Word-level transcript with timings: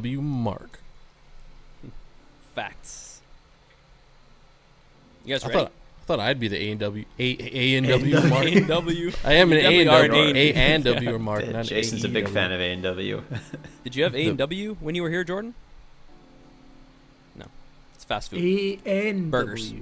AEW 0.00 0.20
mark. 0.20 0.80
Facts. 2.54 3.20
You 5.24 5.34
guys 5.34 5.44
I 5.44 5.48
ready? 5.48 5.58
thought, 5.60 5.72
I 5.72 6.04
thought 6.06 6.20
I'd 6.20 6.38
be 6.38 6.48
the 6.48 6.56
A 6.62 6.70
and 6.72 6.80
W 6.80 7.04
A 7.18 7.76
and 7.76 7.86
W 7.88 8.14
mark. 8.28 8.44
A&W. 8.46 9.12
I 9.24 9.32
am 9.34 9.52
an 9.52 9.58
You 9.58 9.64
A 9.64 9.80
and 9.80 9.88
definitely 9.88 9.88
are 9.88 10.08
W 10.08 10.30
an 10.30 10.36
A 10.36 10.40
A- 10.50 10.54
and 10.54 10.84
W 10.84 11.18
mark. 11.18 11.44
Yeah, 11.44 11.52
not 11.52 11.64
Jason's 11.64 12.04
a 12.04 12.08
big 12.08 12.28
fan 12.28 12.52
of 12.52 12.60
A 12.60 12.72
and 12.72 12.82
W. 12.82 13.22
Did 13.84 13.96
you 13.96 14.04
have 14.04 14.14
A 14.14 14.28
and 14.28 14.38
W 14.38 14.76
when 14.80 14.94
you 14.94 15.02
were 15.02 15.10
here, 15.10 15.24
Jordan? 15.24 15.54
No, 17.34 17.46
it's 17.94 18.04
fast 18.04 18.30
food. 18.30 18.40
A 18.40 18.78
N 18.86 19.30
Burgers. 19.30 19.72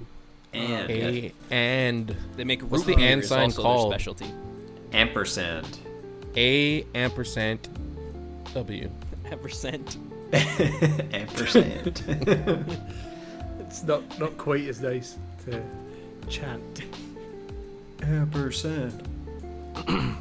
And 0.55 0.91
A 0.91 1.33
and 1.51 2.15
They 2.37 2.45
make 2.45 2.61
What's 2.63 2.85
the 2.85 2.95
and 2.95 3.25
sign 3.25 3.53
called? 3.53 3.93
Specialty. 3.93 4.27
ampersand. 4.93 5.79
A 6.37 6.85
ampersand 6.95 7.69
W. 8.55 8.91
Percent. 9.41 9.97
ampersand. 11.13 12.03
It's 13.61 13.83
not 13.85 14.03
not 14.19 14.37
quite 14.37 14.69
as 14.69 14.83
nice 14.83 15.17
to 15.47 15.63
chant. 16.29 16.83
ampersand. 18.03 19.09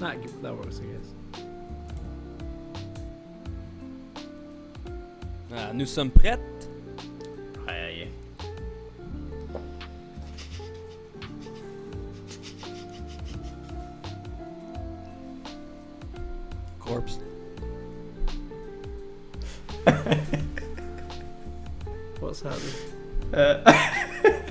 That 0.00 0.16
that 0.42 0.56
works, 0.56 0.80
I 0.80 0.84
guess. 0.92 1.44
Ah, 5.52 5.72
nous 5.74 5.86
sommes 5.86 6.12
prêts. 6.12 6.38
Aye. 7.66 8.06
Corpse. 16.78 17.18
What's 22.20 22.42
happening? 22.42 22.74
Uh, 23.32 23.72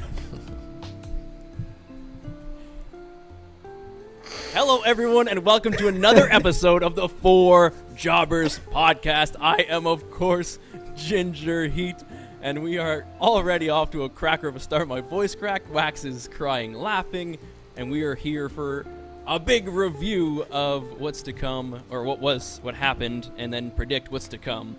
Hello, 4.54 4.82
everyone, 4.82 5.28
and 5.28 5.46
welcome 5.46 5.74
to 5.74 5.90
another 5.90 6.28
episode 6.32 6.82
of 6.82 6.96
the 6.96 7.08
Four 7.08 7.72
Jobbers 7.96 8.60
podcast. 8.72 9.36
I 9.40 9.58
am, 9.70 9.86
of 9.86 10.10
course, 10.10 10.58
Ginger 10.96 11.68
Heat, 11.68 11.98
and 12.42 12.64
we 12.64 12.80
are 12.80 13.06
already 13.22 13.70
off 13.70 13.92
to 13.92 14.06
a 14.06 14.10
cracker 14.10 14.48
of 14.48 14.56
a 14.56 14.60
start. 14.60 14.88
My 14.88 15.02
voice 15.02 15.36
cracked, 15.36 15.70
Wax 15.70 16.04
is 16.04 16.28
crying, 16.28 16.74
laughing, 16.74 17.38
and 17.76 17.92
we 17.92 18.02
are 18.02 18.16
here 18.16 18.50
for 18.50 18.88
a 19.28 19.40
big 19.40 19.68
review 19.68 20.48
of 20.50 21.00
what's 21.00 21.22
to 21.24 21.34
come, 21.34 21.80
or 21.92 22.02
what 22.02 22.18
was, 22.18 22.60
what 22.64 22.74
happened, 22.74 23.30
and 23.38 23.54
then 23.54 23.70
predict 23.70 24.12
what's 24.12 24.30
to 24.30 24.40
come 24.40 24.76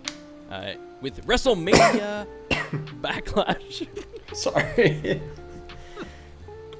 uh, 0.49 0.73
with 1.01 1.25
WrestleMania 1.25 2.27
Backlash. 3.01 3.87
sorry. 4.33 5.21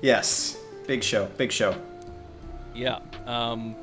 yes. 0.02 0.58
Big 0.88 1.04
show. 1.04 1.26
Big 1.38 1.52
show. 1.52 1.76
yeah. 2.74 3.00
Um, 3.26 3.76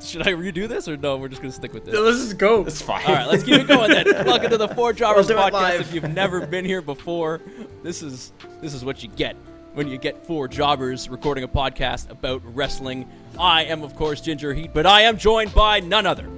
should 0.00 0.22
I 0.28 0.32
redo 0.32 0.68
this, 0.68 0.86
or 0.86 0.96
no? 0.96 1.16
We're 1.16 1.28
just 1.28 1.42
gonna 1.42 1.52
stick 1.52 1.72
with 1.72 1.84
this. 1.84 1.94
Let's 1.94 2.18
just 2.18 2.38
go. 2.38 2.64
It's 2.64 2.80
fine. 2.80 3.04
All 3.06 3.14
right, 3.14 3.26
let's 3.26 3.42
keep 3.42 3.60
it 3.60 3.66
going 3.66 3.90
then. 3.90 4.06
Welcome 4.26 4.50
to 4.50 4.56
the 4.56 4.68
Four 4.68 4.92
Jobbers 4.92 5.28
We'll 5.28 5.38
podcast. 5.38 5.80
If 5.80 5.92
you've 5.92 6.12
never 6.12 6.46
been 6.46 6.64
here 6.64 6.80
before, 6.82 7.40
this 7.82 8.02
is 8.02 8.32
this 8.60 8.74
is 8.74 8.84
what 8.84 9.02
you 9.02 9.08
get 9.08 9.34
when 9.74 9.88
you 9.88 9.98
get 9.98 10.24
four 10.24 10.46
jobbers 10.48 11.08
recording 11.08 11.42
a 11.44 11.48
podcast 11.48 12.10
about 12.10 12.42
wrestling. 12.54 13.08
I 13.38 13.64
am, 13.64 13.82
of 13.82 13.96
course, 13.96 14.20
Ginger 14.20 14.54
Heat, 14.54 14.72
but 14.72 14.86
I 14.86 15.02
am 15.02 15.18
joined 15.18 15.52
by 15.54 15.80
none 15.80 16.06
other 16.06 16.28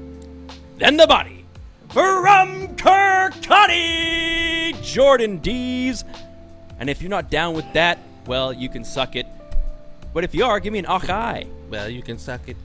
than 0.78 0.96
the 0.96 1.06
body 1.06 1.39
from 1.90 2.76
Kirkcaldy, 2.76 4.80
Jordan 4.82 5.38
Dees. 5.38 6.04
And 6.78 6.88
if 6.88 7.02
you're 7.02 7.10
not 7.10 7.30
down 7.30 7.54
with 7.54 7.70
that, 7.72 7.98
well, 8.26 8.52
you 8.52 8.68
can 8.68 8.84
suck 8.84 9.16
it. 9.16 9.26
But 10.14 10.22
if 10.24 10.34
you 10.34 10.44
are, 10.44 10.60
give 10.60 10.72
me 10.72 10.78
an 10.78 10.84
achai. 10.86 11.48
Well, 11.68 11.88
you 11.88 12.02
can 12.02 12.18
suck 12.18 12.42
it. 12.48 12.56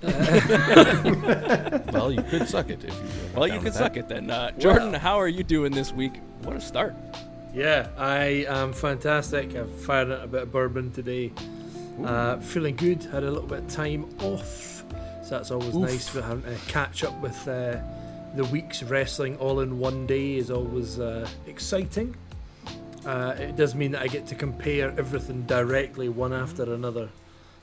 well, 1.92 2.12
you 2.12 2.22
could 2.22 2.48
suck 2.48 2.70
it 2.70 2.84
if 2.84 2.94
you. 2.94 3.02
Well, 3.34 3.48
you 3.48 3.58
can 3.60 3.72
suck 3.72 3.96
it 3.96 4.08
then. 4.08 4.30
Uh, 4.30 4.52
Jordan, 4.52 4.94
how 4.94 5.16
are 5.16 5.26
you 5.26 5.42
doing 5.42 5.72
this 5.72 5.92
week? 5.92 6.20
What 6.42 6.54
a 6.54 6.60
start. 6.60 6.94
Yeah, 7.52 7.88
I 7.96 8.46
am 8.48 8.72
fantastic. 8.72 9.56
I've 9.56 9.74
fired 9.82 10.12
a 10.12 10.28
bit 10.28 10.42
of 10.42 10.52
bourbon 10.52 10.92
today. 10.92 11.32
Uh, 12.04 12.36
feeling 12.38 12.76
good. 12.76 13.02
Had 13.04 13.24
a 13.24 13.30
little 13.30 13.48
bit 13.48 13.58
of 13.58 13.68
time 13.68 14.08
off, 14.20 14.84
so 15.24 15.30
that's 15.30 15.50
always 15.50 15.74
Oof. 15.74 15.82
nice. 15.82 16.08
For 16.08 16.22
having 16.22 16.44
to 16.44 16.56
catch 16.70 17.02
up 17.02 17.20
with 17.20 17.48
uh, 17.48 17.78
the 18.38 18.44
week's 18.44 18.84
wrestling 18.84 19.36
all 19.38 19.58
in 19.58 19.80
one 19.80 20.06
day 20.06 20.36
is 20.36 20.48
always 20.48 21.00
uh, 21.00 21.28
exciting. 21.48 22.14
Uh, 23.04 23.34
it 23.36 23.56
does 23.56 23.74
mean 23.74 23.90
that 23.90 24.00
I 24.02 24.06
get 24.06 24.28
to 24.28 24.36
compare 24.36 24.94
everything 24.96 25.42
directly 25.42 26.08
one 26.08 26.32
after 26.32 26.62
another, 26.72 27.08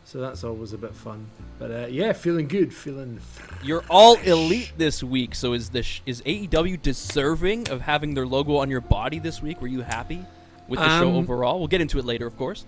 so 0.04 0.20
that's 0.20 0.44
always 0.44 0.74
a 0.74 0.78
bit 0.78 0.94
fun. 0.94 1.28
But 1.60 1.72
uh, 1.72 1.86
yeah, 1.90 2.12
feeling 2.12 2.50
good. 2.50 2.74
Feeling. 2.74 3.22
You're 3.64 3.86
all 3.90 4.16
elite 4.18 4.74
this 4.78 5.02
week, 5.02 5.34
so 5.34 5.54
is 5.54 5.70
this 5.70 5.86
sh- 5.86 6.02
is 6.06 6.22
AEW 6.24 6.82
deserving 6.82 7.70
of 7.70 7.80
having 7.80 8.14
their 8.14 8.28
logo 8.28 8.58
on 8.58 8.70
your 8.70 8.82
body 8.82 9.20
this 9.20 9.42
week? 9.42 9.62
Were 9.62 9.68
you 9.68 9.80
happy 9.82 10.26
with 10.68 10.80
the 10.82 11.00
show 11.00 11.08
Um, 11.10 11.16
overall? 11.16 11.58
We'll 11.60 11.70
get 11.70 11.80
into 11.80 12.00
it 12.00 12.06
later, 12.06 12.28
of 12.28 12.36
course. 12.38 12.66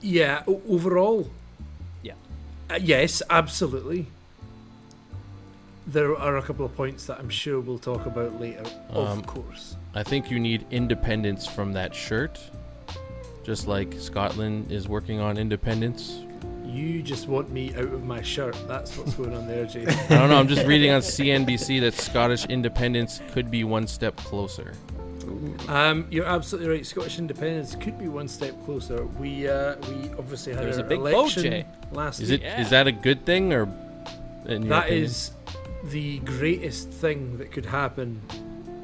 Yeah, 0.00 0.42
o- 0.48 0.60
overall, 0.68 1.30
Yeah. 2.02 2.14
Uh, 2.68 2.80
yes, 2.82 3.22
absolutely. 3.30 4.06
There 5.86 6.16
are 6.16 6.38
a 6.38 6.42
couple 6.42 6.64
of 6.64 6.74
points 6.74 7.06
that 7.06 7.18
I'm 7.18 7.28
sure 7.28 7.60
we'll 7.60 7.78
talk 7.78 8.06
about 8.06 8.40
later, 8.40 8.62
Um, 8.90 8.96
of 9.18 9.26
course. 9.26 9.76
I 9.94 10.02
think 10.02 10.30
you 10.30 10.38
need 10.40 10.64
independence 10.70 11.46
from 11.46 11.72
that 11.74 11.94
shirt, 11.94 12.40
just 13.44 13.66
like 13.68 13.92
Scotland 13.98 14.72
is 14.72 14.88
working 14.88 15.20
on 15.20 15.36
independence. 15.36 16.20
You 16.64 17.02
just 17.02 17.28
want 17.28 17.50
me 17.50 17.72
out 17.74 17.84
of 17.92 18.04
my 18.04 18.22
shirt. 18.22 18.56
That's 18.66 18.96
what's 18.96 19.14
going 19.14 19.34
on 19.36 19.46
there, 19.46 19.66
Jason. 19.66 19.90
I 20.10 20.18
don't 20.18 20.30
know. 20.30 20.38
I'm 20.38 20.48
just 20.48 20.66
reading 20.66 20.90
on 20.90 21.02
CNBC 21.02 21.80
that 21.82 21.94
Scottish 21.94 22.46
independence 22.46 23.20
could 23.32 23.50
be 23.50 23.62
one 23.62 23.86
step 23.86 24.16
closer. 24.16 24.72
Um, 25.68 26.06
you're 26.10 26.24
absolutely 26.24 26.70
right. 26.70 26.84
Scottish 26.86 27.18
independence 27.18 27.76
could 27.76 27.98
be 27.98 28.08
one 28.08 28.26
step 28.28 28.54
closer. 28.64 29.04
We 29.06 29.48
uh, 29.48 29.76
we 29.88 30.10
obviously 30.18 30.52
had 30.54 30.64
There's 30.64 30.78
a 30.78 30.82
big 30.82 30.98
vote, 31.00 31.14
election 31.14 31.42
Jay. 31.44 31.66
last 31.92 32.20
Is 32.20 32.30
it? 32.30 32.40
Is 32.42 32.44
Yeah. 32.44 32.68
that 32.70 32.86
a 32.86 32.92
good 32.92 33.24
thing 33.26 33.52
or? 33.52 33.66
That 34.46 34.56
opinion? 34.56 35.04
is 35.04 35.30
the 35.90 36.18
greatest 36.20 36.88
thing 36.90 37.36
that 37.38 37.52
could 37.52 37.66
happen 37.66 38.20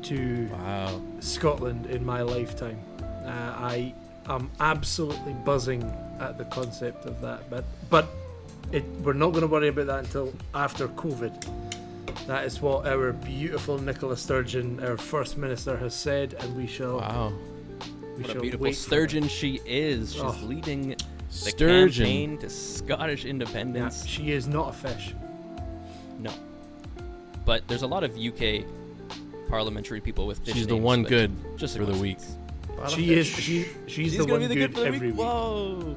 to 0.02 0.46
Wow. 0.52 1.00
Scotland 1.20 1.86
in 1.86 2.04
my 2.04 2.22
lifetime. 2.22 2.78
Uh, 3.24 3.28
I 3.28 3.94
am 4.28 4.50
absolutely 4.60 5.32
buzzing 5.44 5.82
at 6.20 6.38
the 6.38 6.44
concept 6.46 7.06
of 7.06 7.20
that, 7.22 7.48
but 7.50 7.64
but 7.90 8.08
it, 8.72 8.84
we're 9.02 9.12
not 9.14 9.30
going 9.30 9.40
to 9.42 9.46
worry 9.48 9.68
about 9.68 9.86
that 9.86 9.98
until 10.04 10.32
after 10.54 10.88
COVID. 10.88 11.46
That 12.26 12.44
is 12.44 12.60
what 12.60 12.86
our 12.86 13.12
beautiful 13.12 13.78
Nicola 13.78 14.16
Sturgeon, 14.16 14.78
our 14.84 14.96
first 14.96 15.36
minister, 15.36 15.76
has 15.76 15.94
said, 15.94 16.34
and 16.40 16.56
we 16.56 16.66
shall 16.66 16.98
Wow. 16.98 17.32
we 18.16 18.22
What 18.22 18.36
a 18.36 18.40
beautiful 18.40 18.72
sturgeon 18.72 19.26
she 19.28 19.60
is. 19.66 20.12
She's 20.12 20.22
Oh. 20.22 20.36
leading 20.42 20.90
the 20.90 20.96
Sturgeon. 21.30 22.04
campaign 22.06 22.38
to 22.38 22.50
Scottish 22.50 23.22
that. 23.22 23.26
Yeah, 23.26 23.30
independence. 23.30 24.06
she 24.06 24.30
is 24.32 24.46
not 24.46 24.70
a 24.70 24.72
fish. 24.72 25.14
No, 27.50 27.56
but 27.56 27.68
there's 27.68 27.82
a 27.82 27.86
lot 27.86 28.04
of 28.04 28.16
UK 28.16 28.64
parliamentary 29.48 30.00
people 30.00 30.26
with. 30.26 30.38
fish 30.44 30.54
She's 30.54 30.66
the 30.66 30.74
names, 30.74 30.84
one 30.84 31.02
good 31.02 31.32
just 31.56 31.76
for 31.76 31.84
the 31.84 31.98
week. 31.98 32.18
She 32.88 33.14
is. 33.14 33.26
She 33.26 33.62
she's, 33.62 33.66
She's 33.86 34.12
the 34.12 34.18
gonna 34.18 34.32
one 34.32 34.41
be 34.41 34.47
the 34.47 34.54
good, 34.54 34.74
good 34.74 34.74
for 34.74 34.80
the 34.80 34.86
every 34.86 34.98
week. 35.08 35.16
week. 35.18 35.26
Whoa. 35.26 35.97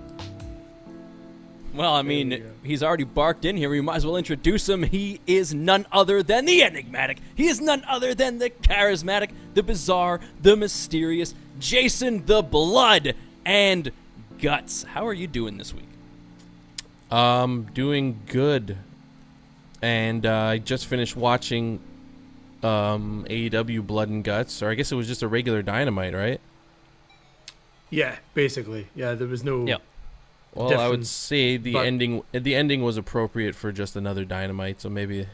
Well, 1.74 1.94
I 1.94 2.02
There 2.02 2.10
we 2.10 2.24
mean, 2.24 2.44
he's 2.64 2.84
already 2.84 3.04
barked 3.04 3.46
in 3.46 3.58
here. 3.58 3.70
We 3.70 3.82
might 3.82 3.96
as 3.96 4.06
well 4.06 4.18
introduce 4.18 4.70
him. 4.70 4.84
He 4.84 5.20
is 5.26 5.54
none 5.56 5.88
other 5.92 6.22
than 6.22 6.46
the 6.46 6.62
enigmatic. 6.62 7.18
He 7.36 7.48
is 7.48 7.62
none 7.62 7.84
other 7.88 8.14
than 8.14 8.38
the 8.38 8.50
charismatic, 8.52 9.32
the 9.56 9.64
bizarre, 9.64 10.20
the 10.42 10.56
mysterious 10.56 11.34
Jason 11.60 12.26
the 12.26 12.44
Blood 12.44 13.16
and 13.46 13.92
Guts. 14.40 14.84
How 14.84 15.08
are 15.08 15.14
you 15.14 15.26
doing 15.28 15.58
this 15.58 15.74
week? 15.74 15.90
Um, 17.10 17.68
doing 17.74 18.20
good. 18.28 18.78
And 19.84 20.26
uh, 20.26 20.34
I 20.34 20.58
just 20.60 20.86
finished 20.86 21.18
watching 21.18 21.82
um, 22.64 23.26
AEW 23.30 23.86
Blood 23.86 24.08
and 24.08 24.24
Guts, 24.24 24.64
or 24.64 24.70
I 24.70 24.76
guess 24.76 24.94
it 24.94 24.96
was 24.96 25.08
just 25.08 25.22
a 25.24 25.28
regular 25.28 25.62
Dynamite, 25.62 26.14
right? 26.14 26.40
Yeah, 27.90 28.16
basically. 28.34 28.88
Yeah, 28.96 29.14
there 29.14 29.28
was 29.28 29.44
no. 29.44 29.68
Yeah. 29.68 29.78
Well, 30.54 30.68
I 30.68 30.88
would 30.88 31.02
Different, 31.02 31.08
say 31.08 31.58
the 31.58 31.74
but- 31.74 31.86
ending 31.86 32.24
the 32.32 32.56
ending 32.56 32.82
was 32.82 32.96
appropriate 32.96 33.56
for 33.56 33.72
just 33.74 33.96
another 33.98 34.24
Dynamite, 34.24 34.80
so 34.80 34.90
maybe 34.90 35.28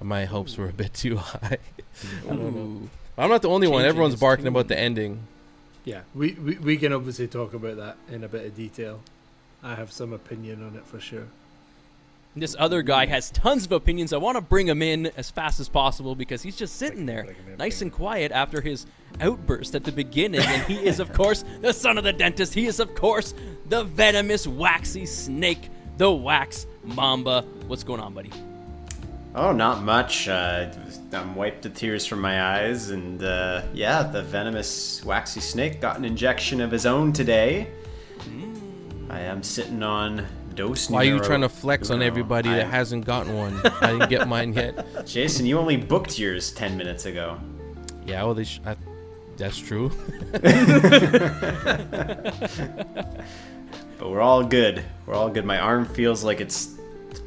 my 0.00 0.24
hopes 0.26 0.56
were 0.56 0.68
a 0.68 0.72
bit 0.72 0.94
too 0.94 1.16
high. 1.32 1.58
I 2.24 2.28
don't 2.28 2.54
know. 2.54 2.60
Ooh. 2.60 2.90
I'm 3.18 3.28
not 3.28 3.42
the 3.42 3.48
only 3.48 3.66
one. 3.66 3.84
Everyone's 3.84 4.14
barking 4.14 4.44
tune. 4.44 4.52
about 4.54 4.68
the 4.68 4.78
ending. 4.78 5.26
Yeah, 5.84 6.02
we, 6.14 6.34
we 6.34 6.54
we 6.58 6.76
can 6.76 6.92
obviously 6.92 7.26
talk 7.26 7.54
about 7.54 7.76
that 7.78 7.96
in 8.08 8.22
a 8.22 8.28
bit 8.28 8.46
of 8.46 8.54
detail. 8.56 9.00
I 9.64 9.74
have 9.74 9.90
some 9.90 10.12
opinion 10.12 10.62
on 10.64 10.76
it 10.76 10.86
for 10.86 11.00
sure. 11.00 11.26
This 12.36 12.54
other 12.58 12.82
guy 12.82 13.06
has 13.06 13.30
tons 13.30 13.64
of 13.64 13.72
opinions. 13.72 14.12
I 14.12 14.18
want 14.18 14.36
to 14.36 14.40
bring 14.40 14.68
him 14.68 14.80
in 14.80 15.06
as 15.16 15.30
fast 15.30 15.58
as 15.58 15.68
possible 15.68 16.14
because 16.14 16.42
he's 16.42 16.56
just 16.56 16.76
sitting 16.76 17.04
there, 17.06 17.34
nice 17.58 17.82
and 17.82 17.92
quiet 17.92 18.30
after 18.30 18.60
his 18.60 18.86
outburst 19.20 19.74
at 19.74 19.84
the 19.84 19.90
beginning. 19.90 20.42
And 20.42 20.62
he 20.64 20.86
is, 20.86 21.00
of 21.00 21.12
course, 21.12 21.44
the 21.60 21.72
son 21.72 21.98
of 21.98 22.04
the 22.04 22.12
dentist. 22.12 22.54
He 22.54 22.66
is, 22.66 22.78
of 22.80 22.94
course, 22.94 23.34
the 23.68 23.84
venomous, 23.84 24.46
waxy 24.46 25.06
snake, 25.06 25.70
the 25.96 26.12
wax 26.12 26.66
mamba. 26.84 27.42
What's 27.66 27.82
going 27.82 28.00
on, 28.00 28.14
buddy? 28.14 28.30
Oh, 29.34 29.52
not 29.52 29.82
much. 29.82 30.28
Uh, 30.28 30.70
I'm 31.12 31.34
wiped 31.34 31.62
the 31.62 31.70
tears 31.70 32.06
from 32.06 32.20
my 32.20 32.58
eyes, 32.58 32.90
and 32.90 33.22
uh, 33.22 33.62
yeah, 33.72 34.02
the 34.02 34.22
venomous 34.22 35.04
waxy 35.04 35.40
snake 35.40 35.80
got 35.80 35.96
an 35.96 36.04
injection 36.04 36.60
of 36.60 36.70
his 36.70 36.86
own 36.86 37.12
today. 37.12 37.68
I 39.10 39.20
am 39.20 39.42
sitting 39.42 39.82
on 39.82 40.26
dose. 40.58 40.90
Why 40.90 41.02
are 41.02 41.04
you 41.04 41.20
trying 41.20 41.42
to 41.42 41.48
flex 41.48 41.90
on 41.90 41.98
uno. 41.98 42.06
everybody 42.06 42.48
that 42.50 42.68
hasn't 42.68 43.04
gotten 43.04 43.36
one? 43.36 43.60
I 43.80 43.92
didn't 43.92 44.10
get 44.10 44.28
mine 44.28 44.52
yet. 44.52 44.84
Jason, 45.06 45.46
you 45.46 45.58
only 45.58 45.76
booked 45.76 46.18
yours 46.18 46.50
ten 46.50 46.76
minutes 46.76 47.06
ago. 47.06 47.38
Yeah, 48.04 48.24
well, 48.24 48.34
they 48.34 48.44
sh- 48.44 48.60
I, 48.66 48.76
that's 49.36 49.58
true. 49.58 49.90
But 53.98 54.10
we're 54.10 54.20
all 54.20 54.44
good. 54.44 54.84
We're 55.06 55.14
all 55.14 55.28
good. 55.28 55.44
My 55.44 55.58
arm 55.58 55.84
feels 55.84 56.22
like 56.22 56.40
it's 56.40 56.76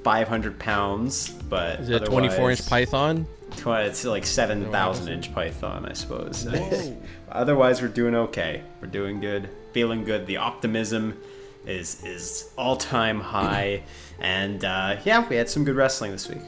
500 0.04 0.58
pounds, 0.58 1.30
but 1.30 1.82
Is 1.82 1.90
it 1.90 2.04
a 2.04 2.06
24 2.06 2.52
inch 2.52 2.66
python? 2.66 3.28
Tw- 3.58 3.68
It's 3.68 4.06
like 4.06 4.26
7,000 4.26 5.10
inch 5.10 5.34
python, 5.34 5.86
I 5.86 5.94
suppose. 5.94 6.48
Otherwise, 7.30 7.82
we're 7.82 7.90
doing 7.90 8.16
okay. 8.16 8.64
We're 8.80 8.88
doing 8.88 9.20
good, 9.20 9.50
feeling 9.74 10.06
good. 10.06 10.28
The 10.28 10.38
optimism 10.38 11.18
is 11.66 12.04
is 12.04 12.52
all 12.58 12.76
time 12.76 13.20
high, 13.22 13.84
and 14.20 14.64
uh, 14.66 14.98
yeah, 15.06 15.28
we 15.28 15.36
had 15.36 15.50
some 15.50 15.64
good 15.64 15.76
wrestling 15.76 16.12
this 16.12 16.28
week 16.30 16.42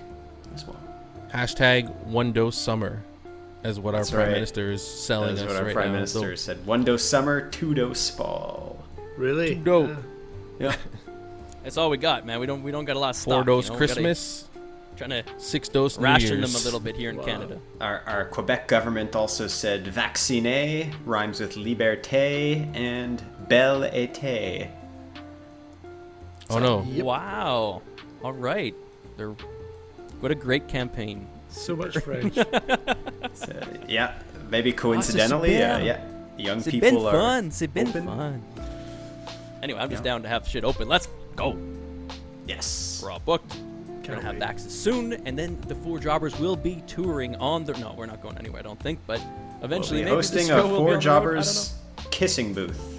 as 0.55 0.65
well. 0.65 0.79
Hashtag 1.33 1.89
one 2.05 2.31
dose 2.31 2.57
summer, 2.57 3.01
is 3.63 3.79
what 3.79 3.91
That's 3.93 4.11
our 4.11 4.17
prime 4.17 4.27
right. 4.27 4.33
minister 4.35 4.71
is 4.71 4.85
selling 4.85 5.35
That's 5.35 5.41
us 5.41 5.47
what 5.47 5.57
our 5.57 5.65
right 5.65 5.73
prime 5.73 5.87
now. 5.89 5.93
minister 5.95 6.35
said: 6.35 6.65
one 6.65 6.83
dose 6.83 7.03
summer, 7.03 7.49
two 7.49 7.73
dose 7.73 8.09
fall. 8.09 8.83
Really? 9.17 9.55
Dope. 9.55 9.91
Uh, 9.91 9.95
Yeah, 10.59 10.75
That's 11.63 11.77
all 11.77 11.89
we 11.89 11.97
got, 11.97 12.25
man. 12.25 12.39
We 12.39 12.45
don't 12.45 12.63
we 12.63 12.71
don't 12.71 12.85
got 12.85 12.95
a 12.95 12.99
lot 12.99 13.09
of 13.11 13.15
So 13.15 13.21
stock. 13.21 13.33
four 13.33 13.43
dose 13.43 13.65
you 13.67 13.71
know? 13.71 13.77
Christmas, 13.77 14.49
Trying 14.95 15.09
to 15.09 15.23
six 15.39 15.69
dose 15.69 15.97
New 15.97 16.03
ration 16.03 16.39
them 16.41 16.51
a 16.53 16.63
little 16.63 16.79
bit 16.79 16.95
here 16.95 17.09
in 17.09 17.17
Wow. 17.17 17.23
Canada. 17.25 17.59
our, 17.81 18.01
our 18.05 18.25
Quebec 18.25 18.67
government 18.67 19.15
also 19.15 19.47
said 19.47 19.85
"vacciner" 19.85 20.93
rhymes 21.05 21.39
with 21.39 21.53
"liberté" 21.55 22.67
and 22.75 23.23
"belle 23.49 23.81
été." 23.91 24.69
Oh 26.49 26.59
no, 26.59 26.83
Yep. 26.89 27.05
Wow. 27.05 27.81
All 28.23 28.33
right. 28.33 28.75
They're 29.17 29.35
what 30.19 30.31
a 30.31 30.35
great 30.35 30.67
campaign. 30.67 31.27
So 31.49 31.75
much 31.75 31.97
French. 31.97 32.37
So, 33.35 33.51
yeah, 33.87 34.13
maybe 34.51 34.71
coincidentally, 34.71 35.61
uh, 35.63 35.75
super. 35.77 35.85
yeah, 35.85 36.01
young 36.37 36.61
C'est 36.61 36.69
people 36.71 36.89
been 36.89 37.05
are 37.07 37.11
fun. 37.11 37.51
C'est 37.51 37.73
been 37.73 37.87
open. 37.87 38.05
fun. 38.05 38.43
Anyway, 39.63 39.79
I'm 39.79 39.89
just 39.89 40.03
Yeah. 40.03 40.11
down 40.11 40.21
to 40.23 40.27
have 40.29 40.47
shit 40.47 40.63
open. 40.63 40.87
Let's 40.87 41.07
go. 41.35 41.57
yes. 42.47 43.01
We're 43.03 43.11
all 43.11 43.19
booked. 43.25 43.55
We're 43.55 43.93
Can't 44.03 44.07
gonna 44.07 44.21
have 44.21 44.33
wait. 44.35 44.41
Daxes 44.41 44.69
soon, 44.71 45.13
and 45.25 45.37
then 45.39 45.57
the 45.67 45.73
four 45.75 45.97
jobbers 45.97 46.37
will 46.39 46.55
be 46.55 46.83
touring 46.85 47.35
on 47.37 47.63
the. 47.65 47.73
No, 47.73 47.95
we're 47.97 48.05
not 48.05 48.21
going 48.21 48.37
anywhere. 48.37 48.59
I 48.59 48.63
don't 48.63 48.79
think, 48.79 48.99
but 49.07 49.19
We'll 49.19 49.65
eventually, 49.65 49.99
be 49.99 50.05
maybe 50.05 50.15
hosting 50.15 50.47
the 50.47 50.53
show 50.53 50.65
a 50.65 50.69
four 50.69 50.77
on 50.77 50.83
the 50.85 50.91
road. 50.91 50.97
I 50.97 50.99
jobbers 50.99 51.73
kissing 52.11 52.53
booth. 52.53 52.92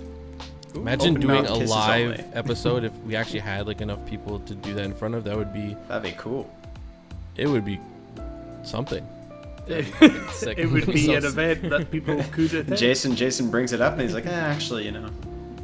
Don't 0.75 0.83
imagine 0.83 1.17
Open 1.17 1.21
doing 1.29 1.47
a 1.47 1.55
live 1.55 2.11
only. 2.21 2.25
episode 2.35 2.85
if 2.85 2.93
we 3.07 3.17
actually 3.17 3.41
had 3.41 3.67
like 3.67 3.81
enough 3.81 4.05
people 4.07 4.41
to 4.41 4.55
do 4.55 4.75
that 4.75 4.85
in 4.85 4.95
front 4.95 5.15
of. 5.15 5.25
That 5.25 5.37
would 5.37 5.53
be, 5.53 5.77
That'd 5.89 6.03
be 6.03 6.17
cool. 6.19 6.51
it 7.37 7.47
would 7.49 7.65
be 7.65 7.81
something. 8.63 9.07
Sick. 10.33 10.59
it 10.59 10.67
would 10.71 10.87
be 10.87 10.99
So 11.07 11.15
an 11.15 11.25
event 11.25 11.71
that 11.71 11.91
people 11.91 12.23
could 12.33 12.53
attend. 12.53 12.77
Jason 12.77 13.17
Jason 13.17 13.51
brings 13.51 13.73
it 13.73 13.81
up 13.81 13.95
and 13.95 14.03
he's 14.03 14.13
like, 14.15 14.27
eh, 14.27 14.31
actually, 14.31 14.85
you 14.85 14.93
know, 14.93 15.09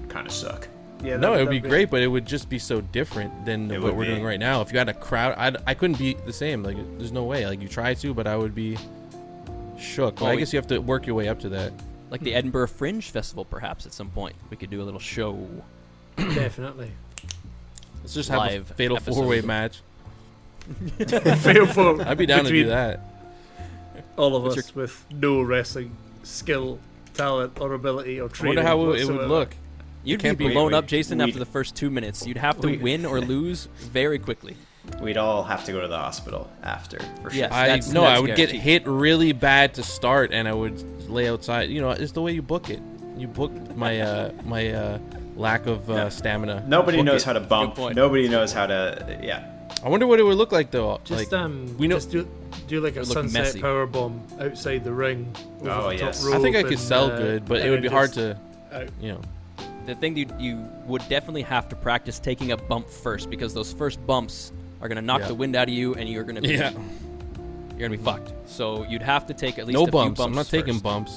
kind 0.09 0.27
of 0.27 0.33
suck. 0.33 0.67
Yeah, 1.03 1.17
No, 1.17 1.35
it 1.35 1.41
would 1.41 1.51
be 1.51 1.59
that'd 1.59 1.71
great, 1.71 1.91
but 1.91 2.03
it 2.03 2.07
would 2.09 2.27
just 2.27 2.49
be 2.51 2.59
so 2.59 2.81
different 2.81 3.45
than 3.47 3.71
It 3.71 3.81
what 3.81 3.95
we're 3.95 4.05
be. 4.05 4.11
doing 4.11 4.23
right 4.25 4.39
now. 4.41 4.61
If 4.63 4.71
you 4.73 4.79
had 4.79 4.89
a 4.91 4.95
crowd, 4.95 5.35
I'd, 5.39 5.57
I 5.67 5.73
couldn't 5.75 5.99
be 5.99 6.15
the 6.27 6.33
same. 6.33 6.63
Like, 6.63 6.77
there's 6.99 7.13
no 7.13 7.25
way. 7.25 7.47
Like, 7.47 7.61
you 7.63 7.69
try 7.69 7.95
to, 7.95 8.13
but 8.15 8.27
I 8.27 8.37
would 8.37 8.55
be 8.55 8.77
shook. 9.79 10.17
But 10.17 10.21
Well, 10.23 10.31
I 10.33 10.35
we- 10.35 10.41
guess 10.41 10.53
you 10.53 10.59
have 10.59 10.67
to 10.69 10.79
work 10.79 11.07
your 11.07 11.17
way 11.17 11.29
up 11.29 11.41
to 11.41 11.49
that. 11.51 11.73
Like 12.11 12.21
the 12.21 12.33
hmm. 12.33 12.39
Edinburgh 12.39 12.69
Fringe 12.69 13.11
Festival, 13.11 13.45
perhaps 13.45 13.87
at 13.87 13.93
some 13.93 14.11
point 14.11 14.37
we 14.51 14.57
could 14.57 14.71
do 14.71 14.83
a 14.83 14.85
little 14.85 15.01
show. 15.01 15.47
Definitely. 16.17 16.91
Let's 18.03 18.15
just 18.15 18.29
have 18.29 18.39
Live 18.39 18.71
a 18.71 18.75
fatal 18.75 18.97
episode. 18.97 19.15
four-way 19.15 19.41
match. 19.43 19.81
Fail 20.99 21.67
for 21.67 22.03
I'd 22.03 22.19
be 22.19 22.27
down 22.27 22.39
to 22.39 22.45
between 22.45 22.65
do 22.65 22.69
that. 22.71 23.01
All 24.17 24.37
of 24.37 24.43
What's 24.43 24.59
us 24.59 24.75
with 24.75 25.05
no 25.11 25.41
wrestling 25.41 25.97
skill, 26.23 26.79
talent, 27.15 27.61
or 27.61 27.73
ability 27.73 28.21
or 28.21 28.27
I 28.27 28.29
training. 28.29 28.57
wonder 28.57 28.69
how 28.69 28.93
it 28.93 29.05
would 29.07 29.29
look. 29.29 29.55
You'd 30.03 30.21
can't 30.21 30.39
be 30.39 30.49
be- 30.49 30.53
blown 30.55 30.75
up, 30.75 30.87
Jason, 30.87 31.19
we- 31.19 31.25
after 31.25 31.39
the 31.39 31.47
first 31.47 31.77
two 31.77 31.91
minutes. 31.91 32.27
You'd 32.27 32.39
have 32.39 32.61
to 32.61 32.69
we- 32.69 32.79
win 32.79 33.05
or 33.05 33.21
lose 33.21 33.69
very 33.79 34.19
quickly. 34.19 34.57
We'd 35.01 35.17
all 35.17 35.45
have 35.45 35.65
to 35.67 35.73
go 35.73 35.81
to 35.81 35.89
the 35.89 35.97
hospital 35.97 36.51
after 36.63 36.99
for 37.23 37.31
sure. 37.31 37.39
Yes. 37.41 37.53
I 37.53 37.67
That's- 37.67 37.93
no, 37.93 38.03
I 38.05 38.11
that's 38.13 38.23
would 38.23 38.37
get 38.37 38.51
hit 38.51 38.87
really 38.87 39.33
bad 39.33 39.75
to 39.75 39.83
start, 39.83 40.33
and 40.33 40.49
I 40.49 40.53
would 40.53 41.09
lay 41.09 41.29
outside. 41.29 41.69
You 41.71 41.81
know, 41.81 41.91
it's 41.91 42.13
the 42.13 42.23
way 42.23 42.33
you 42.33 42.43
book 42.43 42.71
it. 42.71 42.81
You 43.17 43.29
book 43.29 43.53
my 43.77 44.01
uh, 44.01 44.33
my 44.45 44.71
uh, 44.71 44.99
lack 45.37 45.67
of 45.67 45.91
uh, 45.91 46.05
No. 46.05 46.09
stamina. 46.09 46.65
Nobody 46.67 46.99
Book 46.99 47.07
knows 47.07 47.23
it. 47.23 47.27
how 47.27 47.33
to 47.35 47.41
bump. 47.41 47.75
point. 47.77 47.95
Nobody 47.97 48.29
knows 48.29 48.53
how 48.53 48.67
to. 48.67 49.19
Yeah. 49.23 49.47
I 49.85 49.89
wonder 49.89 50.07
what 50.07 50.19
it 50.19 50.23
would 50.25 50.37
look 50.37 50.53
like 50.53 50.71
though. 50.71 51.01
Just 51.05 51.31
like, 51.31 51.41
um, 51.41 51.77
we 51.79 51.87
know- 51.87 51.97
just 51.97 52.11
do 52.11 52.27
do 52.67 52.81
like 52.81 52.97
a 52.97 53.01
It 53.01 53.09
would 53.09 53.09
look 53.09 53.15
sunset 53.19 53.43
messy. 53.43 53.61
power 53.61 53.87
bomb 53.87 54.23
outside 54.41 54.85
the 54.85 54.93
ring. 54.93 55.35
Oh, 55.65 55.89
the 55.91 55.97
yes. 55.97 56.27
I 56.27 56.39
think 56.39 56.57
I 56.57 56.63
could 56.63 56.73
and, 56.73 56.81
sell 56.81 57.07
uh, 57.11 57.17
good, 57.19 57.45
but 57.45 57.61
it 57.61 57.71
would 57.71 57.83
be 57.83 57.89
hard 57.89 58.13
to, 58.15 58.37
out. 58.73 58.89
you 59.01 59.13
know. 59.13 59.21
The 59.87 59.95
thing 59.95 60.17
you 60.17 60.27
you 60.39 60.69
would 60.87 61.07
definitely 61.09 61.43
have 61.43 61.69
to 61.71 61.77
practice 61.77 62.19
taking 62.19 62.53
a 62.53 62.57
bump 62.57 62.89
first 62.89 63.29
because 63.31 63.53
those 63.55 63.73
first 63.73 64.05
bumps 64.07 64.53
are 64.81 64.89
gonna 64.89 65.03
knock 65.03 65.21
Yeah. 65.21 65.29
the 65.29 65.35
wind 65.35 65.57
out 65.57 65.69
of 65.69 65.75
you, 65.75 65.95
and 65.95 66.09
you're 66.09 66.25
gonna 66.25 66.41
be, 66.41 66.49
Yeah. 66.55 66.71
you're 66.71 67.89
gonna 67.89 67.97
be 67.99 68.03
fucked. 68.03 68.33
So 68.47 68.85
you'd 68.89 69.03
have 69.03 69.27
to 69.27 69.35
take 69.35 69.59
at 69.59 69.67
least 69.67 69.75
No 69.77 69.83
a 69.83 69.87
few 69.87 69.93
bumps. 69.93 70.19
bumps. 70.19 70.27
I'm 70.27 70.35
not 70.35 70.47
taking 70.47 70.79
bumps. 70.79 71.13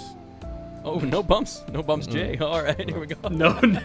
Oh, 0.86 1.00
no 1.00 1.24
bumps, 1.24 1.64
no 1.72 1.82
bumps, 1.82 2.08
Jay. 2.08 2.38
All 2.40 2.62
right, 2.62 2.90
here 2.90 3.00
we 3.00 3.08
go. 3.08 3.30
No, 3.30 3.58
no, 3.62 3.80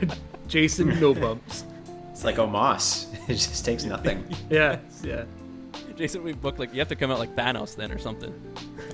Jason, 0.49 0.99
no 1.01 1.15
bumps. 1.15 1.65
It's 2.13 2.25
like 2.25 2.37
Omos. 2.37 3.07
It 3.29 3.35
just 3.35 3.65
takes 3.65 3.85
nothing. 3.85 4.25
Yeah, 4.51 4.79
yeah. 5.05 5.25
Jason, 5.97 6.23
we 6.25 6.33
booked 6.33 6.59
like 6.59 6.73
you 6.73 6.79
have 6.81 6.89
to 6.89 6.97
come 6.97 7.11
out 7.11 7.19
like 7.19 7.35
Thanos 7.37 7.77
then 7.77 7.91
or 7.93 7.99
something. 7.99 8.33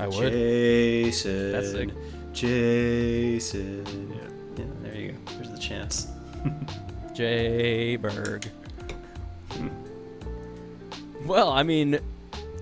I 0.00 0.06
would. 0.08 0.32
Jason. 0.32 1.52
That's 1.52 1.70
sick. 1.70 1.90
Jason. 2.32 3.84
Yeah. 4.10 4.64
Yeah, 4.64 4.64
there 4.82 4.94
you 5.00 5.12
go. 5.12 5.18
There's 5.36 5.50
the 5.50 5.58
chance. 5.58 6.08
Jay 7.14 7.96
Berg. 7.96 8.50
Well, 11.24 11.50
I 11.50 11.62
mean, 11.62 11.98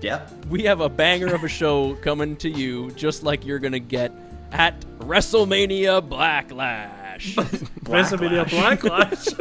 Yeah. 0.01 0.27
we 0.49 0.63
have 0.63 0.79
a 0.81 0.89
banger 0.89 1.33
of 1.33 1.43
a 1.43 1.47
show 1.49 1.95
coming 1.95 2.35
to 2.37 2.49
you, 2.49 2.91
just 2.91 3.23
like 3.23 3.45
you're 3.45 3.59
gonna 3.59 3.79
get 3.79 4.11
at 4.51 4.79
WrestleMania 4.99 6.07
Backlash. 6.07 7.35
WrestleMania 7.83 8.45
Blacklash. 8.45 9.33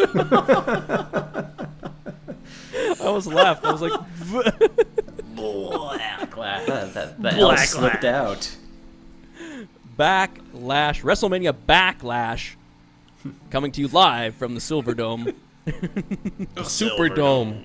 I 3.00 3.09
was 3.11 3.26
laughed. 3.26 3.64
I 3.64 3.73
was 3.73 3.83
like, 3.83 3.93
Blacklash. 5.37 6.67
That, 6.67 6.95
that, 6.95 7.23
the 7.23 7.33
L 7.35 7.50
Blacklash. 7.50 7.67
slipped 7.67 8.05
out. 8.05 8.57
Backlash, 9.99 11.02
WrestleMania 11.02 11.55
Backlash, 11.69 12.55
coming 13.50 13.71
to 13.73 13.81
you 13.81 13.88
live 13.88 14.35
from 14.35 14.55
the 14.55 14.61
Silver 14.61 14.95
Dome, 15.02 15.33
Super 16.64 17.09
Dome. 17.09 17.64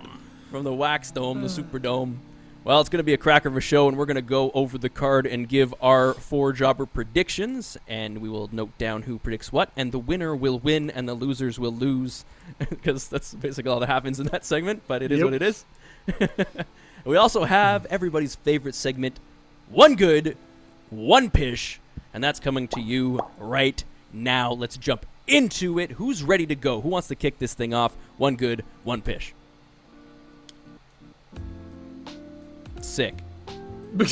From 0.58 0.64
the 0.64 0.74
Wax 0.74 1.12
Dome, 1.12 1.44
the 1.44 1.50
Super 1.50 1.78
Dome. 1.78 2.20
Well, 2.64 2.82
it's 2.82 2.90
going 2.90 2.98
to 2.98 3.04
be 3.04 3.14
a 3.14 3.18
cracker 3.18 3.48
of 3.48 3.56
a 3.56 3.62
show, 3.62 3.88
and 3.88 3.96
we're 3.96 4.08
going 4.08 4.16
to 4.16 4.24
go 4.24 4.50
over 4.56 4.80
the 4.80 4.90
card 4.90 5.28
and 5.28 5.48
give 5.48 5.72
our 5.84 6.16
four 6.16 6.52
jobber 6.52 6.88
predictions, 6.88 7.78
and 7.88 8.18
we 8.18 8.28
will 8.28 8.50
note 8.52 8.76
down 8.80 9.04
who 9.04 9.20
predicts 9.20 9.52
what, 9.52 9.70
and 9.78 9.92
the 9.92 10.00
winner 10.00 10.36
will 10.36 10.58
win, 10.58 10.90
and 10.90 11.08
the 11.08 11.14
losers 11.14 11.60
will 11.60 11.72
lose, 11.72 12.26
because 12.72 13.08
that's 13.08 13.36
basically 13.36 13.70
all 13.70 13.80
that 13.82 13.86
happens 13.86 14.20
in 14.20 14.26
that 14.30 14.44
segment. 14.46 14.82
But 14.88 15.04
it 15.04 15.12
is 15.12 15.20
Yep. 15.20 15.26
what 15.26 15.34
it 15.36 15.42
is. 15.44 15.66
we 17.06 17.18
also 17.18 17.44
have 17.44 17.86
everybody's 17.86 18.34
favorite 18.34 18.74
segment, 18.74 19.20
one 19.70 19.96
good, 19.96 20.36
one 20.90 21.30
pish, 21.30 21.80
and 22.16 22.24
that's 22.24 22.40
coming 22.40 22.68
to 22.70 22.82
you 22.82 23.20
right 23.38 23.84
now. 24.12 24.54
Let's 24.54 24.76
jump 24.76 25.06
into 25.28 25.78
it. 25.78 25.92
Who's 25.92 26.24
ready 26.24 26.48
to 26.48 26.56
go? 26.56 26.82
Who 26.82 26.90
wants 26.90 27.10
to 27.10 27.16
kick 27.16 27.38
this 27.38 27.54
thing 27.54 27.76
off? 27.76 27.94
One 28.18 28.36
good, 28.36 28.66
one 28.84 29.04
pish. 29.04 29.36
Sick. 32.86 33.16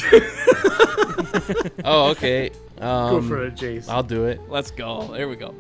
Oh, 1.84 2.10
okay. 2.12 2.50
Go 2.80 2.86
Um, 3.18 3.28
for 3.28 3.46
it, 3.46 3.56
Jason. 3.56 3.94
I'll 3.94 4.04
do 4.04 4.26
it. 4.26 4.42
Let's 4.50 4.72
go. 4.72 5.08
There 5.14 5.28
we 5.30 5.36
go. 5.36 5.54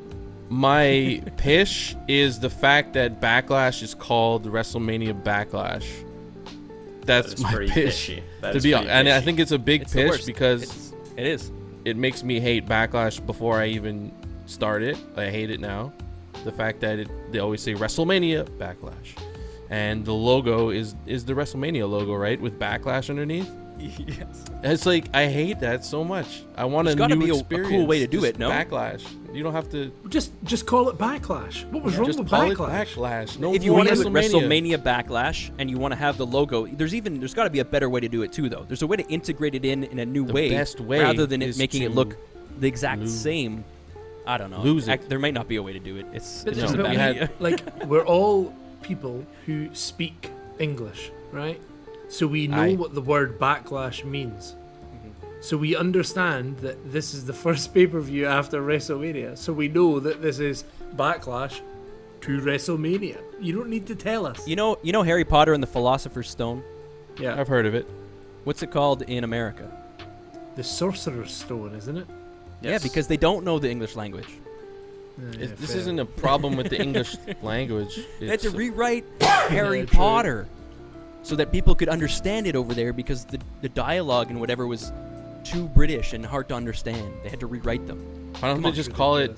My 0.49 1.21
pish 1.37 1.95
is 2.07 2.39
the 2.39 2.49
fact 2.49 2.93
that 2.93 3.21
Backlash 3.21 3.81
is 3.83 3.93
called 3.93 4.45
WrestleMania 4.45 5.21
Backlash. 5.23 5.85
that's 7.05 7.27
That 7.29 7.33
is 7.37 7.43
my 7.43 7.53
pretty 7.53 7.71
pitch. 7.71 8.21
That 8.41 8.53
To 8.53 8.61
be 8.61 8.73
honest, 8.73 8.89
and 8.91 9.09
I 9.09 9.21
think 9.21 9.39
it's 9.39 9.51
a 9.51 9.59
big 9.59 9.83
It's 9.83 9.93
the 9.93 10.09
pitch 10.09 10.25
because 10.25 10.63
It's, 10.63 10.93
it 11.17 11.25
is. 11.25 11.51
it 11.83 11.97
makes 11.97 12.23
me 12.23 12.39
hate 12.39 12.65
backlash 12.65 13.23
before 13.25 13.57
I 13.59 13.67
even 13.67 14.11
start 14.45 14.83
it. 14.83 14.97
I 15.15 15.29
hate 15.29 15.49
it 15.51 15.59
now. 15.59 15.93
The 16.43 16.51
fact 16.51 16.79
that 16.81 16.99
it, 16.99 17.09
they 17.31 17.39
always 17.39 17.61
say 17.61 17.73
WrestleMania 17.73 18.45
backlash, 18.57 19.17
and 19.69 20.05
the 20.05 20.13
logo 20.13 20.69
is 20.69 20.95
is 21.05 21.25
the 21.25 21.33
WrestleMania 21.33 21.89
logo, 21.89 22.13
right, 22.15 22.39
with 22.39 22.59
backlash 22.59 23.09
underneath. 23.09 23.49
yes. 23.77 24.45
It's 24.63 24.85
like 24.85 25.05
I 25.13 25.27
hate 25.27 25.59
that 25.59 25.83
so 25.83 26.03
much. 26.03 26.43
I 26.55 26.63
want 26.63 26.85
There's 26.85 26.95
a 26.95 26.97
gotta 26.97 27.15
new 27.15 27.25
be 27.43 27.55
a- 27.57 27.61
a 27.61 27.63
cool 27.69 27.85
way 27.85 27.99
to 27.99 28.07
do 28.07 28.21
Just 28.21 28.35
it, 28.35 28.39
no? 28.39 28.49
backlash. 28.49 29.05
You 29.33 29.43
don't 29.43 29.51
have 29.53 29.69
to 29.71 29.91
Just 30.07 30.31
just 30.45 30.65
call 30.65 30.87
it 30.89 30.97
backlash. 30.97 31.69
What 31.71 31.83
was 31.83 31.97
wrong 31.97 32.05
just 32.07 32.17
with 32.19 32.29
call 32.29 32.39
backlash? 32.49 32.83
it 32.93 32.95
backlash. 32.97 33.37
No 33.37 33.53
if 33.53 33.63
you 33.65 33.73
want 33.73 33.89
to 33.89 33.95
do 33.95 34.01
it 34.01 34.07
WrestleMania. 34.07 34.77
WrestleMania 34.77 34.77
Backlash 34.77 35.51
and 35.59 35.69
you 35.69 35.77
want 35.77 35.91
to 35.91 35.97
have 35.97 36.17
the 36.17 36.25
logo, 36.25 36.65
there's 36.67 36.95
even 36.95 37.19
there's 37.19 37.33
got 37.33 37.43
to 37.43 37.49
be 37.49 37.59
a 37.59 37.65
better 37.65 37.89
way 37.89 37.99
to 37.99 38.07
do 38.07 38.21
it 38.21 38.31
too, 38.31 38.47
though. 38.47 38.63
There's 38.65 38.81
a 38.81 38.87
way 38.87 38.95
to 38.95 39.05
integrate 39.09 39.55
it 39.55 39.65
in 39.65 39.83
in 39.83 39.99
a 39.99 40.05
new 40.05 40.25
The 40.25 40.33
way, 40.33 40.49
best 40.49 40.79
way 40.79 41.01
rather 41.01 41.25
than 41.25 41.41
it 41.41 41.49
is 41.49 41.57
making 41.57 41.81
it 41.83 41.91
look 41.93 42.15
the 42.59 42.67
exact 42.67 43.01
lose- 43.01 43.13
same. 43.19 43.65
I 44.25 44.37
don't 44.37 44.49
know. 44.51 44.61
lose 44.61 44.87
it. 44.87 44.93
Ac- 45.01 45.09
there 45.09 45.19
might 45.19 45.33
not 45.35 45.47
be 45.49 45.57
a 45.57 45.61
way 45.61 45.73
to 45.73 45.79
do 45.79 45.97
it. 45.97 46.05
It's, 46.13 46.43
But 46.45 46.53
it's 46.53 46.57
No, 46.61 46.63
just 46.63 46.75
a 46.75 46.83
bad 46.83 46.89
we 46.91 46.95
had- 46.95 47.15
idea. 47.15 47.29
like 47.39 47.85
we're 47.85 48.05
all 48.05 48.53
people 48.85 49.25
who 49.45 49.73
speak 49.73 50.29
English, 50.59 51.11
right? 51.31 51.59
So 52.09 52.27
we 52.27 52.47
know 52.47 52.61
Aye. 52.61 52.75
what 52.75 52.93
the 52.93 53.01
word 53.01 53.39
backlash 53.39 54.03
means. 54.03 54.53
Mm-hmm. 54.53 55.41
So 55.41 55.57
we 55.57 55.75
understand 55.75 56.59
that 56.59 56.91
this 56.91 57.13
is 57.13 57.25
the 57.25 57.33
first 57.45 57.73
pay 57.73 57.87
per 57.87 57.99
view 57.99 58.25
after 58.25 58.61
WrestleMania. 58.61 59.37
So 59.37 59.53
we 59.53 59.67
know 59.67 59.99
that 59.99 60.21
this 60.21 60.39
is 60.39 60.63
backlash 60.95 61.61
to 62.21 62.39
WrestleMania. 62.39 63.21
You 63.39 63.53
don't 63.53 63.69
need 63.69 63.87
to 63.87 63.95
tell 63.95 64.25
us. 64.25 64.47
You 64.47 64.55
know, 64.55 64.77
you 64.81 64.91
know 64.91 65.03
Harry 65.03 65.25
Potter 65.25 65.53
and 65.53 65.61
the 65.61 65.67
Philosopher's 65.67 66.29
Stone. 66.29 66.63
Yeah, 67.19 67.39
I've 67.39 67.47
heard 67.47 67.65
of 67.65 67.75
it. 67.75 67.87
What's 68.43 68.61
it 68.61 68.71
called 68.71 69.01
in 69.03 69.23
America? 69.23 69.71
the 70.55 70.63
Sorcerer's 70.63 71.33
Stone, 71.33 71.75
isn't 71.75 71.97
it? 71.97 72.07
Yeah, 72.61 72.79
because 72.81 73.07
they 73.07 73.17
don't 73.17 73.43
know 73.43 73.59
the 73.59 73.69
English 73.69 73.95
language. 73.95 74.27
Yeah, 75.17 75.39
It- 75.45 75.57
this 75.57 75.71
fair. 75.71 75.79
isn't 75.81 75.99
a 75.99 76.05
problem 76.05 76.55
with 76.57 76.69
the 76.69 76.79
English 76.87 77.15
language. 77.41 77.99
They 78.19 78.27
had 78.27 78.39
to 78.41 78.47
It's- 78.47 78.53
rewrite 78.53 79.05
Harry 79.21 79.79
Yeah, 79.79 79.85
true. 79.85 79.97
Potter 79.97 80.47
so 81.23 81.35
that 81.35 81.51
people 81.51 81.73
could 81.73 81.89
understand 81.89 82.45
it 82.47 82.55
over 82.55 82.73
there 82.73 82.93
because 82.93 83.25
the, 83.25 83.39
the 83.61 83.69
dialogue 83.69 84.29
and 84.29 84.39
whatever 84.39 84.67
was 84.67 84.91
too 85.43 85.67
British 85.69 86.13
and 86.13 86.25
hard 86.25 86.47
to 86.49 86.55
understand. 86.55 87.11
They 87.23 87.29
had 87.29 87.39
to 87.39 87.47
rewrite 87.47 87.87
them. 87.87 87.97
why 88.39 88.49
don't 88.49 88.55
Come 88.57 88.61
they 88.63 88.69
on, 88.69 88.75
just 88.75 88.93
call 88.93 89.17
it. 89.17 89.35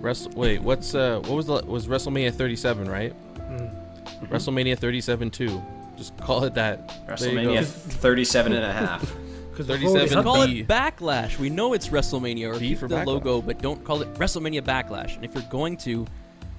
Wrestle? 0.00 0.30
Wait, 0.32 0.60
what's 0.62 0.94
uh? 0.94 1.20
What 1.24 1.32
was 1.32 1.46
the 1.46 1.54
was 1.64 1.86
WrestleMania 1.88 2.32
37, 2.32 2.88
right? 2.88 3.12
Mm. 3.50 4.28
WrestleMania 4.28 4.78
37 4.78 5.30
2. 5.30 5.62
Just 5.96 6.16
call 6.18 6.44
it 6.44 6.54
that. 6.54 6.88
There 6.88 7.30
you 7.30 7.38
WrestleMania 7.38 7.54
go. 7.60 7.62
37 7.64 8.52
and 8.52 8.64
a 8.64 8.72
half. 8.72 9.12
'Cause 9.56 9.66
37 9.66 9.92
they've 9.98 10.10
Just 10.10 10.14
already 10.16 10.24
call 10.24 10.46
B. 10.46 10.60
it 10.60 10.68
Backlash. 10.68 11.38
We 11.38 11.50
know 11.50 11.72
it's 11.74 11.88
WrestleMania 11.88 12.54
or 12.54 12.58
B 12.58 12.68
keep 12.68 12.78
for 12.78 12.88
the 12.88 12.96
Backlash. 12.96 13.06
logo, 13.06 13.42
but 13.42 13.60
don't 13.60 13.84
call 13.84 14.00
it 14.02 14.12
WrestleMania 14.14 14.62
Backlash. 14.62 15.14
And 15.16 15.24
if 15.24 15.34
you're 15.34 15.42
going 15.50 15.76
to, 15.78 16.06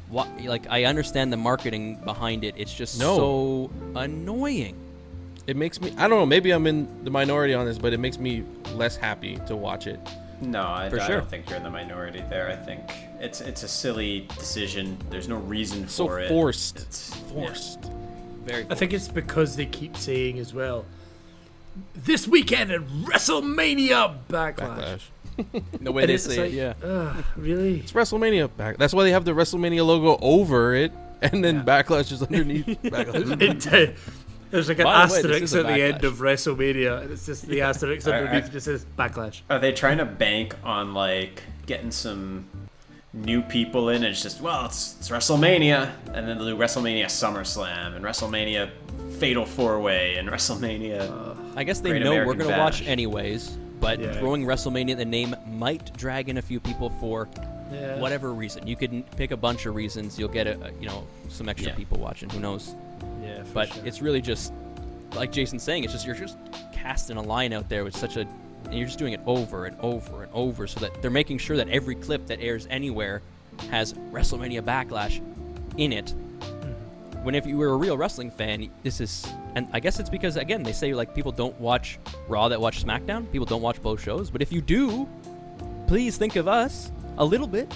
wha- 0.10 0.28
like, 0.46 0.68
I 0.70 0.86
understand 0.86 1.34
the 1.34 1.38
marketing 1.38 1.96
behind 2.06 2.44
it. 2.44 2.54
It's 2.58 2.74
just 2.74 3.00
No. 3.00 3.18
so 3.18 3.72
annoying. 3.96 4.76
It 5.48 5.58
makes 5.58 5.82
me. 5.82 5.92
I 5.98 6.08
don't 6.08 6.20
know. 6.20 6.26
Maybe 6.26 6.52
I'm 6.52 6.68
in 6.68 6.88
the 7.04 7.10
minority 7.10 7.54
on 7.54 7.66
this, 7.66 7.78
but 7.78 7.92
it 7.94 8.00
makes 8.00 8.18
me 8.18 8.44
less 8.76 8.96
happy 8.96 9.38
to 9.48 9.56
watch 9.56 9.88
it. 9.88 10.00
No, 10.42 10.62
I, 10.62 10.90
For 10.90 11.00
I 11.02 11.08
sure. 11.08 11.18
don't 11.18 11.30
think 11.30 11.50
you're 11.50 11.58
in 11.58 11.64
the 11.64 11.70
minority 11.70 12.24
there. 12.30 12.50
I 12.50 12.56
think 12.56 12.82
it's 13.20 13.42
it's 13.42 13.64
a 13.64 13.68
silly 13.68 14.28
decision. 14.38 14.98
There's 15.10 15.28
no 15.28 15.36
reason 15.38 15.88
So 15.90 16.08
for 16.08 16.20
it. 16.20 16.30
forced. 16.30 16.78
It's 16.80 17.14
Forced. 17.34 17.80
Very. 18.46 18.66
I 18.70 18.76
think 18.76 18.94
it's 18.94 19.08
because 19.08 19.56
they 19.56 19.66
keep 19.66 19.98
saying 19.98 20.38
as 20.40 20.54
well. 20.54 20.86
This 21.96 22.28
weekend 22.28 22.72
at 22.72 22.82
WrestleMania 22.82 24.18
Backlash. 24.28 24.56
Backlash. 25.38 25.64
the 25.82 25.92
way 25.92 26.04
And 26.04 26.10
they 26.10 26.18
say 26.18 26.38
like, 26.38 26.52
it. 26.52 26.56
Yeah. 26.56 26.74
Ugh, 26.88 27.24
really? 27.36 27.80
It's 27.80 27.92
WrestleMania 27.94 28.56
back. 28.56 28.78
That's 28.78 28.94
why 28.94 29.04
they 29.04 29.12
have 29.12 29.26
the 29.26 29.32
WrestleMania 29.32 29.86
logo 29.86 30.18
over 30.22 30.76
it, 30.76 30.92
and 31.22 31.44
then 31.44 31.64
Backlash 31.66 32.12
is 32.12 32.22
underneath. 32.22 32.66
Backlash. 32.84 33.42
It, 33.42 33.68
uh, 33.68 34.00
there's 34.52 34.68
like 34.70 34.78
an 34.78 34.84
By 34.84 35.08
the 35.08 35.14
way, 35.14 35.18
asterisk 35.20 35.56
at 35.56 35.66
the 35.66 35.82
end 35.82 36.04
of 36.04 36.16
WrestleMania, 36.18 37.02
and 37.02 37.12
it's 37.12 37.26
just 37.26 37.48
the 37.48 37.62
asterisk 37.62 38.08
I- 38.08 38.12
I- 38.12 38.20
underneath 38.22 38.52
just 38.52 38.66
says 38.66 38.86
Backlash. 38.98 39.42
Are 39.50 39.58
they 39.58 39.72
trying 39.72 39.98
to 39.98 40.06
bank 40.06 40.56
on 40.64 40.94
like 40.94 41.42
getting 41.66 41.90
some 41.90 42.46
new 43.14 43.42
people 43.42 43.90
in? 43.90 44.04
It's 44.04 44.22
just 44.22 44.40
well, 44.42 44.66
it's, 44.68 44.98
it's 45.00 45.10
WrestleMania, 45.10 45.90
and 46.14 46.28
then 46.28 46.38
they'll 46.38 46.46
do 46.46 46.56
WrestleMania 46.58 47.06
SummerSlam 47.06 47.96
and 47.96 48.06
WrestleMania 48.06 48.70
Fatal 49.18 49.46
Four 49.46 49.80
Way 49.80 50.18
and 50.18 50.30
WrestleMania. 50.30 51.33
I 51.56 51.64
guess 51.64 51.80
they 51.80 51.92
Great 51.92 52.04
know 52.04 52.16
we're 52.26 52.34
going 52.34 52.50
to 52.52 52.58
watch 52.58 52.82
anyways, 52.86 53.50
but 53.80 54.00
Yeah. 54.00 54.14
throwing 54.14 54.44
WrestleMania 54.46 54.92
in 54.92 54.98
the 54.98 55.06
name 55.06 55.36
might 55.52 55.96
drag 55.98 56.30
in 56.30 56.38
a 56.38 56.42
few 56.42 56.60
people 56.60 56.90
for 57.00 57.28
Yeah. 57.72 58.00
whatever 58.00 58.34
reason. 58.34 58.66
You 58.68 58.76
can 58.76 59.04
pick 59.18 59.32
a 59.32 59.38
bunch 59.38 59.66
of 59.66 59.76
reasons. 59.76 60.18
You'll 60.18 60.30
get 60.30 60.48
a, 60.48 60.54
a- 60.66 60.72
you 60.80 60.88
know 60.88 61.04
some 61.30 61.50
extra 61.50 61.72
Yeah. 61.72 61.76
people 61.78 61.98
watching. 62.00 62.30
Who 62.30 62.40
knows? 62.40 62.76
Yeah, 63.24 63.44
for 63.44 63.54
But 63.54 63.74
sure. 63.74 63.86
it's 63.86 64.02
really 64.02 64.22
just 64.22 64.54
like 65.16 65.32
Jason's 65.32 65.64
saying. 65.64 65.84
It's 65.84 65.94
just 65.94 66.06
you're 66.06 66.16
just 66.16 66.38
casting 66.74 67.18
a 67.18 67.22
line 67.22 67.54
out 67.54 67.70
there 67.70 67.84
with 67.84 67.96
such 67.96 68.18
a, 68.18 68.22
and 68.66 68.74
you're 68.74 68.88
just 68.88 69.00
doing 69.00 69.14
it 69.14 69.20
over 69.26 69.66
and 69.66 69.76
over 69.80 70.24
and 70.24 70.32
over, 70.34 70.68
so 70.68 70.80
that 70.80 71.02
they're 71.02 71.12
making 71.12 71.38
sure 71.38 71.58
that 71.58 71.70
every 71.70 71.96
clip 71.96 72.26
that 72.28 72.40
airs 72.42 72.68
anywhere 72.70 73.22
has 73.70 73.94
WrestleMania 74.12 74.62
Backlash 74.62 75.22
in 75.78 75.94
it. 75.94 76.08
Mm-hmm. 76.40 77.24
When 77.24 77.36
if 77.36 77.46
you 77.46 77.58
were 77.58 77.70
a 77.70 77.78
real 77.78 77.98
wrestling 77.98 78.32
fan, 78.32 78.70
this 78.84 79.00
is, 79.00 79.26
and 79.56 79.68
I 79.74 79.80
guess 79.80 80.00
it's 80.00 80.10
because 80.10 80.38
again 80.38 80.64
they 80.64 80.74
say 80.74 80.94
like 80.94 81.14
people 81.16 81.32
don't 81.32 81.60
watch 81.60 82.00
Raw 82.28 82.48
that 82.50 82.60
watch 82.60 82.84
SmackDown. 82.84 83.30
People 83.32 83.46
don't 83.46 83.62
watch 83.62 83.82
both 83.82 84.02
shows, 84.02 84.30
but 84.30 84.42
if 84.42 84.52
you 84.52 84.62
do, 84.62 85.08
please 85.88 86.18
think 86.18 86.36
of 86.36 86.48
us 86.48 86.92
a 87.18 87.26
little 87.26 87.48
bit. 87.48 87.74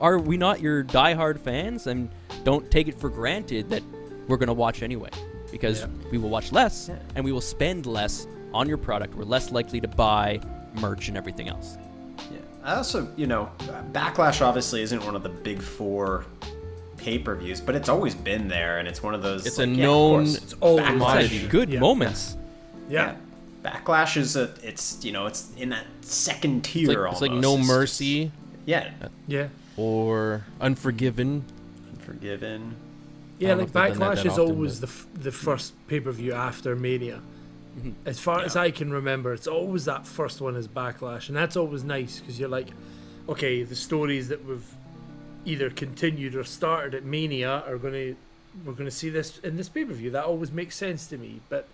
Are 0.00 0.18
we 0.18 0.36
not 0.36 0.60
your 0.60 0.82
diehard 0.84 1.38
fans? 1.40 1.86
And 1.86 2.08
don't 2.44 2.70
take 2.70 2.88
it 2.88 2.98
for 2.98 3.10
granted 3.10 3.68
that 3.70 3.82
we're 4.28 4.38
going 4.38 4.46
to 4.48 4.52
watch 4.54 4.82
anyway, 4.82 5.10
because 5.50 5.80
Yeah. 5.80 5.86
we 6.10 6.18
will 6.18 6.30
watch 6.30 6.52
less 6.52 6.88
Yeah. 6.88 6.96
and 7.16 7.24
we 7.24 7.32
will 7.32 7.40
spend 7.42 7.84
less 7.86 8.26
on 8.54 8.66
your 8.68 8.78
product. 8.78 9.14
We're 9.14 9.24
less 9.24 9.50
likely 9.52 9.80
to 9.80 9.88
buy 9.88 10.40
merch 10.80 11.08
and 11.08 11.16
everything 11.16 11.48
else. 11.48 11.76
Yeah. 12.32 12.38
I 12.64 12.74
also, 12.76 13.08
you 13.16 13.26
know, 13.26 13.50
Backlash 13.92 14.40
obviously 14.44 14.82
isn't 14.82 15.04
one 15.04 15.14
of 15.16 15.22
the 15.22 15.28
big 15.28 15.60
four 15.60 16.24
pay-per-views, 17.00 17.60
but 17.60 17.74
it's 17.74 17.88
always 17.88 18.14
been 18.14 18.46
there, 18.48 18.78
and 18.78 18.86
it's 18.86 19.02
one 19.02 19.14
of 19.14 19.22
those. 19.22 19.46
It's 19.46 19.58
like, 19.58 19.68
a 19.68 19.70
yeah, 19.70 19.82
known 19.84 20.24
course, 20.26 20.36
It's 20.36 20.52
always 20.60 20.84
Backlash- 20.86 20.92
commodity. 20.92 21.38
been. 21.40 21.48
Good 21.48 21.70
Yeah. 21.70 21.80
moments. 21.80 22.36
Yeah. 22.88 23.16
Backlash 23.64 24.16
is 24.16 24.36
a, 24.36 24.50
it's 24.62 25.04
you 25.04 25.12
know, 25.12 25.26
it's 25.26 25.50
in 25.56 25.70
that 25.70 25.86
second 26.02 26.62
tier. 26.64 26.90
It's 26.90 26.90
like, 26.90 26.98
almost. 26.98 27.22
it's 27.22 27.30
like 27.32 27.40
No 27.40 27.52
It's- 27.54 27.66
Mercy 27.68 28.32
Yeah, 28.66 28.90
Yeah. 29.26 29.48
or 29.76 30.44
Unforgiven. 30.60 31.44
Unforgiven. 31.98 32.74
Yeah, 33.38 33.54
like 33.54 33.68
if 33.68 33.72
they've 33.72 33.82
done 33.92 33.98
that 33.98 34.18
Backlash 34.18 34.26
is 34.26 34.32
often, 34.32 34.44
always 34.44 34.80
but- 34.80 34.88
the 34.88 34.92
f- 34.92 35.06
the 35.24 35.32
first 35.32 35.72
pay 35.88 36.00
per 36.00 36.10
view 36.12 36.32
after 36.34 36.76
Mania. 36.76 37.20
Mhm. 37.78 37.94
As 38.04 38.18
far 38.18 38.40
as 38.42 38.56
I 38.56 38.70
can 38.70 38.90
remember, 38.92 39.32
it's 39.32 39.46
always 39.46 39.84
that 39.86 40.06
first 40.06 40.40
one 40.40 40.56
is 40.56 40.66
Backlash, 40.68 41.28
and 41.28 41.36
that's 41.36 41.56
always 41.56 41.82
nice 41.84 42.20
because 42.20 42.38
you're 42.38 42.48
like, 42.48 42.68
okay, 43.28 43.62
the 43.62 43.76
stories 43.76 44.28
that 44.28 44.44
we've 44.44 44.64
either 45.44 45.70
continued 45.70 46.34
or 46.34 46.44
started 46.44 46.94
at 46.94 47.04
Mania 47.04 47.62
are 47.66 47.76
gonna 47.78 48.14
we're 48.64 48.72
gonna 48.72 48.90
see 48.90 49.08
this 49.10 49.38
in 49.38 49.56
this 49.56 49.68
pay 49.68 49.84
per 49.84 49.92
view. 49.92 50.10
That 50.10 50.24
always 50.24 50.50
makes 50.52 50.76
sense 50.76 51.06
to 51.08 51.18
me. 51.18 51.40
But 51.48 51.68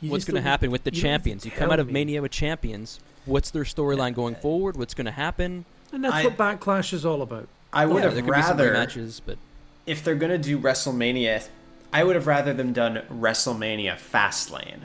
What's 0.00 0.24
going 0.24 0.34
to 0.34 0.48
happen 0.48 0.72
with 0.72 0.82
the 0.82 0.92
you 0.92 1.00
champions? 1.00 1.44
You 1.44 1.52
come 1.52 1.70
out 1.70 1.78
of 1.78 1.86
me. 1.86 1.92
Mania 1.92 2.20
with 2.22 2.32
champions. 2.32 2.98
What's 3.24 3.52
their 3.52 3.62
storyline 3.62 4.14
going 4.14 4.34
uh, 4.34 4.38
forward? 4.40 4.76
What's 4.76 4.94
going 4.94 5.04
to 5.04 5.12
happen? 5.12 5.64
And 5.92 6.02
that's 6.02 6.14
I- 6.14 6.24
what 6.24 6.36
Backlash 6.36 6.92
is 6.92 7.06
all 7.06 7.22
about. 7.22 7.46
I 7.72 7.86
would 7.86 7.98
Yeah, 7.98 8.02
have 8.10 8.14
there 8.14 8.22
could 8.24 8.34
be 8.34 8.42
some 8.42 8.50
rather 8.58 8.72
matches, 8.72 9.22
but 9.24 9.38
if 9.86 10.02
they're 10.02 10.16
gonna 10.16 10.38
do 10.38 10.58
WrestleMania, 10.58 11.48
I 11.92 12.02
would 12.04 12.16
have 12.16 12.26
rather 12.26 12.52
them 12.52 12.72
done 12.72 13.02
WrestleMania 13.10 13.94
Fastlane. 13.96 14.80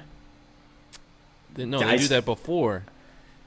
They- 1.55 1.65
No, 1.65 1.79
they 1.79 1.85
Guys- 1.85 2.01
do 2.01 2.07
that 2.09 2.25
before. 2.25 2.83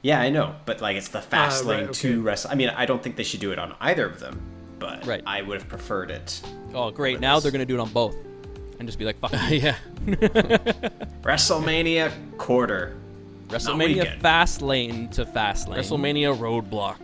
Yeah, 0.02 0.20
I 0.20 0.30
know, 0.30 0.54
but 0.64 0.80
like 0.80 0.96
it's 0.96 1.08
the 1.08 1.18
Fastlane 1.20 1.64
lane 1.66 1.84
right, 1.86 1.94
to. 1.94 2.22
Wrestle. 2.22 2.50
I 2.50 2.54
mean, 2.54 2.70
I 2.70 2.86
don't 2.86 3.02
think 3.02 3.16
they 3.16 3.22
should 3.22 3.40
do 3.40 3.52
it 3.52 3.58
on 3.58 3.74
either 3.80 4.06
of 4.06 4.18
them, 4.20 4.40
but 4.78 5.06
Right. 5.06 5.22
I 5.26 5.42
would 5.42 5.58
have 5.60 5.68
preferred 5.68 6.10
it. 6.10 6.40
oh 6.74 6.90
great! 6.90 7.20
Now 7.20 7.34
this. 7.36 7.42
they're 7.44 7.52
going 7.52 7.60
to 7.60 7.66
do 7.66 7.74
it 7.78 7.80
on 7.80 7.90
both, 7.90 8.16
and 8.78 8.88
just 8.88 8.98
be 8.98 9.04
like, 9.04 9.18
"Fuck 9.18 9.32
you." 9.50 9.58
yeah. 9.58 9.76
WrestleMania 11.22 12.12
quarter. 12.38 12.96
WrestleMania. 13.48 14.18
Fast 14.20 14.62
Lane 14.62 15.08
to 15.10 15.26
Fast 15.26 15.68
Lane. 15.68 15.78
WrestleMania 15.80 16.36
Roadblock. 16.38 16.98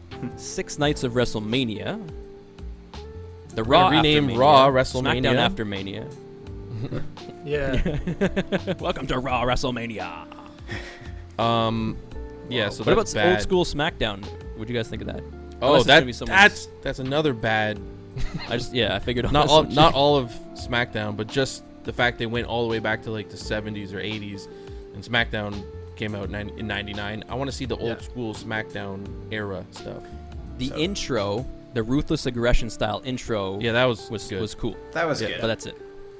Six 0.38 0.78
nights 0.78 1.02
of 1.02 1.12
WrestleMania. 1.14 2.00
The 3.54 3.64
Raw 3.64 3.84
gonna 3.90 3.96
rename 3.96 4.36
Raw 4.38 4.68
WrestleMania. 4.68 5.22
SmackDown 5.22 5.36
after 5.36 5.64
Mania. 5.64 6.06
Yeah. 7.44 7.98
Welcome 8.78 9.06
to 9.08 9.18
Raw 9.18 9.42
WrestleMania. 9.44 10.26
Um, 11.38 11.96
yeah. 12.48 12.68
So 12.68 12.84
what 12.84 12.92
about 12.92 13.12
bad. 13.14 13.32
old 13.32 13.40
school 13.42 13.64
SmackDown? 13.64 14.24
What'd 14.54 14.68
you 14.68 14.74
guys 14.76 14.88
think 14.88 15.02
of 15.02 15.08
that? 15.08 15.22
Oh, 15.60 15.82
that, 15.82 16.06
be 16.06 16.12
that's 16.12 16.68
that's 16.82 16.98
another 16.98 17.32
bad. 17.32 17.80
I 18.48 18.56
just 18.56 18.72
yeah, 18.74 18.94
I 18.94 18.98
figured 18.98 19.26
on 19.26 19.32
Not 19.40 19.48
all, 19.48 19.64
not 19.64 19.94
all 20.00 20.16
of 20.16 20.30
SmackDown, 20.54 21.16
but 21.16 21.26
just 21.26 21.64
the 21.84 21.92
fact 21.92 22.18
they 22.18 22.26
went 22.26 22.46
all 22.46 22.62
the 22.62 22.68
way 22.68 22.78
back 22.78 23.02
to 23.04 23.10
like 23.10 23.28
the 23.30 23.36
70s 23.36 23.92
or 23.92 23.98
80s, 23.98 24.48
and 24.94 25.02
SmackDown 25.02 25.64
came 25.96 26.14
out 26.14 26.26
in 26.28 26.34
in 26.58 26.66
'99. 26.66 27.24
I 27.28 27.34
want 27.34 27.50
to 27.50 27.56
see 27.56 27.64
the 27.64 27.76
old 27.76 27.98
Yeah. 27.98 28.00
school 28.00 28.34
SmackDown 28.34 29.06
era 29.32 29.64
stuff. 29.70 30.02
The 30.58 30.68
So- 30.68 30.76
intro, 30.76 31.46
the 31.74 31.82
ruthless 31.82 32.26
aggression 32.26 32.70
style 32.70 33.02
intro, 33.04 33.58
Yeah, 33.60 33.72
that 33.72 33.84
was 33.84 34.10
was 34.10 34.26
good. 34.28 34.40
was 34.40 34.54
cool. 34.54 34.76
That 34.92 35.06
was 35.06 35.20
Yeah, 35.20 35.28
good. 35.28 35.40
But 35.40 35.46
that's 35.48 35.66
it. 35.66 35.76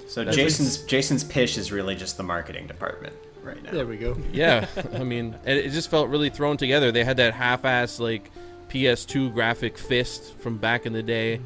so 0.08 0.20
that's- 0.20 0.36
Jason's 0.36 0.78
Jason's 0.78 1.24
pitch 1.24 1.58
is 1.58 1.70
really 1.72 1.94
just 1.94 2.16
the 2.16 2.22
marketing 2.24 2.66
department 2.66 3.14
right 3.48 3.62
now. 3.62 3.70
There 3.72 3.86
we 3.86 3.96
go. 3.96 4.16
yeah, 4.32 4.66
I 4.94 5.04
mean, 5.04 5.36
it, 5.44 5.56
it 5.66 5.70
just 5.70 5.90
felt 5.90 6.08
really 6.08 6.30
thrown 6.30 6.56
together. 6.56 6.92
They 6.92 7.04
had 7.04 7.16
that 7.18 7.34
half-ass 7.34 7.98
like 8.00 8.30
PS2 8.70 9.32
graphic 9.32 9.76
fist 9.78 10.34
from 10.38 10.58
back 10.58 10.86
in 10.86 10.92
the 10.92 11.02
day, 11.02 11.40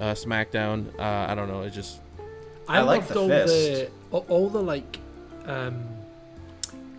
uh, 0.00 0.12
SmackDown. 0.14 0.86
Uh, 0.98 1.26
I 1.30 1.34
don't 1.34 1.48
know. 1.48 1.62
It 1.62 1.70
just 1.70 2.00
I, 2.68 2.78
I 2.78 2.80
like 2.82 3.00
loved 3.02 3.14
the 3.14 3.20
all 3.20 3.28
fist. 3.28 3.52
the 3.52 3.90
all, 4.10 4.26
all 4.28 4.48
the 4.48 4.62
like 4.62 4.98
um, 5.46 5.84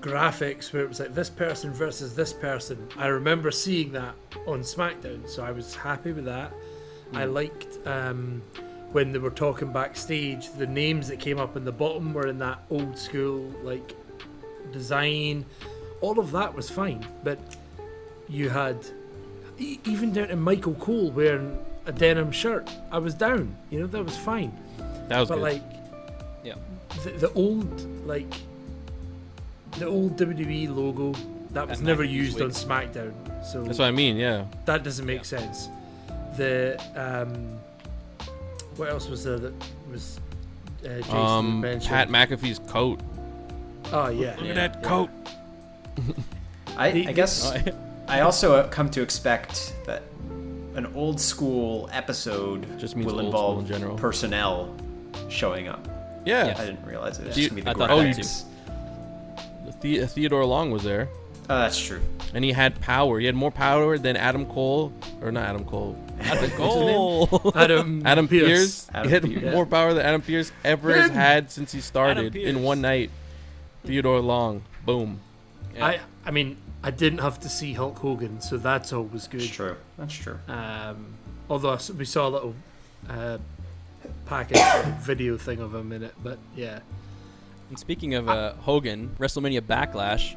graphics 0.01 0.71
where 0.71 0.83
it 0.83 0.89
was 0.89 0.99
like 0.99 1.13
this 1.13 1.29
person 1.29 1.73
versus 1.73 2.15
this 2.15 2.33
person. 2.33 2.87
I 2.97 3.07
remember 3.07 3.51
seeing 3.51 3.91
that 3.93 4.15
on 4.47 4.61
SmackDown, 4.61 5.27
so 5.27 5.43
I 5.43 5.51
was 5.51 5.75
happy 5.75 6.11
with 6.11 6.25
that. 6.25 6.51
I 7.13 7.25
Hmm. 7.25 7.33
liked 7.33 7.87
um, 7.87 8.41
when 8.91 9.11
they 9.11 9.19
were 9.19 9.29
talking 9.31 9.71
backstage. 9.71 10.51
The 10.51 10.67
names 10.67 11.07
that 11.09 11.19
came 11.19 11.39
up 11.39 11.55
in 11.57 11.65
the 11.65 11.71
bottom 11.71 12.13
were 12.13 12.27
in 12.27 12.37
that 12.39 12.59
old 12.69 12.97
school 12.97 13.51
like 13.63 13.95
design. 14.71 15.45
All 16.01 16.19
of 16.19 16.31
that 16.31 16.53
was 16.53 16.69
fine, 16.69 17.05
but 17.23 17.39
you 18.27 18.49
had 18.49 18.77
even 19.57 20.13
down 20.13 20.29
to 20.29 20.35
Michael 20.35 20.75
Cole 20.75 21.11
wearing 21.11 21.57
a 21.85 21.91
denim 21.91 22.31
shirt. 22.31 22.69
I 22.91 22.97
was 22.99 23.13
down. 23.13 23.55
You 23.69 23.81
know 23.81 23.87
that 23.87 24.03
was 24.03 24.17
fine 24.17 24.51
that 25.09 25.19
was 25.19 25.29
but 25.29 25.35
good. 25.35 25.41
like 25.43 25.61
Yeah. 26.43 26.53
the, 27.03 27.09
the 27.11 27.33
old 27.33 28.05
like 28.05 28.31
the 29.77 29.85
old 29.87 30.17
WWE 30.17 30.73
logo 30.75 31.13
that 31.51 31.67
was 31.67 31.79
And 31.79 31.87
never 31.87 32.03
used 32.03 32.39
on. 32.41 32.49
SmackDown, 32.51 33.11
so 33.45 33.63
That's 33.63 33.79
what 33.79 33.87
I 33.87 33.91
mean. 33.91 34.17
Yeah, 34.17 34.45
that 34.65 34.83
doesn't 34.83 35.05
make 35.05 35.17
Yeah. 35.19 35.23
sense. 35.23 35.67
The 36.37 36.79
um, 36.95 37.57
what 38.77 38.89
else 38.89 39.09
was 39.09 39.23
there 39.23 39.39
that 39.39 39.53
was 39.91 40.19
uh, 40.85 40.87
Jason 41.01 41.15
um, 41.17 41.61
mentioned? 41.61 41.89
Pat 41.89 42.09
McAfee's 42.09 42.59
coat. 42.59 43.01
Oh 43.91 44.09
yeah, 44.09 44.35
Look 44.37 44.45
yeah, 44.45 44.49
at 44.51 44.55
that 44.55 44.79
yeah. 44.83 44.87
coat. 44.89 45.09
I, 46.77 46.91
The- 46.91 47.07
I 47.07 47.11
guess 47.11 47.45
Oh, 47.51 47.71
I 48.07 48.21
also 48.21 48.55
uh, 48.55 48.67
come 48.69 48.89
to 48.91 49.01
expect 49.01 49.73
that 49.85 50.03
an 50.75 50.85
old 50.95 51.19
school 51.19 51.89
episode 51.91 52.79
Just 52.79 52.95
means 52.95 53.11
will 53.11 53.19
involve 53.19 53.59
in 53.61 53.67
general. 53.67 53.97
personnel 53.97 54.75
showing 55.29 55.67
up. 55.67 55.87
Yeah, 56.25 56.47
Yeah. 56.47 56.55
I 56.57 56.65
didn't 56.65 56.85
realize 56.85 57.19
it 57.19 57.25
was 57.25 57.35
just 57.35 57.39
you- 57.39 57.49
gonna 57.49 57.55
be 57.55 57.61
the 57.63 57.69
I 57.71 57.73
thought 57.73 57.87
that 57.89 58.15
graphics. 58.15 58.43
The- 59.81 60.05
Theodore 60.07 60.45
Long 60.45 60.71
was 60.71 60.83
there, 60.83 61.07
Oh, 61.49 61.57
that's 61.59 61.79
true. 61.79 62.01
and 62.33 62.43
he 62.43 62.51
had 62.51 62.79
power. 62.81 63.19
He 63.19 63.25
had 63.25 63.35
more 63.35 63.51
power 63.51 63.97
than 63.97 64.15
Adam 64.17 64.45
Cole, 64.45 64.91
or 65.21 65.31
not 65.31 65.45
Adam 65.45 65.63
Cole. 65.65 65.95
That's 66.19 66.29
a 66.43 66.47
What's 66.49 66.51
his 66.51 66.59
name? 66.75 66.85
goal. 66.85 67.51
Adam 67.55 68.01
Adam 68.05 68.27
Pearce. 68.27 68.87
Adam 68.93 69.07
he 69.07 69.13
had 69.13 69.23
Pearce. 69.23 69.53
more 69.53 69.65
power 69.65 69.93
than 69.93 70.05
Adam 70.05 70.21
Pearce 70.21 70.51
ever 70.65 70.93
has 70.93 71.11
had 71.11 71.49
since 71.51 71.71
he 71.71 71.79
started 71.81 72.35
in 72.35 72.61
one 72.61 72.81
night. 72.81 73.09
Theodore 73.83 74.19
Long, 74.19 74.63
boom. 74.85 75.19
Yeah. 75.75 75.85
I 75.85 75.99
I 76.25 76.31
mean 76.31 76.57
I 76.83 76.91
didn't 76.91 77.19
have 77.19 77.39
to 77.41 77.49
see 77.49 77.73
Hulk 77.73 77.97
Hogan, 77.97 78.41
so 78.41 78.57
that's 78.57 78.93
always 78.93 79.27
good. 79.27 79.41
That's 79.41 79.49
true. 79.51 79.75
That's 79.97 80.13
true. 80.13 80.39
Um, 80.47 81.13
although 81.49 81.77
we 81.97 82.05
saw 82.05 82.27
a 82.27 82.29
little 82.29 82.55
uh, 83.09 83.37
package 84.25 84.61
video 85.01 85.37
thing 85.37 85.59
of 85.59 85.75
him 85.75 85.91
in 85.91 86.03
it, 86.03 86.13
but 86.23 86.39
yeah. 86.55 86.79
And 87.69 87.77
speaking 87.77 88.15
of 88.15 88.29
uh, 88.29 88.53
Hogan, 88.53 89.15
WrestleMania 89.19 89.61
Backlash, 89.61 90.35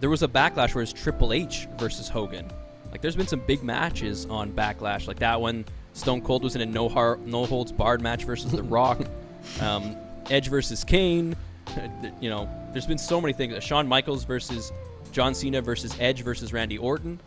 there 0.00 0.10
was 0.10 0.22
a 0.22 0.28
Backlash 0.28 0.74
where 0.74 0.82
it's 0.82 0.92
Triple 0.92 1.32
H 1.32 1.66
versus 1.78 2.08
Hogan. 2.08 2.48
Like, 2.92 3.00
there's 3.00 3.16
been 3.16 3.26
some 3.26 3.40
big 3.40 3.62
matches 3.62 4.26
on 4.26 4.52
Backlash, 4.52 5.08
like 5.08 5.18
that 5.20 5.40
one. 5.40 5.64
Stone 5.94 6.22
Cold 6.22 6.44
was 6.44 6.54
in 6.54 6.60
a 6.60 6.66
no 6.66 6.88
har- 6.88 7.18
no 7.24 7.46
holds 7.46 7.72
barred 7.72 8.02
match 8.02 8.24
versus 8.24 8.52
The 8.52 8.62
Rock. 8.62 9.00
Um, 9.60 9.96
Edge 10.30 10.46
versus 10.46 10.84
Kane. 10.84 11.34
you 12.20 12.30
know, 12.30 12.48
there's 12.72 12.86
been 12.86 12.98
so 12.98 13.20
many 13.20 13.32
things. 13.32 13.62
Shawn 13.62 13.86
Michaels 13.86 14.24
versus 14.24 14.72
John 15.12 15.34
Cena 15.34 15.60
versus 15.60 15.96
Edge 16.00 16.22
versus 16.22 16.52
Randy 16.52 16.78
Orton. 16.78 17.20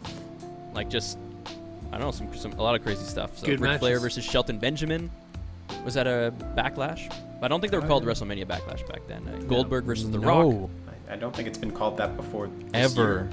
Like, 0.73 0.89
just 0.89 1.17
I 1.91 1.97
don't 1.97 2.07
know, 2.07 2.11
some, 2.11 2.35
some 2.35 2.51
a 2.53 2.61
lot 2.61 2.75
of 2.75 2.83
crazy 2.83 3.05
stuff. 3.05 3.37
So 3.37 3.45
Good 3.45 3.59
Ric 3.59 3.79
Flair 3.79 3.99
versus 3.99 4.23
Shelton 4.23 4.59
Benjamin. 4.59 5.09
Was 5.83 5.93
that 5.93 6.07
a 6.07 6.33
Backlash? 6.55 7.13
I 7.41 7.47
don't 7.47 7.61
think 7.61 7.71
they 7.71 7.77
were 7.77 7.87
called 7.87 8.05
WrestleMania 8.05 8.45
Backlash 8.45 8.87
back 8.87 9.07
then. 9.07 9.27
Uh, 9.27 9.37
Goldberg 9.45 9.85
versus 9.85 10.09
The 10.09 10.19
Rock. 10.19 10.47
no, 10.47 10.69
I, 11.09 11.13
I 11.13 11.15
don't 11.15 11.35
think 11.35 11.47
it's 11.47 11.57
been 11.57 11.71
called 11.71 11.97
that 11.97 12.17
before. 12.17 12.49
ever. 12.73 13.29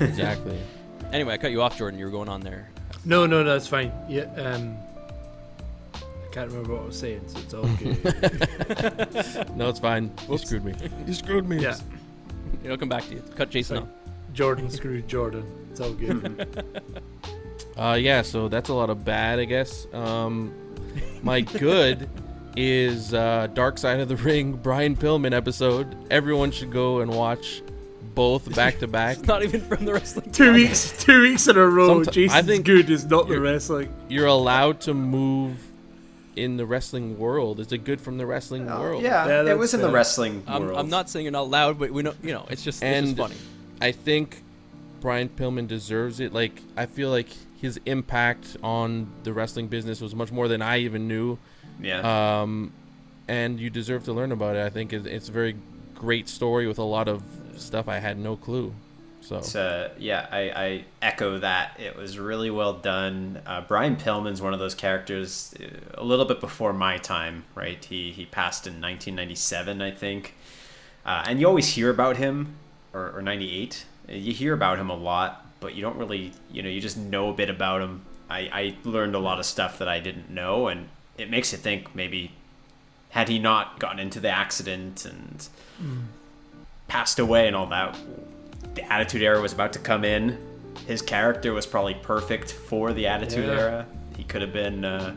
exactly. 0.00 0.58
Anyway, 1.10 1.32
I 1.32 1.38
cut 1.38 1.52
you 1.52 1.62
off, 1.62 1.78
Jordan. 1.78 1.98
You 1.98 2.04
were 2.04 2.10
going 2.10 2.28
on 2.28 2.42
there. 2.42 2.68
No, 3.06 3.24
no, 3.24 3.42
no, 3.42 3.56
it's 3.56 3.66
fine. 3.66 3.90
Yeah, 4.10 4.24
um, 4.34 4.76
I 4.76 4.87
can't 6.30 6.50
remember 6.50 6.74
what 6.74 6.82
I 6.82 6.86
was 6.86 6.98
saying, 6.98 7.22
so 7.26 7.38
it's 7.38 7.54
all 7.54 7.62
good. 7.78 9.56
No, 9.56 9.68
it's 9.68 9.80
fine. 9.80 10.04
You 10.04 10.10
Whoops. 10.28 10.44
screwed 10.44 10.64
me. 10.64 10.74
You 11.06 11.14
screwed 11.14 11.48
me. 11.48 11.60
yeah, 11.62 11.76
It'll 12.64 12.76
come 12.76 12.88
back 12.88 13.04
to 13.08 13.14
you. 13.14 13.22
Cut 13.36 13.50
Jason 13.50 13.78
off. 13.78 13.88
Jordan 14.34 14.70
screwed 14.78 15.08
Jordan. 15.08 15.44
It's 15.70 15.80
all 15.80 15.92
good. 15.92 16.64
Uh, 17.76 17.94
yeah, 17.94 18.22
so 18.22 18.48
that's 18.48 18.70
a 18.70 18.74
lot 18.74 18.90
of 18.90 19.04
bad, 19.04 19.38
I 19.38 19.44
guess. 19.44 19.86
Um, 19.94 20.52
my 21.22 21.42
good 21.42 22.08
is 22.56 23.14
uh, 23.14 23.46
Dark 23.54 23.78
Side 23.78 24.00
of 24.00 24.08
the 24.08 24.16
Ring 24.16 24.54
Brian 24.54 24.96
Pillman 24.96 25.32
episode. 25.32 25.94
Everyone 26.10 26.50
should 26.50 26.72
go 26.72 26.98
and 26.98 27.14
watch 27.14 27.62
both 28.16 28.52
back 28.56 28.80
to 28.80 28.88
back. 28.88 29.24
Not 29.28 29.44
even 29.44 29.60
from 29.60 29.84
the 29.84 29.92
wrestling. 29.92 30.32
two 30.32 30.54
weeks, 30.54 31.04
two 31.04 31.20
weeks 31.22 31.46
in 31.46 31.56
a 31.56 31.64
row. 31.64 32.00
Someti- 32.00 32.28
I 32.30 32.42
think 32.42 32.64
good 32.66 32.90
is 32.90 33.04
not 33.04 33.28
the 33.28 33.34
you're- 33.34 33.48
wrestling. 33.48 33.94
You're 34.08 34.26
allowed 34.26 34.80
to 34.80 34.94
move 34.94 35.64
in 36.38 36.56
the 36.56 36.64
wrestling 36.66 37.18
world. 37.18 37.60
Is 37.60 37.70
it 37.72 37.78
good 37.84 38.00
from 38.00 38.16
the 38.18 38.26
wrestling 38.26 38.68
Oh, 38.70 38.80
world? 38.80 39.02
yeah, 39.02 39.26
Yeah, 39.26 39.50
it 39.52 39.58
was 39.58 39.72
that's 39.72 39.82
in 39.82 39.86
the 39.88 39.92
wrestling 39.92 40.42
I'm, 40.46 40.66
world. 40.66 40.78
I'm 40.78 40.88
not 40.88 41.10
saying 41.10 41.26
it 41.26 41.34
out 41.34 41.50
loud, 41.50 41.78
but 41.78 41.90
we 41.90 42.02
know, 42.02 42.14
you 42.22 42.32
know, 42.32 42.46
it's 42.48 42.62
just, 42.62 42.82
it's 42.82 43.00
just 43.00 43.08
And- 43.08 43.16
funny. 43.16 43.36
I 43.80 43.92
think 43.92 44.42
Brian 45.00 45.28
Pillman 45.28 45.68
deserves 45.68 46.18
it. 46.20 46.32
Like 46.32 46.60
I 46.76 46.86
feel 46.86 47.10
like 47.10 47.28
his 47.60 47.80
impact 47.86 48.56
on 48.62 49.08
the 49.24 49.32
wrestling 49.32 49.66
business 49.68 50.00
was 50.00 50.14
much 50.14 50.30
more 50.32 50.48
than 50.48 50.62
I 50.62 50.78
even 50.78 51.06
knew. 51.08 51.38
Yeah. 51.80 52.40
Um, 52.42 52.72
and 53.28 53.60
you 53.60 53.70
deserve 53.70 54.04
to 54.04 54.12
learn 54.12 54.32
about 54.32 54.56
it. 54.56 54.64
I 54.64 54.70
think 54.70 54.92
it's 54.92 55.28
a 55.28 55.32
very 55.32 55.56
great 55.94 56.28
story 56.28 56.66
with 56.66 56.78
a 56.78 56.82
lot 56.84 57.08
of 57.08 57.22
stuff 57.56 57.88
I 57.88 57.98
had 57.98 58.18
no 58.18 58.36
clue. 58.36 58.72
So 59.20 59.60
uh, 59.60 59.90
yeah, 59.98 60.26
I, 60.30 60.38
I 60.50 60.84
echo 61.02 61.38
that. 61.38 61.78
It 61.78 61.96
was 61.96 62.18
really 62.18 62.50
well 62.50 62.74
done. 62.74 63.40
Uh, 63.46 63.60
Brian 63.62 63.96
Pillman's 63.96 64.40
one 64.40 64.54
of 64.54 64.58
those 64.58 64.74
characters 64.74 65.54
uh, 65.60 65.66
a 65.94 66.04
little 66.04 66.24
bit 66.24 66.40
before 66.40 66.72
my 66.72 66.98
time, 66.98 67.44
right? 67.54 67.84
He 67.84 68.12
he 68.12 68.26
passed 68.26 68.66
in 68.66 68.74
1997, 68.74 69.82
I 69.82 69.90
think. 69.90 70.34
Uh, 71.04 71.24
and 71.26 71.40
you 71.40 71.46
always 71.46 71.68
hear 71.68 71.90
about 71.90 72.16
him, 72.16 72.54
or, 72.92 73.12
or 73.16 73.22
98. 73.22 73.84
You 74.08 74.32
hear 74.32 74.52
about 74.52 74.78
him 74.78 74.90
a 74.90 74.96
lot, 74.96 75.46
but 75.60 75.74
you 75.74 75.82
don't 75.82 75.96
really, 75.96 76.32
you 76.50 76.62
know, 76.62 76.68
you 76.68 76.80
just 76.80 76.96
know 76.96 77.30
a 77.30 77.34
bit 77.34 77.50
about 77.50 77.80
him. 77.82 78.02
I, 78.30 78.40
I 78.40 78.76
learned 78.84 79.14
a 79.14 79.18
lot 79.18 79.38
of 79.38 79.46
stuff 79.46 79.78
that 79.78 79.88
I 79.88 80.00
didn't 80.00 80.30
know, 80.30 80.68
and 80.68 80.88
it 81.16 81.30
makes 81.30 81.52
you 81.52 81.58
think 81.58 81.94
maybe 81.94 82.32
had 83.10 83.28
he 83.28 83.38
not 83.38 83.78
gotten 83.78 83.98
into 83.98 84.20
the 84.20 84.28
accident 84.28 85.04
and 85.04 85.48
passed 86.88 87.18
away 87.18 87.46
and 87.46 87.56
all 87.56 87.66
that, 87.66 87.96
the 88.74 88.92
Attitude 88.92 89.22
Era 89.22 89.40
was 89.40 89.52
about 89.52 89.72
to 89.74 89.78
come 89.78 90.04
in. 90.04 90.38
His 90.86 91.02
character 91.02 91.52
was 91.52 91.66
probably 91.66 91.94
perfect 91.94 92.52
for 92.52 92.92
the 92.92 93.06
Attitude 93.06 93.46
Yeah. 93.46 93.52
Era. 93.60 93.86
He 94.16 94.24
could 94.24 94.42
have 94.42 94.52
been, 94.52 94.84
uh, 94.84 95.14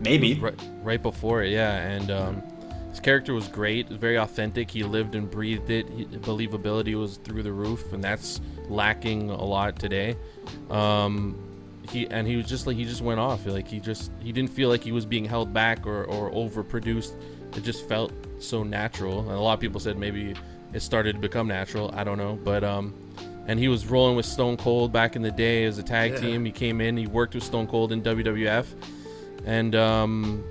maybe. 0.00 0.34
right, 0.34 0.60
right 0.82 1.02
before 1.02 1.42
it, 1.42 1.50
yeah, 1.52 1.76
and 1.76 2.10
um, 2.10 2.42
his 2.90 3.00
character 3.00 3.32
was 3.34 3.48
great, 3.48 3.88
very 3.88 4.16
authentic. 4.18 4.70
He 4.70 4.82
lived 4.82 5.14
and 5.14 5.30
breathed 5.30 5.70
it. 5.70 5.88
He, 5.88 6.04
believability 6.04 6.94
was 6.94 7.16
through 7.18 7.42
the 7.42 7.52
roof, 7.52 7.92
and 7.92 8.02
that's 8.04 8.40
lacking 8.68 9.30
a 9.30 9.42
lot 9.44 9.78
today. 9.78 10.16
Um, 10.70 11.42
he 11.88 12.06
and 12.08 12.26
he 12.26 12.36
was 12.36 12.46
just 12.46 12.66
like 12.66 12.76
he 12.76 12.84
just 12.84 13.00
went 13.00 13.20
off. 13.20 13.46
Like 13.46 13.68
he 13.68 13.80
just 13.80 14.10
he 14.20 14.32
didn't 14.32 14.50
feel 14.50 14.68
like 14.68 14.82
he 14.82 14.92
was 14.92 15.06
being 15.06 15.24
held 15.24 15.52
back 15.54 15.86
or 15.86 16.04
or 16.04 16.30
overproduced. 16.32 17.14
It 17.56 17.62
just 17.62 17.88
felt 17.88 18.12
so 18.38 18.62
natural. 18.62 19.20
And 19.20 19.30
a 19.30 19.40
lot 19.40 19.54
of 19.54 19.60
people 19.60 19.80
said 19.80 19.96
maybe 19.96 20.34
it 20.76 20.80
started 20.82 21.14
to 21.14 21.18
become 21.18 21.48
natural. 21.48 21.90
I 21.94 22.04
don't 22.04 22.18
know, 22.18 22.38
but 22.44 22.62
um. 22.62 22.92
And 23.48 23.60
he 23.60 23.68
was 23.68 23.86
rolling 23.86 24.16
with 24.16 24.26
Stone 24.26 24.56
Cold 24.56 24.92
back 24.92 25.14
in 25.14 25.22
the 25.22 25.30
day 25.30 25.62
as 25.66 25.78
a 25.78 25.82
tag 25.84 26.10
Yeah. 26.14 26.18
team. 26.18 26.44
He 26.44 26.50
came 26.50 26.80
in, 26.80 26.96
he 26.96 27.06
worked 27.06 27.32
with 27.32 27.44
Stone 27.44 27.68
Cold 27.68 27.92
in 27.92 28.02
WWF, 28.02 28.66
and 29.44 29.72
um, 29.76 30.42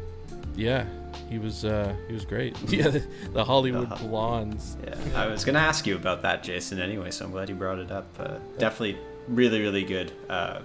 yeah, 0.56 0.86
he 1.30 1.38
was 1.38 1.66
uh, 1.66 1.94
he 2.08 2.14
was 2.14 2.24
great. 2.24 2.56
yeah, 2.70 2.88
the, 2.88 3.04
the 3.34 3.44
Hollywood 3.44 3.92
Uh-huh. 3.92 4.08
blondes. 4.08 4.78
Yeah, 4.82 4.96
I 5.14 5.26
was 5.28 5.44
gonna 5.44 5.60
ask 5.60 5.86
you 5.86 5.96
about 5.98 6.22
that, 6.22 6.42
Jason. 6.42 6.80
Anyway, 6.80 7.12
so 7.12 7.26
I'm 7.26 7.32
glad 7.32 7.50
you 7.50 7.56
brought 7.56 7.80
it 7.80 7.92
up. 7.92 8.08
Uh, 8.18 8.38
definitely, 8.58 8.98
really, 9.28 9.62
really 9.62 9.84
good. 9.84 10.14
Uh, 10.30 10.62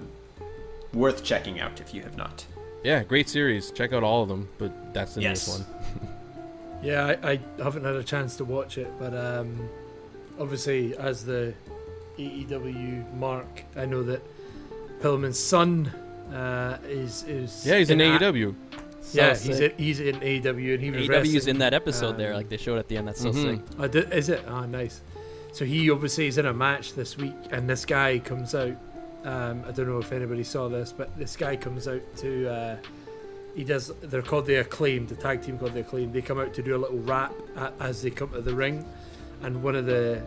worth 0.94 1.24
checking 1.24 1.58
out 1.58 1.80
if 1.80 1.92
you 1.92 2.02
have 2.02 2.16
not. 2.16 2.46
Yeah, 2.84 3.02
great 3.02 3.28
series. 3.28 3.72
Check 3.72 3.92
out 3.92 4.04
all 4.04 4.22
of 4.22 4.28
them, 4.28 4.48
but 4.56 4.94
that's 4.94 5.14
the 5.16 5.22
Yes. 5.22 5.48
one. 5.48 5.66
Yeah, 6.82 7.16
I, 7.22 7.32
I 7.32 7.40
haven't 7.62 7.84
had 7.84 7.94
a 7.96 8.02
chance 8.02 8.36
to 8.36 8.44
watch 8.44 8.78
it, 8.78 8.90
but 8.98 9.14
um, 9.14 9.68
obviously, 10.38 10.96
as 10.96 11.24
the 11.24 11.52
AEW 12.18 13.14
mark, 13.14 13.64
I 13.76 13.86
know 13.86 14.02
that 14.04 14.22
Pillman's 15.00 15.38
son 15.38 15.86
uh, 16.32 16.78
is 16.84 17.24
is 17.24 17.66
Yeah, 17.66 17.78
he's 17.78 17.90
in 17.90 18.00
a- 18.00 18.18
AEW. 18.18 18.54
yeah, 19.12 19.34
So 19.34 19.48
he's 19.48 19.60
in, 19.60 19.72
he's 19.76 20.00
in 20.00 20.16
AEW, 20.20 20.74
and 20.74 20.82
he 20.82 20.90
was 20.90 21.00
AEW's 21.02 21.08
wrestling, 21.08 21.48
in 21.54 21.58
that 21.58 21.74
episode 21.74 22.16
there, 22.16 22.30
um, 22.30 22.36
like 22.36 22.48
they 22.48 22.56
showed 22.56 22.78
at 22.78 22.88
the 22.88 22.96
end. 22.96 23.08
That's 23.08 23.20
so 23.20 23.30
Mhm. 23.32 23.42
sick. 23.42 23.60
Oh, 23.78 23.86
di- 23.88 24.16
is 24.16 24.28
it? 24.28 24.42
Oh, 24.48 24.64
nice. 24.66 25.00
So 25.52 25.64
he 25.64 25.90
obviously 25.90 26.26
is 26.28 26.38
in 26.38 26.46
a 26.46 26.54
match 26.54 26.94
this 26.94 27.16
week, 27.18 27.34
and 27.50 27.68
this 27.68 27.84
guy 27.84 28.20
comes 28.20 28.54
out. 28.54 28.76
Um, 29.24 29.64
I 29.68 29.72
don't 29.72 29.86
know 29.88 29.98
if 29.98 30.12
anybody 30.12 30.44
saw 30.44 30.68
this, 30.68 30.94
but 30.96 31.16
this 31.18 31.36
guy 31.36 31.56
comes 31.56 31.86
out 31.88 32.00
to. 32.18 32.48
Uh, 32.48 32.76
he 33.54 33.64
does. 33.64 33.92
They're 34.02 34.22
called 34.22 34.46
the 34.46 34.56
Acclaimed, 34.56 35.08
the 35.08 35.16
tag 35.16 35.42
team 35.42 35.58
called 35.58 35.74
the 35.74 35.80
Acclaimed. 35.80 36.12
They 36.12 36.22
come 36.22 36.38
out 36.40 36.54
to 36.54 36.62
do 36.62 36.76
a 36.76 36.78
little 36.78 36.98
rap 36.98 37.32
a, 37.56 37.72
as 37.80 38.02
they 38.02 38.10
come 38.10 38.30
to 38.32 38.40
the 38.40 38.54
ring, 38.54 38.84
and 39.42 39.62
one 39.62 39.74
of 39.76 39.86
the 39.86 40.22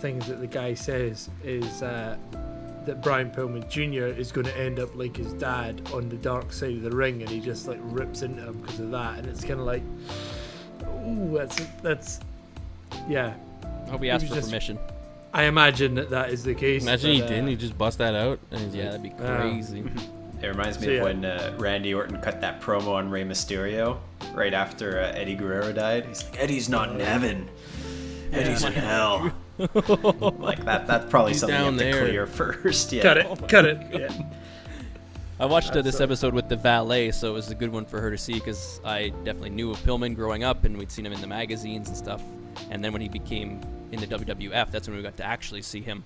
things 0.00 0.26
that 0.28 0.40
the 0.40 0.46
guy 0.46 0.72
says 0.74 1.28
is 1.44 1.82
uh, 1.82 2.16
that 2.86 3.02
Brian 3.02 3.30
Pillman 3.30 3.68
Jr. 3.68 4.06
is 4.18 4.32
going 4.32 4.46
to 4.46 4.58
end 4.58 4.78
up 4.80 4.94
like 4.96 5.16
his 5.16 5.32
dad 5.34 5.82
on 5.92 6.08
the 6.08 6.16
dark 6.16 6.52
side 6.52 6.72
of 6.76 6.82
the 6.82 6.90
ring, 6.90 7.20
and 7.20 7.28
he 7.30 7.40
just 7.40 7.68
like 7.68 7.78
rips 7.82 8.22
into 8.22 8.42
him 8.42 8.58
because 8.60 8.80
of 8.80 8.90
that, 8.92 9.18
and 9.18 9.26
it's 9.28 9.40
kind 9.42 9.60
of 9.60 9.66
like, 9.66 9.82
ooh, 11.06 11.36
that's 11.36 11.60
that's, 11.82 12.20
yeah. 13.08 13.34
I 13.86 13.90
hope 13.90 14.02
he 14.02 14.08
It 14.08 14.12
asked 14.12 14.22
was 14.24 14.30
for 14.30 14.36
just- 14.36 14.48
permission. 14.48 14.78
I 15.32 15.44
imagine 15.44 15.94
that 15.94 16.10
that 16.10 16.30
is 16.30 16.42
the 16.42 16.54
case. 16.56 16.82
Imagine 16.82 17.12
he 17.12 17.22
uh, 17.22 17.26
didn't. 17.28 17.46
He 17.46 17.54
just 17.54 17.78
bust 17.78 17.98
that 17.98 18.16
out. 18.16 18.40
And 18.50 18.60
he's 18.62 18.74
Yeah, 18.74 18.90
like, 18.90 18.90
that'd 18.90 19.02
be 19.16 19.22
Yeah. 19.22 19.36
crazy. 19.40 19.84
It 20.42 20.46
reminds 20.46 20.78
me 20.80 20.86
So, 20.86 20.90
of 20.92 20.96
yeah. 20.96 21.02
when 21.02 21.24
uh, 21.24 21.56
Randy 21.58 21.92
Orton 21.94 22.20
cut 22.20 22.40
that 22.40 22.60
promo 22.60 22.94
on 22.94 23.10
Rey 23.10 23.24
Mysterio 23.24 23.98
right 24.32 24.54
after 24.54 25.00
uh, 25.00 25.12
Eddie 25.12 25.34
Guerrero 25.34 25.72
died. 25.72 26.06
He's 26.06 26.24
like, 26.24 26.40
Eddie's 26.40 26.68
not 26.68 26.90
in 26.90 27.00
heaven. 27.00 27.48
Eddie's 28.32 28.64
in 28.64 28.72
hell. 28.72 29.32
like 29.58 30.64
that. 30.64 30.86
That's 30.86 31.10
probably 31.10 31.32
He's 31.32 31.40
something 31.40 31.56
you 31.58 31.64
down 31.64 31.78
have 31.78 31.92
to 31.94 32.06
clear 32.06 32.26
first. 32.62 32.92
Yeah. 32.92 33.02
Cut 33.02 33.16
it, 33.18 33.48
cut 33.48 33.64
it. 33.66 33.78
Yeah. 33.92 34.22
I 35.38 35.46
watched 35.46 35.74
uh, 35.76 35.82
this 35.82 36.00
a- 36.00 36.02
episode 36.04 36.34
with 36.34 36.48
the 36.48 36.56
valet, 36.56 37.10
so 37.10 37.30
it 37.30 37.32
was 37.34 37.50
a 37.50 37.54
good 37.54 37.70
one 37.72 37.84
for 37.84 38.00
her 38.00 38.10
to 38.10 38.18
see 38.18 38.34
because 38.34 38.80
I 38.84 39.08
definitely 39.24 39.50
knew 39.50 39.70
of 39.70 39.78
Pillman 39.78 40.14
growing 40.14 40.44
up, 40.44 40.64
and 40.64 40.76
we'd 40.78 40.90
seen 40.92 41.04
him 41.06 41.12
in 41.12 41.20
the 41.20 41.26
magazines 41.26 41.88
and 41.88 41.96
stuff. 41.96 42.22
And 42.70 42.84
then 42.84 42.92
when 42.92 43.00
he 43.02 43.08
became 43.08 43.60
in 43.92 44.00
the 44.00 44.06
WWF, 44.06 44.70
that's 44.70 44.86
when 44.88 44.96
we 44.96 45.02
got 45.02 45.16
to 45.18 45.24
actually 45.24 45.62
see 45.62 45.80
him 45.80 46.04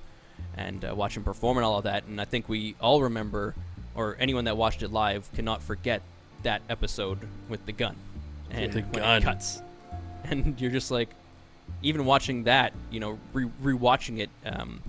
and 0.57 0.85
uh, 0.85 0.95
watch 0.95 1.17
him 1.17 1.25
perform 1.25 1.59
and 1.59 1.65
all 1.67 1.79
of 1.79 1.85
that. 1.85 2.05
And 2.05 2.21
I 2.21 2.25
think 2.25 2.49
we 2.49 2.77
all 2.81 3.03
remember, 3.03 3.55
or 3.95 4.17
anyone 4.19 4.45
that 4.45 4.57
watched 4.57 4.83
it 4.83 4.91
live 4.93 5.31
cannot 5.35 5.63
forget 5.63 6.03
that 6.43 6.63
episode 6.69 7.19
with 7.49 7.65
the 7.67 7.73
gun 7.73 7.97
and 8.51 8.73
The 8.73 8.81
when 8.83 8.91
gun. 8.93 9.19
it 9.19 9.25
cuts. 9.25 9.63
And 10.25 10.59
you're 10.59 10.71
just 10.71 10.91
like, 10.91 11.11
even 11.83 12.07
watching 12.07 12.45
that, 12.45 12.73
you 12.91 12.99
know, 12.99 13.19
re- 13.35 13.51
rewatching 13.63 14.21
it, 14.21 14.31
um, 14.47 14.81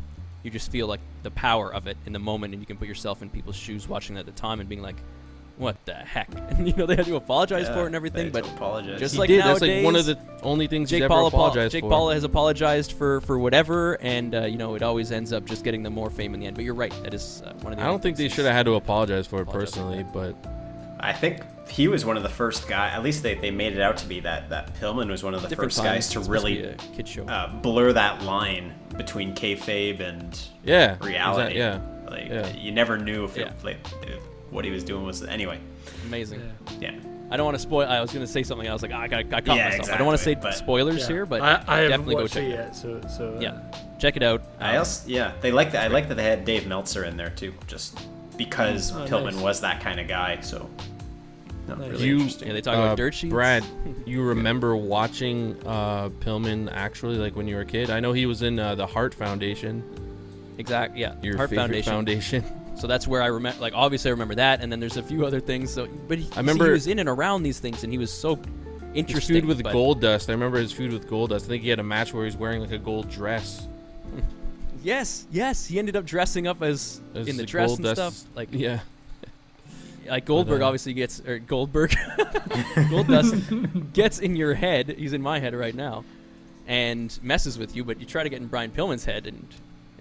you 0.44 0.50
just 0.52 0.72
feel 0.72 0.88
like 0.88 1.02
the 1.24 1.32
power 1.32 1.74
of 1.74 1.88
it 1.88 1.98
in 2.06 2.14
the 2.14 2.20
moment, 2.20 2.54
and 2.54 2.62
you 2.62 2.66
can 2.66 2.78
put 2.78 2.88
yourself 2.88 3.22
in 3.22 3.30
people's 3.30 3.58
shoes 3.58 3.86
watching 3.90 4.18
at 4.18 4.26
the 4.26 4.32
time 4.32 4.62
and 4.62 4.70
being 4.70 4.82
like, 4.82 4.96
"What 5.58 5.76
the 5.86 5.94
heck?" 5.94 6.30
And 6.52 6.68
you 6.68 6.74
know 6.76 6.86
they 6.86 6.96
had 6.96 7.06
to 7.06 7.16
apologize 7.16 7.68
for 7.68 7.84
it 7.84 7.86
and 7.88 7.96
everything, 7.96 8.32
but 8.32 8.46
apologize. 8.48 9.00
just 9.00 9.14
he 9.16 9.20
like 9.20 9.28
did. 9.30 9.44
That's 9.44 9.62
like 9.62 9.84
one 9.84 9.96
of 9.96 10.06
the 10.06 10.18
only 10.44 10.68
things 10.68 10.90
Jake 10.90 11.02
he's 11.02 11.08
Paul, 11.08 11.28
ever 11.28 11.36
apologized 11.36 11.72
Jake 11.74 11.84
for. 11.84 11.90
Paul 11.90 12.10
has 12.10 12.24
apologized 12.24 12.94
for 12.94 13.22
for 13.22 13.38
whatever, 13.40 13.94
and 14.02 14.34
uh, 14.36 14.42
you 14.46 14.58
know 14.58 14.76
it 14.76 14.82
always 14.82 15.12
ends 15.12 15.34
up 15.34 15.46
just 15.46 15.64
getting 15.64 15.84
them 15.84 15.94
more 15.94 16.10
fame 16.10 16.34
in 16.34 16.40
the 16.40 16.46
end. 16.48 16.56
But 16.56 16.66
you're 16.66 16.74
right, 16.74 16.94
that 17.04 17.14
is 17.14 17.42
uh, 17.46 17.54
one 17.62 17.74
of 17.74 17.80
the. 17.80 17.84
I 17.86 17.88
don't 17.88 18.02
think 18.02 18.18
they 18.18 18.30
should 18.30 18.46
have 18.46 18.54
had 18.56 18.66
to 18.66 18.76
apologize 18.76 19.28
for 19.28 19.40
it 19.40 19.44
Apologize 19.44 19.72
for 19.74 19.82
personally, 19.82 20.06
but 20.14 20.36
I 21.00 21.14
think 21.14 21.42
he 21.70 21.88
was 21.88 22.06
one 22.06 22.16
of 22.16 22.24
the 22.24 22.30
first 22.30 22.68
guy. 22.68 22.90
At 22.90 23.02
least 23.04 23.24
they, 23.24 23.34
they 23.36 23.50
made 23.52 23.74
it 23.74 23.82
out 23.82 23.98
to 23.98 24.06
be 24.08 24.20
that 24.22 24.50
that 24.50 24.76
Pillman 24.76 25.10
was 25.10 25.24
one 25.24 25.34
of 25.34 25.42
the 25.42 25.48
different 25.48 25.72
first 25.72 25.78
times. 25.78 25.88
guys 25.88 26.10
to 26.10 26.20
It's 26.20 26.26
supposed 26.28 26.30
really 26.32 26.58
be 26.62 26.64
a 26.68 26.74
kid 26.96 27.08
show. 27.08 27.26
uh, 27.26 27.48
blur 27.54 27.92
that 27.94 28.22
line 28.24 28.74
between 28.98 29.34
kayfabe 29.34 30.00
and 30.00 30.40
yeah, 30.64 30.98
reality. 31.02 31.56
exa- 31.56 31.58
yeah. 31.58 31.80
Like 32.10 32.28
Yeah. 32.30 32.48
you 32.54 32.72
never 32.72 32.98
knew 33.00 33.26
if, 33.26 33.36
Yeah. 33.36 33.46
it, 33.48 33.64
like, 33.64 33.78
if 34.04 34.20
what 34.52 34.66
he 34.66 34.72
was 34.72 34.84
doing 34.84 35.04
was 35.06 35.24
anyway. 35.24 35.60
Amazing. 36.06 36.42
Yeah. 36.80 36.92
Yeah. 36.92 37.00
I 37.32 37.38
don't 37.38 37.46
want 37.46 37.56
to 37.56 37.62
spoil. 37.62 37.88
I 37.88 38.00
was 38.02 38.12
going 38.12 38.24
to 38.26 38.32
say 38.32 38.44
something. 38.44 38.68
I 38.70 38.74
was 38.74 38.84
like, 38.84 38.92
ah, 38.94 39.00
I 39.02 39.08
got, 39.08 39.20
I 39.34 39.42
caught 39.42 39.58
Yeah, 39.58 39.70
myself. 39.70 39.92
I 39.92 39.98
don't 39.98 40.06
want 40.06 40.18
to 40.20 40.24
say 40.24 40.36
but- 40.36 40.54
spoilers 40.54 41.02
Yeah. 41.02 41.08
here, 41.08 41.26
but 41.26 41.42
I, 41.42 41.64
I 41.68 41.88
definitely 41.88 42.16
go 42.16 42.28
check 42.28 42.44
it 42.44 42.50
it 42.52 42.60
out. 42.60 42.66
yet, 42.66 42.76
so 42.76 43.02
so 43.18 43.36
uh, 43.36 43.40
Yeah, 43.40 43.62
check 44.00 44.16
it 44.16 44.22
out. 44.24 44.44
I 44.60 44.74
Um, 44.74 44.80
also 44.80 45.10
yeah 45.10 45.32
they 45.42 45.52
like 45.52 45.72
that. 45.72 45.84
I 45.84 45.88
like 45.88 46.08
that 46.10 46.16
they 46.16 46.24
had 46.24 46.46
Dave 46.46 46.68
Meltzer 46.68 47.04
in 47.06 47.18
there 47.18 47.32
too, 47.32 47.54
just 47.68 47.98
because 48.38 48.92
Oh, 48.92 49.06
Pillman 49.08 49.34
nice. 49.34 49.42
was 49.42 49.62
that 49.62 49.82
kind 49.82 50.00
of 50.00 50.08
guy. 50.08 50.40
So 50.42 50.70
no, 51.68 51.74
Nice. 51.76 51.90
really 51.90 52.06
You- 52.08 52.16
interesting. 52.18 52.48
yeah, 52.50 52.54
they 52.54 52.62
talk 52.62 52.76
about 52.76 52.90
Uh, 52.90 52.96
dirt 52.96 53.16
sheets. 53.16 53.32
Brad, 53.34 53.64
you 54.06 54.22
remember 54.22 54.76
watching 54.76 55.58
uh, 55.66 56.10
Pillman 56.10 56.70
actually, 56.72 57.18
like 57.18 57.36
when 57.36 57.48
you 57.48 57.56
were 57.56 57.62
a 57.62 57.66
kid? 57.66 57.90
I 57.90 58.00
know 58.00 58.14
he 58.14 58.28
was 58.28 58.44
in 58.44 58.60
uh, 58.60 58.76
the 58.76 58.86
Heart 58.86 59.16
Foundation, 59.16 59.84
Exactly. 60.60 61.02
Yeah, 61.02 61.16
your 61.24 61.38
Heart 61.38 61.50
favorite 61.50 61.84
Foundation. 61.84 62.44
foundation. 62.44 62.44
So 62.76 62.88
that's 62.88 63.08
where 63.08 63.22
I 63.22 63.28
remember. 63.28 63.60
Like, 63.62 63.74
obviously, 63.74 64.10
I 64.10 64.12
remember 64.12 64.36
that, 64.36 64.62
and 64.62 64.72
then 64.72 64.80
there's 64.80 64.98
a 64.98 65.04
few 65.04 65.26
other 65.26 65.40
things. 65.40 65.72
So, 65.74 65.88
but 66.08 66.18
he, 66.20 66.30
I 66.34 66.38
remember- 66.38 66.66
he 66.66 66.72
was 66.72 66.88
in 66.88 67.00
and 67.00 67.08
around 67.10 67.44
these 67.44 67.60
things, 67.60 67.84
and 67.84 67.92
he 67.94 67.98
was 67.98 68.12
so 68.12 68.36
His 68.36 68.46
interesting. 68.94 69.36
feud 69.36 69.46
with 69.46 69.64
but- 69.64 69.72
Gold 69.74 70.02
Dust. 70.02 70.30
I 70.30 70.34
remember 70.34 70.58
his 70.60 70.72
feud 70.72 70.92
with 70.92 71.08
Gold 71.08 71.30
Dust. 71.30 71.46
I 71.46 71.48
think 71.50 71.64
he 71.64 71.70
had 71.70 71.80
a 71.80 71.84
match 71.84 72.14
where 72.14 72.24
he 72.24 72.28
was 72.28 72.36
wearing 72.38 72.60
like 72.62 72.72
a 72.72 72.78
gold 72.78 73.10
dress. 73.10 73.68
Yes, 74.84 75.26
yes, 75.32 75.66
he 75.66 75.80
ended 75.80 75.96
up 75.96 76.06
dressing 76.06 76.46
up 76.46 76.62
as, 76.62 77.02
As 77.16 77.28
in 77.28 77.38
the 77.38 77.42
the 77.42 77.48
dress 77.48 77.74
and 77.74 77.84
Dust- 77.84 78.20
stuff. 78.20 78.36
Like, 78.36 78.50
Yeah, 78.52 78.82
like 80.08 80.26
Goldberg 80.26 80.62
uh, 80.62 80.68
obviously 80.68 80.94
gets 80.94 81.22
or 81.26 81.40
Goldberg, 81.40 81.96
Gold 82.92 83.08
Dust 83.08 83.34
gets 83.94 84.20
in 84.20 84.36
your 84.36 84.54
head. 84.54 84.94
He's 84.96 85.14
in 85.14 85.24
my 85.24 85.40
head 85.40 85.56
right 85.56 85.74
now, 85.74 86.04
and 86.68 87.18
messes 87.24 87.58
with 87.58 87.76
you. 87.76 87.84
But 87.84 88.00
you 88.00 88.06
try 88.06 88.22
to 88.22 88.30
get 88.30 88.40
in 88.42 88.48
Brian 88.48 88.70
Pillman's 88.70 89.06
head, 89.06 89.26
and 89.26 89.48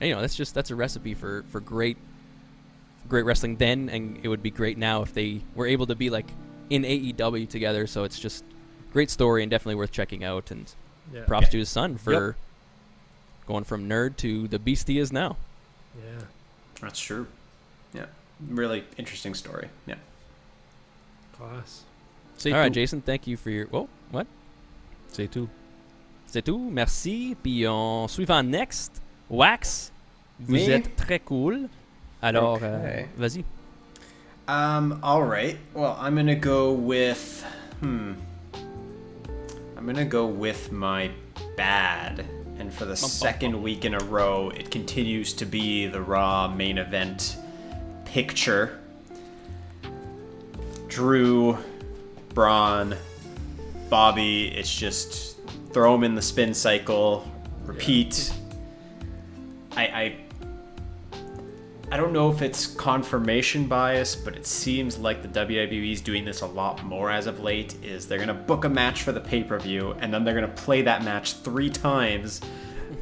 you 0.03 0.15
know 0.15 0.21
that's 0.21 0.35
just 0.37 0.55
that's 0.55 0.71
a 0.71 0.75
recipe 0.77 1.15
for 1.15 1.45
for 1.49 1.61
great, 1.61 1.97
great 3.09 3.25
wrestling 3.25 3.57
then, 3.57 3.89
and 3.89 4.19
it 4.23 4.29
would 4.29 4.43
be 4.43 4.51
great 4.51 4.79
now 4.79 5.03
if 5.03 5.13
they 5.13 5.43
were 5.55 5.67
able 5.67 5.87
to 5.87 5.95
be 5.95 6.11
like 6.11 6.27
in 6.71 6.83
AEW 6.83 7.49
together. 7.49 7.87
So 7.87 8.05
it's 8.05 8.19
just 8.19 8.45
great 8.93 9.11
story 9.11 9.43
and 9.43 9.51
definitely 9.51 9.75
worth 9.77 9.93
checking 9.93 10.25
out. 10.25 10.51
And 10.51 10.73
yeah, 11.13 11.25
props 11.25 11.49
to 11.51 11.59
his 11.59 11.69
son 11.69 11.97
for 11.99 12.37
going 13.47 13.65
from 13.65 13.89
nerd 13.89 14.17
to 14.19 14.49
the 14.49 14.59
beast 14.59 14.89
he 14.89 14.99
is 14.99 15.13
now. 15.13 15.37
yeah. 15.97 16.25
That's 16.81 16.99
true. 17.01 17.27
Yeah, 17.95 18.07
really 18.49 18.85
interesting 18.99 19.33
story. 19.35 19.69
Yeah. 19.87 19.95
Class. 21.39 21.83
say 22.37 22.53
All 22.53 22.59
right, 22.59 22.69
tout. 22.69 22.75
Jason, 22.75 23.01
thank 23.01 23.27
you 23.27 23.37
for 23.37 23.51
your. 23.51 23.67
Whoa, 23.67 23.89
what? 24.11 24.27
Say 25.13 25.27
tout. 25.29 25.49
C'est 26.27 26.43
tout, 26.43 26.71
merci. 26.71 27.37
Puis 27.43 27.67
on 27.67 28.09
suivant 28.09 28.43
next, 28.43 29.01
Wax. 29.29 29.93
Vous 30.41 30.55
Me? 30.55 30.69
êtes 30.69 30.97
très 30.97 31.21
cool. 31.25 31.69
Alors, 32.25 32.57
Okay. 32.57 33.07
vas-y. 33.19 33.45
Um. 34.49 34.99
All 35.03 35.23
right. 35.23 35.59
Well, 35.75 35.97
I'm 36.01 36.15
gonna 36.17 36.35
go 36.35 36.73
with. 36.73 37.45
Hmm. 37.81 38.15
I'm 39.77 39.85
gonna 39.87 40.05
go 40.07 40.27
with 40.27 40.73
my 40.73 41.11
bad, 41.57 42.25
and 42.59 42.73
for 42.73 42.87
the 42.87 42.97
second 42.97 43.63
week 43.63 43.85
in 43.85 43.93
a 43.95 43.99
row, 44.05 44.51
it 44.51 44.71
continues 44.71 45.35
to 45.35 45.45
be 45.45 45.87
the 45.87 46.01
Raw 46.01 46.49
main 46.49 46.79
event 46.79 47.37
picture. 48.07 48.79
Drew, 50.89 51.59
Braun, 52.35 52.97
Bobby. 53.91 54.49
It's 54.49 54.75
just 54.75 55.37
throw 55.73 55.93
them 55.93 56.05
in 56.05 56.15
the 56.15 56.23
spin 56.23 56.55
cycle, 56.55 57.31
repeat. 57.67 58.33
I, 59.77 59.83
I 59.87 60.17
I 61.95 61.97
don't 61.97 62.13
know 62.13 62.29
if 62.29 62.43
it's 62.43 62.67
confirmation 62.67 63.69
bias, 63.69 64.17
but 64.17 64.35
it 64.35 64.49
seems 64.49 64.99
like 64.99 65.23
the 65.23 65.29
WWE 65.29 65.93
is 65.93 66.01
doing 66.01 66.25
this 66.25 66.41
a 66.41 66.47
lot 66.47 66.83
more 66.85 67.09
as 67.09 67.29
of 67.29 67.39
late. 67.39 67.77
Is 67.85 68.09
they're 68.09 68.19
gonna 68.19 68.35
book 68.35 68.65
a 68.65 68.69
match 68.69 69.05
for 69.05 69.13
the 69.13 69.21
pay 69.21 69.45
per 69.45 69.61
view, 69.61 69.95
and 70.01 70.13
then 70.13 70.25
they're 70.25 70.35
gonna 70.35 70.49
play 70.49 70.83
that 70.83 71.05
match 71.05 71.35
three 71.35 71.71
times 71.71 72.41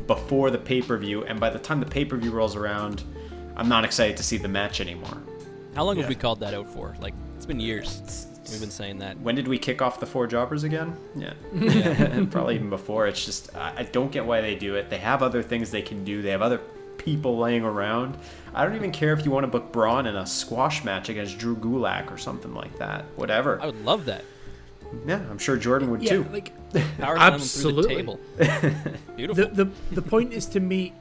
before 0.06 0.50
the 0.50 0.58
pay 0.58 0.82
per 0.82 0.98
view, 0.98 1.24
and 1.24 1.40
by 1.40 1.48
the 1.48 1.58
time 1.58 1.80
the 1.80 1.86
pay 1.86 2.04
per 2.04 2.18
view 2.18 2.32
rolls 2.32 2.54
around, 2.54 3.02
I'm 3.56 3.66
not 3.66 3.86
excited 3.86 4.18
to 4.18 4.22
see 4.22 4.36
the 4.36 4.48
match 4.48 4.78
anymore. 4.78 5.22
How 5.74 5.84
long 5.84 5.96
Yeah. 5.96 6.02
have 6.02 6.10
we 6.10 6.14
called 6.14 6.40
that 6.40 6.52
out 6.52 6.68
for? 6.68 6.94
Like, 7.00 7.14
it's 7.34 7.46
been 7.46 7.60
years. 7.60 8.26
We've 8.50 8.60
been 8.60 8.70
saying 8.70 8.98
that. 8.98 9.18
When 9.20 9.34
did 9.34 9.48
we 9.48 9.56
kick 9.56 9.80
off 9.80 10.00
the 10.00 10.06
four 10.06 10.26
jobbers 10.26 10.64
again? 10.64 10.94
Yeah, 11.16 11.32
probably 12.30 12.56
even 12.56 12.68
before. 12.68 13.06
It's 13.06 13.24
just 13.24 13.56
I 13.56 13.72
I 13.78 13.82
don't 13.84 14.12
get 14.12 14.26
why 14.26 14.42
they 14.42 14.54
do 14.54 14.74
it. 14.74 14.90
They 14.90 14.98
have 14.98 15.22
other 15.22 15.42
things 15.42 15.70
they 15.70 15.80
can 15.80 16.04
do. 16.04 16.20
They 16.20 16.28
have 16.32 16.42
other 16.42 16.60
people 17.04 17.38
laying 17.38 17.64
around. 17.64 18.16
I 18.54 18.64
don't 18.64 18.76
even 18.76 18.92
care 18.92 19.12
if 19.12 19.24
you 19.24 19.30
want 19.30 19.44
to 19.44 19.48
book 19.48 19.72
Braun 19.72 20.06
in 20.06 20.16
a 20.16 20.26
squash 20.26 20.84
match 20.84 21.08
against 21.08 21.38
Drew 21.38 21.56
Gulak 21.56 22.12
or 22.12 22.18
something 22.18 22.54
like 22.54 22.76
that. 22.78 23.04
Whatever. 23.16 23.60
I 23.60 23.66
would 23.66 23.84
love 23.84 24.04
that. 24.06 24.24
Yeah, 25.06 25.20
I'm 25.30 25.38
sure 25.38 25.56
Jordan 25.56 25.90
would 25.90 26.02
Yeah, 26.02 26.10
too. 26.10 26.26
like 26.32 26.52
Power 26.98 27.16
slam 27.16 27.32
Absolutely. 27.34 27.82
through 27.82 28.18
the 28.38 28.58
table. 28.58 28.92
Beautiful. 29.16 29.46
the, 29.48 29.64
the 29.64 29.70
the 29.92 30.02
point 30.02 30.32
is 30.34 30.44
to 30.46 30.60
make 30.60 30.92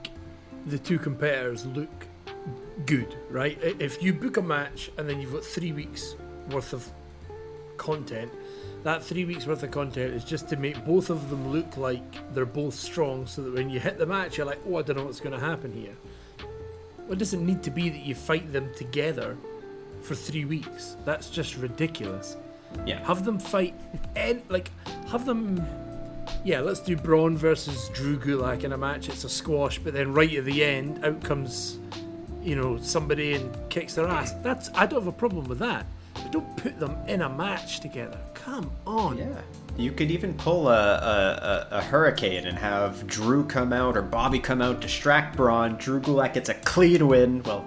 the 0.66 0.80
two 0.80 0.98
competitors 0.98 1.66
look 1.66 1.90
good, 2.86 3.16
right? 3.30 3.58
If 3.62 4.02
you 4.02 4.14
book 4.14 4.38
a 4.38 4.42
match 4.42 4.92
and 4.98 5.10
then 5.10 5.20
you've 5.20 5.34
got 5.34 5.44
three 5.44 5.72
weeks 5.74 6.16
worth 6.52 6.72
of 6.74 6.90
content, 7.78 8.32
that 8.84 9.04
three 9.04 9.26
weeks 9.26 9.46
worth 9.46 9.64
of 9.64 9.72
content 9.72 10.14
is 10.14 10.24
just 10.24 10.50
to 10.50 10.58
make 10.58 10.84
both 10.86 11.10
of 11.10 11.30
them 11.30 11.52
look 11.52 11.78
like 11.78 12.34
they're 12.34 12.46
both 12.46 12.74
strong, 12.74 13.28
so 13.28 13.44
that 13.44 13.54
when 13.54 13.70
you 13.70 13.80
hit 13.80 13.98
the 13.98 14.06
match, 14.06 14.38
you're 14.38 14.46
like, 14.46 14.60
oh, 14.68 14.78
I 14.78 14.82
don't 14.82 14.98
know 14.98 15.06
what's 15.06 15.20
going 15.20 15.40
to 15.40 15.46
happen 15.46 15.72
here. 15.72 15.96
Well, 17.00 17.14
it 17.14 17.20
doesn't 17.20 17.46
need 17.46 17.62
to 17.64 17.72
be 17.72 17.90
that 17.90 18.00
you 18.00 18.16
fight 18.16 18.52
them 18.52 18.72
together 18.76 19.38
for 20.02 20.16
three 20.16 20.46
weeks. 20.46 20.96
That's 21.06 21.30
just 21.30 21.58
ridiculous. 21.58 22.38
Yeah. 22.86 23.06
Have 23.06 23.26
them 23.26 23.38
fight, 23.38 23.76
and 24.16 24.42
like 24.50 24.72
have 25.10 25.26
them. 25.26 25.64
Yeah, 26.44 26.62
let's 26.62 26.80
do 26.80 26.96
Braun 26.96 27.38
versus 27.38 27.90
Drew 27.90 28.18
Gulak 28.18 28.64
in 28.64 28.72
a 28.72 28.78
match. 28.78 29.10
It's 29.10 29.24
a 29.26 29.30
squash, 29.30 29.78
but 29.80 29.94
then 29.94 30.14
right 30.14 30.34
at 30.34 30.46
the 30.46 30.64
end, 30.64 31.04
out 31.04 31.22
comes, 31.22 31.78
you 32.42 32.56
know, 32.56 32.78
somebody 32.78 33.34
and 33.34 33.56
kicks 33.70 33.96
their 33.96 34.08
ass. 34.08 34.32
That's 34.42 34.70
I 34.74 34.86
don't 34.86 35.02
have 35.02 35.08
a 35.08 35.12
problem 35.12 35.48
with 35.48 35.60
that. 35.60 35.86
But 36.24 36.32
don't 36.32 36.58
put 36.58 36.80
them 36.80 36.98
in 37.08 37.22
a 37.22 37.30
match 37.30 37.80
together. 37.80 38.18
Come 38.34 38.72
on. 38.86 39.18
Yeah. 39.18 39.42
You 39.78 39.92
could 39.92 40.12
even 40.12 40.34
pull 40.34 40.68
a, 40.68 40.74
a, 40.74 41.68
a, 41.72 41.78
a 41.78 41.82
hurricane 41.82 42.46
and 42.46 42.58
have 42.58 43.08
Drew 43.08 43.46
come 43.46 43.72
out 43.74 43.96
or 43.96 44.02
Bobby 44.02 44.40
come 44.40 44.62
out, 44.62 44.82
distract 44.82 45.38
Braun. 45.38 45.78
Drew 45.78 46.00
Gulak 46.02 46.34
gets 46.34 46.50
a 46.50 46.54
clean 46.56 47.08
win. 47.08 47.42
Well, 47.44 47.66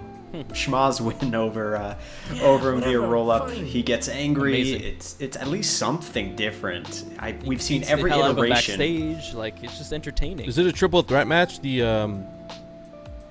Schmaz 0.49 0.99
win 0.99 1.33
over 1.33 1.77
uh, 1.77 1.95
over 2.41 2.73
him 2.73 2.81
via 2.81 2.87
whatever, 2.89 3.07
roll 3.07 3.31
up. 3.31 3.49
fine. 3.49 3.65
He 3.65 3.81
gets 3.81 4.09
angry. 4.09 4.53
Amazing. 4.53 4.81
It's 4.83 5.15
it's 5.19 5.37
at 5.37 5.47
least 5.47 5.77
something 5.77 6.35
different. 6.35 7.05
I 7.19 7.35
we've 7.45 7.61
seen 7.61 7.83
every 7.85 8.09
hell 8.09 8.23
out 8.23 8.31
of 8.31 8.37
iteration. 8.37 8.77
backstage. 8.77 9.33
Like 9.33 9.63
it's 9.63 9.77
just 9.77 9.93
entertaining. 9.93 10.45
Is 10.45 10.57
it 10.57 10.65
a 10.65 10.71
triple 10.73 11.01
threat 11.03 11.27
match? 11.27 11.61
The 11.61 11.83
um, 11.83 12.25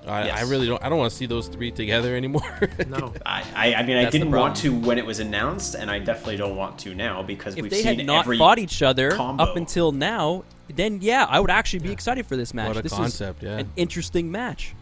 I, 0.06 0.28
I 0.30 0.40
really 0.42 0.66
don't. 0.66 0.82
I 0.82 0.88
don't 0.88 0.98
want 0.98 1.10
to 1.10 1.16
see 1.16 1.26
those 1.26 1.48
three 1.48 1.70
together 1.70 2.14
anymore. 2.16 2.42
No. 2.88 3.14
I, 3.24 3.42
I, 3.54 3.74
I 3.74 3.82
mean, 3.84 3.96
I 3.96 4.02
That's 4.02 4.12
the 4.12 4.18
didn't 4.18 4.32
want 4.32 4.56
to 4.56 4.78
when 4.78 4.98
it 4.98 5.06
was 5.06 5.20
announced, 5.20 5.74
and 5.74 5.90
I 5.90 5.98
definitely 5.98 6.36
don't 6.36 6.56
want 6.56 6.78
to 6.80 6.94
now 6.94 7.22
because 7.22 7.56
if 7.56 7.62
we've 7.62 7.70
they 7.70 7.82
seen 7.82 7.98
had 7.98 8.06
not 8.06 8.24
every 8.24 8.36
fought 8.38 8.58
each 8.58 8.82
other 8.82 9.12
combo. 9.12 9.42
up 9.42 9.56
until 9.56 9.92
now, 9.92 10.44
then 10.68 10.98
yeah, 11.00 11.26
I 11.28 11.40
would 11.40 11.50
actually 11.50 11.78
be 11.80 11.90
excited 11.92 12.26
for 12.26 12.36
this 12.36 12.52
match. 12.52 12.68
What 12.68 12.76
a 12.76 12.82
this 12.82 12.92
concept, 12.92 13.42
is 13.42 13.48
yeah. 13.48 13.58
an 13.58 13.72
interesting 13.76 14.30
match, 14.30 14.74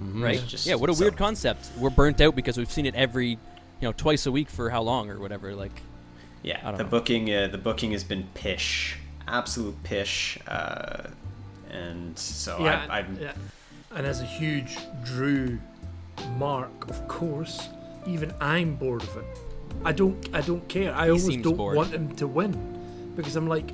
right? 0.00 0.42
Just- 0.46 0.66
yeah, 0.66 0.74
what 0.76 0.88
a 0.90 0.94
so- 0.94 1.00
weird 1.04 1.16
concept. 1.16 1.68
We're 1.78 1.90
burnt 1.90 2.20
out 2.20 2.34
because 2.34 2.56
we've 2.56 2.70
seen 2.72 2.86
it 2.86 2.94
every, 2.94 3.28
you 3.30 3.38
know, 3.82 3.92
twice 3.92 4.24
a 4.26 4.32
week 4.32 4.48
for 4.48 4.70
how 4.70 4.82
long 4.82 5.10
or 5.10 5.18
whatever. 5.18 5.54
Like, 5.54 5.72
I 5.76 5.80
Yeah, 6.42 6.62
don't 6.62 6.78
the 6.78 6.84
know. 6.84 6.88
booking 6.90 7.32
uh, 7.34 7.48
the 7.48 7.58
booking 7.58 7.92
has 7.92 8.04
been 8.04 8.26
pish, 8.34 8.96
absolute 9.28 9.80
pish, 9.82 10.38
uh, 10.48 11.08
and 11.70 12.18
so 12.18 12.58
Yeah, 12.60 12.86
I, 12.88 12.98
I'm 13.00 13.18
yeah. 13.20 13.32
And 13.96 14.06
as 14.06 14.20
a 14.20 14.24
huge 14.24 14.76
Drew 15.02 15.58
mark, 16.36 16.88
of 16.88 17.08
course, 17.08 17.70
even 18.06 18.32
I'm 18.40 18.76
bored 18.76 19.02
of 19.02 19.16
it. 19.16 19.24
I 19.84 19.92
don't 19.92 20.28
I 20.32 20.40
don't 20.42 20.66
care. 20.68 20.94
I 20.94 21.06
He 21.06 21.10
always 21.10 21.36
don't 21.42 21.56
bored. 21.56 21.76
want 21.76 21.92
him 21.92 22.14
to 22.16 22.26
win. 22.28 23.12
Because 23.16 23.34
I'm 23.36 23.48
like 23.48 23.70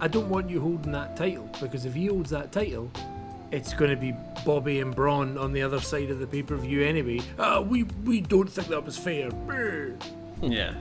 I 0.00 0.08
don't 0.08 0.28
want 0.28 0.50
you 0.50 0.60
holding 0.60 0.92
that 0.92 1.16
title 1.16 1.48
because 1.60 1.84
if 1.84 1.94
he 1.94 2.06
holds 2.06 2.30
that 2.30 2.50
title, 2.52 2.90
it's 3.52 3.72
going 3.72 3.90
to 3.90 3.96
be 3.96 4.12
Bobby 4.44 4.80
and 4.80 4.94
Braun 4.94 5.38
on 5.38 5.52
the 5.52 5.62
other 5.62 5.80
side 5.80 6.10
of 6.10 6.18
the 6.18 6.26
pay 6.26 6.42
per 6.42 6.56
view 6.56 6.82
anyway. 6.82 7.20
Uh, 7.38 7.62
we 7.66 7.84
we 8.04 8.20
don't 8.20 8.50
think 8.50 8.68
that 8.68 8.84
was 8.84 8.96
fair. 8.96 9.30
Yeah. 10.42 10.74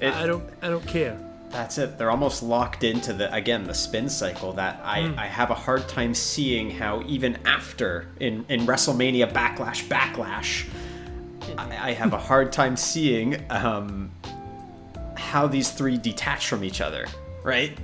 It, 0.00 0.14
I 0.14 0.26
don't 0.26 0.48
I 0.62 0.68
don't 0.70 0.86
care. 0.86 1.18
That's 1.54 1.78
it. 1.78 1.98
They're 1.98 2.10
almost 2.10 2.42
locked 2.42 2.82
into 2.82 3.12
the 3.12 3.32
again 3.32 3.62
the 3.62 3.74
spin 3.74 4.08
cycle 4.08 4.52
that 4.54 4.80
I, 4.82 5.02
Hmm. 5.02 5.16
I 5.16 5.26
have 5.26 5.50
a 5.50 5.54
hard 5.54 5.88
time 5.88 6.12
seeing 6.12 6.68
how 6.68 7.00
even 7.06 7.38
after 7.46 8.08
in 8.18 8.44
in 8.48 8.66
WrestleMania 8.66 9.32
Backlash 9.32 9.86
Backlash, 9.86 10.66
I, 11.56 11.90
I 11.90 11.92
have 11.92 12.12
a 12.12 12.18
hard 12.18 12.52
time 12.52 12.76
seeing 12.76 13.40
um, 13.50 14.10
how 15.16 15.46
these 15.46 15.70
three 15.70 15.96
detach 15.96 16.48
from 16.48 16.64
each 16.64 16.80
other, 16.80 17.06
right? 17.44 17.78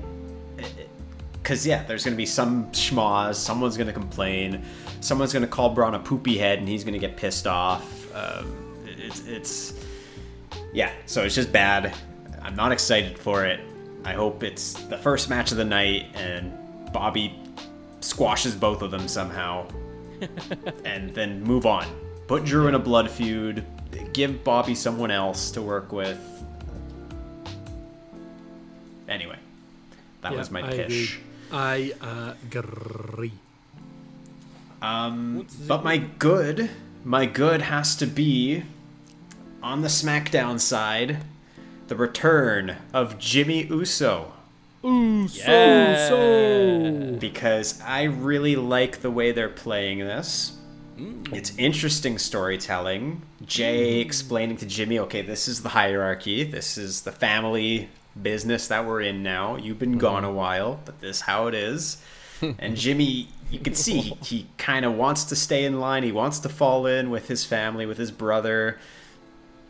Because 1.35 1.65
yeah, 1.65 1.85
there's 1.85 2.03
gonna 2.05 2.17
be 2.17 2.27
some 2.27 2.67
schmoz, 2.73 3.37
someone's 3.37 3.77
gonna 3.77 3.93
complain, 3.93 4.65
someone's 5.01 5.33
gonna 5.33 5.47
call 5.47 5.71
Braun 5.71 5.95
a 5.95 6.01
poopy 6.01 6.39
head, 6.39 6.59
and 6.59 6.69
he's 6.69 6.83
gonna 6.83 6.99
get 6.99 7.17
pissed 7.17 7.47
off. 7.47 8.13
Um, 8.17 8.53
it's 8.85 9.25
it's 9.29 9.75
yeah, 10.73 10.91
so 11.07 11.23
it's 11.23 11.37
just 11.37 11.53
bad. 11.53 11.95
I'm 12.51 12.57
not 12.57 12.73
excited 12.73 13.17
for 13.17 13.45
it. 13.45 13.61
I 14.05 14.13
hope 14.13 14.43
it's 14.43 14.73
the 14.73 14.99
first 14.99 15.31
match 15.31 15.53
of 15.53 15.57
the 15.57 15.65
night 15.65 16.07
and 16.15 16.53
Bobby 16.93 17.39
squashes 18.01 18.57
both 18.57 18.83
of 18.83 18.91
them 18.91 19.07
somehow 19.07 19.69
and 20.85 21.15
then 21.15 21.45
move 21.45 21.65
on. 21.65 21.87
Put 22.27 22.45
Drew 22.45 22.67
in 22.67 22.75
a 22.75 22.79
blood 22.81 23.09
feud, 23.09 23.65
give 24.15 24.43
Bobby 24.43 24.75
someone 24.75 25.13
else 25.13 25.53
to 25.53 25.63
work 25.63 25.93
with. 25.93 26.19
Anyway, 29.09 29.39
that 30.23 30.33
Yeah, 30.33 30.39
was 30.39 30.51
my 30.51 30.67
I 30.67 30.71
pitch. 30.71 31.21
agree. 31.53 31.93
I 32.03 32.27
agree. 32.53 33.33
Um, 34.83 35.47
but 35.69 35.85
my 35.85 35.99
good, 35.99 36.69
my 37.05 37.27
good 37.27 37.63
has 37.63 37.95
to 37.95 38.07
be 38.07 38.65
on 39.63 39.83
the 39.83 39.89
SmackDown 39.89 40.59
side, 40.59 41.19
the 41.91 41.97
return 41.97 42.77
of 42.95 43.19
Jimmy 43.19 43.65
Uso. 43.65 44.33
yeah. 44.85 46.09
So 46.09 47.17
because 47.19 47.81
I 47.83 48.05
really 48.05 48.55
like 48.55 49.01
the 49.01 49.11
way 49.11 49.33
they're 49.33 49.49
playing 49.49 49.99
this. 49.99 50.57
Mm. 50.97 51.35
It's 51.35 51.53
interesting 51.59 52.17
storytelling. 52.17 53.23
Jay 53.45 53.97
mm. 53.97 54.07
explaining 54.07 54.57
to 54.59 54.67
Jimmy, 54.67 55.01
okay, 55.01 55.23
this 55.23 55.49
is 55.49 55.65
the 55.65 55.71
hierarchy. 55.71 56.45
This 56.45 56.79
is 56.79 57.01
the 57.03 57.11
family 57.11 57.89
business 58.23 58.69
that 58.69 58.87
we're 58.87 59.01
in 59.01 59.25
now. 59.25 59.57
You've 59.57 59.81
been 59.81 59.91
mm-hmm. 59.91 59.99
gone 59.99 60.23
a 60.23 60.33
while, 60.33 60.79
but 60.85 61.01
this 61.01 61.17
is 61.17 61.23
how 61.23 61.49
it 61.49 61.57
is. 61.57 62.01
and 62.61 62.77
Jimmy, 62.77 63.31
you 63.51 63.59
can 63.59 63.75
see 63.75 63.99
he, 63.99 64.15
he 64.23 64.47
kind 64.59 64.85
of 64.85 64.95
wants 64.95 65.25
to 65.25 65.35
stay 65.35 65.65
in 65.65 65.81
line. 65.81 66.05
He 66.05 66.13
wants 66.13 66.39
to 66.39 66.49
fall 66.49 66.87
in 66.87 67.11
with 67.11 67.27
his 67.27 67.45
family, 67.45 67.85
with 67.85 67.99
his 67.99 68.13
brother, 68.13 68.79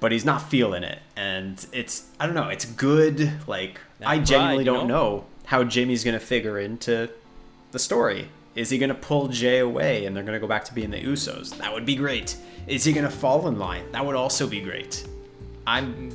but 0.01 0.13
he's 0.13 0.25
not 0.25 0.51
feeling 0.51 0.83
it. 0.83 0.99
And 1.17 1.65
it's, 1.73 2.09
I 2.19 2.27
don't 2.27 2.35
know, 2.35 2.49
it's 2.49 2.65
good. 2.65 3.33
Like, 3.47 3.81
I 4.05 4.19
That 4.19 4.27
genuinely 4.27 4.65
pride, 4.65 4.73
you 4.73 4.79
don't 4.79 4.89
know? 4.89 4.95
know 4.95 5.25
how 5.47 5.65
Jimmy's 5.65 6.03
to 6.19 6.25
figure 6.25 6.59
into 6.59 7.11
the 7.73 7.79
story. 7.79 8.29
Is 8.55 8.71
he 8.71 8.79
to 8.89 8.95
pull 8.95 9.29
Jay 9.29 9.59
away 9.59 10.07
and 10.07 10.17
they're 10.17 10.25
to 10.35 10.41
go 10.41 10.49
back 10.49 10.65
to 10.67 10.75
being 10.75 10.91
the 10.91 11.01
Usos? 11.03 11.57
That 11.59 11.73
would 11.73 11.87
be 11.87 11.95
great. 11.95 12.37
Is 12.67 12.85
he 12.85 12.93
to 13.05 13.11
fall 13.11 13.47
in 13.47 13.59
line? 13.59 13.91
That 13.93 14.05
would 14.05 14.17
also 14.17 14.47
be 14.47 14.61
great. 14.61 15.07
I'm 15.67 16.11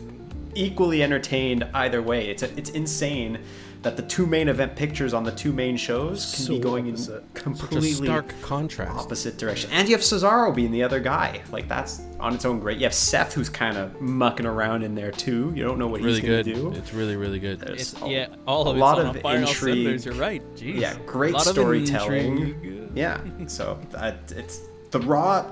equally 0.54 1.02
entertained 1.04 1.68
either 1.74 2.02
way. 2.02 2.28
It's 2.28 2.44
it's 2.44 2.70
insane 2.72 3.40
that 3.86 3.96
the 3.96 4.02
two 4.02 4.26
main 4.26 4.50
event 4.50 4.76
pictures 4.76 5.14
on 5.14 5.24
the 5.24 5.32
two 5.32 5.54
main 5.54 5.78
shows 5.78 6.34
can 6.36 6.56
be 6.56 6.60
going 6.60 6.88
opposite. 6.90 7.18
in 7.18 7.18
a 7.20 7.40
completely 7.40 7.92
stark 7.94 8.34
contrast. 8.42 8.98
opposite 8.98 9.38
direction. 9.38 9.70
And 9.72 9.88
you 9.88 9.94
have 9.94 10.02
Cesaro 10.02 10.54
being 10.56 10.72
the 10.72 10.82
other 10.82 11.00
guy. 11.00 11.42
Like 11.52 11.68
that's 11.68 12.02
on 12.20 12.34
its 12.34 12.46
own 12.46 12.60
great. 12.60 12.80
You 12.80 12.86
have 12.86 12.96
Seth 12.96 13.34
who's 13.34 13.48
kind 13.48 13.78
of 13.78 14.02
mucking 14.02 14.48
around 14.48 14.82
in 14.82 14.96
there 14.96 15.12
too. 15.12 15.54
You 15.56 15.64
don't 15.64 15.78
know 15.78 15.86
what 15.88 16.02
Really 16.02 16.20
he's 16.20 16.28
going 16.28 16.44
good. 16.44 16.56
to 16.56 16.62
do. 16.72 16.72
It's 16.80 16.94
really 16.96 17.16
really 17.16 17.38
good. 17.40 17.60
There's 17.60 17.94
It's, 17.94 18.02
a- 18.02 18.08
yeah, 18.10 18.28
all 18.48 18.68
a 18.68 18.72
of 18.72 18.76
it's 18.78 18.82
lot 18.82 19.00
on 19.00 19.06
of 19.06 19.16
a 19.18 19.20
fire 19.22 19.38
on 19.38 19.44
all 19.44 19.50
intrigue. 19.50 20.04
You're 20.04 20.16
right. 20.16 20.42
Jeez. 20.56 20.80
Yeah, 20.80 20.98
great 21.06 21.40
storytelling. 21.40 22.92
Yeah, 22.96 23.20
so 23.48 23.80
that 23.92 24.18
it's 24.36 24.62
the 24.90 25.00
Raw 25.02 25.46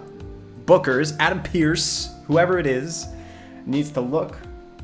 bookers, 0.66 1.16
Adam 1.20 1.44
Pearce, 1.44 2.10
whoever 2.26 2.58
it 2.58 2.66
is, 2.66 3.06
needs 3.68 3.92
to 3.92 4.02
look 4.02 4.38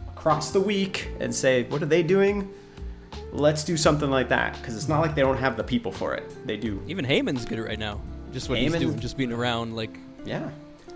across 0.09 0.51
the 0.51 0.59
week 0.61 1.09
and 1.19 1.33
say, 1.33 1.63
what 1.63 1.81
are 1.81 1.85
they 1.87 2.03
doing? 2.03 2.47
Let's 3.31 3.63
do 3.63 3.77
something 3.77 4.09
like 4.09 4.29
that 4.29 4.53
because 4.59 4.75
it's 4.75 4.87
not 4.87 5.01
like 5.01 5.15
they 5.15 5.21
don't 5.21 5.37
have 5.37 5.55
the 5.57 5.63
people 5.63 5.91
for 5.91 6.13
it. 6.15 6.23
They 6.47 6.57
do. 6.57 6.81
Even 6.87 7.05
Heyman's 7.05 7.45
good 7.45 7.59
right 7.59 7.77
now. 7.79 8.01
Just 8.31 8.49
what 8.49 8.57
he's 8.59 8.73
doing, 8.73 8.99
just 8.99 9.17
being 9.17 9.31
around. 9.31 9.75
Like, 9.75 9.97
Yeah, 10.25 10.49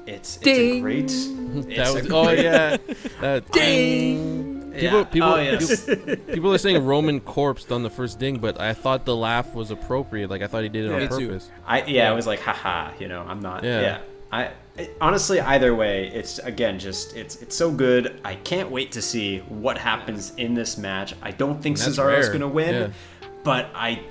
it's 0.07 0.37
it's 0.37 0.37
a 0.37 0.43
Ding. 0.43 0.81
great. 0.81 1.07
that 1.07 1.93
was, 1.93 2.05
a 2.05 2.09
oh 2.15 2.25
great- 2.25 2.39
yeah. 2.43 2.77
That, 3.21 3.51
ding. 3.51 4.71
People, 4.73 4.81
Yeah. 4.99 5.03
people, 5.03 5.29
Oh, 5.29 5.35
yes. 5.39 5.85
people, 5.85 6.15
people 6.33 6.53
are 6.53 6.57
saying 6.57 6.83
Roman 6.83 7.21
corpsed 7.21 7.71
on 7.71 7.83
the 7.83 7.89
first 7.91 8.17
ding, 8.19 8.39
but 8.39 8.59
I 8.59 8.73
thought 8.73 9.05
the 9.05 9.15
laugh 9.15 9.53
was 9.53 9.69
appropriate. 9.71 10.29
Like 10.31 10.41
I 10.41 10.47
thought 10.47 10.63
he 10.63 10.69
did 10.69 10.85
it 10.85 10.87
Yeah. 10.89 10.93
on 10.95 11.01
Me 11.01 11.07
too. 11.07 11.27
purpose. 11.27 11.51
I 11.67 11.83
yeah, 11.83 12.09
I 12.09 12.13
was 12.13 12.25
like, 12.25 12.39
haha, 12.39 12.91
you 12.99 13.07
know, 13.07 13.21
I'm 13.21 13.39
not. 13.41 13.63
Yeah. 13.63 13.81
Yeah. 13.81 13.97
I 14.31 14.51
it- 14.77 14.95
honestly, 15.01 15.39
either 15.39 15.75
way, 15.75 16.07
it's 16.13 16.39
again 16.39 16.79
just 16.79 17.15
it's 17.15 17.41
it's 17.41 17.55
so 17.55 17.71
good. 17.71 18.19
I 18.25 18.35
can't 18.35 18.69
wait 18.71 18.91
to 18.93 19.01
see 19.01 19.39
what 19.49 19.77
happens 19.77 20.33
in 20.37 20.53
this 20.53 20.77
match. 20.77 21.13
I 21.21 21.31
don't 21.31 21.61
think 21.61 21.77
That's 21.77 21.97
Cesaro's 21.97 22.25
rare. 22.27 22.31
gonna 22.33 22.47
win, 22.47 22.73
Yeah. 22.75 22.87
but 23.43 23.69
I, 23.75 24.01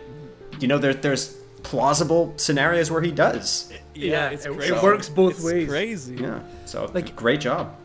you 0.61 0.69
know, 0.69 0.79
there 0.79 0.95
there's 0.95 1.37
plausible 1.63 2.33
scenarios 2.37 2.91
where 2.91 3.03
he 3.03 3.13
does. 3.13 3.73
Yeah, 3.95 4.31
it's 4.31 4.47
it, 4.47 4.53
it 4.53 4.83
works 4.83 5.09
both 5.09 5.35
it's 5.37 5.45
ways. 5.45 5.69
Crazy. 5.69 6.15
Yeah. 6.17 6.41
So 6.67 6.91
Like- 6.95 7.15
great 7.15 7.41
job. 7.41 7.77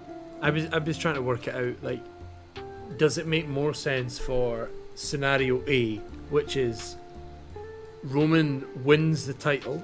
I 0.42 0.50
was 0.52 0.66
I 0.72 0.78
was 0.78 0.98
trying 0.98 1.16
to 1.16 1.22
work 1.22 1.48
it 1.48 1.56
out. 1.56 1.76
Like, 1.84 2.02
does 2.98 3.18
it 3.18 3.26
make 3.28 3.48
more 3.48 3.74
sense 3.74 4.18
for 4.20 4.70
scenario 4.96 5.62
A, 5.68 5.98
which 6.30 6.56
is 6.58 6.96
Roman 8.04 8.66
wins 8.84 9.26
the 9.26 9.34
title 9.34 9.82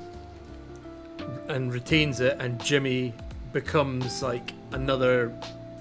and 1.48 1.74
retains 1.74 2.20
it, 2.20 2.38
and 2.40 2.64
Jimmy 2.64 3.14
becomes 3.52 4.24
like 4.24 4.54
another 4.72 5.32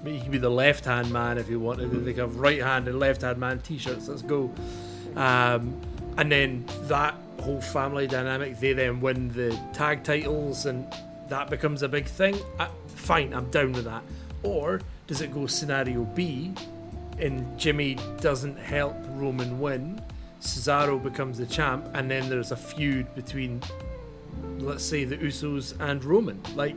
he 0.05 0.19
could 0.19 0.31
be 0.31 0.37
the 0.37 0.49
left 0.49 0.85
hand 0.85 1.11
man 1.11 1.37
if 1.37 1.47
he 1.47 1.55
wanted. 1.55 1.91
They 2.05 2.13
could 2.13 2.21
have 2.21 2.35
right 2.35 2.61
hand 2.61 2.87
and 2.87 2.99
left 2.99 3.21
hand 3.21 3.37
man 3.37 3.59
t-shirts. 3.59 4.07
Let's 4.07 4.21
go. 4.21 4.51
Um, 5.15 5.79
and 6.17 6.31
then 6.31 6.65
that 6.83 7.15
whole 7.39 7.61
family 7.61 8.07
dynamic, 8.07 8.59
they 8.59 8.73
then 8.73 8.99
win 9.01 9.29
the 9.29 9.57
tag 9.73 10.03
titles, 10.03 10.65
and 10.65 10.85
that 11.29 11.49
becomes 11.49 11.83
a 11.83 11.87
big 11.87 12.05
thing. 12.05 12.37
Uh, 12.59 12.67
fine, 12.87 13.33
I'm 13.33 13.49
down 13.49 13.71
with 13.71 13.85
that. 13.85 14.03
Or 14.43 14.81
does 15.07 15.21
it 15.21 15.33
go 15.33 15.47
scenario 15.47 16.03
B, 16.03 16.53
and 17.17 17.57
Jimmy 17.57 17.97
doesn't 18.19 18.57
help 18.57 18.95
Roman 19.11 19.59
win? 19.59 20.01
Cesaro 20.41 21.01
becomes 21.01 21.37
the 21.37 21.45
champ, 21.45 21.87
and 21.93 22.11
then 22.11 22.29
there's 22.29 22.51
a 22.51 22.57
feud 22.57 23.13
between, 23.15 23.61
let's 24.59 24.83
say, 24.83 25.03
the 25.05 25.17
Usos 25.17 25.79
and 25.79 26.03
Roman. 26.03 26.39
Like, 26.55 26.75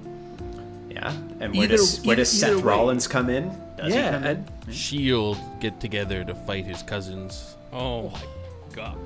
Yeah. 0.90 1.10
And 1.40 1.52
where 1.54 1.64
Either- 1.64 1.76
does 1.76 2.00
where 2.06 2.16
does 2.16 2.34
either- 2.34 2.46
either 2.52 2.56
Seth 2.56 2.64
way. 2.64 2.70
Rollins 2.70 3.06
come 3.06 3.28
in? 3.28 3.48
Does 3.76 3.92
he 3.92 3.98
yeah, 3.98 4.10
come 4.12 4.24
in? 4.24 4.28
and 4.66 4.74
Shield 4.74 5.36
get 5.60 5.78
together 5.80 6.24
to 6.24 6.34
fight 6.34 6.64
his 6.64 6.82
cousins. 6.82 7.54
Oh, 7.72 7.78
oh 7.78 8.08
my 8.70 8.74
god. 8.74 8.96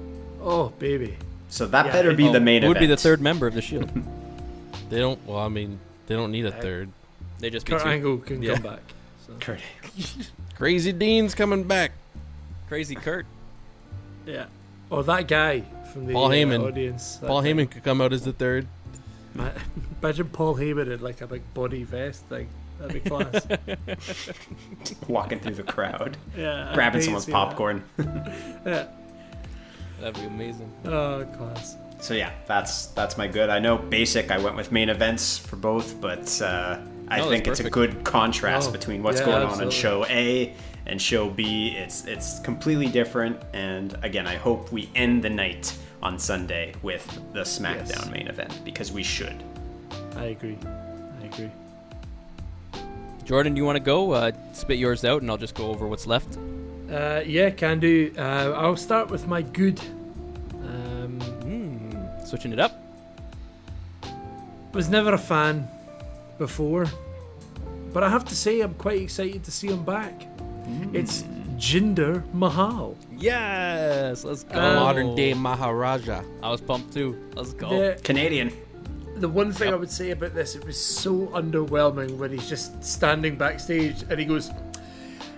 oh 0.40 0.68
baby, 0.78 1.16
So 1.48 1.66
that 1.66 1.86
Yeah, 1.86 1.92
better 1.92 2.14
be 2.14 2.28
Oh, 2.28 2.32
the 2.32 2.38
main 2.40 2.62
who 2.62 2.68
would 2.68 2.76
event. 2.76 2.82
be 2.90 2.94
the 2.94 3.00
oh, 3.00 3.02
third 3.02 3.20
member 3.20 3.46
of 3.48 3.54
the 3.54 3.62
Shield? 3.62 3.90
They 4.90 4.98
don't. 4.98 5.24
Well, 5.26 5.38
I 5.38 5.48
mean, 5.48 5.78
they 6.08 6.14
don't 6.16 6.32
need 6.32 6.46
a 6.46 6.50
third. 6.52 6.90
they 7.38 7.48
just 7.50 7.64
Kurt. 7.66 7.84
Angle 7.86 8.18
can 8.18 8.42
Yeah. 8.42 8.54
come 8.54 8.62
back. 8.62 8.80
So, 9.26 9.32
Kurt. 9.40 9.60
Crazy 10.56 10.92
Dean's 10.92 11.32
coming 11.34 11.62
back. 11.64 11.92
Crazy 12.68 12.94
Kurt. 12.96 13.24
yeah, 14.26 14.46
or 14.90 15.02
that 15.04 15.28
guy 15.28 15.62
from 15.92 16.06
the 16.06 16.12
Paul 16.12 16.26
uh, 16.26 16.30
Heyman. 16.30 16.66
audience. 16.66 17.16
that 17.16 17.26
Paul 17.26 17.42
guy. 17.42 17.48
Heyman 17.48 17.70
could 17.70 17.84
come 17.84 18.00
out 18.00 18.12
as 18.12 18.24
the 18.24 18.32
third. 18.32 18.66
Ma- 19.34 19.50
Imagine 20.02 20.28
Paul 20.28 20.56
Heyman 20.56 20.92
in 20.92 21.00
like 21.00 21.20
a 21.20 21.26
big 21.26 21.42
body 21.54 21.84
vest 21.84 22.24
thing. 22.26 22.48
That'd 22.80 23.02
be 23.02 23.08
class. 23.10 23.46
Walking 25.08 25.38
through 25.40 25.54
the 25.56 25.62
crowd, 25.62 26.16
yeah, 26.36 26.70
grabbing 26.74 27.02
someone's 27.02 27.26
see 27.26 27.32
popcorn. 27.32 27.84
Yeah. 28.66 28.86
That'd 30.00 30.14
be 30.14 30.22
amazing. 30.26 30.72
Oh, 30.86 31.26
class. 31.36 31.76
So 32.00 32.14
yeah, 32.14 32.32
that's 32.46 32.86
that's 32.86 33.18
my 33.18 33.26
good. 33.26 33.50
I 33.50 33.58
know 33.58 33.76
basic. 33.76 34.30
I 34.30 34.38
went 34.38 34.56
with 34.56 34.72
main 34.72 34.88
events 34.88 35.36
for 35.36 35.56
both, 35.56 36.00
but 36.00 36.40
uh, 36.40 36.78
I 37.08 37.18
No, 37.18 37.28
think 37.28 37.44
that's 37.44 37.60
it's 37.60 37.66
a 37.66 37.70
good 37.70 38.02
contrast 38.02 38.70
Oh, 38.70 38.72
between 38.72 39.02
what's 39.02 39.20
yeah, 39.20 39.26
going 39.26 39.42
on 39.46 39.62
in 39.62 39.68
show 39.70 40.06
A 40.06 40.54
and 40.90 41.00
show 41.00 41.30
B. 41.30 41.68
It's 41.76 42.04
it's 42.06 42.40
completely 42.40 42.88
different. 42.88 43.40
And 43.54 43.96
again, 44.02 44.26
I 44.26 44.34
hope 44.36 44.70
we 44.72 44.90
end 44.94 45.22
the 45.22 45.30
night 45.30 45.74
on 46.02 46.18
Sunday 46.18 46.74
with 46.82 47.06
the 47.32 47.40
SmackDown 47.42 47.88
Yes. 47.88 48.10
main 48.10 48.26
event 48.28 48.60
because 48.64 48.90
we 48.92 49.02
should. 49.02 49.42
I 50.16 50.24
agree. 50.26 50.58
I 51.22 51.26
agree. 51.26 51.50
Jordan, 53.24 53.54
do 53.54 53.58
you 53.58 53.64
want 53.64 53.76
to 53.76 53.80
go? 53.84 54.10
Uh, 54.12 54.32
spit 54.52 54.78
yours 54.78 55.04
out, 55.04 55.22
and 55.22 55.30
I'll 55.30 55.36
just 55.38 55.54
go 55.54 55.66
over 55.68 55.86
what's 55.86 56.06
left. 56.06 56.36
Uh, 56.90 57.22
yeah, 57.24 57.50
can 57.50 57.78
do. 57.78 58.12
Uh, 58.18 58.52
I'll 58.56 58.76
start 58.76 59.08
with 59.10 59.26
my 59.28 59.42
good. 59.42 59.78
Um, 60.64 61.18
Mm, 61.44 62.26
switching 62.26 62.52
it 62.52 62.58
up. 62.58 62.72
was 64.72 64.88
never 64.88 65.12
a 65.14 65.18
fan 65.18 65.68
before, 66.38 66.86
but 67.92 68.02
I 68.02 68.08
have 68.08 68.24
to 68.26 68.34
say 68.36 68.60
I'm 68.60 68.74
quite 68.74 69.00
excited 69.02 69.44
to 69.44 69.50
see 69.50 69.68
him 69.68 69.84
back. 69.84 70.26
It's 70.92 71.22
Jinder 71.56 72.22
Mahal. 72.32 72.96
Yes, 73.16 74.24
let's 74.24 74.44
go. 74.44 74.58
Um, 74.58 74.74
Modern 74.76 75.14
day 75.14 75.34
Maharaja. 75.34 76.22
I 76.42 76.50
was 76.50 76.60
pumped 76.60 76.92
too. 76.92 77.16
Let's 77.34 77.52
go. 77.52 77.68
The, 77.68 78.00
Canadian. 78.02 78.52
the 79.16 79.28
one 79.28 79.52
thing 79.52 79.66
Yep. 79.68 79.74
I 79.74 79.78
would 79.78 79.90
say 79.90 80.10
about 80.10 80.34
this, 80.34 80.54
it 80.54 80.64
was 80.64 80.78
so 80.78 81.26
underwhelming 81.28 82.16
when 82.16 82.30
he's 82.32 82.48
just 82.48 82.82
standing 82.82 83.36
backstage 83.36 84.02
and 84.08 84.18
he 84.18 84.24
goes, 84.24 84.50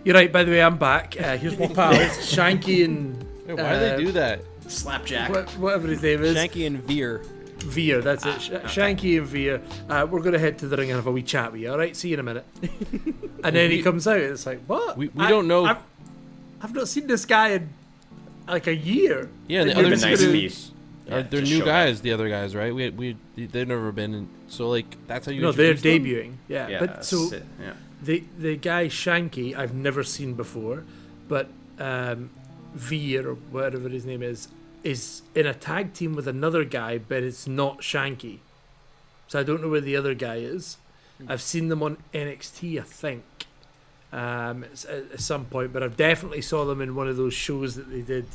"You're 0.05 0.14
right. 0.14 0.31
By 0.33 0.45
the 0.45 0.53
way, 0.53 0.62
I'm 0.62 0.79
back. 0.79 1.16
Uh, 1.21 1.37
here's 1.37 1.59
my 1.59 1.66
pals, 1.66 1.97
Shanky 2.35 2.85
and 2.85 3.16
Why 3.47 3.55
do 3.57 3.57
they 3.81 3.92
uh, 3.95 3.97
do 3.97 4.12
that? 4.12 4.40
Slapjack. 4.68 5.29
wha- 5.31 5.42
whatever 5.59 5.88
his 5.88 6.03
name 6.03 6.23
is, 6.23 6.37
Shanky 6.37 6.66
and 6.66 6.79
Veer. 6.85 7.23
Veer. 7.62 8.01
That's 8.03 8.25
it. 8.27 8.40
Sh- 8.40 8.51
Shanky 8.77 9.18
and 9.18 9.27
Veer. 9.27 9.61
Uh, 9.88 10.07
we're 10.11 10.20
gonna 10.20 10.38
head 10.38 10.59
to 10.59 10.68
the 10.68 10.77
ring 10.77 10.90
and 10.90 10.96
have 10.96 11.07
a 11.07 11.12
wee 11.12 11.22
chat 11.22 11.53
with 11.53 11.61
you. 11.62 11.70
All 11.70 11.79
right. 11.79 11.96
See 11.96 12.09
you 12.09 12.14
in 12.14 12.20
a 12.20 12.22
minute. 12.22 12.44
and 13.44 13.57
then 13.57 13.70
he 13.70 13.83
comes 13.83 14.07
out. 14.07 14.16
and 14.16 14.33
It's 14.33 14.46
like 14.46 14.61
what? 14.66 14.96
We- 14.96 15.09
we 15.09 15.25
I- 15.25 15.29
don't 15.31 15.48
know- 15.48 15.64
I've, 15.64 15.79
I've 16.62 16.75
not 16.75 16.88
seen 16.88 17.07
this 17.07 17.25
guy 17.25 17.48
in 17.51 17.68
like 18.48 18.66
a 18.66 18.75
year. 18.75 19.29
Yeah, 19.48 19.62
and 19.62 19.70
the 19.70 19.72
It 19.72 19.77
would've 19.77 19.92
other 19.94 20.07
nice 20.11 20.20
two 20.20 20.31
if 20.31 20.35
he- 20.35 20.72
Uh, 21.11 21.16
yeah, 21.16 21.22
they're 21.22 21.40
new 21.42 21.59
show 21.59 21.64
guys. 21.64 22.01
The 22.01 22.12
other 22.12 22.29
guys, 22.29 22.55
right? 22.55 22.72
We 22.75 22.90
we 22.90 23.16
they've 23.37 23.66
never 23.66 23.90
been. 23.92 24.14
In, 24.14 24.29
so 24.48 24.68
like 24.68 24.87
that's 25.09 25.27
how 25.27 25.33
you. 25.33 25.40
No, 25.42 25.51
they're 25.53 25.75
them? 25.75 26.05
debuting. 26.05 26.33
Yeah, 26.48 26.68
Yeah, 26.68 26.79
but 26.81 27.05
so 27.05 27.16
sit- 27.27 27.44
yeah. 27.61 27.72
the 28.03 28.22
the 28.38 28.57
guy 28.57 28.87
Shanky 28.87 29.57
I've 29.57 29.75
never 29.75 30.05
seen 30.05 30.35
before, 30.35 30.85
but 31.29 31.48
um, 31.81 32.31
Veer 32.75 33.29
or 33.31 33.35
whatever 33.35 33.88
his 33.88 34.05
name 34.07 34.22
is 34.22 34.46
is 34.83 35.23
in 35.35 35.47
a 35.47 35.55
tag 35.55 35.92
team 35.92 36.14
with 36.14 36.27
another 36.27 36.64
guy, 36.64 36.99
but 36.99 37.23
it's 37.23 37.47
not 37.47 37.79
Shanky. 37.79 38.38
So 39.29 39.40
I 39.40 39.42
don't 39.42 39.62
know 39.62 39.68
where 39.68 39.81
the 39.81 39.97
other 39.97 40.14
guy 40.14 40.37
is. 40.37 40.77
I've 41.29 41.42
seen 41.42 41.68
them 41.68 41.83
on 41.83 41.99
NXT, 42.12 42.81
I 42.81 42.83
think, 42.83 43.25
um, 44.12 44.64
at, 44.64 44.85
at 45.12 45.21
some 45.21 45.45
point, 45.45 45.73
but 45.73 45.83
I've 45.83 45.97
definitely 45.97 46.42
saw 46.42 46.64
them 46.64 46.81
in 46.81 46.95
one 46.95 47.09
of 47.09 47.16
those 47.16 47.35
shows 47.35 47.77
that 47.77 47.90
they 47.90 48.03
did 48.03 48.27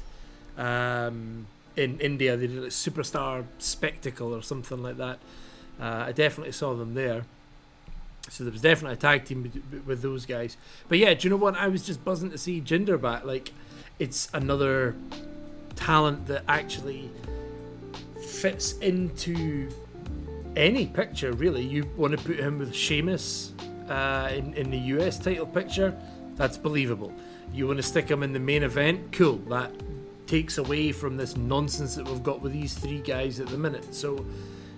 um, 0.57 1.47
in 1.75 1.99
India. 1.99 2.37
They 2.37 2.47
did 2.47 2.63
like 2.63 2.71
Superstar 2.71 3.45
Spectacle 3.59 4.33
or 4.33 4.41
something 4.41 4.81
like 4.81 4.97
that. 4.97 5.19
Uh, 5.79 6.05
I 6.07 6.11
definitely 6.11 6.53
saw 6.53 6.73
them 6.73 6.93
there. 6.93 7.25
So 8.29 8.43
there 8.43 8.51
was 8.51 8.61
definitely 8.61 8.93
a 8.93 8.97
tag 8.97 9.25
team 9.25 9.43
with, 9.43 9.85
with 9.85 10.01
those 10.01 10.25
guys. 10.25 10.57
But 10.87 10.97
yeah, 10.97 11.13
do 11.13 11.27
you 11.27 11.29
know 11.29 11.37
what? 11.37 11.55
I 11.55 11.67
was 11.67 11.85
just 11.85 12.03
buzzing 12.03 12.31
to 12.31 12.37
see 12.37 12.59
Jinder 12.59 12.99
back. 12.99 13.23
Like, 13.23 13.51
it's 13.99 14.29
another 14.33 14.95
talent 15.77 16.27
that 16.27 16.43
actually 16.47 17.09
fits 18.21 18.73
into 18.79 19.69
any 20.57 20.87
picture, 20.87 21.31
really. 21.31 21.63
You 21.63 21.89
want 21.95 22.17
to 22.17 22.23
put 22.23 22.37
him 22.37 22.59
with 22.59 22.75
Sheamus 22.75 23.53
uh, 23.87 24.29
in, 24.33 24.53
in 24.55 24.71
the 24.71 24.77
US 24.77 25.17
title 25.17 25.45
picture, 25.45 25.97
that's 26.35 26.57
believable. 26.57 27.13
You 27.53 27.67
want 27.67 27.77
to 27.77 27.83
stick 27.83 28.09
him 28.09 28.23
in 28.23 28.33
the 28.33 28.39
main 28.39 28.63
event, 28.63 29.11
cool. 29.11 29.37
That 29.49 29.71
takes 30.25 30.57
away 30.57 30.91
from 30.91 31.15
this 31.15 31.37
nonsense 31.37 31.95
that 31.95 32.05
we've 32.05 32.23
got 32.23 32.41
with 32.41 32.51
these 32.51 32.73
three 32.73 32.99
guys 32.99 33.39
at 33.39 33.47
the 33.47 33.57
minute. 33.57 33.95
So, 33.95 34.25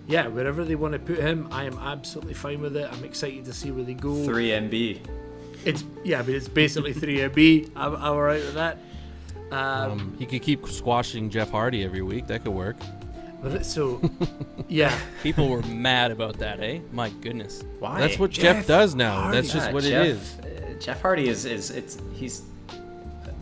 yeah, 0.08 0.28
wherever 0.28 0.64
they 0.64 0.76
want 0.76 0.94
to 0.94 1.00
put 1.00 1.18
him, 1.18 1.48
I 1.52 1.64
am 1.64 1.78
absolutely 1.80 2.36
fine 2.36 2.62
with 2.62 2.78
it. 2.78 2.88
I'm 2.92 3.04
excited 3.04 3.46
to 3.46 3.54
see 3.54 3.72
where 3.72 3.84
they 3.84 3.96
go. 3.96 4.24
Three 4.26 4.50
MB. 4.50 5.00
It's 5.66 5.84
yeah, 6.04 6.22
but 6.22 6.34
it's 6.34 6.48
basically 6.48 6.94
3MB. 6.94 7.72
I'm, 7.76 7.96
I'm 7.96 8.02
alright 8.02 8.42
with 8.42 8.54
that. 8.54 8.78
Um, 9.52 9.92
Um, 9.92 10.16
he 10.20 10.26
could 10.26 10.42
keep 10.42 10.68
squashing 10.68 11.30
Jeff 11.30 11.50
Hardy 11.52 11.84
every 11.84 12.02
week. 12.02 12.28
That 12.28 12.44
could 12.44 12.54
work. 12.54 12.78
so 13.62 14.02
yeah, 14.68 14.98
People 15.24 15.48
were 15.50 15.62
mad 15.64 16.12
about 16.12 16.38
that, 16.40 16.60
eh? 16.60 16.80
My 16.92 17.10
goodness. 17.10 17.64
Why? 17.80 18.00
That's 18.00 18.20
what 18.20 18.32
Jeff 18.32 18.58
Jeff, 18.58 18.68
does 18.68 18.96
now. 18.96 19.22
Hardy. 19.22 19.38
That's 19.38 19.54
just 19.54 19.68
Yeah, 19.68 19.74
what 19.74 19.84
Jeff, 19.84 20.06
it 20.06 20.10
is. 20.10 20.36
uh, 20.40 20.80
Jeff 20.80 21.02
Hardy 21.02 21.28
is 21.30 21.46
is 21.46 21.72
it's 21.72 21.98
he's 22.14 22.44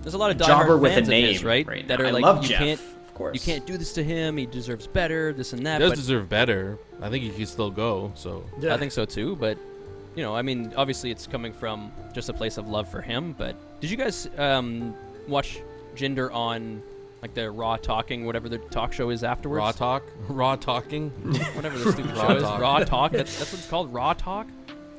There's 0.01 0.13
a 0.13 0.17
lot 0.17 0.31
of 0.31 0.37
jobber 0.37 0.77
with 0.77 0.95
a 0.97 1.01
name, 1.01 1.33
his, 1.33 1.43
right? 1.43 1.87
that 1.87 1.99
are 1.99 2.07
I 2.07 2.11
like, 2.11 2.23
love 2.23 2.43
you 2.43 2.49
Jeff, 2.49 2.59
can't, 2.59 2.79
of 2.79 3.13
course. 3.13 3.33
you 3.33 3.39
can't 3.41 3.65
do 3.65 3.75
this 3.77 3.93
to 3.93 4.03
him. 4.03 4.37
He 4.37 4.45
deserves 4.45 4.87
better. 4.87 5.33
This 5.33 5.53
and 5.53 5.65
that. 5.65 5.81
He 5.81 5.87
does 5.87 5.91
But 5.91 5.95
deserve 5.97 6.29
better. 6.29 6.77
I 7.01 7.09
think 7.09 7.23
he 7.23 7.29
can 7.31 7.45
still 7.45 7.71
go. 7.71 8.11
So 8.15 8.43
yeah. 8.59 8.73
I 8.73 8.77
think 8.77 8.91
so 8.91 9.03
too. 9.05 9.35
But 9.35 9.57
you 10.15 10.23
know, 10.23 10.35
I 10.35 10.41
mean, 10.41 10.73
obviously, 10.77 11.11
it's 11.11 11.27
coming 11.27 11.53
from 11.53 11.91
just 12.13 12.29
a 12.29 12.33
place 12.33 12.57
of 12.57 12.67
love 12.69 12.87
for 12.89 13.01
him. 13.01 13.33
But 13.37 13.55
did 13.81 13.89
you 13.91 13.97
guys 13.97 14.27
um, 14.37 14.95
watch 15.27 15.59
Jinder 15.97 16.33
on 16.33 16.81
like 17.21 17.33
the 17.33 17.49
Raw 17.49 17.77
Talking, 17.77 18.25
whatever 18.25 18.47
the 18.47 18.59
talk 18.59 18.93
show 18.93 19.09
is 19.09 19.23
afterwards? 19.23 19.59
raw 19.59 19.71
talk, 19.71 20.03
raw 20.29 20.55
talking, 20.55 21.09
whatever 21.55 21.77
the 21.77 21.91
stupid 21.91 22.15
Raw 22.15 22.27
show 22.27 22.35
is. 22.37 22.43
Raw 22.43 22.79
Talk. 22.83 23.11
That's, 23.11 23.37
that's 23.39 23.51
what 23.51 23.59
it's 23.59 23.69
called. 23.69 23.93
Raw 23.93 24.13
Talk. 24.13 24.47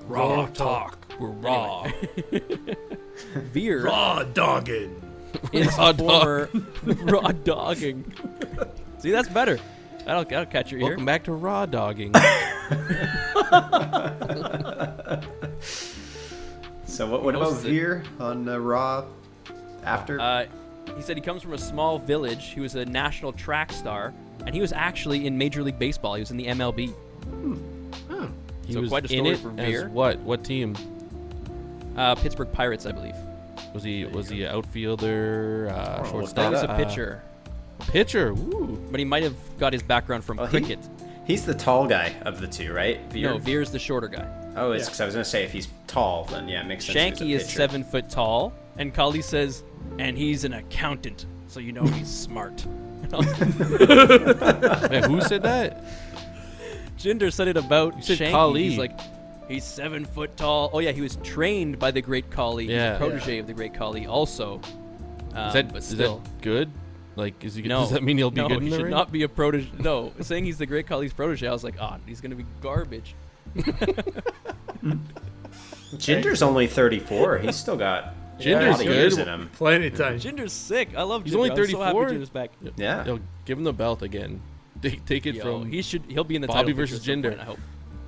raw 0.07 0.47
talk. 0.47 0.99
We're 1.19 1.29
raw. 1.31 1.91
Veer 3.53 3.85
raw 3.85 4.23
dogging. 4.25 5.01
is 5.53 5.67
Raw 5.79 5.91
a 5.91 5.95
former 5.95 6.51
raw 6.85 7.33
dogging. 7.33 8.13
See, 8.99 9.11
that's 9.11 9.29
better. 9.29 9.59
That'll, 10.05 10.25
that'll 10.25 10.47
catch 10.47 10.71
your 10.73 10.81
ear. 10.81 10.87
Welcome 10.89 11.05
back 11.05 11.25
to 11.25 11.33
raw 11.33 11.67
dogging. 11.67 12.15
So 16.99 17.07
what, 17.07 17.23
what 17.23 17.35
Most 17.35 17.51
about 17.61 17.63
Veer 17.63 18.03
on 18.19 18.49
uh, 18.49 18.59
Raw 18.59 19.05
after? 19.85 20.19
Uh, 20.19 20.47
he 20.97 21.03
said 21.03 21.17
he 21.17 21.23
comes 21.23 21.43
from 21.43 21.53
a 21.55 21.59
small 21.59 21.99
village. 21.99 22.47
He 22.47 22.61
was 22.61 22.75
a 22.75 22.85
national 22.85 23.33
track 23.33 23.73
star, 23.73 24.13
and 24.47 24.55
he 24.55 24.61
was 24.61 24.73
actually 24.73 25.27
in 25.27 25.37
Major 25.39 25.63
League 25.63 25.79
Baseball. 25.79 26.15
He 26.15 26.21
was 26.21 26.31
in 26.31 26.37
the 26.37 26.47
MLB. 26.47 26.93
Oh, 28.11 28.31
He 28.67 28.73
So 28.75 28.81
was 28.81 28.89
quite 28.91 29.11
a 29.11 29.15
in 29.15 29.27
it 29.27 29.39
for 29.39 29.53
as 29.59 29.85
what? 29.87 30.19
What 30.21 30.45
team 30.45 30.75
Uh, 31.97 32.15
Pittsburgh 32.15 32.53
Pirates, 32.53 32.87
I 32.87 32.93
believe. 32.93 33.15
was 33.75 33.83
he? 33.83 34.05
Was 34.05 34.29
he 34.29 34.45
an 34.45 34.55
outfielder, 34.55 35.71
uh, 35.75 36.03
Oh, 36.05 36.11
shortstop? 36.11 36.45
he 36.47 36.51
was 36.51 36.63
a 36.63 36.71
uh, 36.71 36.77
pitcher, 36.77 37.23
pitcher. 37.89 38.29
Ooh. 38.31 38.79
but 38.91 38.99
he 39.01 39.05
might 39.05 39.23
have 39.25 39.35
got 39.59 39.73
his 39.73 39.83
background 39.83 40.23
from 40.25 40.37
Well, 40.39 40.47
he- 40.47 40.59
cricket. 40.61 40.79
he's 41.27 41.45
the 41.45 41.55
tall 41.55 41.87
guy 41.87 42.15
of 42.23 42.41
the 42.41 42.47
two, 42.47 42.73
right? 42.73 43.01
Veer. 43.11 43.31
No, 43.31 43.39
Veer's 43.39 43.71
the 43.71 43.79
shorter 43.79 44.09
guy. 44.09 44.27
Oh, 44.57 44.73
it's 44.73 44.83
Yeah. 44.83 44.87
because 44.87 45.01
I 45.01 45.05
was 45.07 45.15
gonna 45.15 45.25
say 45.25 45.45
if 45.45 45.53
he's 45.53 45.69
tall, 45.87 46.25
then 46.31 46.49
yeah, 46.49 46.61
it 46.63 46.67
makes 46.67 46.85
sense. 46.87 47.21
Shanky 47.21 47.31
is 47.35 47.49
seven 47.49 47.83
foot 47.85 48.09
tall, 48.09 48.53
and 48.79 48.95
Khali 48.95 49.21
says, 49.23 49.63
and 49.99 50.17
he's 50.17 50.45
an 50.45 50.55
accountant, 50.55 51.27
so 51.49 51.61
you 51.61 51.73
know 51.73 51.85
he's 51.85 52.09
smart. 52.09 52.65
And 53.03 53.15
I 53.15 53.17
was- 53.19 54.91
Man, 54.91 55.11
who 55.11 55.21
said 55.21 55.43
that? 55.43 55.85
Jinder 56.99 57.33
said 57.33 57.49
it 57.49 57.57
about 57.57 57.97
You 57.97 58.03
said 58.03 58.19
Shanky. 58.19 58.31
Khali. 58.33 58.69
He's 58.71 58.79
like, 58.79 58.99
he's 59.49 59.65
seven 59.65 60.05
foot 60.05 60.37
tall. 60.37 60.71
Oh 60.73 60.79
yeah, 60.81 60.91
he 60.93 61.01
was 61.01 61.17
trained 61.23 61.79
by 61.79 61.91
the 61.93 62.01
great 62.03 62.31
Khali. 62.31 62.65
He's 62.65 62.73
Yeah. 62.73 62.95
a 62.95 62.99
protege 62.99 63.39
of 63.39 63.47
the 63.47 63.53
great 63.55 63.73
Khali 63.75 64.07
also. 64.07 64.61
Um, 65.35 65.49
Is 65.49 65.55
that 65.55 65.69
but 65.69 65.79
is 65.79 65.85
still, 65.89 66.19
that 66.19 66.43
good? 66.43 66.71
Like, 67.15 67.45
is 67.45 67.55
he? 67.55 67.63
no. 67.63 67.81
Does 67.81 67.91
that 67.91 68.03
mean 68.03 68.17
he'll 68.19 68.31
be 68.31 68.41
no, 68.41 68.49
good 68.49 68.57
in 68.59 68.63
he 68.65 68.71
the 68.71 68.77
should 68.77 68.83
ring? 68.85 68.91
not 68.93 69.13
be 69.13 69.23
a 69.23 69.29
protege. 69.29 69.69
No, 69.79 70.13
saying 70.21 70.45
he's 70.45 70.59
the 70.59 70.67
great 70.67 70.87
Khali's 70.87 71.13
protege, 71.13 71.47
I 71.47 71.53
was 71.53 71.63
like, 71.65 71.75
ah, 71.81 71.99
he's 72.07 72.21
gonna 72.21 72.35
be 72.37 72.47
garbage. 72.61 73.15
Jinder's 75.97 76.43
only 76.43 76.67
34. 76.67 77.39
He's 77.39 77.57
still 77.57 77.77
got 77.77 78.05
a 78.05 78.15
Jinder's 78.39 78.71
lot 78.79 78.81
of 78.81 78.87
years 78.87 79.17
good. 79.17 79.29
in 79.29 79.35
him. 79.35 79.51
Plenty 79.55 79.87
of 79.89 79.97
time. 79.97 80.19
Jinder's 80.19 80.53
sick. 80.53 80.91
I 80.97 81.03
love 81.03 81.25
He's 81.25 81.33
Jinder. 81.35 81.37
only 81.37 81.51
I'm 81.51 81.57
so 81.57 81.63
34? 81.79 82.09
Jinder's 82.11 82.31
back. 82.31 82.51
Yeah. 82.77 83.05
Yo, 83.05 83.21
give 83.45 83.59
him 83.59 83.65
the 83.65 83.73
belt 83.73 84.03
again. 84.03 84.41
Take, 84.83 85.05
take 85.07 85.27
it 85.27 85.35
Yo, 85.35 85.43
from. 85.61 85.71
he 85.71 85.83
should. 85.83 86.03
He'll 86.09 86.23
be 86.25 86.37
in 86.37 86.43
the 86.43 86.47
Bobby 86.47 86.59
title 86.73 86.75
versus 86.77 87.01
picture 87.01 87.13
Jinder. 87.21 87.29
point, 87.31 87.41
I 87.41 87.45
hope. 87.45 87.59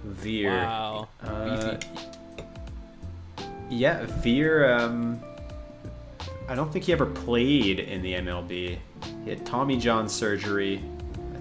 Veer. 0.05 0.51
Wow. 0.53 1.09
Uh, 1.22 1.76
Yeah, 3.68 4.05
Veer. 4.07 4.72
Um, 4.72 5.20
I 6.49 6.55
don't 6.55 6.72
think 6.72 6.85
he 6.85 6.93
ever 6.93 7.07
played 7.07 7.78
in 7.81 8.03
the 8.03 8.14
MLB. 8.14 8.78
He 9.24 9.31
had 9.31 9.45
Tommy 9.47 9.76
John 9.76 10.09
surgery. 10.09 10.83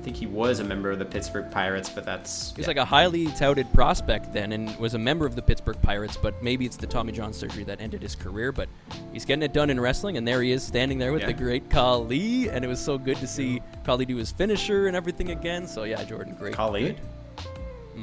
I 0.10 0.12
think 0.12 0.18
he 0.22 0.26
was 0.26 0.60
a 0.60 0.64
member 0.64 0.90
of 0.90 0.98
the 0.98 1.06
Pittsburgh 1.06 1.52
Pirates, 1.52 1.88
but 1.88 2.04
that's 2.04 2.50
He 2.50 2.62
was 2.62 2.64
yeah. 2.64 2.68
like 2.70 2.78
a 2.78 2.86
highly 2.86 3.28
touted 3.28 3.72
prospect 3.76 4.34
then, 4.34 4.54
and 4.54 4.76
was 4.80 4.96
a 4.96 4.98
member 4.98 5.28
of 5.28 5.36
the 5.36 5.42
Pittsburgh 5.44 5.80
Pirates. 5.84 6.18
But 6.18 6.42
maybe 6.42 6.66
it's 6.66 6.78
the 6.78 6.88
Tommy 6.88 7.12
John 7.12 7.32
surgery 7.32 7.64
that 7.66 7.80
ended 7.80 8.02
his 8.02 8.16
career. 8.16 8.52
But 8.52 8.70
he's 9.14 9.24
getting 9.24 9.44
it 9.44 9.54
done 9.54 9.70
in 9.70 9.80
wrestling, 9.80 10.18
and 10.18 10.28
there 10.28 10.42
he 10.42 10.52
is, 10.52 10.64
standing 10.64 10.98
there 10.98 11.14
with 11.14 11.22
Yeah. 11.22 11.28
the 11.28 11.34
great 11.34 11.70
Khali. 11.70 12.50
And 12.50 12.66
it 12.66 12.68
was 12.68 12.80
so 12.84 12.98
good 12.98 13.18
to 13.18 13.28
see 13.28 13.62
Khali 13.86 14.04
do 14.06 14.16
his 14.16 14.32
finisher 14.32 14.88
and 14.88 14.96
everything 14.96 15.30
again. 15.30 15.68
So 15.68 15.84
yeah, 15.84 16.04
Jordan, 16.04 16.34
great. 16.40 16.56
Khali. 16.56 16.98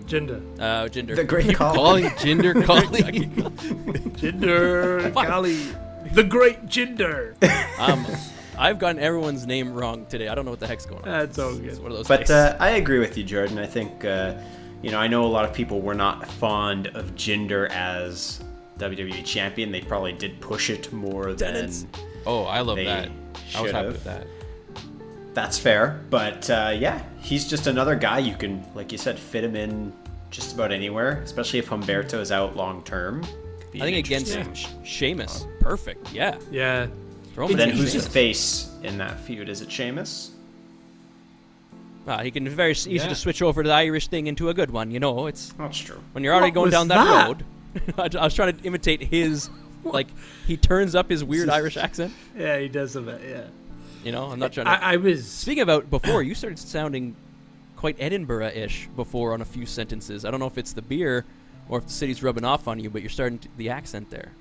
Jinder. 0.04 0.40
Uh, 0.60 0.86
Jinder. 0.86 1.16
The 1.16 1.24
great 1.24 1.56
Khali. 1.56 1.76
calling 1.76 2.04
Jinder 2.04 2.64
Khali. 2.66 3.02
Jinder. 4.20 5.12
Khali. 5.12 5.58
The 6.12 6.22
great 6.22 6.66
Jinder. 6.66 7.34
um, 7.80 8.06
I've 8.58 8.78
gotten 8.78 9.00
everyone's 9.00 9.46
name 9.46 9.72
wrong 9.72 10.06
today. 10.06 10.28
I 10.28 10.34
don't 10.34 10.44
know 10.44 10.50
what 10.50 10.60
the 10.60 10.66
heck's 10.66 10.86
going 10.86 11.02
on. 11.02 11.08
That's 11.08 11.38
all 11.38 11.56
It's 11.64 11.78
one 11.78 11.90
of 11.90 11.96
those 11.98 12.08
But 12.08 12.30
uh, 12.30 12.56
I 12.58 12.70
agree 12.70 12.98
with 12.98 13.16
you, 13.16 13.24
Jordan. 13.24 13.58
I 13.58 13.66
think, 13.66 14.04
uh, 14.04 14.34
you 14.82 14.90
know, 14.90 14.98
I 14.98 15.06
know 15.08 15.24
a 15.24 15.26
lot 15.28 15.44
of 15.44 15.52
people 15.54 15.80
were 15.80 15.94
not 15.94 16.26
fond 16.26 16.88
of 16.88 17.14
Jinder 17.14 17.68
as 17.70 18.42
WWE 18.78 19.24
champion. 19.24 19.72
They 19.72 19.80
probably 19.80 20.12
did 20.12 20.40
push 20.40 20.70
it 20.70 20.92
more 20.92 21.34
Tenants. 21.34 21.82
than 21.82 21.90
oh, 22.26 22.44
I 22.44 22.60
love 22.60 22.76
They 22.76 22.84
that. 22.84 23.10
I 23.54 23.62
was 23.62 23.72
happy 23.72 23.88
should've. 23.88 23.92
with 23.92 24.04
that. 24.04 24.26
That's 25.34 25.58
fair, 25.58 26.00
but 26.08 26.48
uh, 26.48 26.74
yeah, 26.74 27.02
he's 27.20 27.46
just 27.46 27.66
another 27.66 27.94
guy 27.94 28.20
you 28.20 28.34
can, 28.34 28.64
like 28.74 28.90
you 28.90 28.96
said, 28.96 29.18
fit 29.18 29.44
him 29.44 29.54
in 29.54 29.92
just 30.30 30.54
about 30.54 30.72
anywhere, 30.72 31.20
especially 31.22 31.58
if 31.58 31.68
Humberto 31.68 32.18
is 32.20 32.32
out 32.32 32.56
long 32.56 32.82
term. 32.84 33.22
I 33.74 33.80
think 33.80 34.06
against 34.06 34.34
Yeah. 34.34 34.46
Sheamus, 34.82 35.46
perfect. 35.60 36.10
Yeah. 36.10 36.38
Yeah. 36.50 36.86
Throw 37.36 37.48
him 37.48 37.58
Then 37.58 37.68
who's 37.68 37.92
the 37.92 38.00
face 38.00 38.70
in 38.82 38.96
that 38.96 39.20
feud? 39.20 39.50
Is 39.50 39.60
it 39.60 39.70
Sheamus? 39.70 40.30
Ah, 42.08 42.22
he 42.22 42.30
can 42.30 42.48
very 42.48 42.70
s- 42.70 42.86
easy 42.86 43.04
Yeah. 43.04 43.08
to 43.10 43.14
switch 43.14 43.42
over 43.42 43.62
to 43.62 43.68
the 43.68 43.74
Irish 43.74 44.08
thing 44.08 44.26
into 44.26 44.48
a 44.48 44.54
good 44.54 44.70
one. 44.70 44.90
You 44.90 45.00
know, 45.00 45.26
it's 45.26 45.52
That's 45.58 45.76
true. 45.76 46.00
when 46.12 46.24
you're 46.24 46.32
already 46.32 46.46
What 46.56 46.70
going 46.70 46.70
down 46.70 46.88
that, 46.88 47.04
that? 47.04 47.26
road. 47.98 48.14
I 48.18 48.24
was 48.24 48.32
trying 48.32 48.56
to 48.56 48.64
imitate 48.64 49.02
his, 49.02 49.50
like 49.84 50.06
he 50.46 50.56
turns 50.56 50.94
up 50.94 51.10
his 51.10 51.22
weird 51.22 51.50
Irish 51.50 51.76
accent. 51.76 52.14
Yeah, 52.34 52.58
he 52.58 52.68
does 52.68 52.96
a 52.96 53.02
bit, 53.02 53.20
yeah. 53.28 53.42
You 54.02 54.12
know, 54.12 54.24
I'm 54.30 54.38
not 54.38 54.54
trying 54.54 54.64
to. 54.64 54.72
I, 54.82 54.94
I 54.94 54.96
was. 54.96 55.26
Speaking 55.30 55.62
about 55.62 55.90
before, 55.90 56.22
you 56.22 56.34
started 56.34 56.58
sounding 56.58 57.14
quite 57.76 57.96
Edinburgh-ish 57.98 58.88
before 58.96 59.34
on 59.34 59.42
a 59.42 59.44
few 59.44 59.66
sentences. 59.66 60.24
I 60.24 60.30
don't 60.30 60.40
know 60.40 60.46
if 60.46 60.56
it's 60.56 60.72
the 60.72 60.80
beer 60.80 61.26
or 61.68 61.80
if 61.80 61.84
the 61.84 61.92
city's 61.92 62.22
rubbing 62.22 62.46
off 62.46 62.66
on 62.66 62.80
you, 62.80 62.88
but 62.88 63.02
you're 63.02 63.10
starting 63.10 63.38
to, 63.40 63.48
the 63.58 63.68
accent 63.68 64.08
there. 64.08 64.32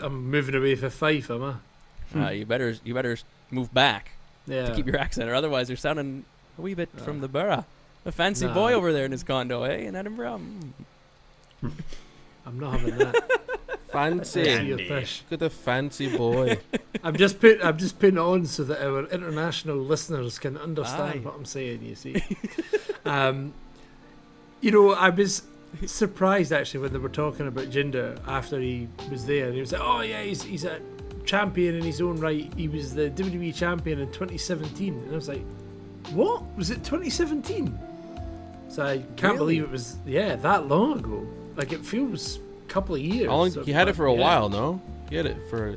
I'm 0.00 0.30
moving 0.30 0.54
away 0.54 0.76
for 0.76 0.90
Fife, 0.90 1.28
am 1.32 1.42
I? 1.42 1.54
Uh, 2.14 2.28
you 2.30 2.44
better 2.46 2.74
you 2.84 2.92
better 2.94 3.16
move 3.50 3.72
back 3.72 4.10
Yeah. 4.46 4.66
to 4.66 4.74
keep 4.74 4.86
your 4.86 4.98
accent, 5.06 5.28
or 5.28 5.34
otherwise 5.34 5.68
you're 5.68 5.76
sounding 5.76 6.24
a 6.58 6.62
wee 6.62 6.74
bit 6.74 6.88
from 6.98 7.18
Uh, 7.18 7.22
the 7.22 7.28
borough. 7.28 7.64
A 8.06 8.12
fancy 8.12 8.46
nah. 8.46 8.54
boy 8.54 8.72
over 8.72 8.92
there 8.92 9.04
in 9.04 9.12
his 9.12 9.22
condo, 9.22 9.62
eh, 9.64 9.76
in 9.78 9.94
Edinburgh. 9.94 10.40
Mm. 11.62 11.70
I'm 12.46 12.58
not 12.58 12.78
having 12.80 12.96
that. 12.98 13.14
Fancy. 13.92 14.42
Yeah. 14.42 14.58
See 14.60 14.66
your 14.66 14.78
Andy. 14.78 14.88
fish. 14.88 15.22
Look 15.28 15.32
at 15.32 15.38
the 15.40 15.50
fancy 15.50 16.16
boy. 16.16 16.58
I'm 17.02 17.16
just 17.16 17.40
put. 17.40 17.58
I'm 17.62 17.76
just 17.76 17.98
putting 17.98 18.16
it 18.18 18.20
on 18.20 18.46
so 18.46 18.62
that 18.64 18.80
our 18.86 19.04
international 19.08 19.78
listeners 19.78 20.38
can 20.38 20.56
understand 20.56 21.12
Aye. 21.14 21.18
what 21.24 21.34
I'm 21.34 21.44
saying. 21.44 21.82
You 21.82 21.96
see, 21.96 22.22
um, 23.04 23.52
you 24.60 24.70
know, 24.70 24.92
I 24.92 25.10
was 25.10 25.42
surprised 25.86 26.52
actually 26.52 26.80
when 26.80 26.92
they 26.92 27.00
were 27.00 27.08
talking 27.08 27.48
about 27.48 27.66
Jinder 27.70 28.20
after 28.28 28.60
he 28.60 28.86
was 29.10 29.26
there, 29.26 29.46
and 29.46 29.54
he 29.54 29.60
was 29.60 29.72
like, 29.72 29.82
"Oh 29.82 30.02
yeah, 30.02 30.22
he's 30.22 30.44
he's 30.44 30.64
a 30.64 30.80
champion 31.30 31.74
in 31.76 31.82
his 31.82 32.00
own 32.00 32.16
right. 32.18 32.50
He 32.56 32.66
was 32.68 32.94
the 32.94 33.08
WWE 33.10 33.54
champion 33.54 34.00
in 34.00 34.08
2017," 34.08 34.94
and 34.94 35.12
I 35.12 35.14
was 35.14 35.28
like, 35.28 35.44
"What 36.12 36.42
was 36.56 36.70
it 36.70 36.82
2017?" 36.84 37.78
So 38.68 38.82
I 38.84 38.98
can't 39.16 39.34
Really? 39.34 39.36
believe 39.38 39.62
it 39.64 39.70
was 39.70 39.96
yeah 40.06 40.36
that 40.36 40.66
long 40.68 40.98
ago. 40.98 41.26
Like 41.56 41.72
it 41.72 41.84
feels 41.84 42.38
a 42.66 42.68
couple 42.68 42.94
of 42.94 43.00
years. 43.00 43.28
Long, 43.28 43.50
so- 43.50 43.64
he 43.64 43.72
had 43.72 43.88
it 43.88 43.94
for 43.96 44.06
a 44.06 44.12
yeah. 44.14 44.20
while, 44.20 44.48
no? 44.48 44.80
He 45.08 45.16
had 45.16 45.26
it 45.26 45.36
for 45.50 45.76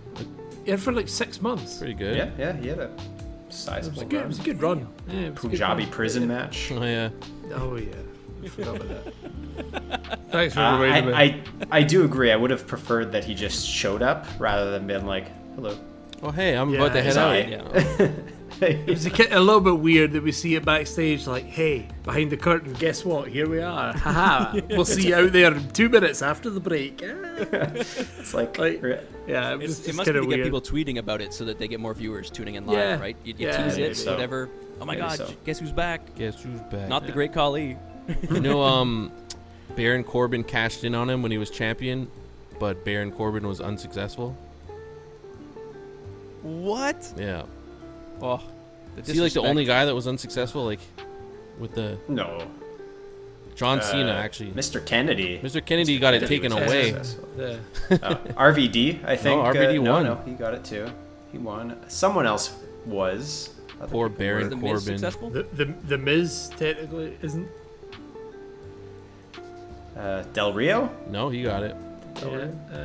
Yeah, 0.66 0.78
for 0.78 0.91
like 0.93 1.08
six 1.10 1.41
months. 1.41 1.78
pretty 1.78 1.93
good. 1.95 2.16
Yeah, 2.18 2.30
yeah, 2.38 2.54
he 2.62 2.68
had 2.70 2.80
a 2.80 2.89
It 2.89 3.89
was 3.93 4.01
a 4.01 4.06
good. 4.06 4.14
It 4.14 4.18
run. 4.20 4.28
was 4.28 4.39
a 4.39 4.43
good 4.43 4.62
run. 4.62 4.88
Yeah, 5.10 5.20
it 5.20 5.36
good 5.36 5.49
Punjabi 5.51 5.84
run. 5.84 5.91
prison 5.91 6.28
match. 6.28 6.72
Oh 6.76 6.84
yeah. 6.84 7.10
Oh 7.56 7.76
yeah, 7.76 7.93
I 8.43 8.47
forgot 8.47 8.76
about 8.78 8.89
that. 9.06 10.20
Thanks 10.32 10.54
for 10.56 10.62
Uh, 10.62 10.80
reminding 10.82 11.12
me. 11.12 11.16
I, 11.18 11.24
I, 11.24 11.80
I 11.80 11.84
do 11.84 12.06
agree. 12.06 12.32
I 12.32 12.36
would 12.36 12.49
have 12.51 12.66
preferred 12.68 13.12
that 13.12 13.24
he 13.24 13.34
just 13.36 13.68
showed 13.68 14.01
up 14.01 14.26
rather 14.39 14.72
than 14.72 14.88
being 14.88 15.06
like, 15.06 15.28
hello. 15.56 15.78
Oh 16.22 16.32
hey, 16.32 16.56
I'm 16.56 16.74
about 16.74 16.93
to 16.93 17.01
head 17.04 17.18
out. 17.18 17.49
Yeah. 17.49 18.12
It 18.62 18.88
was 18.88 19.06
a, 19.08 19.10
a 19.38 19.39
little 19.41 19.60
bit 19.60 19.80
weird 19.80 20.12
that 20.14 20.24
we 20.24 20.32
see 20.32 20.56
it 20.56 20.64
backstage, 20.64 21.26
like, 21.28 21.43
"Hey, 21.43 21.88
behind 22.04 22.32
the 22.32 22.38
curtain, 22.38 22.72
guess 22.74 23.04
what? 23.04 23.28
Here 23.28 23.49
we 23.49 23.60
are. 23.60 23.91
Haha. 23.93 24.62
we'll 24.70 24.86
see 24.86 25.08
you 25.10 25.16
out 25.16 25.32
there 25.34 25.54
in 25.54 25.68
two 25.72 25.89
minutes 25.89 26.22
after 26.22 26.49
the 26.51 26.60
break." 26.62 27.01
Ah. 27.04 27.18
It's 27.74 28.34
like, 28.34 28.58
Like- 28.60 28.82
Yeah, 29.28 29.51
it 29.54 29.58
was 29.60 29.72
It's, 29.72 29.80
it 29.80 29.86
just 29.88 29.97
must 29.97 30.08
be 30.08 30.14
to 30.14 30.20
of 30.20 30.30
get 30.30 30.43
people 30.43 30.62
tweeting 30.62 30.97
about 30.99 31.20
it 31.20 31.34
so 31.34 31.43
that 31.45 31.58
they 31.58 31.68
get 31.68 31.80
more 31.80 31.95
viewers 31.95 32.30
tuning 32.30 32.56
in 32.56 32.66
live, 32.68 32.78
Yeah. 32.78 32.99
right? 33.01 33.18
You, 33.26 33.34
you 33.38 33.47
Yeah, 33.47 33.64
tease 33.68 33.78
it, 33.80 33.97
so. 33.97 34.12
whatever. 34.14 34.49
Oh 34.80 34.86
my 34.86 34.93
Maybe 34.95 35.08
God! 35.08 35.18
so. 35.18 35.30
Guess 35.45 35.60
who's 35.60 35.72
back? 35.74 36.14
Guess 36.16 36.41
who's 36.43 36.62
back? 36.62 36.88
Not 36.88 37.06
the 37.08 37.12
great 37.12 37.34
Khali. 37.34 37.76
you 38.32 38.39
know, 38.39 38.62
um, 38.62 39.12
Baron 39.76 40.04
Corbin 40.04 40.43
cashed 40.43 40.84
in 40.84 40.93
on 40.95 41.10
him 41.10 41.22
when 41.24 41.32
he 41.32 41.39
was 41.39 41.49
champion, 41.49 42.08
but 42.60 42.86
Baron 42.86 43.12
Corbin 43.12 43.45
was 43.47 43.60
unsuccessful. 43.60 44.38
What? 46.44 47.12
Yeah. 47.18 47.44
Oh, 48.22 48.41
the 48.96 49.02
Is 49.02 49.08
he 49.08 49.14
like 49.14 49.34
the 49.34 49.41
disrespect. 49.41 49.46
only 49.48 49.66
guy 49.66 49.86
that 49.86 49.96
was 49.96 50.08
unsuccessful? 50.08 50.64
Like 50.66 50.80
with 51.60 51.74
the 51.74 51.98
no. 52.08 52.48
John 53.56 53.80
Uh, 53.80 53.82
Cena 53.82 54.12
actually. 54.12 54.52
Mr. 54.52 54.84
Kennedy. 54.86 55.39
Mr. 55.39 55.64
Kennedy 55.64 56.00
got 56.00 56.14
it 56.16 56.22
Kennedy 56.28 56.39
taken 56.39 56.56
was 56.56 56.64
away. 56.72 56.91
successful. 56.91 57.30
Yeah. 57.38 57.98
Uh, 58.02 58.16
RVD, 58.34 59.06
I 59.06 59.16
think. 59.16 59.39
RVD 59.41 59.80
uh, 59.80 59.84
no, 59.84 59.91
won. 59.91 60.04
No, 60.06 60.16
he 60.26 60.32
got 60.32 60.54
it 60.54 60.64
too. 60.66 60.88
He 61.32 61.38
won. 61.38 61.78
Someone 61.88 62.26
else 62.26 62.56
was. 62.86 63.50
Other 63.80 63.91
Poor 63.91 64.10
people 64.10 64.26
Baron 64.26 64.44
Was 64.44 64.52
were. 64.52 64.58
the 64.58 64.58
Miz 64.58 64.84
Corbin. 64.84 64.98
successful? 65.00 65.30
The, 65.30 65.44
the 65.54 65.66
the 65.88 65.98
Miz 65.98 66.52
technically 66.58 67.18
isn't. 67.22 67.48
Uh, 69.98 70.24
Del 70.34 70.54
Rio? 70.54 70.89
No, 71.10 71.30
he 71.30 71.44
got 71.44 71.64
it. 71.64 71.76
Yeah, 72.22 72.48
uh, 72.76 72.80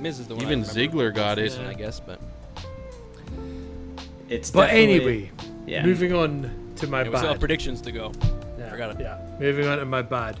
Miz 0.00 0.18
is 0.18 0.26
the 0.26 0.34
one. 0.34 0.44
I 0.44 0.46
Even 0.48 0.62
remember. 0.62 0.80
Ziggler 0.80 1.14
got 1.14 1.38
it. 1.38 1.56
I 1.60 1.74
guess, 1.74 2.00
but 2.00 2.20
It's 4.30 4.50
but 4.52 4.70
anyway, 4.70 5.30
yeah. 5.66 5.84
moving 5.84 6.12
on 6.14 6.72
to 6.76 6.86
my 6.86 7.02
it 7.02 7.10
was 7.10 7.20
all 7.22 7.32
bad. 7.32 7.40
predictions 7.40 7.80
to 7.82 7.90
go. 7.92 8.12
yeah, 8.56 8.70
forgot 8.70 8.92
it. 8.92 9.00
Yeah, 9.00 9.18
moving 9.40 9.66
on 9.66 9.78
to 9.78 9.84
my 9.84 10.02
bad. 10.02 10.38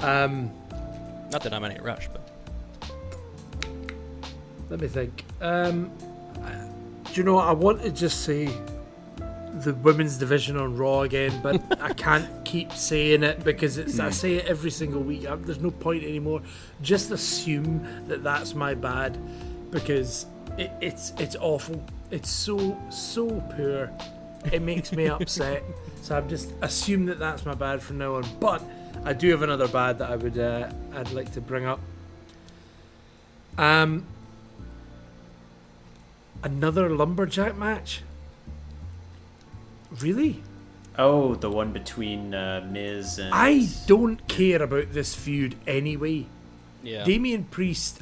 Um, 0.00 0.50
Not 1.32 1.42
that 1.42 1.52
I'm 1.52 1.64
in 1.64 1.72
any 1.72 1.80
rush, 1.80 2.08
but 2.08 2.30
Let 4.70 4.80
me 4.80 4.86
think. 4.86 5.24
Um, 5.40 5.90
do 7.04 7.12
you 7.20 7.24
know 7.24 7.34
what? 7.34 7.48
I 7.48 7.52
want 7.52 7.82
to 7.82 7.90
just 7.90 8.22
say 8.22 8.48
the 9.54 9.74
women's 9.74 10.18
division 10.18 10.56
on 10.56 10.76
Raw 10.76 11.00
again, 11.00 11.40
but 11.42 11.60
I 11.82 11.94
can't 11.94 12.28
keep 12.44 12.70
saying 12.72 13.24
it 13.24 13.42
because 13.42 13.76
it's. 13.76 13.98
I 13.98 14.10
say 14.10 14.34
it 14.34 14.46
every 14.46 14.70
single 14.70 15.02
week. 15.02 15.26
I, 15.26 15.34
there's 15.34 15.60
no 15.60 15.72
point 15.72 16.04
anymore. 16.04 16.42
Just 16.80 17.10
assume 17.10 18.06
that 18.06 18.22
that's 18.22 18.54
my 18.54 18.74
bad 18.74 19.18
because 19.72 20.26
it, 20.58 20.70
it's 20.80 21.12
it's 21.18 21.34
awful. 21.36 21.84
It's 22.10 22.30
so 22.30 22.76
so 22.90 23.28
poor. 23.56 23.90
It 24.52 24.62
makes 24.62 24.92
me 24.92 25.06
upset. 25.06 25.62
So 26.02 26.16
I'm 26.16 26.28
just 26.28 26.52
assume 26.62 27.06
that 27.06 27.18
that's 27.18 27.44
my 27.44 27.54
bad 27.54 27.82
from 27.82 27.98
now 27.98 28.14
on. 28.14 28.24
But 28.38 28.62
I 29.04 29.12
do 29.12 29.28
have 29.32 29.42
another 29.42 29.66
bad 29.66 29.98
that 29.98 30.08
I 30.08 30.14
would 30.14 30.38
uh, 30.38 30.70
I'd 30.94 31.10
like 31.10 31.32
to 31.32 31.40
bring 31.40 31.66
up. 31.66 31.80
Um, 33.58 34.06
another 36.44 36.88
lumberjack 36.90 37.56
match. 37.56 38.02
Really? 40.00 40.44
Oh, 40.98 41.34
the 41.34 41.50
one 41.50 41.72
between 41.72 42.34
uh, 42.34 42.66
Miz 42.70 43.18
and 43.18 43.34
I 43.34 43.68
don't 43.86 44.26
care 44.28 44.62
about 44.62 44.92
this 44.92 45.14
feud 45.14 45.56
anyway. 45.66 46.26
Yeah. 46.82 47.02
Damian 47.04 47.44
Priest 47.44 48.00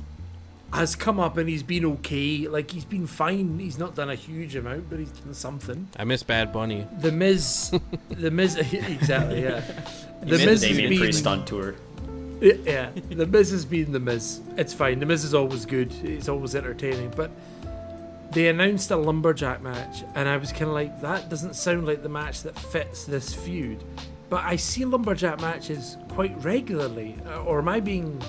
has 0.75 0.97
come 0.97 1.21
up 1.21 1.37
and 1.39 1.49
he's 1.49 1.63
been 1.63 1.85
okay. 1.85 2.49
Like 2.49 2.71
he's 2.71 2.85
been 2.85 3.07
fine. 3.07 3.59
He's 3.59 3.79
not 3.79 3.95
done 3.95 4.11
a 4.11 4.15
huge 4.15 4.57
amount, 4.57 4.91
but 4.91 4.99
he's 4.99 5.11
done 5.11 5.35
something. 5.35 5.89
I 5.97 6.05
miss 6.05 6.23
Bad 6.23 6.53
Bunny. 6.53 6.87
The 7.01 7.13
Miz, 7.13 7.73
the 8.11 8.31
Miz, 8.31 8.57
exactly, 8.73 9.43
yeah. 9.43 9.61
the 10.21 10.37
The 10.37 10.47
Miz 10.47 10.63
has 10.65 10.77
been, 10.77 10.99
Priest 10.99 11.27
on 11.27 11.45
tour. 11.45 11.75
yeah. 12.41 12.91
The 13.11 13.27
Miz 13.27 13.51
has 13.51 13.65
been 13.65 13.93
the 13.93 14.01
Miz. 14.01 14.41
It's 14.57 14.75
fine. 14.75 14.99
The 15.01 15.07
Miz 15.07 15.25
is 15.25 15.35
always 15.35 15.65
good. 15.67 15.93
It's 16.03 16.29
always 16.29 16.55
entertaining. 16.55 17.13
But 17.17 17.31
they 18.33 18.49
announced 18.49 18.91
a 18.91 18.97
lumberjack 18.97 19.63
match, 19.63 20.03
and 20.17 20.29
I 20.29 20.37
was 20.37 20.51
kind 20.51 20.65
of 20.65 20.73
like, 20.73 21.01
that 21.03 21.29
doesn't 21.31 21.55
sound 21.55 21.87
like 21.87 22.03
the 22.03 22.09
match 22.09 22.43
that 22.43 22.59
fits 22.59 23.05
this 23.05 23.33
feud. 23.33 23.85
But 24.29 24.43
I 24.43 24.57
see 24.57 24.85
lumberjack 24.85 25.41
matches 25.41 25.97
quite 26.09 26.37
regularly, 26.43 27.17
Uh, 27.27 27.45
or 27.45 27.59
am 27.61 27.69
I 27.69 27.79
being? 27.79 28.21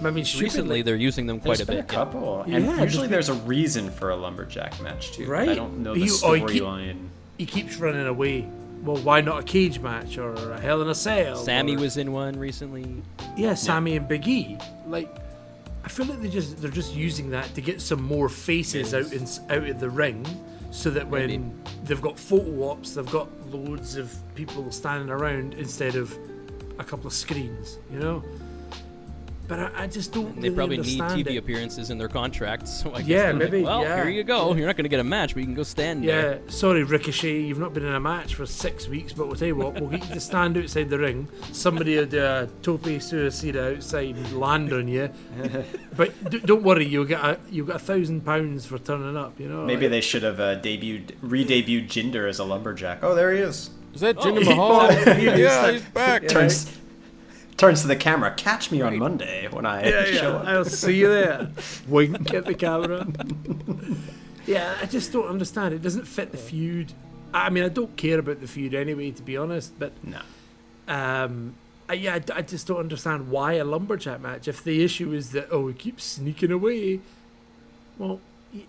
Am 0.00 0.06
I 0.06 0.10
mean, 0.10 0.24
stupid? 0.24 0.42
Recently, 0.44 0.82
they're 0.82 0.96
using 0.96 1.26
them 1.26 1.40
quite 1.40 1.60
a 1.60 1.66
bit. 1.66 1.78
a 1.78 1.82
couple, 1.82 2.42
Yeah, 2.46 2.56
and 2.56 2.68
there's 2.68 2.80
usually 2.80 3.06
there's 3.08 3.28
a 3.28 3.34
reason 3.34 3.90
for 3.90 4.10
a 4.10 4.16
lumberjack 4.16 4.80
match 4.82 5.12
too. 5.12 5.26
Right? 5.26 5.50
I 5.50 5.54
don't 5.54 5.78
know 5.82 5.92
the 5.94 6.00
You- 6.00 6.16
oh, 6.24 6.32
you 6.34 6.46
keep- 6.46 6.62
storyline. 6.62 7.08
he 7.38 7.46
keeps 7.46 7.76
running 7.76 8.06
away. 8.06 8.46
Well, 8.82 8.96
why 8.96 9.20
not 9.20 9.40
a 9.40 9.42
cage 9.42 9.78
match 9.80 10.16
or 10.16 10.32
a 10.52 10.58
Hell 10.60 10.80
in 10.80 10.88
a 10.88 10.94
Cell? 10.94 11.36
Sammy 11.36 11.76
or- 11.76 11.80
was 11.80 11.98
in 11.98 12.12
one 12.12 12.38
recently. 12.38 13.02
yeah, 13.36 13.52
Sammy 13.54 13.94
and 13.96 14.08
Big 14.08 14.26
E. 14.26 14.56
Like, 14.88 15.14
I 15.84 15.88
feel 15.88 16.06
like 16.06 16.22
they 16.22 16.28
just 16.30 16.62
they're 16.62 16.70
just 16.70 16.94
using 16.94 17.30
that 17.30 17.54
to 17.54 17.60
get 17.60 17.82
some 17.82 18.02
more 18.02 18.28
faces 18.30 18.94
out 18.94 19.12
in 19.12 19.24
out 19.50 19.68
of 19.68 19.80
the 19.80 19.90
ring, 19.90 20.24
so 20.70 20.88
that 20.90 21.08
when 21.08 21.26
Maybe. 21.26 21.44
they've 21.84 22.00
got 22.00 22.18
photo 22.18 22.70
ops, 22.70 22.94
they've 22.94 23.10
got 23.10 23.28
loads 23.52 23.96
of 23.96 24.14
people 24.34 24.70
standing 24.72 25.10
around 25.10 25.54
instead 25.54 25.94
of 25.96 26.16
a 26.78 26.84
couple 26.84 27.06
of 27.06 27.12
screens. 27.12 27.78
You 27.92 27.98
know. 27.98 28.24
But 29.50 29.58
I, 29.58 29.70
I 29.82 29.86
just 29.88 30.12
don't. 30.12 30.40
They 30.40 30.48
really 30.48 30.54
probably 30.54 30.76
need 30.78 31.00
TV 31.26 31.34
it. 31.34 31.36
appearances 31.38 31.90
in 31.90 31.98
their 31.98 32.08
contracts. 32.08 32.70
So 32.80 32.94
I 32.94 32.98
guess 33.00 33.08
Yeah, 33.08 33.22
they're 33.24 33.32
like, 33.34 33.50
maybe, 33.50 33.62
well, 33.64 33.82
yeah, 33.82 33.96
here 34.04 34.08
you 34.10 34.22
go. 34.24 34.54
You're 34.54 34.66
not 34.66 34.76
going 34.76 34.84
to 34.84 34.88
get 34.88 35.00
a 35.00 35.04
match, 35.04 35.34
but 35.34 35.40
you 35.40 35.46
can 35.46 35.54
go 35.54 35.64
stand 35.64 36.04
Yeah, 36.04 36.20
there. 36.22 36.40
sorry, 36.48 36.84
Ricochet, 36.84 37.40
you've 37.40 37.58
not 37.58 37.74
been 37.74 37.84
in 37.84 37.92
a 37.94 38.00
match 38.00 38.36
for 38.36 38.46
six 38.46 38.86
weeks, 38.88 39.12
but 39.12 39.26
we'll 39.26 39.36
tell 39.36 39.48
you 39.48 39.56
what, 39.56 39.74
we'll 39.74 39.90
get 39.90 40.06
you 40.08 40.14
to 40.14 40.20
stand 40.20 40.56
outside 40.56 40.88
the 40.88 40.98
ring. 40.98 41.28
Somebody 41.52 41.96
will 41.96 42.06
do 42.06 42.24
a 42.24 42.48
tope 42.62 42.82
suicida 42.82 43.76
outside 43.76 44.14
and 44.16 44.32
land 44.38 44.72
on 44.72 44.86
you. 44.88 45.10
But 45.96 46.30
d- 46.30 46.38
don't 46.40 46.62
worry, 46.62 46.86
you'll 46.86 47.04
get 47.04 47.20
a 47.22 47.38
you'll 47.50 47.66
get 47.66 47.76
a 47.76 47.80
thousand 47.80 48.24
pounds 48.24 48.64
for 48.64 48.78
turning 48.78 49.16
up. 49.16 49.38
You 49.40 49.48
know, 49.48 49.64
Maybe 49.66 49.82
like- 49.86 49.90
they 49.90 50.00
should 50.00 50.22
have 50.22 50.38
uh, 50.40 50.56
debuted, 50.60 51.14
re-debuted 51.20 51.88
Jinder 51.88 52.28
as 52.28 52.38
a 52.38 52.44
lumberjack. 52.44 53.00
Oh, 53.02 53.14
there 53.14 53.32
he 53.34 53.40
is. 53.40 53.70
Is 53.94 54.00
that 54.02 54.16
Jinder 54.16 54.42
he- 54.44 54.48
Mahal? 54.48 54.82
oh, 54.90 55.14
he 55.14 55.26
yeah, 55.42 55.72
he's 55.72 55.82
back. 55.82 56.22
Yeah. 56.22 56.28
Turns 56.28 56.78
turns 57.60 57.82
to 57.82 57.88
the 57.88 57.96
camera. 57.96 58.32
Catch 58.34 58.70
me 58.72 58.80
on 58.80 58.98
Monday 58.98 59.46
when 59.48 59.66
I 59.66 59.86
Yeah, 59.86 60.04
show 60.06 60.12
yeah, 60.12 60.28
up. 60.38 60.46
I'll 60.46 60.64
see 60.64 60.96
you 60.98 61.08
there. 61.08 61.50
Wink 61.88 62.32
at 62.32 62.46
the 62.46 62.54
camera. 62.54 63.06
yeah, 64.46 64.76
I 64.80 64.86
just 64.86 65.12
don't 65.12 65.28
understand. 65.28 65.74
It 65.74 65.82
doesn't 65.82 66.06
fit 66.06 66.32
the 66.32 66.38
feud. 66.38 66.92
I 67.34 67.50
mean, 67.50 67.62
I 67.62 67.68
don't 67.68 67.94
care 67.96 68.18
about 68.18 68.40
the 68.40 68.48
feud 68.48 68.74
anyway, 68.74 69.10
to 69.10 69.22
be 69.22 69.36
honest. 69.36 69.78
But 69.78 69.92
No. 70.02 70.20
Um, 70.88 71.54
I, 71.88 71.92
yeah, 71.94 72.14
I, 72.14 72.38
I 72.38 72.42
just 72.42 72.66
don't 72.66 72.78
understand 72.78 73.30
why 73.30 73.54
a 73.54 73.64
lumberjack 73.64 74.20
match. 74.20 74.48
If 74.48 74.64
the 74.64 74.82
issue 74.82 75.12
is 75.12 75.32
that 75.32 75.48
oh, 75.50 75.68
he 75.68 75.74
keeps 75.74 76.02
sneaking 76.04 76.50
away, 76.50 77.00
well, 77.98 78.20
he, 78.52 78.66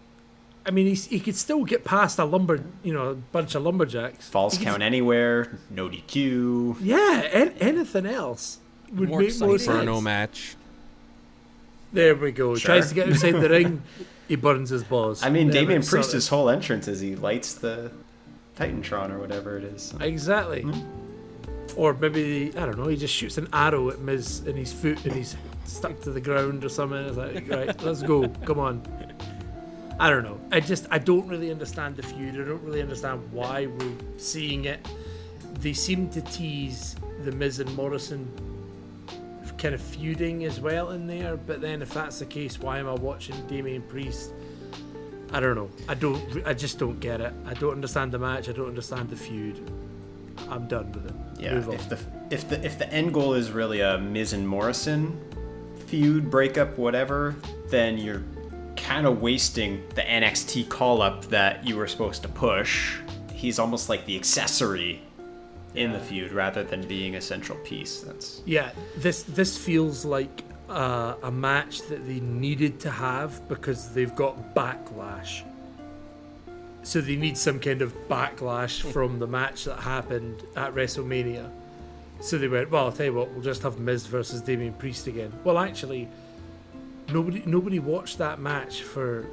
I 0.66 0.72
mean, 0.72 0.88
he's, 0.88 1.06
he 1.06 1.22
could 1.22 1.38
still 1.38 1.64
get 1.64 1.86
past 1.86 2.20
a 2.20 2.26
lumber, 2.26 2.62
you 2.84 2.94
know, 2.94 3.12
a 3.12 3.16
bunch 3.16 3.56
of 3.56 3.64
lumberjacks. 3.64 4.28
Falls 4.30 4.58
He 4.58 4.66
count 4.66 4.84
anywhere. 4.84 5.60
No 5.70 5.88
DQ. 5.88 6.78
Yeah, 6.82 7.22
an, 7.22 7.54
anything 7.60 8.06
else 8.06 8.60
would 8.94 9.10
More 9.10 9.20
make 9.22 9.40
more 9.40 9.56
exciting. 9.56 9.72
Inferno 9.74 9.94
sense. 9.96 10.04
match. 10.04 10.56
There 11.94 12.16
we 12.16 12.32
go. 12.32 12.56
Sure. 12.56 12.68
Tries 12.76 12.90
to 12.90 12.96
get 12.96 13.10
outside 13.10 13.34
the 13.34 13.50
ring, 13.58 13.82
he 14.28 14.36
burns 14.36 14.70
his 14.70 14.84
balls. 14.84 15.24
I 15.24 15.30
mean, 15.30 15.48
There 15.50 15.62
we 15.62 15.68
Damian 15.68 15.82
go. 15.82 15.88
Priest's 15.88 16.28
whole 16.30 16.50
entrance 16.50 16.88
is 16.88 17.00
he 17.02 17.16
lights 17.16 17.56
the 17.56 17.92
Titantron 18.58 19.12
or 19.12 19.20
whatever 19.20 19.58
it 19.58 19.64
is. 19.66 19.94
Exactly. 20.00 20.62
Hmm. 20.62 20.82
Or 21.78 21.94
maybe 21.94 22.52
I 22.58 22.66
don't 22.66 22.78
know. 22.78 22.88
He 22.88 22.98
just 22.98 23.14
shoots 23.14 23.38
an 23.38 23.48
arrow 23.54 23.90
at 23.90 24.00
Miz 24.00 24.42
in 24.46 24.56
his 24.58 24.74
foot, 24.74 25.04
and 25.06 25.14
he's 25.14 25.36
stuck 25.66 26.00
to 26.02 26.12
the 26.12 26.20
ground 26.22 26.66
or 26.66 26.70
something. 26.70 26.98
It's 26.98 27.18
like, 27.18 27.50
right, 27.50 27.82
let's 27.84 28.04
go. 28.04 28.28
Come 28.46 28.60
on. 28.60 28.82
I 30.00 30.10
don't 30.10 30.24
know. 30.24 30.40
I 30.52 30.60
just 30.60 30.88
I 30.92 30.98
don't 30.98 31.28
really 31.28 31.50
understand 31.52 31.96
the 31.96 32.04
feud. 32.04 32.36
I 32.36 32.44
don't 32.46 32.64
really 32.64 32.82
understand 32.82 33.22
why 33.32 33.68
we're 33.68 33.94
seeing 34.18 34.66
it. 34.66 34.86
They 35.60 35.74
seem 35.74 36.10
to 36.10 36.22
tease 36.22 36.96
the 37.24 37.32
Miz 37.32 37.60
and 37.60 37.74
Morrison 37.76 38.28
kind 39.62 39.76
of 39.76 39.82
feuding 39.82 40.44
as 40.46 40.60
well 40.60 40.90
in 40.90 41.06
there. 41.06 41.38
But 41.38 41.62
then 41.62 41.82
if 41.82 41.94
that's 41.94 42.20
the 42.20 42.26
case, 42.26 42.60
why 42.60 42.80
am 42.80 42.88
I 42.90 42.94
watching 42.94 43.36
Damian 43.48 43.84
Priest? 43.84 44.34
I 45.32 45.40
don't 45.40 45.56
know. 45.56 45.70
I 45.88 45.94
don't. 45.94 46.46
I 46.46 46.54
just 46.54 46.80
don't 46.80 47.00
get 47.00 47.22
it. 47.22 47.32
I 47.46 47.54
don't 47.54 47.74
understand 47.74 48.12
the 48.12 48.20
match. 48.20 48.50
I 48.50 48.52
don't 48.52 48.68
understand 48.68 49.10
the 49.10 49.16
feud. 49.16 49.72
I'm 50.50 50.68
done 50.68 50.92
with 50.92 51.06
it. 51.06 51.14
Yeah, 51.40 51.58
if 51.72 51.88
the 51.88 52.00
if 52.32 52.50
the 52.50 52.66
if 52.66 52.78
the 52.78 52.92
end 52.92 53.14
goal 53.14 53.34
is 53.34 53.52
really 53.52 53.80
a 53.80 53.98
Miz 53.98 54.34
and 54.34 54.48
Morrison 54.48 55.20
feud, 55.88 56.30
breakup, 56.30 56.78
whatever, 56.78 57.36
then 57.68 57.98
you're 57.98 58.24
kind 58.76 59.06
of 59.06 59.22
wasting 59.22 59.84
the 59.96 60.02
NXT 60.02 60.70
call 60.70 61.02
up 61.02 61.26
that 61.26 61.68
you 61.68 61.76
were 61.76 61.88
supposed 61.88 62.24
to 62.24 62.30
push. 62.30 62.98
He's 63.34 63.60
almost 63.60 63.90
like 63.90 64.06
the 64.06 64.16
accessory 64.16 65.02
in 65.76 65.94
the 65.94 66.00
feud 66.00 66.32
rather 66.32 66.64
than 66.64 66.88
being 66.88 67.16
a 67.16 67.22
central 67.22 67.58
piece. 67.60 68.02
That's 68.02 68.42
Yeah, 68.46 68.72
this 68.98 69.24
this 69.24 69.58
feels 69.58 70.06
like 70.06 70.44
uh, 70.70 71.16
a 71.24 71.32
match 71.32 71.82
that 71.84 72.06
they 72.08 72.20
needed 72.20 72.80
to 72.82 72.92
have 72.92 73.48
because 73.48 73.94
they've 73.94 74.16
got 74.16 74.56
backlash. 74.56 75.44
So 76.84 77.00
they 77.00 77.16
need 77.16 77.38
some 77.38 77.60
kind 77.60 77.82
of 77.82 77.94
backlash 78.08 78.82
from 78.92 79.20
the 79.20 79.28
match 79.28 79.66
that 79.66 79.80
happened 79.80 80.44
at 80.56 80.74
WrestleMania. 80.74 81.52
So 82.22 82.38
they 82.38 82.48
went, 82.48 82.72
well, 82.72 82.86
I'll 82.86 82.92
tell 82.92 83.08
you 83.08 83.14
what, 83.14 83.32
we'll 83.32 83.44
just 83.44 83.64
have 83.64 83.80
Miz 83.80 84.06
versus 84.08 84.42
Damian 84.42 84.74
Priest 84.74 85.08
again. 85.08 85.32
Well, 85.44 85.58
actually, 85.58 86.08
nobody 87.12 87.44
nobody 87.46 87.80
watched 87.80 88.18
that 88.18 88.40
match 88.40 88.82
for 88.82 89.28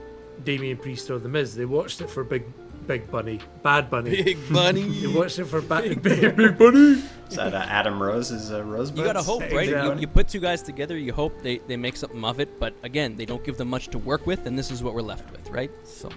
Damian 0.44 0.76
Priest 0.76 1.10
or 1.10 1.18
the 1.18 1.28
Miz. 1.28 1.54
They 1.54 1.64
watched 1.64 2.00
it 2.00 2.10
for 2.10 2.24
Big 2.24 2.44
Big 2.88 3.08
Bunny, 3.10 3.38
Bad 3.62 3.88
Bunny. 3.90 4.10
Big 4.22 4.38
Bunny. 4.52 4.82
They 4.88 5.06
watched 5.06 5.38
it 5.38 5.44
for 5.44 5.60
ba- 5.60 5.82
Big, 5.82 6.34
Big 6.34 6.58
Bunny. 6.58 7.02
is 7.28 7.36
that 7.36 7.54
uh, 7.54 7.58
Adam 7.68 8.02
Rose's 8.02 8.50
uh, 8.50 8.64
Rosebud? 8.64 8.98
You 8.98 9.04
gotta 9.04 9.22
hope, 9.22 9.42
right? 9.42 9.52
You, 9.68 9.76
Exactly. 9.76 10.00
you 10.00 10.06
put 10.08 10.26
two 10.26 10.40
guys 10.40 10.62
together, 10.62 10.96
you 10.98 11.12
hope 11.12 11.40
they, 11.42 11.58
they 11.68 11.76
make 11.76 11.96
something 11.96 12.24
of 12.24 12.40
it, 12.40 12.58
but 12.58 12.74
again, 12.82 13.14
they 13.16 13.26
don't 13.26 13.44
give 13.44 13.56
them 13.58 13.68
much 13.68 13.88
to 13.88 13.98
work 13.98 14.26
with, 14.26 14.46
and 14.46 14.58
this 14.58 14.70
is 14.72 14.82
what 14.82 14.94
we're 14.94 15.02
left 15.02 15.30
with, 15.30 15.48
right? 15.50 15.70
So, 15.84 16.08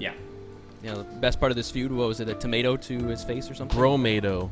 Yeah. 0.00 0.14
you 0.82 0.90
know, 0.90 0.96
the 1.02 1.04
best 1.20 1.38
part 1.38 1.52
of 1.52 1.56
this 1.56 1.70
feud, 1.70 1.92
what 1.92 2.08
was 2.08 2.20
it, 2.20 2.28
a 2.28 2.34
tomato 2.34 2.76
to 2.78 2.98
his 3.06 3.22
face 3.22 3.50
or 3.50 3.54
something? 3.54 3.78
Bromado. 3.78 4.50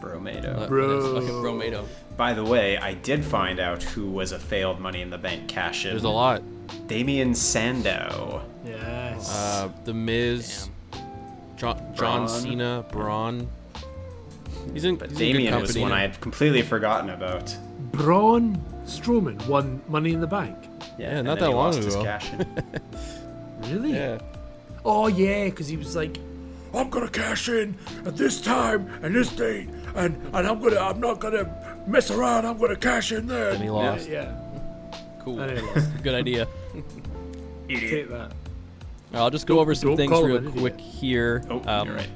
Bromado. 0.00 0.68
Bro. 0.68 0.98
it's 0.98 1.06
fucking 1.08 1.42
Bromato. 1.42 1.84
By 2.16 2.32
the 2.32 2.44
way, 2.44 2.78
I 2.78 2.94
did 2.94 3.24
find 3.24 3.60
out 3.60 3.82
who 3.82 4.10
was 4.10 4.32
a 4.32 4.38
failed 4.38 4.80
Money 4.80 5.02
in 5.02 5.10
the 5.10 5.18
Bank 5.18 5.48
cash 5.48 5.84
in. 5.84 5.90
There's 5.92 6.04
a 6.04 6.08
lot. 6.08 6.42
Damien 6.86 7.34
Sandow. 7.34 8.42
Yes. 8.64 9.30
Uh, 9.34 9.68
the 9.84 9.92
Miz, 9.94 10.68
John, 11.56 11.76
John 11.94 11.94
Braun. 11.96 12.28
Cena, 12.28 12.84
Braun. 12.90 13.48
He's 14.72 14.84
in, 14.84 14.96
But 14.96 15.10
he's 15.10 15.20
in 15.20 15.26
good 15.32 15.32
Damien 15.38 15.60
was 15.60 15.70
company 15.70 15.82
one. 15.82 15.92
I 15.92 16.00
had 16.00 16.20
completely 16.20 16.62
forgotten 16.62 17.10
about. 17.10 17.56
Braun 17.92 18.56
Strowman 18.84 19.46
won 19.46 19.80
Money 19.88 20.12
in 20.12 20.20
the 20.20 20.26
Bank. 20.26 20.56
Yeah, 20.98 21.18
and 21.18 21.26
not 21.26 21.38
then 21.38 21.44
that 21.44 21.48
he 21.50 21.54
long 21.54 21.64
lost 21.66 21.78
his 21.82 21.94
ago. 21.94 22.04
cash 22.04 22.32
in. 22.32 22.46
Really? 23.70 23.92
Yeah. 23.94 24.18
Oh 24.84 25.08
yeah, 25.08 25.46
because 25.46 25.66
he 25.66 25.76
was 25.76 25.96
like, 25.96 26.18
I'm 26.74 26.88
gonna 26.88 27.08
cash 27.08 27.48
in 27.48 27.74
at 28.04 28.16
this 28.16 28.40
time 28.40 28.88
and 29.02 29.14
this 29.14 29.28
date, 29.34 29.68
and 29.96 30.14
and 30.34 30.46
I'm 30.46 30.60
gonna 30.60 30.78
I'm 30.80 31.00
not 31.00 31.20
gonna 31.20 31.82
mess 31.86 32.10
around. 32.10 32.44
I'm 32.46 32.58
gonna 32.58 32.76
cash 32.76 33.12
in 33.12 33.26
there. 33.26 33.50
And 33.50 33.62
he 33.62 33.70
lost. 33.70 34.08
Yeah, 34.08 34.32
Cool. 35.20 35.40
and 35.40 35.58
he 35.58 35.64
lost. 35.74 36.02
Good 36.02 36.14
idea. 36.14 36.46
Take 37.68 38.08
that. 38.10 38.32
I'll 39.12 39.30
just 39.30 39.46
go 39.46 39.54
Don't- 39.54 39.62
over 39.62 39.74
some 39.74 39.96
things 39.96 40.10
real 40.12 40.36
an 40.36 40.46
idiot. 40.48 40.58
quick 40.58 40.80
here. 40.80 41.42
Oh, 41.50 41.62
Um, 41.66 41.88
you're 41.88 41.96
right. 41.96 42.08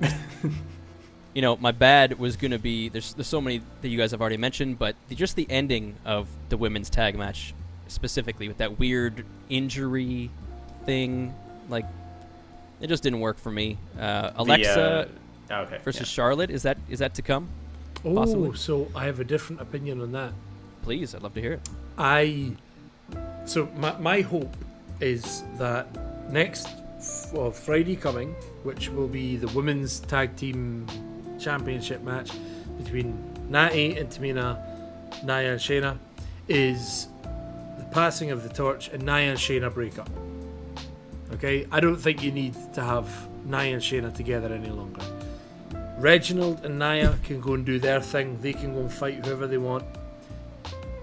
you 1.35 1.43
know, 1.43 1.57
my 1.57 1.73
bad 1.73 2.19
was 2.19 2.37
going 2.37 2.51
to 2.51 2.59
be 2.59 2.89
there's 2.89 3.15
there's 3.15 3.27
so 3.29 3.41
many 3.41 3.63
that 3.83 3.89
you 3.89 3.97
guys 3.97 4.11
have 4.11 4.21
already 4.21 4.37
mentioned, 4.37 4.79
but 4.79 4.97
the, 5.09 5.15
just 5.15 5.37
the 5.37 5.47
ending 5.51 5.97
of 6.05 6.29
the 6.51 6.57
women's 6.57 6.91
tag 6.91 7.17
match 7.17 7.55
specifically 7.89 8.49
with 8.49 8.59
that 8.59 8.79
weird 8.79 9.25
injury 9.49 10.31
thing, 10.85 11.35
like 11.69 11.87
it 12.81 12.89
just 12.89 13.03
didn't 13.03 13.21
work 13.21 13.39
for 13.39 13.51
me. 13.51 13.79
Uh, 13.99 14.31
Alexa 14.37 15.09
The, 15.49 15.55
uh, 15.55 15.61
okay. 15.63 15.79
versus 15.85 16.03
yeah. 16.03 16.07
Charlotte 16.07 16.51
is 16.51 16.63
that 16.65 16.77
is 16.89 16.99
that 16.99 17.15
to 17.15 17.23
come? 17.23 17.49
Oh, 18.05 18.15
Possibly. 18.15 18.57
so 18.57 18.89
I 18.95 19.05
have 19.07 19.21
a 19.21 19.25
different 19.25 19.61
opinion 19.61 20.01
on 20.01 20.13
that. 20.13 20.33
Please, 20.83 21.15
I'd 21.15 21.23
love 21.23 21.35
to 21.35 21.41
hear 21.41 21.55
it. 21.55 21.69
I 21.99 22.53
so 23.45 23.69
my 23.77 23.97
my 23.99 24.21
hope 24.23 24.57
is 25.01 25.43
that 25.59 25.87
next 26.31 26.69
well, 27.33 27.51
Friday 27.51 27.97
coming, 27.97 28.35
which 28.63 28.89
will 28.91 29.09
be 29.09 29.37
the 29.37 29.49
women's 29.49 30.01
tag 30.01 30.37
team 30.37 30.87
championship 31.39 32.03
match 32.03 32.31
between 32.77 33.17
Natty 33.49 33.97
and 33.97 34.09
Tamina, 34.11 34.59
Nia 35.25 35.53
and 35.53 35.61
Shayna, 35.61 35.99
is 36.49 37.09
the 37.79 37.85
passing 37.91 38.31
of 38.31 38.43
the 38.43 38.49
torch 38.51 38.89
and 38.89 39.03
Nia 39.03 39.31
and 39.31 39.39
Shayna 39.39 39.73
break 39.73 39.99
up. 39.99 40.11
Okay, 41.33 41.67
I 41.73 41.81
don't 41.81 41.97
think 41.97 42.23
you 42.23 42.33
need 42.33 42.55
to 42.75 42.83
have 42.83 43.09
Nia 43.47 43.75
and 43.75 43.83
Shayna 43.83 44.13
together 44.15 44.53
any 44.53 44.71
longer. 44.71 45.03
Reginald 46.01 46.65
and 46.65 46.79
Nia 46.79 47.19
can 47.25 47.41
go 47.41 47.55
and 47.55 47.65
do 47.65 47.79
their 47.79 48.01
thing. 48.01 48.39
They 48.41 48.53
can 48.53 48.75
go 48.75 48.81
and 48.81 48.93
fight 48.93 49.25
whoever 49.25 49.47
they 49.47 49.59
want. 49.59 49.85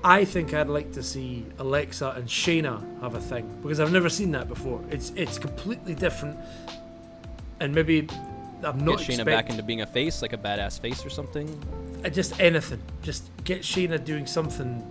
I 0.03 0.25
think 0.25 0.53
I'd 0.53 0.67
like 0.69 0.91
to 0.93 1.03
see 1.03 1.45
Alexa 1.59 2.13
and 2.15 2.27
Shayna 2.27 3.01
have 3.01 3.15
a 3.15 3.19
thing 3.21 3.47
because 3.61 3.79
I've 3.79 3.91
never 3.91 4.09
seen 4.09 4.31
that 4.31 4.47
before. 4.47 4.81
It's 4.89 5.11
it's 5.15 5.37
completely 5.37 5.95
different, 5.95 6.37
and 7.59 7.73
maybe 7.75 8.07
I'm 8.63 8.79
not 8.79 8.99
Get 8.99 9.07
Shayna 9.07 9.09
expect- 9.09 9.25
back 9.25 9.49
into 9.49 9.63
being 9.63 9.81
a 9.81 9.85
face, 9.85 10.21
like 10.21 10.33
a 10.33 10.37
badass 10.37 10.79
face 10.79 11.05
or 11.05 11.09
something. 11.09 11.47
uh, 12.05 12.09
just 12.09 12.39
anything. 12.39 12.81
Just 13.01 13.29
get 13.43 13.61
Shayna 13.61 14.03
doing 14.03 14.25
something 14.25 14.83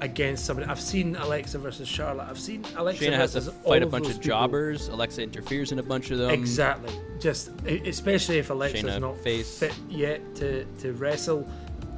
against 0.00 0.44
somebody. 0.44 0.68
I've 0.68 0.80
seen 0.80 1.16
Alexa 1.16 1.58
versus 1.58 1.88
Charlotte. 1.88 2.28
I've 2.28 2.38
seen 2.38 2.64
Alexa 2.76 3.04
Shayna 3.04 3.16
has 3.16 3.32
to 3.32 3.40
fight 3.40 3.82
a 3.82 3.86
bunch 3.86 4.06
of 4.06 4.12
people. 4.12 4.24
jobbers. 4.24 4.88
Alexa 4.88 5.22
interferes 5.22 5.72
in 5.72 5.78
a 5.78 5.82
bunch 5.82 6.10
of 6.10 6.18
them. 6.18 6.30
Exactly. 6.30 6.94
Just 7.20 7.50
especially 7.66 8.38
if 8.38 8.50
Alexa's 8.50 8.84
Shayna 8.84 9.00
not 9.00 9.18
face. 9.18 9.58
fit 9.58 9.74
yet 9.88 10.34
to 10.36 10.64
to 10.80 10.92
wrestle. 10.94 11.48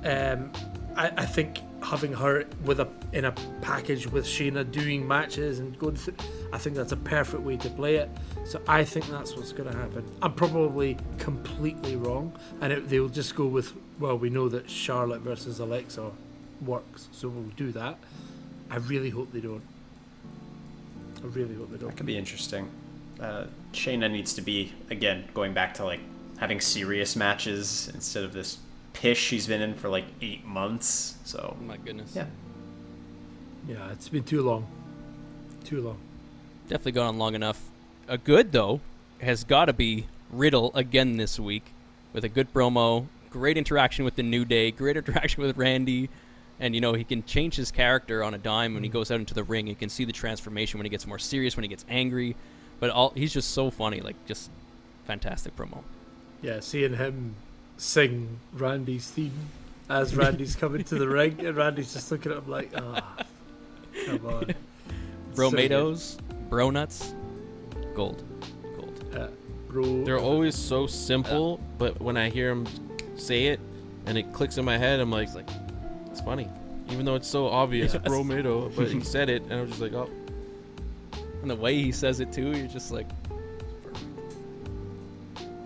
Um, 0.04 0.52
I, 0.96 1.12
I 1.16 1.26
think 1.26 1.60
having 1.82 2.12
her 2.12 2.44
with 2.64 2.80
a 2.80 2.88
in 3.12 3.26
a 3.26 3.32
package 3.60 4.06
with 4.06 4.24
Shayna 4.24 4.70
doing 4.70 5.06
matches 5.06 5.58
and 5.58 5.78
going 5.78 5.96
through, 5.96 6.14
I 6.52 6.58
think 6.58 6.76
that's 6.76 6.92
a 6.92 6.96
perfect 6.96 7.42
way 7.42 7.56
to 7.58 7.70
play 7.70 7.96
it. 7.96 8.10
So 8.44 8.60
I 8.66 8.84
think 8.84 9.08
that's 9.08 9.36
what's 9.36 9.52
going 9.52 9.70
to 9.70 9.76
happen. 9.76 10.04
I'm 10.22 10.32
probably 10.34 10.96
completely 11.18 11.96
wrong, 11.96 12.32
and 12.60 12.72
it, 12.72 12.88
they'll 12.88 13.08
just 13.08 13.34
go 13.34 13.46
with 13.46 13.72
well, 13.98 14.18
we 14.18 14.30
know 14.30 14.48
that 14.48 14.68
Charlotte 14.68 15.22
versus 15.22 15.58
Alexa 15.58 16.10
works, 16.62 17.08
so 17.12 17.28
we'll 17.28 17.44
do 17.56 17.72
that. 17.72 17.96
I 18.70 18.76
really 18.76 19.10
hope 19.10 19.32
they 19.32 19.40
don't. 19.40 19.62
I 21.22 21.26
really 21.26 21.54
hope 21.54 21.70
they 21.70 21.78
don't. 21.78 21.88
That 21.90 21.96
could 21.96 22.06
be 22.06 22.16
interesting. 22.18 22.68
Uh, 23.20 23.46
Shayna 23.72 24.10
needs 24.10 24.34
to 24.34 24.42
be 24.42 24.72
again 24.90 25.24
going 25.34 25.54
back 25.54 25.74
to 25.74 25.84
like 25.84 26.00
having 26.38 26.60
serious 26.60 27.16
matches 27.16 27.90
instead 27.94 28.24
of 28.24 28.32
this 28.34 28.58
pish 28.92 29.18
she's 29.18 29.46
been 29.46 29.62
in 29.62 29.74
for 29.74 29.88
like 29.88 30.04
eight 30.20 30.44
months. 30.44 31.16
So 31.24 31.56
Oh 31.58 31.64
my 31.64 31.76
goodness. 31.78 32.12
yeah, 32.14 32.26
Yeah, 33.66 33.90
it's 33.92 34.08
been 34.08 34.24
too 34.24 34.42
long. 34.42 34.66
Too 35.64 35.80
long. 35.80 35.98
Definitely 36.68 36.92
gone 36.92 37.06
on 37.06 37.18
long 37.18 37.34
enough. 37.34 37.62
A 38.08 38.18
good 38.18 38.52
though 38.52 38.80
has 39.20 39.44
got 39.44 39.66
to 39.66 39.72
be 39.72 40.06
Riddle 40.30 40.70
again 40.74 41.16
this 41.16 41.40
week 41.40 41.64
with 42.12 42.24
a 42.24 42.28
good 42.28 42.52
promo, 42.52 43.06
great 43.30 43.56
interaction 43.56 44.04
with 44.04 44.16
the 44.16 44.22
New 44.22 44.44
Day, 44.44 44.70
great 44.70 44.96
interaction 44.98 45.42
with 45.42 45.56
Randy, 45.56 46.10
and 46.60 46.74
you 46.74 46.80
know 46.80 46.94
he 46.94 47.04
can 47.04 47.24
change 47.24 47.56
his 47.56 47.70
character 47.70 48.22
on 48.24 48.34
a 48.34 48.38
dime 48.38 48.74
when 48.74 48.82
he 48.82 48.88
goes 48.88 49.10
out 49.10 49.20
into 49.20 49.34
the 49.34 49.44
ring. 49.44 49.66
You 49.66 49.74
can 49.74 49.88
see 49.88 50.04
the 50.04 50.12
transformation 50.12 50.78
when 50.78 50.84
he 50.84 50.90
gets 50.90 51.06
more 51.06 51.18
serious, 51.18 51.56
when 51.56 51.64
he 51.64 51.68
gets 51.68 51.84
angry, 51.88 52.36
but 52.80 52.90
all 52.90 53.12
he's 53.14 53.32
just 53.32 53.50
so 53.50 53.70
funny, 53.70 54.00
like 54.00 54.16
just 54.26 54.50
fantastic 55.04 55.56
promo. 55.56 55.82
Yeah, 56.42 56.60
seeing 56.60 56.94
him 56.94 57.34
sing 57.76 58.38
Randy's 58.52 59.10
theme 59.10 59.48
as 59.88 60.14
Randy's 60.14 60.56
coming 60.60 60.84
to 60.84 60.96
the 60.96 61.08
ring, 61.08 61.44
and 61.44 61.56
Randy's 61.56 61.92
just 61.92 62.10
looking 62.10 62.32
at 62.32 62.38
him 62.38 62.48
like, 62.48 62.70
ah, 62.76 63.16
come 64.06 64.26
on. 64.26 64.54
Bro 65.34 65.50
So 65.50 65.56
good. 65.56 65.70
Matos, 65.70 66.16
Bro 66.48 66.70
Nuts, 66.70 67.14
Gold, 67.94 68.24
Gold. 68.62 69.14
Uh, 69.14 69.28
bro. 69.68 70.02
They're 70.02 70.18
always 70.18 70.54
so 70.54 70.86
simple, 70.86 71.60
but 71.76 72.00
when 72.00 72.16
I 72.16 72.30
hear 72.30 72.50
him 72.50 72.66
say 73.16 73.46
it 73.46 73.60
and 74.06 74.16
it 74.16 74.32
clicks 74.32 74.56
in 74.56 74.64
my 74.64 74.78
head, 74.78 74.98
I'm 74.98 75.10
like, 75.10 75.28
It's 75.28 75.36
like 75.36 75.48
it's 76.16 76.24
funny. 76.24 76.48
Even 76.90 77.04
though 77.04 77.14
it's 77.16 77.28
so 77.28 77.46
obvious, 77.48 77.92
Yes. 77.94 78.02
bro 78.04 78.24
Mato, 78.24 78.70
but 78.70 78.88
he 78.88 79.00
said 79.14 79.28
it, 79.28 79.42
and 79.42 79.52
I 79.54 79.60
was 79.60 79.70
just 79.70 79.82
like, 79.82 79.92
oh, 79.92 80.08
and 81.42 81.50
the 81.50 81.56
way 81.56 81.74
he 81.82 81.92
says 81.92 82.20
it 82.20 82.32
too, 82.32 82.52
you're 82.56 82.66
just 82.68 82.90
like. 82.90 83.06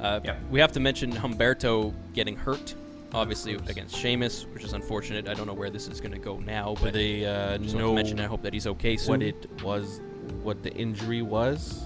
Uh, 0.01 0.19
Yep. 0.25 0.41
We 0.51 0.59
have 0.61 0.73
to 0.73 0.81
mention 0.81 1.13
Humberto 1.13 1.93
getting 2.15 2.35
hurt, 2.35 2.75
obviously 3.13 3.55
against 3.55 3.95
Sheamus, 3.95 4.47
which 4.55 4.65
is 4.65 4.73
unfortunate. 4.73 5.29
I 5.29 5.35
don't 5.35 5.47
know 5.47 5.53
where 5.53 5.71
this 5.71 5.89
is 5.89 6.01
going 6.01 6.13
to 6.13 6.19
go 6.19 6.39
now, 6.39 6.73
but 6.75 6.85
but 6.85 6.93
they 6.95 7.25
uh, 7.27 7.59
just 7.59 7.75
want 7.75 7.87
know 7.87 7.95
mention. 7.95 8.19
I 8.19 8.25
hope 8.25 8.43
that 8.43 8.53
he's 8.55 8.67
okay 8.67 8.97
soon. 8.97 9.11
what 9.21 9.23
it 9.23 9.63
was, 9.63 10.01
what 10.43 10.63
the 10.63 10.73
injury 10.73 11.21
was. 11.23 11.85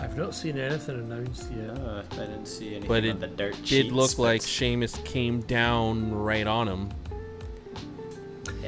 I've 0.00 0.16
not 0.16 0.34
seen 0.34 0.56
anything 0.58 0.94
announced 1.00 1.50
yet. 1.52 1.76
uh, 1.78 2.02
I 2.12 2.16
didn't 2.16 2.46
see 2.46 2.68
anything 2.68 2.88
But 2.88 3.02
on 3.02 3.10
it 3.10 3.20
the 3.20 3.26
dirt 3.26 3.56
Did 3.56 3.66
sheets, 3.66 3.92
look 3.92 4.16
but- 4.16 4.22
like 4.22 4.42
Sheamus 4.42 4.96
came 5.04 5.40
down 5.42 6.12
right 6.14 6.46
on 6.46 6.68
him. 6.68 6.88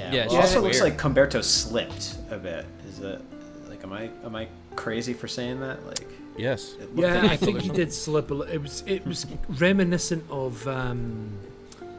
Yeah. 0.01 0.13
Yeah, 0.13 0.27
well, 0.27 0.27
it's 0.27 0.35
also 0.35 0.43
just 0.55 0.63
looks 0.65 0.81
weird. 0.81 0.93
like 0.93 1.01
Humberto 1.31 1.43
slipped 1.45 2.17
a 2.31 2.37
bit. 2.39 2.67
Is 2.89 2.99
it 3.01 3.21
like 3.69 3.83
am 3.85 3.93
I 3.93 4.11
am 4.25 4.35
I 4.37 4.49
crazy 4.77 5.13
for 5.13 5.29
saying 5.29 5.61
that? 5.61 5.85
Like 5.87 6.07
Yes. 6.37 6.75
Yeah, 6.95 7.27
I 7.29 7.37
think 7.37 7.61
he 7.61 7.69
did 7.69 7.93
slip 7.93 8.31
a 8.31 8.35
little. 8.35 8.53
It 8.55 8.63
was 8.63 8.83
it 8.87 9.05
was 9.07 9.27
reminiscent 9.49 10.25
of 10.31 10.67
um, 10.69 11.31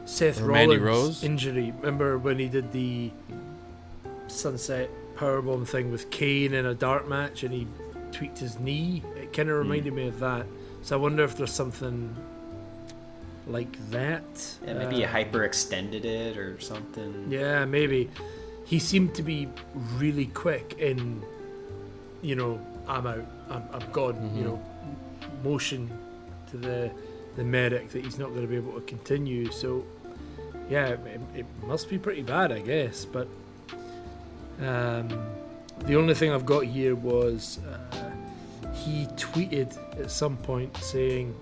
Seth 0.04 0.40
Or 0.40 0.46
Rollins' 0.46 0.80
Rose? 0.82 1.24
injury. 1.24 1.72
Remember 1.78 2.18
when 2.18 2.38
he 2.38 2.48
did 2.48 2.72
the 2.72 3.10
sunset 4.26 4.90
powerbomb 5.16 5.66
thing 5.66 5.90
with 5.92 6.10
Kane 6.10 6.54
in 6.54 6.66
a 6.66 6.74
dart 6.74 7.08
match 7.08 7.42
and 7.44 7.52
he 7.54 7.66
tweaked 8.10 8.38
his 8.38 8.58
knee? 8.58 9.02
It 9.16 9.32
kind 9.32 9.48
of 9.48 9.56
Hmm. 9.56 9.62
reminded 9.70 9.92
me 9.92 10.08
of 10.08 10.18
that. 10.20 10.46
So 10.82 10.96
I 10.96 11.00
wonder 11.00 11.22
if 11.22 11.36
there's 11.36 11.52
something 11.52 12.16
like 13.46 13.76
that. 13.90 14.24
yeah, 14.66 14.74
maybe 14.74 14.96
he 14.96 15.04
Uh, 15.04 15.08
hyperextended 15.08 16.04
it 16.04 16.36
or 16.36 16.60
something. 16.60 17.26
Yeah, 17.28 17.64
maybe. 17.64 18.08
He 18.64 18.78
seemed 18.78 19.14
to 19.16 19.22
be 19.22 19.48
really 19.98 20.26
quick 20.26 20.76
in, 20.78 21.22
you 22.22 22.36
know, 22.36 22.60
I'm 22.88 23.06
out, 23.06 23.26
I'm, 23.50 23.62
I'm 23.72 23.90
gone, 23.92 24.14
you 24.36 24.42
Mhm. 24.42 24.46
know, 24.46 24.62
motion 25.44 25.90
to 26.50 26.56
the 26.56 26.90
the 27.36 27.42
medic 27.44 27.88
that 27.90 28.04
he's 28.04 28.18
not 28.18 28.28
going 28.28 28.42
to 28.42 28.46
be 28.46 28.56
able 28.56 28.74
to 28.74 28.82
continue. 28.82 29.50
So, 29.50 29.84
yeah, 30.68 30.88
it, 30.88 31.20
it 31.34 31.46
must 31.66 31.88
be 31.88 31.96
pretty 31.96 32.20
bad, 32.22 32.52
I 32.52 32.60
guess. 32.60 33.06
But 33.06 33.26
um, 34.60 35.08
the 35.86 35.96
only 35.96 36.14
thing 36.14 36.30
I've 36.30 36.44
got 36.44 36.64
here 36.64 36.94
was 36.94 37.58
uh, 37.66 38.10
he 38.74 39.06
tweeted 39.16 39.76
at 39.98 40.10
some 40.10 40.36
point 40.36 40.76
saying 40.76 41.34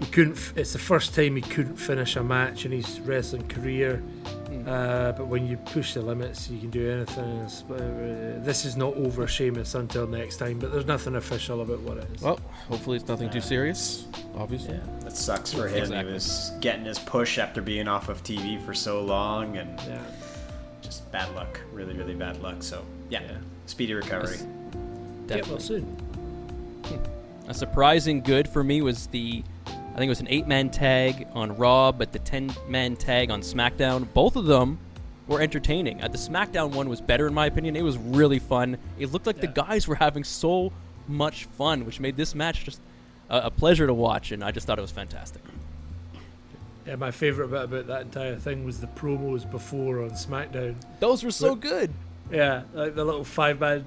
he 0.00 0.06
couldn't. 0.06 0.52
It's 0.56 0.72
the 0.72 0.78
first 0.78 1.14
time 1.14 1.36
he 1.36 1.42
couldn't 1.42 1.76
finish 1.76 2.16
a 2.16 2.22
match 2.22 2.64
in 2.64 2.72
his 2.72 3.00
wrestling 3.00 3.46
career. 3.48 4.02
Mm. 4.46 4.66
Uh, 4.66 5.12
but 5.12 5.26
when 5.26 5.46
you 5.46 5.56
push 5.58 5.94
the 5.94 6.00
limits, 6.02 6.48
you 6.48 6.58
can 6.60 6.70
do 6.70 6.90
anything. 6.90 7.36
It's- 7.44 7.64
uh, 7.70 8.38
this 8.44 8.64
is 8.64 8.76
not 8.76 8.94
over 8.94 9.26
Sheamus 9.26 9.74
until 9.74 10.06
next 10.06 10.36
time, 10.38 10.58
but 10.58 10.72
there's 10.72 10.86
nothing 10.86 11.16
official 11.16 11.60
about 11.62 11.80
what 11.80 11.98
it 11.98 12.08
is. 12.14 12.22
Well, 12.22 12.38
hopefully 12.68 12.96
it's 12.96 13.08
nothing 13.08 13.30
too 13.30 13.40
serious. 13.40 14.06
Obviously. 14.36 14.74
Yeah, 14.74 14.80
that 15.00 15.16
sucks 15.16 15.52
for 15.52 15.68
him. 15.68 15.78
Exactly. 15.78 16.06
He 16.06 16.14
was 16.14 16.52
getting 16.60 16.84
his 16.84 16.98
push 16.98 17.38
after 17.38 17.60
being 17.60 17.88
off 17.88 18.08
of 18.08 18.22
TV 18.22 18.64
for 18.64 18.72
so 18.74 19.02
long, 19.02 19.56
and 19.56 19.78
yeah. 19.80 20.00
just 20.80 21.10
bad 21.12 21.34
luck. 21.34 21.60
Really, 21.72 21.94
really 21.94 22.14
bad 22.14 22.40
luck. 22.42 22.62
So 22.62 22.84
yeah, 23.10 23.22
Yeah. 23.22 23.32
speedy 23.66 23.94
recovery. 23.94 24.36
Yes. 24.36 24.42
Get 25.26 25.26
Definitely. 25.44 25.50
well 25.50 25.60
soon. 25.60 25.96
A 27.48 27.54
surprising 27.54 28.20
good 28.20 28.46
for 28.48 28.62
me 28.62 28.80
was 28.82 29.06
the, 29.08 29.42
I 29.98 30.00
think 30.00 30.10
it 30.10 30.12
was 30.12 30.20
an 30.20 30.28
eight-man 30.30 30.70
tag 30.70 31.26
on 31.32 31.56
Raw, 31.56 31.90
but 31.90 32.12
the 32.12 32.20
ten-man 32.20 32.94
tag 32.94 33.32
on 33.32 33.40
SmackDown. 33.40 34.06
Both 34.14 34.36
of 34.36 34.44
them 34.44 34.78
were 35.26 35.40
entertaining. 35.40 36.00
Uh, 36.00 36.06
the 36.06 36.16
SmackDown 36.16 36.70
one 36.70 36.88
was 36.88 37.00
better 37.00 37.26
in 37.26 37.34
my 37.34 37.46
opinion. 37.46 37.74
It 37.74 37.82
was 37.82 37.98
really 37.98 38.38
fun. 38.38 38.78
It 39.00 39.10
looked 39.10 39.26
like 39.26 39.40
the 39.40 39.48
guys 39.48 39.88
were 39.88 39.96
having 39.96 40.22
so 40.22 40.70
much 41.08 41.46
fun, 41.46 41.84
which 41.84 41.98
made 41.98 42.16
this 42.16 42.36
match 42.36 42.64
just 42.64 42.80
a, 43.28 43.46
a 43.46 43.50
pleasure 43.50 43.88
to 43.88 43.92
watch, 43.92 44.30
and 44.30 44.44
I 44.44 44.52
just 44.52 44.68
thought 44.68 44.78
it 44.78 44.82
was 44.82 44.92
fantastic. 44.92 45.42
Yeah, 46.86 46.94
my 46.94 47.10
favourite 47.10 47.50
bit 47.50 47.64
about 47.64 47.86
that 47.88 48.02
entire 48.02 48.36
thing 48.36 48.64
was 48.64 48.80
the 48.80 48.86
promos 48.86 49.50
before 49.50 50.04
on 50.04 50.10
SmackDown. 50.10 50.76
Those 51.00 51.24
were 51.24 51.32
so 51.32 51.48
Look- 51.48 51.60
good. 51.62 51.92
Yeah, 52.30 52.62
like 52.72 52.94
the 52.94 53.04
little 53.04 53.24
five 53.24 53.58
man 53.58 53.84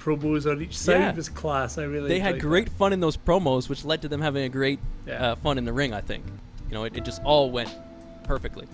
promos 0.00 0.50
on 0.50 0.60
each 0.62 0.76
side 0.78 0.94
Yeah. 1.00 1.14
was 1.14 1.28
class. 1.28 1.78
I 1.78 1.84
really 1.84 2.08
They 2.08 2.18
had 2.18 2.34
enjoyed 2.34 2.48
great 2.48 2.68
fun 2.70 2.92
in 2.92 3.00
those 3.00 3.16
promos, 3.16 3.68
which 3.68 3.84
led 3.84 4.02
to 4.02 4.08
them 4.08 4.20
having 4.20 4.42
a 4.44 4.48
great. 4.48 4.78
Yeah, 5.06 5.32
uh, 5.32 5.34
fun 5.36 5.58
in 5.58 5.64
the 5.64 5.72
ring. 5.72 5.92
I 5.94 6.00
think, 6.00 6.24
you 6.68 6.74
know, 6.74 6.84
it, 6.84 6.96
it 6.96 7.04
just 7.04 7.22
all 7.22 7.50
went 7.50 7.68
perfectly. 8.24 8.66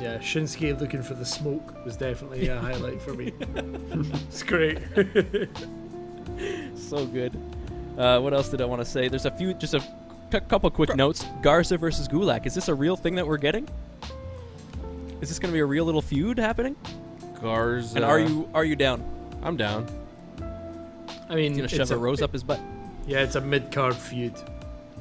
yeah. 0.00 0.18
Shinsuke 0.18 0.80
looking 0.80 1.02
for 1.02 1.14
the 1.14 1.24
smoke 1.24 1.84
was 1.84 1.96
definitely 1.96 2.48
a 2.48 2.58
highlight 2.68 3.00
for 3.02 3.14
me. 3.14 3.32
it's 4.28 4.42
great. 4.42 4.78
so 6.76 7.06
good. 7.06 7.32
Uh, 7.98 8.20
what 8.20 8.34
else 8.34 8.48
did 8.48 8.60
I 8.60 8.64
want 8.64 8.80
to 8.82 8.84
say? 8.84 9.08
There's 9.08 9.24
a 9.26 9.30
few, 9.30 9.54
just 9.54 9.74
a 9.74 9.80
c- 9.80 10.40
couple 10.48 10.68
quick 10.70 10.94
notes. 10.96 11.24
Garza 11.42 11.78
versus 11.78 12.08
Gulak. 12.08 12.44
Is 12.46 12.54
this 12.54 12.68
a 12.68 12.74
real 12.74 12.96
thing 12.96 13.14
that 13.16 13.26
we're 13.26 13.36
getting? 13.38 13.68
Is 15.20 15.28
this 15.28 15.38
going 15.38 15.50
to 15.52 15.54
be 15.56 15.60
a 15.60 15.64
real 15.64 15.84
little 15.84 16.02
feud 16.02 16.38
happening? 16.38 16.74
Garza. 17.40 17.96
And 17.96 18.04
are 18.04 18.18
you 18.18 18.48
are 18.54 18.64
you 18.64 18.74
down? 18.76 19.02
I'm 19.42 19.56
down. 19.56 19.86
I 21.34 21.36
mean, 21.36 21.50
He's 21.52 21.58
going 21.58 21.68
to 21.68 21.76
shove 21.76 21.90
a 21.90 21.94
a 21.94 21.98
rose 21.98 22.22
up 22.22 22.32
his 22.32 22.42
butt. 22.44 22.60
Yeah, 23.06 23.22
it's 23.22 23.34
a 23.34 23.40
mid 23.40 23.72
card 23.72 23.94
feud. 23.96 24.32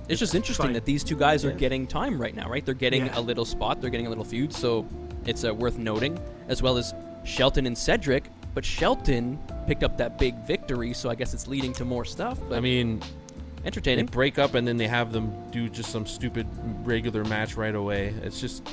It's 0.10 0.20
just 0.20 0.36
interesting 0.36 0.66
fine. 0.66 0.74
that 0.74 0.84
these 0.86 1.04
two 1.04 1.16
guys 1.16 1.46
are 1.46 1.52
Yeah. 1.52 1.56
getting 1.58 1.88
time 1.88 2.20
right 2.20 2.36
now, 2.36 2.50
right? 2.50 2.66
They're 2.66 2.74
getting 2.76 3.06
Yeah. 3.06 3.20
a 3.20 3.22
little 3.22 3.46
spot, 3.46 3.80
they're 3.80 3.90
getting 3.92 4.08
a 4.08 4.10
little 4.10 4.26
feud, 4.26 4.52
so 4.52 4.86
it's 5.26 5.46
uh, 5.46 5.54
worth 5.54 5.78
noting, 5.78 6.20
as 6.50 6.62
well 6.62 6.78
as 6.78 6.94
Shelton 7.24 7.66
and 7.68 7.78
Cedric. 7.78 8.26
But 8.54 8.66
Shelton 8.66 9.40
picked 9.68 9.84
up 9.84 9.98
that 9.98 10.18
big 10.20 10.36
victory, 10.46 10.94
so 10.94 11.10
I 11.10 11.16
guess 11.16 11.34
it's 11.34 11.48
leading 11.48 11.72
to 11.74 11.86
more 11.86 12.04
stuff. 12.04 12.38
But 12.50 12.58
I 12.58 12.60
mean, 12.62 13.00
they 13.00 13.68
entertaining. 13.68 14.08
break 14.08 14.38
up 14.40 14.56
and 14.56 14.68
then 14.68 14.76
they 14.78 14.88
have 14.88 15.14
them 15.14 15.32
do 15.52 15.70
just 15.70 15.92
some 15.92 16.06
stupid 16.06 16.46
regular 16.84 17.24
match 17.24 17.56
right 17.56 17.74
away. 17.76 18.14
It's 18.24 18.42
just 18.42 18.68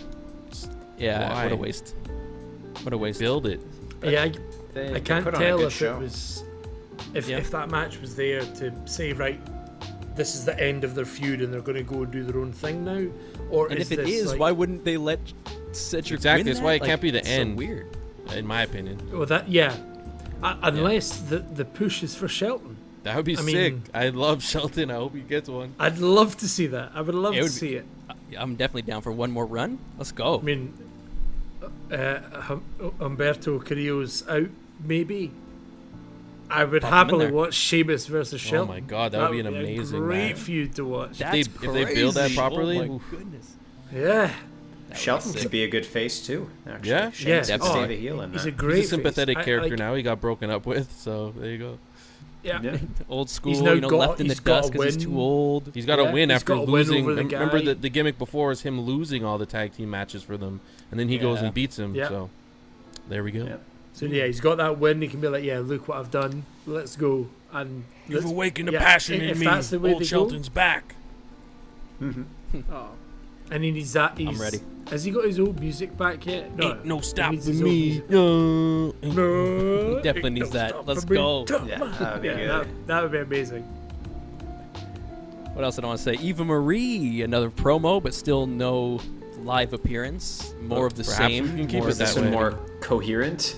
yeah, 0.99 1.43
what 1.45 1.53
a 1.53 1.57
waste. 1.57 1.95
What 2.83 2.93
a 2.93 2.99
waste. 2.99 3.21
build 3.21 3.47
it. 3.47 3.61
yeah, 4.03 4.25
I, 4.25 4.33
They- 4.75 4.95
I 4.97 5.01
can't 5.01 5.25
put 5.25 5.35
on 5.35 5.43
a 5.43 5.45
tell 5.47 5.59
good 5.59 5.67
if 5.69 5.73
show. 5.75 5.97
it 5.97 6.01
was 6.03 6.43
if 7.15 7.29
Yeah. 7.29 7.39
if 7.39 7.51
that 7.51 7.71
match 7.71 8.01
was 8.01 8.15
there 8.17 8.41
to 8.41 8.73
say 8.87 9.13
right, 9.13 9.41
this 10.17 10.35
is 10.35 10.45
the 10.45 10.59
end 10.61 10.85
of 10.85 10.95
their 10.95 11.05
feud 11.05 11.41
and 11.41 11.53
they're 11.53 11.61
going 11.61 11.79
to 11.79 11.83
go 11.85 12.03
and 12.03 12.11
do 12.13 12.23
their 12.25 12.41
own 12.41 12.53
thing 12.53 12.85
now, 12.85 13.07
or 13.51 13.69
And 13.69 13.79
is 13.79 13.91
if 13.91 13.99
it 13.99 14.05
this 14.05 14.15
is, 14.15 14.31
like, 14.33 14.41
why 14.41 14.53
wouldn't 14.53 14.85
they 14.85 14.97
let 14.97 15.21
Cedric 15.73 16.19
Exactly, 16.19 16.41
win 16.41 16.47
that's 16.47 16.59
that? 16.59 16.65
why 16.65 16.73
it 16.75 16.81
Like, 16.83 16.89
can't 16.89 17.01
be 17.01 17.11
the 17.11 17.19
it's 17.19 17.29
so 17.29 17.35
end. 17.35 17.57
weird. 17.57 17.87
In 18.35 18.47
my 18.47 18.63
opinion, 18.63 18.99
Well, 19.13 19.27
that 19.27 19.49
yeah, 19.49 19.75
uh, 20.43 20.57
unless 20.63 21.19
the 21.21 21.39
the 21.39 21.65
push 21.65 22.03
is 22.03 22.15
for 22.15 22.29
Shelton. 22.29 22.77
that 23.03 23.17
would 23.17 23.25
be 23.25 23.37
I 23.37 23.41
sick. 23.41 23.73
mean- 23.75 23.83
I 23.95 24.09
love 24.11 24.43
Shelton. 24.43 24.91
I 24.91 24.95
hope 24.95 25.15
he 25.15 25.21
gets 25.23 25.49
one. 25.49 25.75
I'd 25.79 25.99
love 25.99 26.37
to 26.39 26.49
see 26.49 26.67
that. 26.69 26.93
I 26.95 27.01
would 27.01 27.15
love 27.15 27.33
It 27.35 27.39
to 27.39 27.43
would 27.45 27.49
be- 27.53 27.57
see 27.59 27.75
it. 27.77 27.87
I'm 28.39 28.55
definitely 28.57 28.83
down 28.83 29.03
for 29.03 29.11
one 29.11 29.31
more 29.33 29.47
run. 29.47 29.79
Let's 29.99 30.13
go. 30.13 30.39
I 30.39 30.43
mean, 30.43 30.73
uh, 31.91 32.19
hum- 32.41 32.63
Humberto 33.01 33.65
Carrillo's 33.65 34.25
out, 34.29 34.49
maybe. 34.85 35.33
I 36.51 36.65
would 36.65 36.83
Pop 36.83 36.91
him 37.09 37.15
in 37.15 37.21
happily 37.21 37.31
watch 37.33 37.55
Sheamus 37.55 38.07
versus 38.07 38.41
Shelton. 38.41 38.71
Oh 38.71 38.75
my 38.75 38.81
God, 38.81 39.13
that 39.13 39.21
would 39.23 39.33
be 39.33 39.41
an 39.41 39.47
a 39.47 39.51
amazing 39.51 40.01
great 40.01 40.31
match. 40.33 40.39
feud 40.39 40.75
to 40.77 40.85
watch. 40.85 41.19
they- 41.19 41.41
if 41.41 41.61
they 41.61 41.85
build 41.95 42.15
that 42.15 42.33
properly, 42.35 42.79
oh 42.79 42.87
my 42.99 43.01
goodness. 43.11 43.55
yeah, 43.93 44.33
Shelton 44.95 45.33
could 45.35 45.51
be 45.51 45.63
a 45.65 45.69
good 45.69 45.87
face 45.87 46.25
too. 46.27 46.51
Actually, 46.67 46.91
Yeah? 46.91 47.11
Shane 47.13 47.29
yeah. 47.29 47.39
could 47.41 47.47
definitely. 47.49 47.81
stay 47.85 47.87
the 47.87 47.97
heel 48.01 48.21
in 48.23 48.33
he's 48.33 48.43
that. 48.45 48.49
a 48.49 48.53
great 48.53 48.77
He's 48.79 48.87
a 48.87 48.89
sympathetic 48.91 49.37
face. 49.39 49.43
I- 49.43 49.45
character 49.45 49.71
like- 49.71 49.79
now. 49.79 49.95
He 49.95 50.03
got 50.03 50.21
broken 50.21 50.51
up 50.51 50.67
with, 50.67 50.93
so 50.99 51.33
there 51.37 51.51
you 51.51 51.59
go. 51.59 51.79
Yeah. 52.43 52.61
Yeah. 52.63 52.79
Old 53.11 53.29
school, 53.31 53.53
He's 53.53 53.61
now 53.63 53.73
you 53.73 53.83
know, 53.83 53.91
got- 53.91 53.99
left 53.99 54.21
in 54.21 54.27
the 54.27 54.33
he's 54.35 54.41
got 54.41 54.53
a 54.53 54.61
dust 54.63 54.73
because 54.73 54.95
he's 54.95 55.05
too 55.05 55.21
old. 55.21 55.71
He's 55.75 55.85
got 55.87 55.99
Yeah, 55.99 56.11
win 56.11 56.31
he's 56.31 56.37
after 56.37 56.55
got 56.55 56.63
a 56.63 56.65
win 56.65 56.71
losing. 56.73 57.05
the 57.07 57.15
remember 57.25 57.59
guy. 57.59 57.65
the, 57.67 57.75
the 57.75 57.89
gimmick 57.91 58.17
before 58.19 58.51
is 58.51 58.63
him 58.63 58.81
losing 58.81 59.25
all 59.25 59.37
the 59.39 59.45
tag 59.47 59.75
team 59.75 59.91
matches 59.91 60.23
for 60.23 60.37
them, 60.39 60.61
and 60.91 60.99
then 60.99 61.09
he 61.11 61.19
goes 61.19 61.41
and 61.43 61.53
beats 61.53 61.79
him. 61.79 61.95
Yeah. 61.95 62.09
So 62.09 62.31
there 63.09 63.23
we 63.23 63.31
go. 63.31 63.59
Yeah. 64.01 64.09
So 64.09 64.15
yeah, 64.15 64.27
he's 64.27 64.41
got 64.41 64.57
that 64.59 64.79
win. 64.79 65.01
He 65.03 65.09
can 65.09 65.21
be 65.21 65.29
like, 65.29 65.45
"Yeah, 65.45 65.59
look 65.61 65.89
what 65.89 65.99
I've 65.99 66.11
done. 66.11 66.45
Let's 66.67 66.97
go." 66.97 67.29
And 67.53 67.85
You've 68.09 68.21
let's- 68.25 68.33
awakened 68.33 68.69
a 68.69 68.73
yeah, 68.73 68.79
passion 68.85 69.17
if- 69.17 69.23
in 69.23 69.29
if 69.31 69.39
me. 69.41 69.47
that's 69.47 69.71
the 69.71 69.79
way 69.81 69.91
Old 69.93 70.01
they 70.03 70.05
go- 70.05 70.09
Shelton's 70.09 70.49
back. 70.49 70.95
Mhm. 72.01 72.25
Oh. 72.73 72.89
And 73.53 73.65
he 73.65 73.73
needs 73.73 73.93
that. 73.95 74.17
He's, 74.17 74.39
ready. 74.39 74.61
Has 74.91 75.03
he 75.05 75.11
got 75.11 75.25
his 75.25 75.41
old 75.41 75.59
music 75.61 75.97
back 75.99 76.25
yet? 76.25 76.57
No. 76.57 76.69
Ain't 76.71 76.85
no 76.85 76.97
He 76.99 77.03
stopping 77.03 77.33
needs 77.33 77.47
his 77.47 77.61
old 77.61 77.69
me. 77.71 78.03
No. 78.09 78.95
No, 79.03 79.97
He 79.97 80.03
definitely 80.03 80.21
ain't 80.29 80.35
needs 80.35 80.53
no 80.53 80.59
that. 80.61 80.87
Let's 80.87 81.05
go. 81.05 81.45
Yeah, 81.49 81.79
that 81.79 82.13
would 82.15 82.23
be 82.23 82.29
Yeah, 82.29 82.47
that, 82.47 82.67
that 82.87 83.03
would 83.03 83.13
be 83.13 83.19
amazing. 83.19 83.63
What 85.55 85.65
else 85.65 85.75
did 85.77 85.85
I 85.85 85.89
want 85.89 85.99
to 85.99 86.05
say? 86.05 86.15
Eva 86.15 86.45
Marie, 86.45 87.23
another 87.23 87.51
promo, 87.51 88.01
but 88.03 88.15
still 88.15 88.47
no 88.47 89.01
live 89.43 89.73
appearance. 89.73 90.55
More 90.63 90.87
of 90.87 90.95
the 90.95 91.03
same. 91.05 91.45
we 91.45 91.51
can 91.61 91.67
keep 91.67 91.79
more 91.81 91.89
it 91.89 91.93
of 91.93 91.99
that 91.99 92.15
way. 92.15 92.23
one 92.23 92.31
more 92.31 92.53
coherent. 92.81 93.57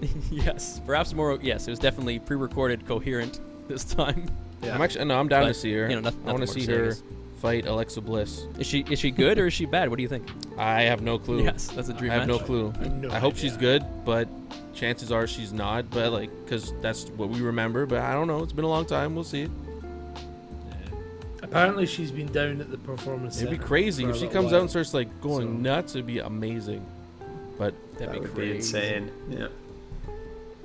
yes, 0.30 0.80
perhaps 0.86 1.12
more. 1.14 1.38
Yes, 1.42 1.66
it 1.66 1.70
was 1.70 1.78
definitely 1.78 2.18
pre-recorded, 2.18 2.86
coherent 2.86 3.40
this 3.68 3.84
time. 3.84 4.28
Yeah. 4.62 4.74
I'm 4.74 4.82
actually 4.82 5.04
no. 5.06 5.18
I'm 5.18 5.28
down 5.28 5.42
But, 5.42 5.48
to 5.48 5.54
see 5.54 5.72
her. 5.74 5.88
you 5.88 5.96
know, 5.96 6.00
noth- 6.02 6.16
I 6.26 6.32
want 6.32 6.46
to 6.46 6.46
more 6.46 6.54
see 6.54 6.66
to 6.66 6.78
her 6.78 6.84
guess. 6.86 7.02
fight 7.40 7.66
Alexa 7.66 8.00
Bliss. 8.00 8.46
Is 8.58 8.66
she 8.66 8.84
is 8.90 8.98
she 8.98 9.10
good 9.10 9.38
or 9.38 9.46
is 9.48 9.52
she 9.54 9.66
bad? 9.66 9.88
What 9.90 9.96
do 9.96 10.02
you 10.02 10.08
think? 10.08 10.26
I 10.58 10.82
have 10.82 11.02
no 11.02 11.18
clue. 11.18 11.42
Yes, 11.44 11.68
that's 11.68 11.88
a 11.90 11.94
I 11.94 11.98
dream 11.98 12.10
I 12.10 12.14
have 12.14 12.26
no 12.28 12.38
match. 12.38 12.46
clue. 12.46 12.72
I 12.80 12.82
have 12.84 12.92
no 12.94 13.10
I 13.10 13.18
hope 13.18 13.34
idea. 13.34 13.42
she's 13.50 13.56
good, 13.56 13.84
but 14.04 14.28
chances 14.74 15.12
are 15.12 15.26
she's 15.26 15.52
not. 15.52 15.90
But 15.90 16.12
like, 16.12 16.30
because 16.44 16.72
that's 16.80 17.04
what 17.10 17.28
we 17.28 17.40
remember. 17.42 17.84
But 17.86 18.00
I 18.00 18.12
don't 18.14 18.26
know. 18.26 18.42
It's 18.42 18.52
been 18.54 18.64
a 18.64 18.68
long 18.68 18.86
time. 18.86 19.14
We'll 19.14 19.24
see. 19.24 19.48
Apparently, 21.42 21.86
she's 21.86 22.10
been 22.10 22.32
down 22.32 22.60
at 22.60 22.70
the 22.70 22.78
performance. 22.78 23.36
It'd 23.36 23.50
be 23.50 23.56
Center 23.56 23.68
crazy 23.68 24.02
for 24.02 24.08
a 24.08 24.12
if 24.12 24.16
she 24.16 24.22
little 24.26 24.32
comes 24.34 24.46
while. 24.46 24.54
out 24.56 24.60
and 24.62 24.70
starts 24.70 24.94
like 24.94 25.20
going 25.20 25.46
So- 25.46 25.52
nuts. 25.52 25.94
It'd 25.94 26.06
be 26.06 26.18
amazing. 26.18 26.84
But 27.58 27.74
That'd 27.98 28.08
That 28.08 28.12
be 28.14 28.20
would 28.20 28.34
crazy. 28.34 28.50
be 28.50 28.56
insane. 28.56 29.10
Yeah. 29.30 29.46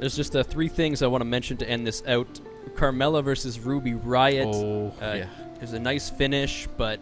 There's 0.02 0.16
just 0.16 0.36
uh, 0.36 0.42
three 0.42 0.68
things 0.68 1.04
I 1.04 1.08
want 1.08 1.22
to 1.22 1.26
mention 1.26 1.58
to 1.58 1.70
end 1.70 1.86
this 1.86 2.02
out. 2.08 2.42
Carmella 2.74 3.24
versus 3.24 3.60
Ruby 3.60 3.92
Riott. 3.92 4.52
Oh, 4.52 4.92
uh, 5.00 5.14
yeah. 5.14 5.28
There's 5.60 5.74
a 5.74 5.80
nice 5.80 6.10
finish, 6.10 6.68
but 6.76 7.00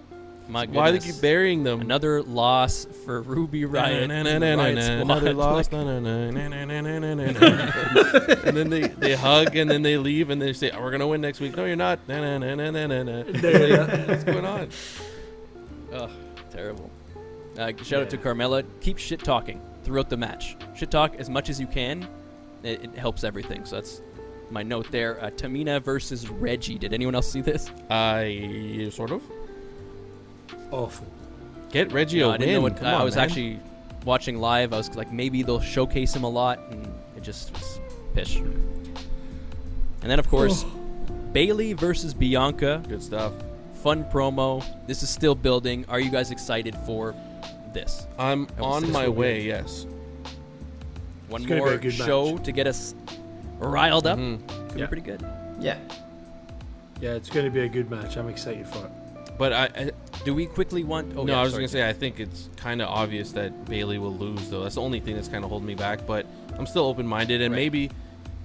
my 0.49 0.65
goodness. 0.65 0.77
Why 0.77 0.91
do 0.91 0.99
they 0.99 1.11
keep 1.13 1.21
burying 1.21 1.63
them? 1.63 1.79
Another 1.79 2.21
loss 2.21 2.85
for 3.05 3.21
Ruby 3.21 3.61
Riott. 3.61 4.03
Another 4.03 5.33
loss. 5.33 5.69
And 5.71 6.35
then 8.57 8.69
they, 8.69 8.81
they 8.81 9.15
hug 9.15 9.55
and 9.55 9.71
then 9.71 9.81
they 9.81 9.95
leave 9.95 10.29
and 10.29 10.41
they 10.41 10.51
say, 10.51 10.69
oh, 10.71 10.81
we're 10.81 10.91
going 10.91 10.99
to 10.99 11.07
win 11.07 11.21
next 11.21 11.39
week. 11.39 11.55
No, 11.55 11.63
you're 11.63 11.77
not. 11.77 11.99
What's 12.05 12.19
going 14.25 14.45
on? 14.45 14.69
Ugh, 15.93 16.11
terrible. 16.51 16.91
Uh, 17.57 17.67
shout 17.77 17.91
yeah. 17.91 17.99
out 17.99 18.09
to 18.09 18.17
Carmella. 18.17 18.65
Keep 18.81 18.97
shit 18.97 19.23
talking 19.23 19.61
throughout 19.83 20.09
the 20.09 20.17
match. 20.17 20.57
Shit 20.75 20.91
talk 20.91 21.15
as 21.15 21.29
much 21.29 21.49
as 21.49 21.61
you 21.61 21.67
can 21.67 22.05
it, 22.63 22.83
it 22.83 22.95
helps 22.95 23.23
everything. 23.23 23.65
So 23.65 23.75
that's 23.75 24.01
my 24.49 24.63
note 24.63 24.91
there. 24.91 25.23
Uh, 25.23 25.29
Tamina 25.31 25.81
versus 25.81 26.27
Reggie. 26.29 26.77
Did 26.77 26.93
anyone 26.93 27.15
else 27.15 27.31
see 27.31 27.41
this? 27.41 27.71
I 27.89 28.89
sort 28.91 29.11
of 29.11 29.21
awful. 30.71 31.07
get 31.71 31.91
Reggie 31.91 32.19
No, 32.19 32.29
a 32.31 32.33
I 32.33 32.37
didn't 32.37 32.53
know 32.55 32.61
win. 32.61 32.73
what. 32.73 32.81
Come 32.81 32.87
I 33.01 33.03
was 33.03 33.15
man. 33.15 33.25
actually 33.25 33.59
watching 34.05 34.37
live. 34.39 34.73
I 34.73 34.77
was 34.77 34.95
like, 34.95 35.11
maybe 35.11 35.43
they'll 35.43 35.59
showcase 35.61 36.15
him 36.15 36.23
a 36.23 36.29
lot, 36.29 36.59
and 36.71 36.85
it 37.15 37.21
just 37.23 37.51
was 37.53 37.79
pish. 38.13 38.37
And 38.37 40.09
then, 40.09 40.19
of 40.19 40.29
course, 40.29 40.65
Bayley 41.33 41.73
versus 41.73 42.13
Bianca. 42.13 42.81
good 42.87 43.03
stuff. 43.03 43.33
Fun 43.83 44.03
promo. 44.05 44.63
This 44.87 45.03
is 45.03 45.09
still 45.09 45.35
building. 45.35 45.85
Are 45.89 45.99
you 45.99 46.09
guys 46.09 46.31
excited 46.31 46.75
for 46.85 47.13
this? 47.73 48.07
I'm 48.17 48.47
on 48.61 48.83
say 48.85 48.91
my 48.91 49.05
so. 49.05 49.11
way. 49.11 49.41
Yes. 49.43 49.85
One 51.29 51.41
It's 51.43 51.49
more 51.49 51.77
good 51.77 51.93
show 51.93 52.33
match. 52.35 52.43
to 52.45 52.51
get 52.51 52.67
us 52.67 52.95
riled 53.59 54.07
up. 54.07 54.17
Mhm. 54.19 54.39
Could 54.69 54.79
Yeah. 54.79 54.85
be 54.85 54.87
pretty 54.87 55.01
good. 55.03 55.23
Yeah. 55.59 55.77
Yeah, 57.01 57.13
it's 57.13 57.29
going 57.29 57.45
to 57.45 57.51
be 57.51 57.61
a 57.61 57.69
good 57.69 57.89
match. 57.89 58.17
I'm 58.17 58.27
excited 58.29 58.67
for 58.67 58.85
it. 58.85 58.91
But 59.37 59.53
I, 59.53 59.63
I 59.75 59.91
Do 60.25 60.33
we 60.35 60.47
quickly 60.47 60.83
want? 60.83 61.13
Oh, 61.15 61.23
no, 61.23 61.31
yeah, 61.31 61.39
I 61.39 61.43
was 61.43 61.53
gonna 61.53 61.67
say 61.69 61.87
I 61.87 61.93
think 61.93 62.19
it's 62.19 62.49
kind 62.57 62.81
of 62.81 62.89
obvious 62.89 63.31
that 63.31 63.65
Bayley 63.65 63.97
will 63.97 64.13
lose, 64.13 64.49
though. 64.49 64.63
That's 64.63 64.75
the 64.75 64.81
only 64.81 64.99
thing 64.99 65.15
that's 65.15 65.29
kind 65.29 65.45
of 65.45 65.49
holding 65.49 65.65
me 65.67 65.75
back. 65.75 66.05
But 66.05 66.25
I'm 66.57 66.65
still 66.67 66.83
open-minded, 66.87 67.41
and 67.41 67.53
Right. 67.53 67.59
maybe 67.61 67.89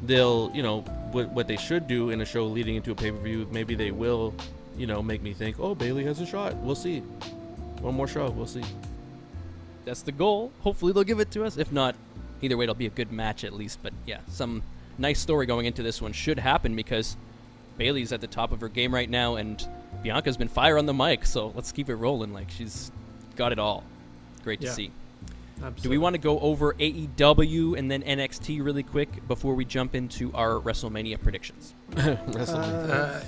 they'll, 0.07 0.53
you 0.55 0.63
know, 0.63 0.83
what 1.11 1.31
what 1.31 1.49
they 1.49 1.57
should 1.57 1.89
do 1.89 2.11
in 2.11 2.21
a 2.21 2.25
show 2.25 2.47
leading 2.47 2.77
into 2.77 2.93
a 2.93 2.95
pay-per-view. 2.95 3.49
Maybe 3.51 3.75
they 3.75 3.91
will, 3.91 4.35
you 4.79 4.87
know, 4.87 5.03
make 5.03 5.21
me 5.21 5.33
think, 5.33 5.57
oh, 5.59 5.75
Bayley 5.75 6.05
has 6.05 6.21
a 6.21 6.27
shot. 6.27 6.55
We'll 6.59 6.77
see. 6.77 7.01
One 7.81 7.95
more 7.97 8.07
show, 8.07 8.31
we'll 8.31 8.47
see. 8.47 8.63
that's 9.85 10.03
the 10.03 10.13
goal. 10.13 10.51
Hopefully 10.61 10.93
they'll 10.93 11.03
give 11.05 11.19
it 11.21 11.31
to 11.33 11.45
us. 11.45 11.57
If 11.59 11.71
not, 11.73 11.95
either 12.45 12.57
way, 12.57 12.65
it'll 12.65 12.75
be 12.75 12.87
a 12.87 12.91
good 12.91 13.11
match 13.13 13.45
at 13.45 13.53
least. 13.53 13.79
But 13.83 13.93
yeah, 14.07 14.21
some 14.29 14.63
nice 14.99 15.19
story 15.19 15.47
going 15.47 15.67
into 15.67 15.83
this 15.83 16.01
one 16.01 16.13
should 16.13 16.39
happen 16.39 16.77
because 16.77 17.17
Bayley's 17.79 18.13
at 18.13 18.21
the 18.21 18.27
top 18.29 18.53
of 18.53 18.61
her 18.61 18.69
game 18.69 18.95
right 18.95 19.11
now, 19.11 19.37
and 19.37 19.67
Bianca's 20.03 20.37
been 20.37 20.49
fire 20.49 20.79
on 20.79 20.87
the 20.87 20.95
mic. 20.95 21.25
So 21.27 21.53
let's 21.55 21.73
keep 21.73 21.89
it 21.89 21.97
rolling. 21.97 22.33
Like 22.33 22.51
she's 22.51 22.93
got 23.37 23.53
it 23.53 23.59
all. 23.59 23.83
Great 24.45 24.61
to 24.61 24.67
Yeah. 24.67 24.73
see. 24.73 24.91
Absolutely. 25.57 25.83
Do 25.83 25.91
we 25.91 25.99
want 25.99 26.15
to 26.15 26.21
go 26.21 26.39
over 26.41 26.75
AEW 26.75 27.79
and 27.79 27.89
then 27.91 28.03
NXT 28.03 28.63
really 28.65 28.83
quick 28.83 29.27
before 29.29 29.55
we 29.55 29.65
jump 29.65 29.95
into 29.95 30.33
our 30.35 30.59
WrestleMania 30.61 31.21
predictions? 31.23 31.75
WrestleMania. 31.93 32.91
Uh, 32.91 33.21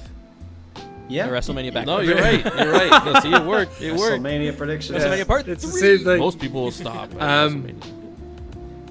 Yeah. 1.08 1.28
The 1.28 1.32
WrestleMania 1.34 1.72
back. 1.72 1.86
no, 1.86 2.00
you're 2.00 2.16
right. 2.16 2.44
You're 2.44 2.72
right. 2.72 3.04
No, 3.14 3.20
see, 3.20 3.32
it 3.32 3.44
worked. 3.44 3.80
It 3.80 3.92
worked. 3.94 4.22
WrestleMania 4.24 4.56
predictions. 4.56 4.98
WrestleMania 4.98 5.26
part 5.26 5.46
it's 5.46 5.62
the 5.64 5.70
same 5.70 5.98
thing. 6.04 6.18
Most 6.18 6.40
people 6.40 6.64
will 6.64 6.72
stop. 6.72 7.14
at 7.14 7.22
Um, 7.46 7.62
WrestleMania. 7.62 7.95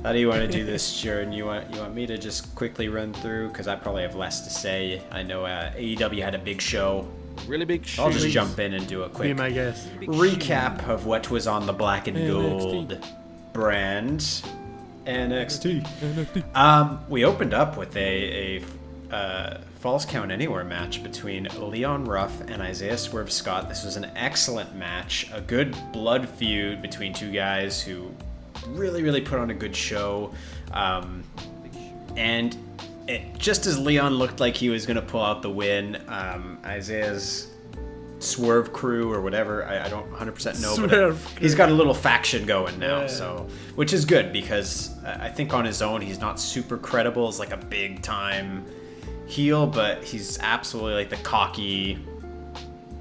How 0.05 0.13
do 0.13 0.19
you 0.19 0.27
want 0.27 0.41
to 0.41 0.47
do 0.47 0.63
this, 0.63 1.01
Jordan? 1.01 1.33
You 1.33 1.47
want 1.47 1.73
you 1.73 1.79
want 1.79 1.95
me 1.95 2.05
to 2.05 2.15
just 2.15 2.53
quickly 2.53 2.89
run 2.89 3.11
through 3.11 3.47
because 3.47 3.67
I 3.67 3.75
probably 3.75 4.03
have 4.03 4.13
less 4.13 4.41
to 4.41 4.51
say. 4.51 5.01
I 5.09 5.23
know 5.23 5.45
uh, 5.45 5.73
AEW 5.73 6.21
had 6.21 6.35
a 6.35 6.37
big 6.37 6.61
show. 6.61 7.07
really 7.47 7.65
big. 7.65 7.89
I'll 7.97 8.11
just 8.11 8.27
jump 8.27 8.59
in 8.59 8.75
and 8.75 8.85
do 8.85 9.01
a 9.01 9.09
be 9.09 9.15
quick 9.15 9.35
my 9.35 9.49
guess. 9.49 9.87
recap 10.01 10.87
of 10.87 11.07
what 11.07 11.31
was 11.31 11.47
on 11.47 11.65
the 11.65 11.73
Black 11.73 12.07
and 12.07 12.15
NXT. 12.15 12.27
Gold 12.27 13.07
brand. 13.51 14.19
NXT. 15.07 16.55
Um, 16.55 17.03
we 17.09 17.25
opened 17.25 17.55
up 17.55 17.75
with 17.75 17.97
a, 17.97 18.61
a 19.11 19.15
uh, 19.15 19.61
Falls 19.79 20.05
Count 20.05 20.29
Anywhere 20.29 20.63
match 20.63 21.01
between 21.01 21.47
Leon 21.57 22.05
Ruff 22.05 22.41
and 22.41 22.61
Isaiah 22.61 22.99
Swerve 22.99 23.31
Scott. 23.31 23.69
This 23.69 23.83
was 23.83 23.95
an 23.95 24.05
excellent 24.15 24.75
match, 24.75 25.31
a 25.33 25.41
good 25.41 25.75
blood 25.91 26.29
feud 26.29 26.83
between 26.83 27.11
two 27.11 27.31
guys 27.31 27.81
who 27.81 28.11
really, 28.69 29.03
really 29.03 29.21
put 29.21 29.39
on 29.39 29.49
a 29.49 29.53
good 29.53 29.75
show. 29.75 30.33
Um, 30.71 31.23
and 32.15 32.57
it, 33.07 33.37
just 33.37 33.65
as 33.65 33.77
Leon 33.79 34.15
looked 34.15 34.39
like 34.39 34.55
he 34.55 34.69
was 34.69 34.85
going 34.85 34.95
to 34.95 35.01
pull 35.01 35.21
out 35.21 35.41
the 35.41 35.49
win, 35.49 36.01
um, 36.07 36.57
Isaiah's 36.65 37.47
Swerve 38.19 38.73
Crew 38.73 39.11
or 39.11 39.21
whatever, 39.21 39.65
I, 39.65 39.85
I 39.85 39.89
don't 39.89 40.09
100% 40.11 40.61
know, 40.61 40.75
but 40.87 40.89
Swerve 40.89 41.37
he's 41.37 41.53
got 41.53 41.69
a 41.69 41.73
little 41.73 41.93
faction 41.93 42.45
going 42.45 42.79
now, 42.79 43.01
Yeah. 43.01 43.07
so 43.07 43.47
which 43.75 43.93
is 43.93 44.05
good 44.05 44.31
because 44.33 44.97
uh, 45.03 45.17
I 45.21 45.29
think 45.29 45.53
on 45.53 45.65
his 45.65 45.81
own 45.81 46.01
he's 46.01 46.19
not 46.19 46.39
super 46.39 46.77
credible 46.77 47.27
as 47.27 47.37
like 47.39 47.51
a 47.51 47.57
big 47.57 48.01
time 48.01 48.65
heel, 49.27 49.67
but 49.67 50.03
he's 50.03 50.39
absolutely 50.39 50.93
like 50.93 51.09
the 51.09 51.17
cocky 51.17 51.99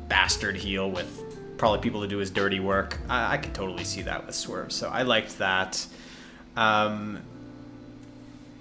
bastard 0.09 0.57
heel 0.57 0.91
with 0.91 1.24
probably 1.59 1.81
people 1.81 2.03
to 2.03 2.09
do 2.09 2.19
his 2.19 2.31
dirty 2.31 2.61
work. 2.61 2.99
I, 3.09 3.35
I 3.35 3.37
could 3.39 3.55
totally 3.55 3.85
see 3.85 4.03
that 4.03 4.27
with 4.27 4.35
Swerve, 4.35 4.73
so 4.73 4.89
I 4.89 5.03
liked 5.03 5.39
that. 5.39 5.87
Um, 6.57 7.21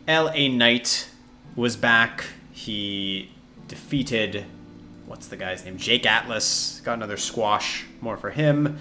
L.A. 0.07 0.49
Knight 0.49 1.09
was 1.55 1.75
back. 1.75 2.25
He 2.51 3.31
defeated 3.67 4.45
what's 5.05 5.27
the 5.27 5.37
guy's 5.37 5.63
name? 5.65 5.77
Jake 5.77 6.05
Atlas. 6.05 6.81
Got 6.83 6.93
another 6.93 7.17
squash. 7.17 7.85
More 8.01 8.17
for 8.17 8.31
him. 8.31 8.77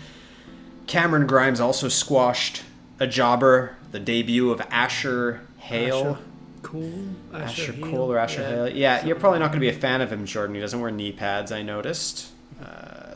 Cameron 0.86 1.26
Grimes 1.26 1.60
also 1.60 1.88
squashed 1.88 2.62
a 2.98 3.06
jobber. 3.06 3.76
The 3.90 4.00
debut 4.00 4.50
of 4.50 4.60
Asher 4.70 5.42
Hale. 5.58 6.12
Asher 6.12 6.18
Cole, 6.62 7.04
Asher 7.34 7.72
Hale, 7.72 7.90
Cole 7.90 8.12
or 8.12 8.18
Asher 8.18 8.46
Hale. 8.46 8.68
Yeah, 8.68 9.04
you're 9.04 9.16
probably 9.16 9.40
not 9.40 9.48
going 9.48 9.60
to 9.60 9.60
be 9.60 9.68
a 9.68 9.78
fan 9.78 10.00
of 10.00 10.12
him, 10.12 10.24
Jordan. 10.24 10.54
He 10.54 10.60
doesn't 10.60 10.80
wear 10.80 10.90
knee 10.90 11.12
pads, 11.12 11.52
I 11.52 11.62
noticed. 11.62 12.28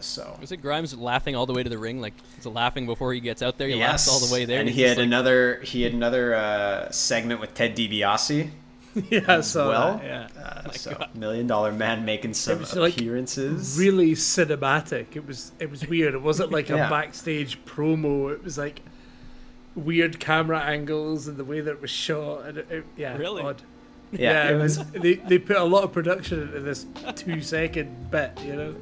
So. 0.04 0.36
Was 0.40 0.52
it 0.52 0.58
Grimes 0.58 0.96
laughing 0.96 1.34
all 1.36 1.46
the 1.46 1.52
way 1.54 1.62
to 1.62 1.68
the 1.70 1.78
ring? 1.78 2.00
Like 2.00 2.14
he's 2.36 2.46
laughing 2.46 2.86
before 2.86 3.12
he 3.12 3.20
gets 3.20 3.42
out 3.42 3.58
there. 3.58 3.68
He 3.68 3.76
Yes, 3.76 4.06
laughs 4.06 4.08
all 4.08 4.26
the 4.26 4.32
way 4.32 4.44
there. 4.44 4.60
and 4.60 4.68
he's 4.68 4.76
he 4.76 4.82
just 4.82 4.90
had 4.90 4.98
like- 4.98 5.06
another. 5.06 5.60
He 5.62 5.82
had 5.82 5.92
another 5.94 6.34
uh, 6.34 6.90
segment 6.90 7.40
with 7.40 7.54
Ted 7.54 7.76
DiBiase. 7.76 8.50
yeah, 9.10 9.42
so 9.42 9.68
well. 9.68 9.98
that, 9.98 10.04
yeah. 10.36 10.42
Uh, 10.42 10.70
so 10.70 11.06
million 11.14 11.46
dollar 11.46 11.70
man 11.70 12.04
making 12.06 12.32
some 12.32 12.60
was, 12.60 12.74
like, 12.74 12.94
appearances. 12.96 13.76
really 13.78 14.12
cinematic. 14.12 15.14
It 15.16 15.26
was 15.26 15.52
it 15.58 15.70
was 15.70 15.86
weird. 15.86 16.14
It 16.14 16.22
wasn't 16.22 16.50
like 16.50 16.70
a 16.70 16.76
backstage 16.76 17.62
promo. 17.66 18.32
It 18.32 18.42
was 18.42 18.56
like 18.56 18.80
weird 19.74 20.18
camera 20.18 20.60
angles 20.60 21.28
and 21.28 21.36
the 21.36 21.44
way 21.44 21.60
that 21.60 21.70
it 21.72 21.80
was 21.82 21.90
shot. 21.90 22.46
And 22.46 22.58
it, 22.58 22.66
it- 22.70 22.84
yeah, 22.96 23.16
Really? 23.16 23.42
odd. 23.42 23.62
Yeah, 24.12 24.48
it 24.50 24.54
was- 24.56 24.78
They 24.92 25.14
they 25.16 25.38
put 25.38 25.56
a 25.56 25.64
lot 25.64 25.84
of 25.84 25.92
production 25.92 26.40
into 26.42 26.60
this 26.60 26.86
two 27.16 27.42
second 27.42 28.10
bit. 28.10 28.38
You 28.46 28.56
know. 28.56 28.74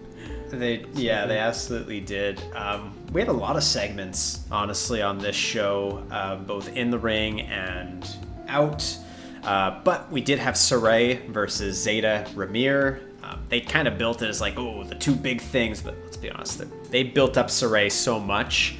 They 0.50 0.86
yeah, 0.94 1.26
they 1.26 1.38
absolutely 1.38 2.00
did. 2.00 2.40
Um, 2.54 2.92
we 3.12 3.20
had 3.20 3.28
a 3.28 3.32
lot 3.32 3.56
of 3.56 3.62
segments, 3.64 4.44
honestly, 4.50 5.02
on 5.02 5.18
this 5.18 5.36
show, 5.36 6.04
uh, 6.10 6.36
both 6.36 6.68
in 6.76 6.90
the 6.90 6.98
ring 6.98 7.42
and 7.42 8.08
out. 8.48 8.96
Uh, 9.42 9.80
but 9.84 10.10
we 10.10 10.20
did 10.20 10.38
have 10.38 10.54
Sarray 10.54 11.28
versus 11.28 11.84
Zayda 11.84 12.26
Ramier. 12.34 13.00
Um, 13.22 13.40
they 13.48 13.60
kind 13.60 13.88
of 13.88 13.98
built 13.98 14.22
it 14.22 14.28
as 14.28 14.40
like, 14.40 14.58
oh, 14.58 14.84
the 14.84 14.94
two 14.94 15.14
big 15.14 15.40
things. 15.40 15.82
But 15.82 15.96
let's 16.04 16.16
be 16.16 16.30
honest, 16.30 16.62
they- 16.90 17.02
built 17.02 17.36
up 17.36 17.48
Sarray 17.48 17.90
so 17.90 18.20
much 18.20 18.76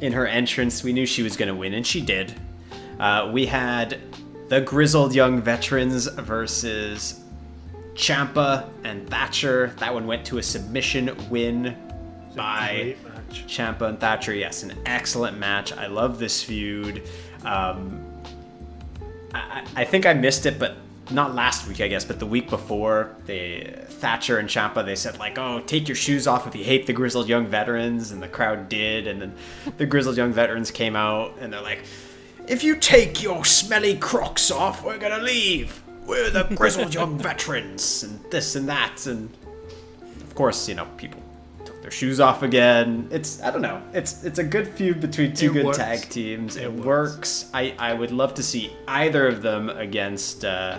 in 0.00 0.12
her 0.12 0.26
entrance. 0.26 0.82
We 0.82 0.92
knew 0.92 1.06
she 1.06 1.22
was 1.22 1.36
going 1.36 1.48
to 1.48 1.54
win, 1.54 1.74
and 1.74 1.86
she 1.86 2.00
did. 2.00 2.34
Uh, 2.98 3.30
we 3.32 3.46
had 3.46 4.00
the 4.48 4.60
grizzled 4.60 5.14
young 5.14 5.40
veterans 5.40 6.06
versus 6.06 7.20
Ciampa 7.94 8.68
and 8.84 9.08
Thatcher. 9.08 9.74
That 9.78 9.92
one 9.92 10.06
went 10.06 10.24
to 10.26 10.38
a 10.38 10.42
submission 10.42 11.16
win 11.28 11.76
by 12.34 12.96
Ciampa 13.30 13.82
and 13.82 14.00
Thatcher. 14.00 14.34
Yes, 14.34 14.62
an 14.62 14.74
excellent 14.86 15.38
match. 15.38 15.72
I 15.72 15.86
love 15.86 16.18
this 16.18 16.42
feud. 16.42 17.02
Um, 17.44 18.04
I, 19.34 19.38
I 19.76 19.82
I 19.82 19.84
think 19.84 20.06
I 20.06 20.14
missed 20.14 20.46
it, 20.46 20.58
but 20.58 20.76
not 21.10 21.34
last 21.34 21.68
week, 21.68 21.80
I 21.80 21.88
guess, 21.88 22.04
but 22.04 22.18
the 22.18 22.26
week 22.26 22.48
before, 22.48 23.14
they 23.26 23.84
Thatcher 23.88 24.38
and 24.38 24.48
Ciampa 24.48 24.84
they 24.84 24.96
said 24.96 25.18
like, 25.18 25.38
"Oh, 25.38 25.60
take 25.60 25.88
your 25.88 25.96
shoes 25.96 26.26
off 26.26 26.46
if 26.46 26.56
you 26.56 26.64
hate 26.64 26.86
the 26.86 26.92
grizzled 26.92 27.28
young 27.28 27.46
veterans," 27.46 28.10
and 28.10 28.22
the 28.22 28.28
crowd 28.28 28.68
did, 28.68 29.06
and 29.06 29.20
then 29.20 29.34
the 29.76 29.86
grizzled 29.86 30.16
young 30.16 30.32
veterans 30.32 30.70
came 30.70 30.96
out 30.96 31.36
and 31.40 31.52
they're 31.52 31.60
like, 31.60 31.82
"If 32.48 32.64
you 32.64 32.76
take 32.76 33.22
your 33.22 33.44
smelly 33.44 33.96
Crocs 33.96 34.50
off, 34.50 34.82
we're 34.84 34.98
gonna 34.98 35.22
leave. 35.22 35.82
We're 36.12 36.30
the 36.30 36.44
grizzled 36.54 36.92
young 36.94 37.18
veterans," 37.18 38.02
and 38.04 38.20
this 38.30 38.54
and 38.56 38.68
that, 38.68 39.06
and 39.06 39.28
of 40.20 40.34
course, 40.34 40.68
you 40.68 40.74
know, 40.74 40.86
people 40.96 41.20
took 41.64 41.80
their 41.82 41.90
shoes 41.90 42.20
off 42.20 42.42
again. 42.42 43.08
It's 43.10 43.40
I 43.42 43.50
don't 43.50 43.62
know. 43.62 43.80
It's 43.92 44.22
it's 44.24 44.38
a 44.38 44.44
good 44.44 44.68
feud 44.68 45.00
between 45.00 45.34
two 45.34 45.50
It 45.50 45.54
good 45.54 45.64
works. 45.66 45.78
tag 45.78 46.00
teams. 46.08 46.56
It, 46.56 46.64
It 46.64 46.72
works. 46.72 46.84
works. 46.84 47.50
I 47.54 47.74
I 47.78 47.94
would 47.94 48.10
love 48.10 48.34
to 48.34 48.42
see 48.42 48.72
either 48.88 49.26
of 49.26 49.42
them 49.42 49.68
against 49.70 50.44
uh, 50.44 50.78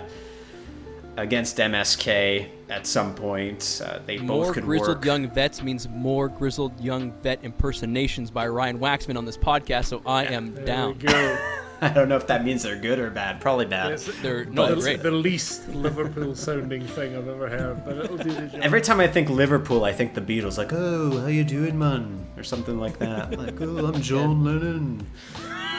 against 1.16 1.58
MSK 1.58 2.48
at 2.70 2.86
some 2.86 3.14
point. 3.14 3.80
Uh, 3.84 3.98
they 4.06 4.18
More 4.18 4.46
both 4.46 4.54
could 4.54 4.64
more 4.64 4.70
grizzled 4.76 4.96
work. 4.98 5.04
young 5.04 5.30
vets 5.30 5.62
means 5.62 5.88
more 5.88 6.28
grizzled 6.28 6.78
young 6.80 7.12
vet 7.22 7.42
impersonations 7.44 8.30
by 8.30 8.46
Ryan 8.48 8.78
Waxman 8.78 9.16
on 9.16 9.24
this 9.24 9.36
podcast, 9.38 9.86
so 9.86 10.02
I 10.06 10.24
am 10.26 10.54
There 10.54 10.64
down. 10.64 10.98
I 11.80 11.88
don't 11.88 12.08
know 12.08 12.16
if 12.16 12.26
that 12.28 12.44
means 12.44 12.62
they're 12.62 12.76
good 12.76 12.98
or 12.98 13.10
bad. 13.10 13.40
Probably 13.40 13.66
bad. 13.66 13.92
It's 13.92 14.06
They're 14.20 14.44
no, 14.46 14.74
the, 14.74 14.80
great. 14.80 15.02
the 15.02 15.10
least 15.10 15.68
Liverpool 15.68 16.34
sounding 16.34 16.86
thing 16.86 17.16
I've 17.16 17.28
ever 17.28 17.48
heard, 17.48 17.84
but 17.84 17.98
it'll 17.98 18.16
do 18.16 18.32
the 18.32 18.46
job. 18.46 18.60
Every 18.62 18.80
time 18.80 19.00
I 19.00 19.06
think 19.06 19.28
Liverpool, 19.28 19.84
I 19.84 19.92
think 19.92 20.14
the 20.14 20.20
Beatles, 20.20 20.56
like, 20.56 20.72
"Oh, 20.72 21.18
how 21.20 21.26
you 21.26 21.44
doing, 21.44 21.78
man?" 21.78 22.26
or 22.36 22.42
something 22.42 22.78
like 22.78 22.98
that. 22.98 23.38
Like, 23.44 23.60
"Oh, 23.60 23.86
I'm 23.86 24.00
John 24.00 24.44
Lennon." 24.44 25.06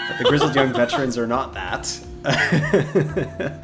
But 0.09 0.17
the 0.19 0.25
grizzled 0.25 0.55
young 0.55 0.73
veterans 0.73 1.17
are 1.17 1.25
not 1.25 1.53
that. 1.53 1.99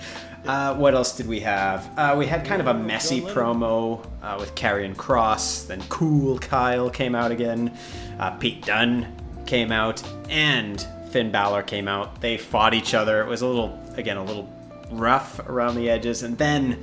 uh, 0.47 0.75
what 0.75 0.93
else 0.95 1.15
did 1.15 1.27
we 1.27 1.39
have? 1.41 1.89
Uh, 1.97 2.15
we 2.17 2.25
had 2.25 2.45
kind 2.45 2.61
of 2.61 2.67
a 2.67 2.73
messy 2.73 3.21
promo 3.21 4.03
uh, 4.23 4.37
with 4.39 4.55
Karrion 4.55 4.95
Kross. 4.95 5.67
Then 5.67 5.81
Cool 5.89 6.39
Kyle 6.39 6.89
came 6.89 7.13
out 7.15 7.31
again. 7.31 7.71
Uh, 8.19 8.31
Pete 8.31 8.65
Dunn 8.65 9.13
came 9.45 9.71
out, 9.71 10.01
and 10.29 10.85
Finn 11.11 11.31
Balor 11.31 11.63
came 11.63 11.87
out. 11.87 12.21
They 12.21 12.37
fought 12.37 12.73
each 12.73 12.93
other. 12.93 13.21
It 13.21 13.27
was 13.27 13.41
a 13.41 13.47
little, 13.47 13.79
again, 13.95 14.17
a 14.17 14.23
little 14.23 14.49
rough 14.89 15.39
around 15.47 15.75
the 15.75 15.89
edges, 15.89 16.23
and 16.23 16.37
then 16.37 16.81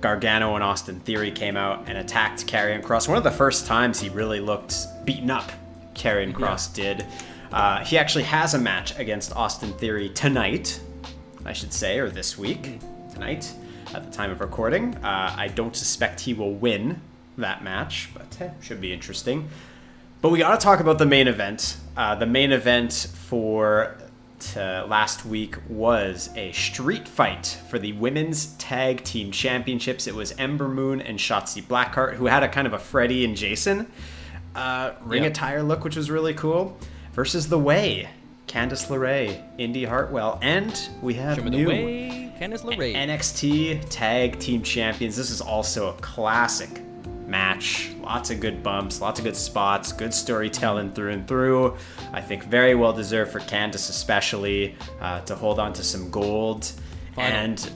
Gargano 0.00 0.54
and 0.54 0.64
Austin 0.64 1.00
Theory 1.00 1.30
came 1.30 1.56
out 1.56 1.84
and 1.86 1.98
attacked 1.98 2.46
Karrion 2.46 2.82
Kross. 2.82 3.08
One 3.08 3.18
of 3.18 3.24
the 3.24 3.30
first 3.30 3.66
times 3.66 4.00
he 4.00 4.08
really 4.08 4.40
looked 4.40 4.86
beaten 5.04 5.30
up. 5.30 5.50
Karrion 5.94 6.32
Kross 6.32 6.72
did. 6.72 7.04
Uh, 7.52 7.84
he 7.84 7.96
actually 7.96 8.24
has 8.24 8.54
a 8.54 8.58
match 8.58 8.98
against 8.98 9.34
Austin 9.34 9.72
Theory 9.74 10.08
tonight, 10.10 10.80
I 11.44 11.52
should 11.52 11.72
say, 11.72 11.98
or 11.98 12.10
this 12.10 12.36
week, 12.36 12.78
tonight, 13.12 13.52
at 13.94 14.04
the 14.04 14.10
time 14.10 14.30
of 14.30 14.40
recording. 14.40 14.94
Uh, 14.96 15.34
I 15.36 15.48
don't 15.48 15.74
suspect 15.74 16.20
he 16.20 16.34
will 16.34 16.54
win 16.54 17.00
that 17.38 17.62
match, 17.62 18.10
but 18.14 18.40
eh, 18.40 18.50
should 18.60 18.80
be 18.80 18.92
interesting. 18.92 19.48
But 20.22 20.30
we 20.30 20.38
got 20.38 20.58
to 20.58 20.64
talk 20.64 20.80
about 20.80 20.98
the 20.98 21.06
main 21.06 21.28
event. 21.28 21.76
Uh, 21.96 22.14
the 22.14 22.26
main 22.26 22.52
event 22.52 22.92
for 23.14 23.96
last 24.54 25.24
week 25.26 25.56
was 25.68 26.30
a 26.36 26.52
street 26.52 27.08
fight 27.08 27.58
for 27.68 27.78
the 27.78 27.92
women's 27.92 28.46
tag 28.58 29.02
team 29.04 29.30
championships. 29.30 30.06
It 30.06 30.14
was 30.14 30.32
Ember 30.38 30.68
Moon 30.68 31.00
and 31.00 31.18
Shotzi 31.18 31.62
Blackheart, 31.62 32.14
who 32.14 32.26
had 32.26 32.42
a 32.42 32.48
kind 32.48 32.66
of 32.66 32.72
a 32.72 32.78
Freddy 32.78 33.24
and 33.24 33.36
Jason 33.36 33.86
uh, 34.54 34.92
ring 35.02 35.22
Yeah. 35.22 35.28
attire 35.30 35.62
look, 35.62 35.84
which 35.84 35.96
was 35.96 36.10
really 36.10 36.34
cool, 36.34 36.76
versus 37.12 37.48
The 37.48 37.58
Way, 37.58 38.08
Candice 38.46 38.88
LeRae, 38.88 39.42
Indi 39.58 39.84
Hartwell, 39.84 40.38
and 40.42 40.88
we 41.02 41.14
have 41.14 41.36
Show 41.38 41.44
me 41.44 41.50
the 41.50 41.56
new 41.56 41.68
way. 41.68 42.32
NXT 42.40 43.86
Tag 43.90 44.38
Team 44.38 44.62
Champions. 44.62 45.16
This 45.16 45.30
is 45.30 45.40
also 45.40 45.88
a 45.88 45.92
classic 45.94 46.82
match. 47.26 47.90
Lots 48.00 48.30
of 48.30 48.40
good 48.40 48.62
bumps, 48.62 49.00
lots 49.00 49.18
of 49.18 49.24
good 49.24 49.36
spots, 49.36 49.92
good 49.92 50.14
storytelling 50.14 50.92
through 50.92 51.10
and 51.10 51.26
through. 51.26 51.76
I 52.12 52.20
think 52.20 52.44
very 52.44 52.74
well 52.74 52.92
deserved 52.92 53.32
for 53.32 53.40
Candice, 53.40 53.90
especially 53.90 54.76
uh, 55.00 55.20
to 55.22 55.34
hold 55.34 55.58
on 55.58 55.72
to 55.74 55.82
some 55.82 56.10
gold. 56.10 56.70
Final. 57.14 57.32
And 57.32 57.70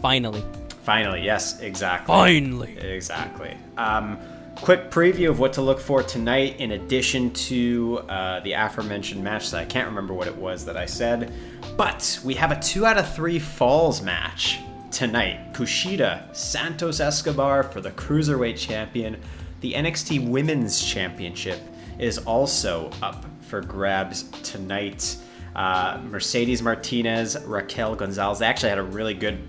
Finally, 0.00 0.44
finally, 0.82 1.22
yes, 1.22 1.60
exactly. 1.60 2.12
finally. 2.12 2.76
Exactly. 2.78 3.56
Um, 3.78 4.18
quick 4.56 4.90
preview 4.90 5.30
of 5.30 5.38
what 5.38 5.52
to 5.54 5.62
look 5.62 5.80
for 5.80 6.02
tonight, 6.02 6.60
in 6.60 6.72
addition 6.72 7.30
to 7.32 8.00
uh, 8.08 8.40
the 8.40 8.52
aforementioned 8.52 9.22
match 9.22 9.50
that 9.50 9.60
I 9.60 9.64
can't 9.64 9.88
remember 9.88 10.12
what 10.12 10.26
it 10.26 10.36
was 10.36 10.64
that 10.66 10.76
I 10.76 10.86
said. 10.86 11.32
But 11.76 12.20
we 12.24 12.34
have 12.34 12.50
a 12.50 12.60
two 12.60 12.84
out 12.84 12.98
of 12.98 13.14
three 13.14 13.38
falls 13.38 14.02
match 14.02 14.58
tonight. 14.94 15.52
Kushida, 15.52 16.34
Santos 16.34 17.00
Escobar 17.00 17.64
for 17.64 17.80
the 17.80 17.90
Cruiserweight 17.90 18.56
Champion. 18.56 19.20
The 19.60 19.72
NXT 19.72 20.28
Women's 20.28 20.80
Championship 20.80 21.60
is 21.98 22.18
also 22.18 22.92
up 23.02 23.26
for 23.40 23.60
grabs 23.60 24.22
tonight. 24.42 25.16
Uh, 25.56 26.00
Mercedes 26.04 26.62
Martinez, 26.62 27.36
Raquel 27.44 27.96
Gonzalez. 27.96 28.38
They 28.38 28.46
actually 28.46 28.68
had 28.68 28.78
a 28.78 28.84
really 28.84 29.14
good 29.14 29.40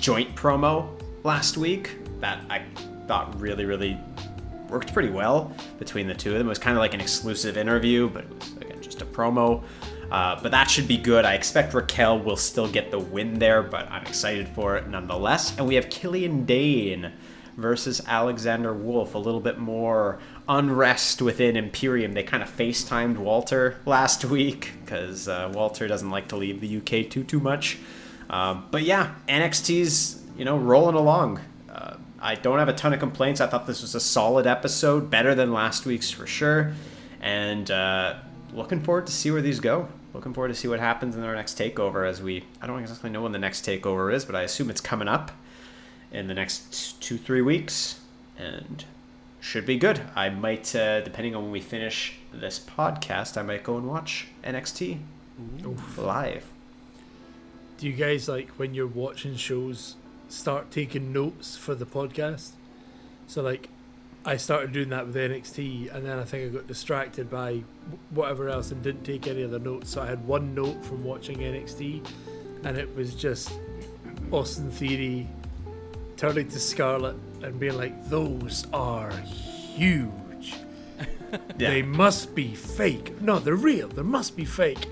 joint 0.00 0.34
promo 0.34 0.88
last 1.22 1.56
week 1.56 1.96
that 2.18 2.40
I 2.50 2.62
thought 3.06 3.40
really, 3.40 3.66
really 3.66 3.96
worked 4.68 4.92
pretty 4.92 5.10
well 5.10 5.52
between 5.78 6.08
the 6.08 6.14
two 6.14 6.32
of 6.32 6.38
them. 6.38 6.48
It 6.48 6.50
was 6.50 6.58
kind 6.58 6.76
of 6.76 6.80
like 6.80 6.94
an 6.94 7.00
exclusive 7.00 7.56
interview, 7.56 8.08
but 8.08 8.24
it 8.24 8.34
was 8.34 8.56
again 8.56 8.82
just 8.82 9.02
a 9.02 9.06
promo. 9.06 9.62
Uh, 10.10 10.40
but 10.42 10.50
that 10.50 10.68
should 10.68 10.88
be 10.88 10.96
good. 10.96 11.24
I 11.24 11.34
expect 11.34 11.72
Raquel 11.72 12.18
will 12.18 12.36
still 12.36 12.68
get 12.68 12.90
the 12.90 12.98
win 12.98 13.38
there, 13.38 13.62
but 13.62 13.90
I'm 13.90 14.02
excited 14.02 14.48
for 14.48 14.76
it 14.76 14.88
nonetheless. 14.88 15.56
And 15.56 15.68
we 15.68 15.76
have 15.76 15.88
Killian 15.88 16.44
Dain 16.44 17.12
versus 17.56 18.00
Alexander 18.06 18.72
Wolfe. 18.72 19.14
A 19.14 19.18
little 19.18 19.40
bit 19.40 19.58
more 19.58 20.18
unrest 20.48 21.22
within 21.22 21.56
Imperium. 21.56 22.12
They 22.12 22.24
kind 22.24 22.42
of 22.42 22.54
FaceTimed 22.56 23.18
Walter 23.18 23.78
last 23.86 24.24
week 24.26 24.72
because 24.84 25.28
uh, 25.28 25.50
Walter 25.54 25.86
doesn't 25.86 26.10
like 26.10 26.28
to 26.28 26.36
leave 26.36 26.60
the 26.60 26.78
UK 26.78 27.08
too 27.08 27.22
too 27.22 27.40
much. 27.40 27.78
Um, 28.28 28.66
but 28.70 28.82
yeah, 28.82 29.14
NXT's 29.28 30.22
you 30.36 30.44
know 30.44 30.58
rolling 30.58 30.96
along. 30.96 31.40
Uh, 31.70 31.96
I 32.20 32.34
don't 32.34 32.58
have 32.58 32.68
a 32.68 32.72
ton 32.72 32.92
of 32.92 32.98
complaints. 32.98 33.40
I 33.40 33.46
thought 33.46 33.66
this 33.66 33.82
was 33.82 33.94
a 33.94 34.00
solid 34.00 34.46
episode, 34.46 35.08
better 35.08 35.34
than 35.34 35.52
last 35.52 35.86
week's 35.86 36.10
for 36.10 36.26
sure, 36.26 36.74
and 37.20 37.70
uh, 37.70 38.16
looking 38.52 38.80
forward 38.82 39.06
to 39.06 39.12
see 39.12 39.30
where 39.30 39.42
these 39.42 39.60
go. 39.60 39.88
Looking 40.20 40.34
forward 40.34 40.48
to 40.48 40.54
see 40.54 40.68
what 40.68 40.80
happens 40.80 41.16
in 41.16 41.22
our 41.22 41.34
next 41.34 41.56
takeover. 41.56 42.06
As 42.06 42.20
we, 42.20 42.44
I 42.60 42.66
don't 42.66 42.78
exactly 42.78 43.08
know 43.08 43.22
when 43.22 43.32
the 43.32 43.38
next 43.38 43.64
takeover 43.64 44.12
is, 44.12 44.26
but 44.26 44.36
I 44.36 44.42
assume 44.42 44.68
it's 44.68 44.82
coming 44.82 45.08
up 45.08 45.30
in 46.12 46.26
the 46.26 46.34
next 46.34 47.00
two 47.00 47.16
three 47.16 47.40
weeks, 47.40 48.00
and 48.36 48.84
should 49.40 49.64
be 49.64 49.78
good. 49.78 50.02
I 50.14 50.28
might, 50.28 50.76
uh, 50.76 51.00
depending 51.00 51.34
on 51.34 51.44
when 51.44 51.52
we 51.52 51.62
finish 51.62 52.18
this 52.34 52.58
podcast, 52.58 53.38
I 53.38 53.42
might 53.42 53.64
go 53.64 53.78
and 53.78 53.88
watch 53.88 54.26
NXT 54.44 54.98
live. 55.96 56.44
Do 57.78 57.86
you 57.86 57.94
guys 57.94 58.28
like 58.28 58.50
when 58.58 58.74
you're 58.74 58.86
watching 58.86 59.36
shows 59.36 59.96
start 60.28 60.70
taking 60.70 61.14
notes 61.14 61.56
for 61.56 61.74
the 61.74 61.86
podcast? 61.86 62.50
So 63.26 63.40
like 63.40 63.70
I 64.24 64.36
started 64.36 64.72
doing 64.72 64.90
that 64.90 65.06
with 65.06 65.16
NXT 65.16 65.94
and 65.94 66.04
then 66.04 66.18
I 66.18 66.24
think 66.24 66.44
I 66.52 66.54
got 66.54 66.66
distracted 66.66 67.30
by 67.30 67.62
whatever 68.10 68.48
else 68.50 68.70
and 68.70 68.82
didn't 68.82 69.04
take 69.04 69.26
any 69.26 69.42
other 69.44 69.58
notes. 69.58 69.90
So 69.90 70.02
I 70.02 70.06
had 70.06 70.26
one 70.26 70.54
note 70.54 70.84
from 70.84 71.02
watching 71.04 71.38
NXT 71.38 72.06
and 72.64 72.76
it 72.76 72.94
was 72.94 73.14
just 73.14 73.50
Austin 74.30 74.70
Theory 74.70 75.26
turning 76.18 76.48
to 76.48 76.60
Scarlett 76.60 77.16
and 77.42 77.58
being 77.58 77.76
like, 77.78 78.08
Those 78.10 78.66
are 78.72 79.10
huge. 79.10 80.54
They 81.56 81.80
must 81.82 82.34
be 82.34 82.54
fake. 82.56 83.20
No, 83.22 83.38
they're 83.38 83.54
real. 83.54 83.86
They 83.88 84.02
must 84.02 84.36
be 84.36 84.44
fake. 84.44 84.88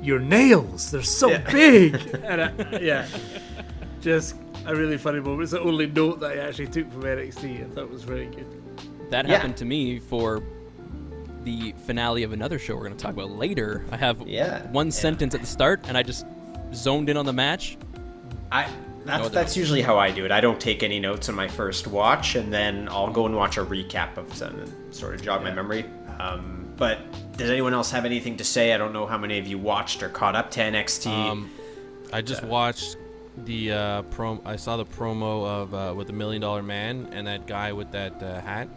Your 0.00 0.18
nails, 0.18 0.90
they're 0.90 1.02
so 1.02 1.28
Yeah. 1.28 1.50
big. 1.52 1.96
and 2.24 2.40
I, 2.42 2.78
yeah, 2.80 3.06
just 4.00 4.36
a 4.66 4.74
really 4.74 4.98
funny 4.98 5.20
moment. 5.20 5.42
It's 5.42 5.52
the 5.52 5.60
only 5.60 5.86
note 5.86 6.20
that 6.20 6.32
I 6.32 6.36
actually 6.48 6.68
took 6.68 6.90
from 6.92 7.02
NXT. 7.02 7.64
I 7.64 7.68
thought 7.74 7.84
it 7.84 7.90
was 7.90 8.02
very 8.04 8.26
good. 8.26 8.46
That 9.10 9.26
Yeah. 9.26 9.36
happened 9.36 9.56
to 9.58 9.64
me 9.64 9.98
for 9.98 10.42
the 11.44 11.74
finale 11.86 12.22
of 12.22 12.32
another 12.32 12.58
show 12.58 12.74
we're 12.74 12.84
going 12.84 12.96
to 12.96 13.02
talk 13.02 13.12
about 13.12 13.30
later. 13.30 13.84
I 13.92 13.96
have 13.96 14.26
Yeah, 14.26 14.62
one 14.70 14.86
yeah. 14.86 14.92
sentence 14.92 15.34
at 15.34 15.40
the 15.42 15.46
start, 15.46 15.80
and 15.88 15.96
I 15.96 16.02
just 16.02 16.24
zoned 16.72 17.10
in 17.10 17.16
on 17.16 17.26
the 17.26 17.32
match. 17.32 17.76
I 18.50 18.66
that's 19.04 19.22
No, 19.24 19.28
that's 19.28 19.54
usually 19.54 19.82
how 19.82 19.98
I 19.98 20.10
do 20.10 20.24
it. 20.24 20.32
I 20.32 20.40
don't 20.40 20.58
take 20.58 20.82
any 20.82 20.98
notes 20.98 21.28
on 21.28 21.34
my 21.34 21.46
first 21.46 21.86
watch, 21.86 22.36
and 22.36 22.50
then 22.50 22.88
I'll 22.90 23.10
go 23.10 23.26
and 23.26 23.36
watch 23.36 23.58
a 23.58 23.64
recap 23.64 24.16
of 24.16 24.32
some 24.34 24.58
and 24.58 24.94
sort 24.94 25.14
of 25.14 25.20
jog 25.22 25.42
my 25.42 25.52
memory. 25.52 25.84
Um, 26.18 26.64
but 26.78 27.00
does 27.36 27.50
anyone 27.50 27.74
else 27.74 27.90
have 27.90 28.06
anything 28.06 28.38
to 28.38 28.44
say? 28.44 28.72
I 28.72 28.78
don't 28.78 28.94
know 28.94 29.04
how 29.04 29.18
many 29.18 29.38
of 29.38 29.46
you 29.46 29.58
watched 29.58 30.02
or 30.02 30.08
caught 30.08 30.34
up 30.34 30.50
to 30.52 30.60
NXT. 30.60 31.10
Um, 31.30 31.50
I 32.14 32.22
just 32.22 32.42
watched 32.44 32.96
the 33.36 33.72
uh, 33.72 34.02
prom. 34.02 34.40
I 34.44 34.56
saw 34.56 34.76
the 34.76 34.84
promo 34.86 35.44
of 35.46 35.74
uh, 35.74 35.94
with 35.96 36.06
the 36.06 36.12
Million 36.12 36.42
Dollar 36.42 36.62
Man 36.62 37.08
and 37.12 37.26
that 37.26 37.46
guy 37.46 37.72
with 37.72 37.90
that 37.92 38.22
uh, 38.22 38.40
hat. 38.40 38.68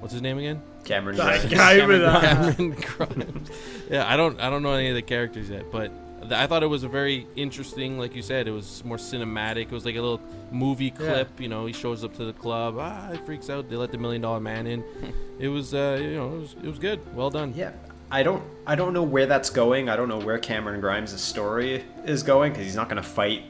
What's 0.00 0.12
his 0.12 0.22
name 0.22 0.38
again? 0.38 0.60
Cameron 0.84 1.16
That 1.16 1.40
Grimes. 1.40 1.54
guy 1.54 1.86
with 1.86 2.00
that. 2.02 2.22
Cameron 2.56 2.70
Grimes. 2.80 3.50
Yeah, 3.90 4.10
I 4.12 4.16
don't 4.16 4.38
I 4.40 4.50
don't 4.50 4.62
know 4.62 4.72
any 4.74 4.88
of 4.90 4.94
the 4.94 5.02
characters 5.02 5.48
yet, 5.48 5.70
but 5.72 5.90
th- 6.20 6.32
I 6.32 6.46
thought 6.46 6.62
it 6.62 6.66
was 6.66 6.82
a 6.84 6.88
very 6.88 7.26
interesting, 7.36 7.98
like 7.98 8.14
you 8.14 8.20
said, 8.20 8.46
it 8.46 8.50
was 8.50 8.84
more 8.84 8.98
cinematic. 8.98 9.62
It 9.62 9.70
was 9.72 9.86
like 9.86 9.94
a 9.96 10.00
little 10.02 10.20
movie 10.50 10.90
clip. 10.90 11.40
You 11.40 11.48
know, 11.48 11.64
he 11.64 11.72
shows 11.72 12.04
up 12.04 12.14
to 12.16 12.24
the 12.26 12.34
club, 12.34 12.76
ah, 12.78 13.08
he 13.12 13.18
freaks 13.18 13.48
out. 13.48 13.70
They 13.70 13.76
let 13.76 13.92
the 13.92 13.98
Million 13.98 14.20
Dollar 14.22 14.40
Man 14.40 14.66
in. 14.66 14.84
it 15.38 15.48
was, 15.48 15.72
uh, 15.72 15.98
you 16.00 16.16
know, 16.16 16.34
it 16.36 16.40
was 16.40 16.56
it 16.64 16.66
was 16.68 16.78
good. 16.78 17.00
Well 17.14 17.30
done. 17.30 17.54
Yeah, 17.56 17.72
I 18.10 18.22
don't 18.22 18.42
I 18.66 18.74
don't 18.74 18.92
know 18.92 19.04
where 19.04 19.24
that's 19.24 19.48
going. 19.48 19.88
I 19.88 19.96
don't 19.96 20.08
know 20.10 20.18
where 20.20 20.36
Cameron 20.38 20.80
Grimes' 20.82 21.18
story 21.18 21.82
is 22.04 22.22
going 22.22 22.52
because 22.52 22.66
he's 22.66 22.76
not 22.76 22.90
going 22.90 23.02
to 23.02 23.08
fight 23.08 23.44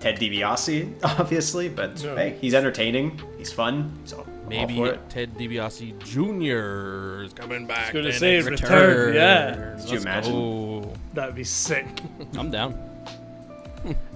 Ted 0.00 0.18
DiBiase, 0.18 0.94
obviously. 1.18 1.68
But 1.68 2.02
No. 2.04 2.16
hey, 2.16 2.36
he's 2.40 2.54
entertaining. 2.54 3.20
He's 3.38 3.52
fun. 3.52 3.92
So 4.04 4.18
I'm 4.20 4.24
all 4.42 4.48
Maybe 4.48 4.76
for 4.76 4.88
it. 4.88 5.00
Ted 5.10 5.34
DiBiase 5.34 5.98
Jr. 6.00 7.24
is 7.24 7.32
coming 7.32 7.66
back. 7.66 7.92
gonna 7.92 8.12
say 8.12 8.38
NXT. 8.38 8.50
return, 8.50 9.14
yeah. 9.14 9.76
Could 9.80 9.90
you 9.90 9.98
imagine? 10.00 10.32
Oh, 10.34 10.92
That'd 11.14 11.34
be 11.34 11.44
sick. 11.44 11.86
I'm 12.38 12.50
down. 12.50 12.78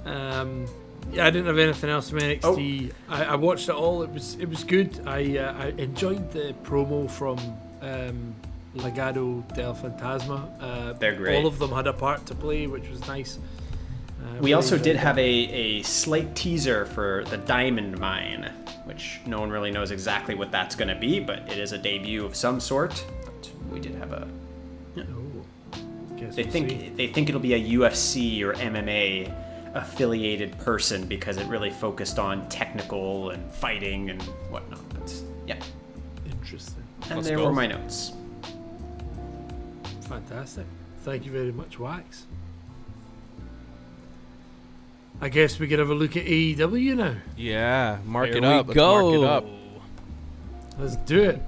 Um, 0.04 0.66
yeah, 1.12 1.26
I 1.26 1.30
didn't 1.30 1.46
have 1.46 1.58
anything 1.58 1.90
else 1.90 2.10
from 2.10 2.20
NXT. 2.20 2.92
I, 3.08 3.24
I 3.24 3.34
watched 3.36 3.68
it 3.68 3.74
all. 3.74 4.02
It 4.02 4.10
was 4.10 4.36
it 4.38 4.48
was 4.48 4.64
good. 4.64 5.00
I 5.06 5.38
uh, 5.38 5.54
I 5.58 5.66
enjoyed 5.78 6.30
the 6.32 6.54
promo 6.62 7.10
from 7.10 7.38
um, 7.82 8.34
Legado 8.76 9.42
del 9.54 9.74
Fantasma. 9.74 10.48
Uh, 10.60 10.92
They're 10.94 11.14
great. 11.16 11.36
All 11.36 11.46
of 11.46 11.58
them 11.58 11.70
had 11.72 11.86
a 11.86 11.92
part 11.92 12.26
to 12.26 12.34
play, 12.34 12.66
which 12.66 12.88
was 12.88 13.06
nice. 13.08 13.38
Uh, 14.20 14.32
We 14.34 14.38
really 14.38 14.52
also 14.54 14.76
did 14.78 14.96
that. 14.96 15.00
have 15.00 15.18
a, 15.18 15.22
a 15.22 15.82
slight 15.82 16.34
teaser 16.36 16.86
for 16.86 17.24
the 17.30 17.36
Diamond 17.38 17.98
Mine, 17.98 18.52
which 18.84 19.20
no 19.26 19.40
one 19.40 19.50
really 19.50 19.70
knows 19.70 19.90
exactly 19.90 20.34
what 20.34 20.50
that's 20.52 20.74
going 20.76 20.88
to 20.88 20.94
be, 21.00 21.20
but 21.20 21.38
it 21.50 21.58
is 21.58 21.72
a 21.72 21.78
debut 21.78 22.24
of 22.24 22.34
some 22.36 22.60
sort. 22.60 23.04
But 23.24 23.50
we 23.70 23.80
did 23.80 23.94
have 23.96 24.12
a. 24.12 24.26
Guess 26.16 26.36
They 26.36 26.42
we'll 26.42 26.52
think 26.52 26.70
see. 26.70 26.88
they 26.96 27.06
think 27.06 27.28
it'll 27.30 27.40
be 27.40 27.54
a 27.54 27.78
UFC 27.78 28.42
or 28.42 28.52
MMA 28.54 29.32
affiliated 29.74 30.58
person 30.58 31.06
because 31.06 31.36
it 31.38 31.46
really 31.46 31.70
focused 31.70 32.18
on 32.18 32.46
technical 32.50 33.30
and 33.30 33.50
fighting 33.52 34.10
and 34.10 34.20
whatnot. 34.50 34.80
But 34.90 35.14
yeah, 35.46 35.58
interesting, 36.26 36.82
and 37.04 37.16
Let's 37.16 37.28
there 37.28 37.38
go. 37.38 37.46
were 37.46 37.52
my 37.52 37.66
notes. 37.68 38.12
fantastic. 40.02 40.66
Thank 41.04 41.24
you 41.24 41.32
very 41.32 41.52
much, 41.52 41.78
Wax. 41.78 42.26
I 45.20 45.28
guess 45.28 45.58
we 45.58 45.68
could 45.68 45.78
have 45.78 45.90
a 45.90 45.94
look 45.94 46.16
at 46.16 46.24
AEW 46.24 46.96
now. 46.96 47.14
yeah. 47.36 47.98
Mark 48.06 48.28
Here 48.28 48.36
it 48.38 48.42
we 48.42 48.48
up. 48.48 48.66
Let's 48.68 48.74
go. 48.76 49.02
mark 49.02 49.14
it 49.14 49.24
up. 49.24 49.46
Let's 50.78 50.96
do 50.96 51.22
it. 51.24 51.42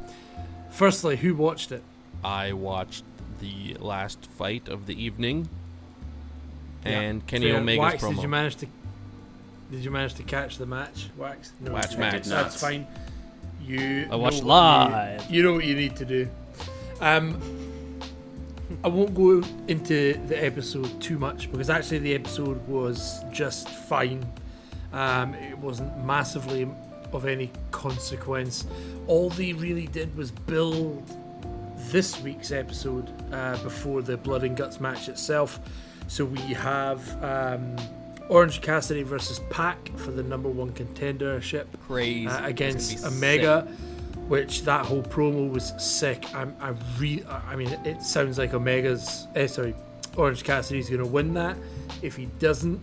Firstly, 0.71 1.17
who 1.17 1.35
watched 1.35 1.73
it? 1.73 1.83
I 2.23 2.53
watched 2.53 3.05
the 3.41 3.75
last 3.81 4.27
fight 4.27 4.69
of 4.69 4.87
the 4.87 5.03
evening, 5.03 5.49
Yeah. 6.85 7.01
and 7.01 7.27
Kenny 7.27 7.47
Fair. 7.51 7.57
Omega's 7.61 7.79
Wax, 7.79 8.03
promo. 8.05 8.15
Did 8.15 8.23
you 8.23 8.29
manage 8.29 8.57
to? 8.57 8.67
Did 9.71 9.85
you 9.85 9.91
manage 9.91 10.15
to 10.15 10.23
catch 10.23 10.59
the 10.59 10.67
match? 10.67 11.09
Wax. 11.17 11.53
No. 11.61 11.73
Watch 11.73 11.95
I 11.95 11.99
match. 11.99 12.23
did. 12.25 12.33
That's 12.33 12.61
fine. 12.61 12.87
You. 13.65 14.07
I 14.11 14.17
watched 14.17 14.43
know 14.45 14.49
what 14.49 14.89
you- 14.91 14.95
live. 14.95 15.31
You, 15.31 15.43
know 15.45 15.53
what 15.55 15.65
you 15.65 15.75
need 15.75 15.97
to 15.97 16.05
do. 16.05 16.29
Um, 17.01 17.41
I 18.85 18.89
won't 18.89 19.15
go 19.15 19.43
into 19.69 20.15
the 20.27 20.45
episode 20.45 21.01
too 21.01 21.19
much 21.19 21.51
because 21.51 21.71
actually 21.71 21.99
the 21.99 22.15
episode 22.15 22.67
was 22.67 23.25
just 23.31 23.69
fine. 23.69 24.25
Um, 24.93 25.35
it 25.35 25.57
wasn't 25.57 26.05
massively 26.05 26.69
of 27.13 27.27
any 27.27 27.51
consequence. 27.71 28.67
All 29.07 29.31
they 29.31 29.53
really 29.53 29.87
did 29.87 30.17
was 30.17 30.31
build 30.31 31.03
this 31.91 32.21
week's 32.23 32.51
episode 32.51 33.11
uh, 33.33 33.57
before 33.63 34.03
the 34.03 34.17
Blood 34.17 34.45
and 34.45 34.57
Guts 34.57 34.81
match 34.81 35.09
itself. 35.09 35.61
So 36.09 36.25
we 36.25 36.41
have 36.41 37.23
um, 37.23 37.77
Orange 38.29 38.61
Cassidy 38.63 39.03
versus 39.03 39.41
Pac 39.51 39.97
for 39.99 40.11
the 40.11 40.23
number 40.23 40.49
one 40.49 40.73
contendership 40.73 41.67
Crazy. 41.87 42.27
uh, 42.27 42.47
against 42.47 43.05
Omega, 43.05 43.69
which 44.33 44.63
that 44.63 44.87
whole 44.87 45.03
promo 45.03 45.53
was 45.53 45.75
sick. 45.77 46.25
I'm, 46.35 46.57
I 46.59 46.73
re, 46.99 47.23
I 47.29 47.55
mean, 47.55 47.69
it 47.85 48.01
sounds 48.01 48.39
like 48.39 48.55
Omega's, 48.55 49.29
eh, 49.35 49.47
sorry, 49.47 49.75
Orange 50.17 50.43
Cassidy's 50.43 50.89
going 50.89 51.03
to 51.03 51.07
win 51.07 51.35
that. 51.35 51.55
If 52.01 52.17
he 52.17 52.25
doesn't, 52.39 52.81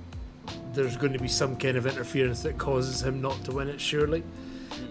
there's 0.73 0.95
going 0.95 1.13
to 1.13 1.17
be 1.17 1.27
some 1.27 1.55
kind 1.55 1.75
of 1.75 1.87
interference 1.87 2.43
that 2.43 2.59
causes 2.59 3.01
him 3.01 3.19
not 3.19 3.43
to 3.45 3.51
win 3.51 3.67
it, 3.67 3.81
surely. 3.81 4.23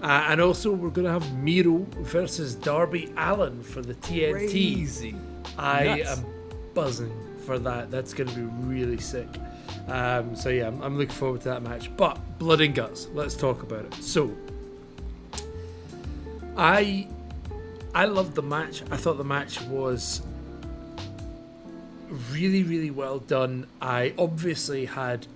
Uh, 0.02 0.26
and 0.26 0.40
also, 0.40 0.72
we're 0.72 0.90
going 0.90 1.04
to 1.06 1.12
have 1.12 1.32
Miro 1.38 1.86
versus 2.00 2.56
Darby 2.56 3.12
Allin 3.16 3.62
for 3.62 3.80
the 3.80 3.94
TNT. 3.94 4.32
Crazy. 4.32 5.14
I 5.56 5.84
Nuts. 5.84 6.18
am 6.18 6.26
buzzing 6.74 7.36
for 7.46 7.60
that. 7.60 7.92
That's 7.92 8.12
going 8.12 8.30
to 8.30 8.34
be 8.34 8.42
really 8.66 8.98
sick. 8.98 9.28
Um, 9.86 10.34
so 10.34 10.48
yeah, 10.48 10.66
I'm, 10.66 10.82
I'm 10.82 10.98
looking 10.98 11.14
forward 11.14 11.42
to 11.42 11.50
that 11.50 11.62
match. 11.62 11.96
But 11.96 12.18
blood 12.40 12.60
and 12.62 12.74
guts. 12.74 13.06
Let's 13.14 13.36
talk 13.36 13.62
about 13.62 13.84
it. 13.84 13.94
So, 14.02 14.36
I 16.58 17.06
I 17.94 18.04
loved 18.04 18.34
the 18.34 18.42
match. 18.42 18.82
I 18.90 18.96
thought 18.96 19.16
the 19.16 19.24
match 19.24 19.60
was 19.62 20.20
really, 22.30 22.62
really 22.62 22.90
well 22.90 23.18
done. 23.18 23.66
I 23.80 24.12
obviously 24.18 24.84
had 24.86 25.26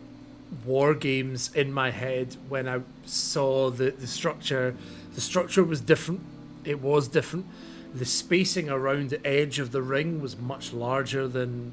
war 0.66 0.94
games 0.94 1.50
in 1.54 1.72
my 1.72 1.90
head 1.90 2.36
when 2.48 2.68
I 2.68 2.80
saw 3.04 3.70
the, 3.70 3.90
the 3.90 4.06
structure. 4.06 4.74
The 5.14 5.20
structure 5.20 5.64
was 5.64 5.80
different. 5.80 6.20
It 6.64 6.80
was 6.80 7.08
different 7.08 7.46
the 7.94 8.04
spacing 8.04 8.70
around 8.70 9.10
the 9.10 9.26
edge 9.26 9.58
of 9.58 9.70
the 9.70 9.82
ring 9.82 10.20
was 10.20 10.38
much 10.38 10.72
larger 10.72 11.28
than 11.28 11.72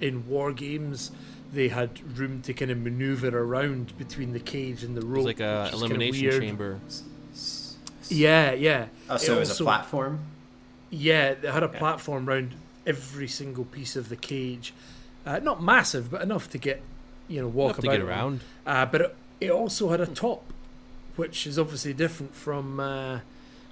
in 0.00 0.26
war 0.28 0.52
games. 0.52 1.12
They 1.52 1.68
had 1.68 2.18
room 2.18 2.42
to 2.42 2.52
kind 2.54 2.70
of 2.70 2.78
maneuver 2.78 3.28
around 3.36 3.96
between 3.98 4.32
the 4.32 4.40
cage 4.40 4.82
and 4.82 4.96
the 4.96 5.00
It 5.00 5.04
rope. 5.06 5.16
was 5.18 5.26
like 5.26 5.40
a 5.40 5.64
which 5.64 5.74
is 5.74 5.80
kinda 5.82 5.94
elimination 5.96 6.40
chamber. 6.40 6.80
Yeah, 8.10 8.52
yeah. 8.52 8.86
Oh, 9.08 9.16
so 9.16 9.36
it, 9.36 9.40
was 9.40 9.50
also- 9.50 9.64
a 9.64 9.66
platform. 9.66 10.20
Yeah, 10.90 11.34
they 11.34 11.50
had 11.50 11.62
a 11.62 11.70
Yeah. 11.72 11.78
platform 11.78 12.28
around 12.28 12.54
every 12.86 13.28
single 13.28 13.64
piece 13.64 13.94
of 13.96 14.08
the 14.08 14.16
cage. 14.16 14.74
Uh, 15.24 15.38
not 15.38 15.62
massive, 15.62 16.10
but 16.10 16.20
enough 16.22 16.50
to 16.50 16.58
get 16.58 16.82
you 17.28 17.40
know 17.40 17.46
walk 17.48 17.78
Enough 17.78 17.80
to 17.92 17.98
get 17.98 18.00
around. 18.00 18.40
Uh, 18.66 18.86
but 18.86 19.00
it, 19.00 19.16
it 19.40 19.50
also 19.50 19.90
had 19.90 20.00
a 20.00 20.06
top, 20.06 20.42
which 21.16 21.46
is 21.46 21.58
obviously 21.58 21.92
different 21.92 22.34
from 22.34 22.80
uh, 22.80 23.20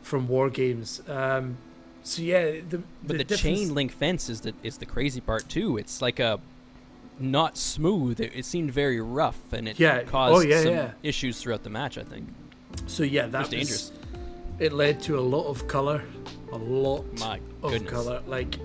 from 0.03 0.29
war 0.29 0.49
games. 0.51 1.03
Um, 1.09 1.57
so 2.05 2.23
yeah, 2.23 2.61
the, 2.69 2.83
But 3.05 3.19
the, 3.19 3.25
difference- 3.25 3.41
chain 3.43 3.75
link 3.75 3.91
fence 3.93 4.29
is 4.29 4.43
the 4.43 4.55
is 4.63 4.79
the 4.79 4.87
crazy 4.87 5.21
part 5.21 5.49
too. 5.49 5.77
It's 5.77 6.01
like 6.01 6.21
a 6.21 6.39
not 7.19 7.57
smooth. 7.59 8.21
It, 8.21 8.31
it 8.35 8.45
seemed 8.45 8.71
very 8.71 9.01
rough, 9.01 9.41
and 9.53 9.67
it 9.67 9.81
Yeah. 9.81 10.05
caused 10.05 10.37
Oh, 10.37 10.41
yeah, 10.49 10.63
some 10.63 10.73
yeah. 10.73 10.91
issues 11.03 11.41
throughout 11.43 11.65
the 11.65 11.71
match. 11.71 11.99
I 11.99 12.05
think 12.05 12.29
So 12.87 13.03
yeah, 13.03 13.25
it 13.25 13.33
that 13.33 13.39
was 13.41 13.49
was 13.49 13.59
dangerous. 13.59 13.93
It 14.59 14.73
led 14.73 15.01
to 15.03 15.19
a 15.19 15.21
lot 15.21 15.47
of 15.47 15.67
color, 15.69 16.03
a 16.53 16.57
lot 16.59 17.05
My 17.21 17.41
of 17.63 17.71
goodness. 17.73 17.91
color. 17.93 18.23
Like, 18.27 18.57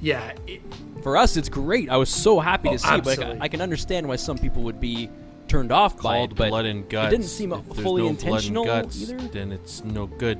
yeah, 0.00 0.32
it, 0.46 0.62
For 1.02 1.16
us, 1.16 1.36
it's 1.36 1.48
great. 1.50 1.90
I 1.90 1.96
was 1.96 2.08
so 2.08 2.40
happy 2.40 2.70
Oh, 2.70 2.72
to 2.72 2.78
see. 2.78 3.00
But 3.02 3.22
I. 3.22 3.38
I 3.42 3.48
can 3.48 3.60
understand 3.60 4.08
why 4.08 4.16
some 4.16 4.38
people 4.38 4.62
would 4.62 4.80
be 4.80 5.10
turned 5.48 5.72
off 5.72 5.96
by 5.96 6.16
Called 6.18 6.32
it. 6.32 6.36
But 6.36 6.48
blood 6.50 6.64
and 6.66 6.88
guts. 6.88 7.10
didn't 7.10 7.26
seem 7.26 7.52
If 7.52 7.64
fully 7.76 8.02
no 8.02 8.08
intentional 8.08 8.64
blood 8.64 8.76
and 8.84 8.86
guts, 8.88 9.02
either. 9.10 9.18
Then 9.28 9.52
it's 9.52 9.84
no 9.84 10.06
good. 10.06 10.38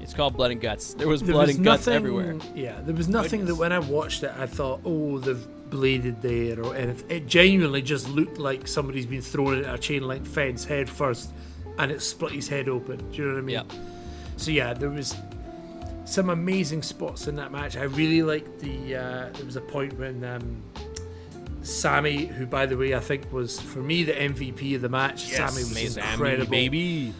it's 0.00 0.14
called 0.14 0.36
blood 0.36 0.50
and 0.50 0.60
guts. 0.60 0.94
There 0.94 1.06
was 1.06 1.22
there 1.22 1.34
blood 1.34 1.46
was 1.48 1.56
and 1.56 1.64
guts 1.64 1.86
everywhere. 1.86 2.36
Yeah, 2.56 2.80
there 2.80 2.94
was 2.94 3.08
nothing 3.08 3.40
Goodness. 3.40 3.56
that 3.56 3.60
when 3.60 3.72
I 3.72 3.78
watched 3.78 4.22
it, 4.24 4.32
I 4.38 4.46
thought, 4.46 4.80
oh, 4.84 5.18
they've 5.18 5.46
bladed 5.70 6.20
there, 6.22 6.60
or 6.64 6.74
anything. 6.74 7.10
It 7.10 7.26
genuinely 7.26 7.82
just 7.82 8.08
looked 8.08 8.38
like 8.38 8.66
somebody's 8.66 9.06
been 9.06 9.20
thrown 9.22 9.64
at 9.64 9.72
a 9.74 9.78
chain 9.78 10.02
link 10.08 10.26
fence 10.26 10.64
head 10.64 10.88
first, 10.88 11.30
and 11.78 11.90
it 11.90 12.02
split 12.02 12.32
his 12.32 12.48
head 12.48 12.68
open. 12.68 12.98
Do 13.10 13.16
you 13.16 13.28
know 13.28 13.34
what 13.34 13.38
I 13.38 13.42
mean? 13.42 13.54
Yeah. 13.54 13.62
So 14.36 14.50
yeah, 14.50 14.74
there 14.74 14.90
was 14.90 15.16
some 16.04 16.30
amazing 16.30 16.82
spots 16.82 17.28
in 17.28 17.36
that 17.36 17.52
match. 17.52 17.76
I 17.76 17.84
really 17.84 18.22
liked 18.22 18.60
the. 18.60 18.96
Uh, 18.96 19.30
there 19.32 19.44
was 19.44 19.56
a 19.56 19.60
point 19.60 19.98
when 19.98 20.24
um, 20.24 20.62
Sammy, 21.62 22.26
who 22.26 22.46
by 22.46 22.66
the 22.66 22.76
way 22.76 22.94
I 22.94 23.00
think 23.00 23.32
was 23.32 23.60
for 23.60 23.80
me 23.80 24.04
the 24.04 24.12
MVP 24.12 24.74
of 24.76 24.82
the 24.82 24.88
match. 24.88 25.24
Sammy 25.26 25.64
was 25.64 25.94
Sammy, 25.94 26.12
incredible. 26.12 26.50
baby. 26.50 27.14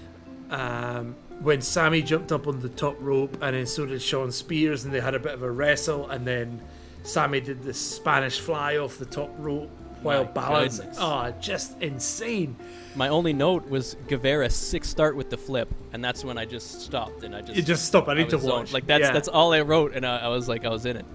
Um, 0.50 1.14
when 1.40 1.60
Sammy 1.60 2.02
jumped 2.02 2.32
up 2.32 2.48
on 2.48 2.60
the 2.60 2.68
top 2.68 2.96
rope, 3.00 3.36
and 3.42 3.54
then 3.54 3.66
so 3.66 3.86
did 3.86 4.02
Shawn 4.02 4.32
Spears, 4.32 4.84
and 4.84 4.92
they 4.92 5.00
had 5.00 5.14
a 5.14 5.20
bit 5.20 5.34
of 5.34 5.42
a 5.42 5.50
wrestle, 5.50 6.08
and 6.08 6.26
then 6.26 6.60
Sammy 7.04 7.40
did 7.40 7.62
the 7.62 7.74
Spanish 7.74 8.40
fly 8.40 8.76
off 8.76 8.98
the 8.98 9.06
top 9.06 9.30
rope 9.38 9.70
while 10.02 10.24
My 10.24 10.30
balancing. 10.30 10.86
goodness. 10.86 10.98
Oh, 11.00 11.32
just 11.40 11.80
insane! 11.82 12.56
My 12.94 13.08
only 13.08 13.32
note 13.32 13.68
was 13.68 13.96
Guevara 14.08 14.50
six 14.50 14.88
start 14.88 15.16
with 15.16 15.30
the 15.30 15.36
flip, 15.36 15.68
and 15.92 16.04
that's 16.04 16.24
when 16.24 16.38
I 16.38 16.44
just 16.44 16.82
stopped 16.82 17.22
and 17.24 17.34
I 17.34 17.40
just 17.42 17.56
You 17.56 17.62
just 17.62 17.84
stop. 17.86 18.08
I 18.08 18.12
I 18.12 18.14
need 18.14 18.30
to 18.30 18.36
was 18.36 18.44
zoned. 18.44 18.54
watch. 18.54 18.72
Like 18.72 18.86
that's 18.86 19.02
Yeah. 19.02 19.12
that's 19.12 19.28
all 19.28 19.52
I 19.52 19.60
wrote, 19.62 19.94
and 19.94 20.04
I, 20.06 20.18
I 20.18 20.28
was 20.28 20.48
like 20.48 20.64
I 20.64 20.68
was 20.70 20.84
in 20.86 20.96
it. 20.96 21.06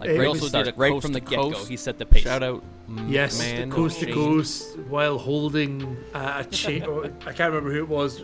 Like 0.00 0.10
It 0.10 0.18
right, 0.18 0.28
was- 0.30 0.42
Also 0.42 0.58
the 0.58 0.64
did 0.64 0.74
a 0.74 0.76
right 0.78 0.92
coast 0.92 1.04
from 1.06 1.12
the 1.12 1.20
to 1.20 1.26
get 1.26 1.36
go, 1.36 1.50
coast. 1.52 1.68
he 1.68 1.76
set 1.76 1.98
the 1.98 2.06
pace. 2.06 2.22
Shout 2.24 2.42
out, 2.42 2.62
m- 2.88 3.08
Yes, 3.08 3.38
man. 3.38 3.68
the 3.70 3.74
coast 3.74 4.00
to 4.00 4.06
Shane. 4.06 4.14
coast 4.14 4.78
while 4.88 5.18
holding 5.18 5.96
uh, 6.12 6.42
a 6.42 6.44
chair. 6.50 6.82
I 7.26 7.32
can't 7.32 7.52
remember 7.52 7.70
who 7.72 7.78
it 7.78 7.88
was. 7.88 8.22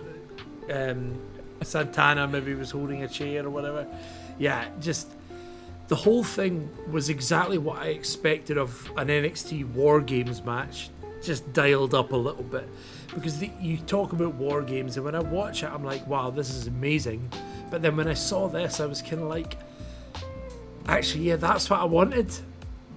Um, 0.73 1.21
Santana 1.63 2.27
maybe 2.27 2.55
was 2.55 2.71
holding 2.71 3.03
a 3.03 3.09
chair 3.09 3.45
or 3.47 3.51
whatever. 3.51 3.87
Yeah, 4.39 4.65
just 4.81 5.09
the 5.91 5.97
whole 5.97 6.25
thing 6.25 6.71
was 6.91 7.11
exactly 7.11 7.59
what 7.59 7.79
I 7.79 7.89
expected 7.89 8.57
of 8.57 8.91
an 8.97 9.09
NXT 9.09 9.75
War 9.75 10.01
Games 10.01 10.43
match, 10.43 10.89
just 11.23 11.53
dialed 11.53 11.95
up 11.95 12.13
a 12.13 12.17
little 12.17 12.45
bit. 12.45 12.67
Because 13.15 13.39
the, 13.39 13.51
you 13.61 13.77
talk 13.77 14.13
about 14.13 14.35
War 14.37 14.63
Games, 14.63 14.97
and 14.97 15.05
when 15.05 15.15
I 15.15 15.21
watch 15.21 15.63
it, 15.63 15.67
I'm 15.67 15.85
like, 15.85 16.07
wow, 16.07 16.31
this 16.31 16.49
is 16.51 16.69
amazing. 16.69 17.31
But 17.71 17.83
then 17.83 17.97
when 17.97 18.09
I 18.09 18.15
saw 18.15 18.49
this, 18.49 18.81
I 18.81 18.87
was 18.87 19.03
kind 19.03 19.21
of 19.21 19.29
like, 19.29 19.59
actually, 20.87 21.25
yeah, 21.25 21.37
that's 21.37 21.69
what 21.69 21.81
I 21.81 21.85
wanted 21.85 22.33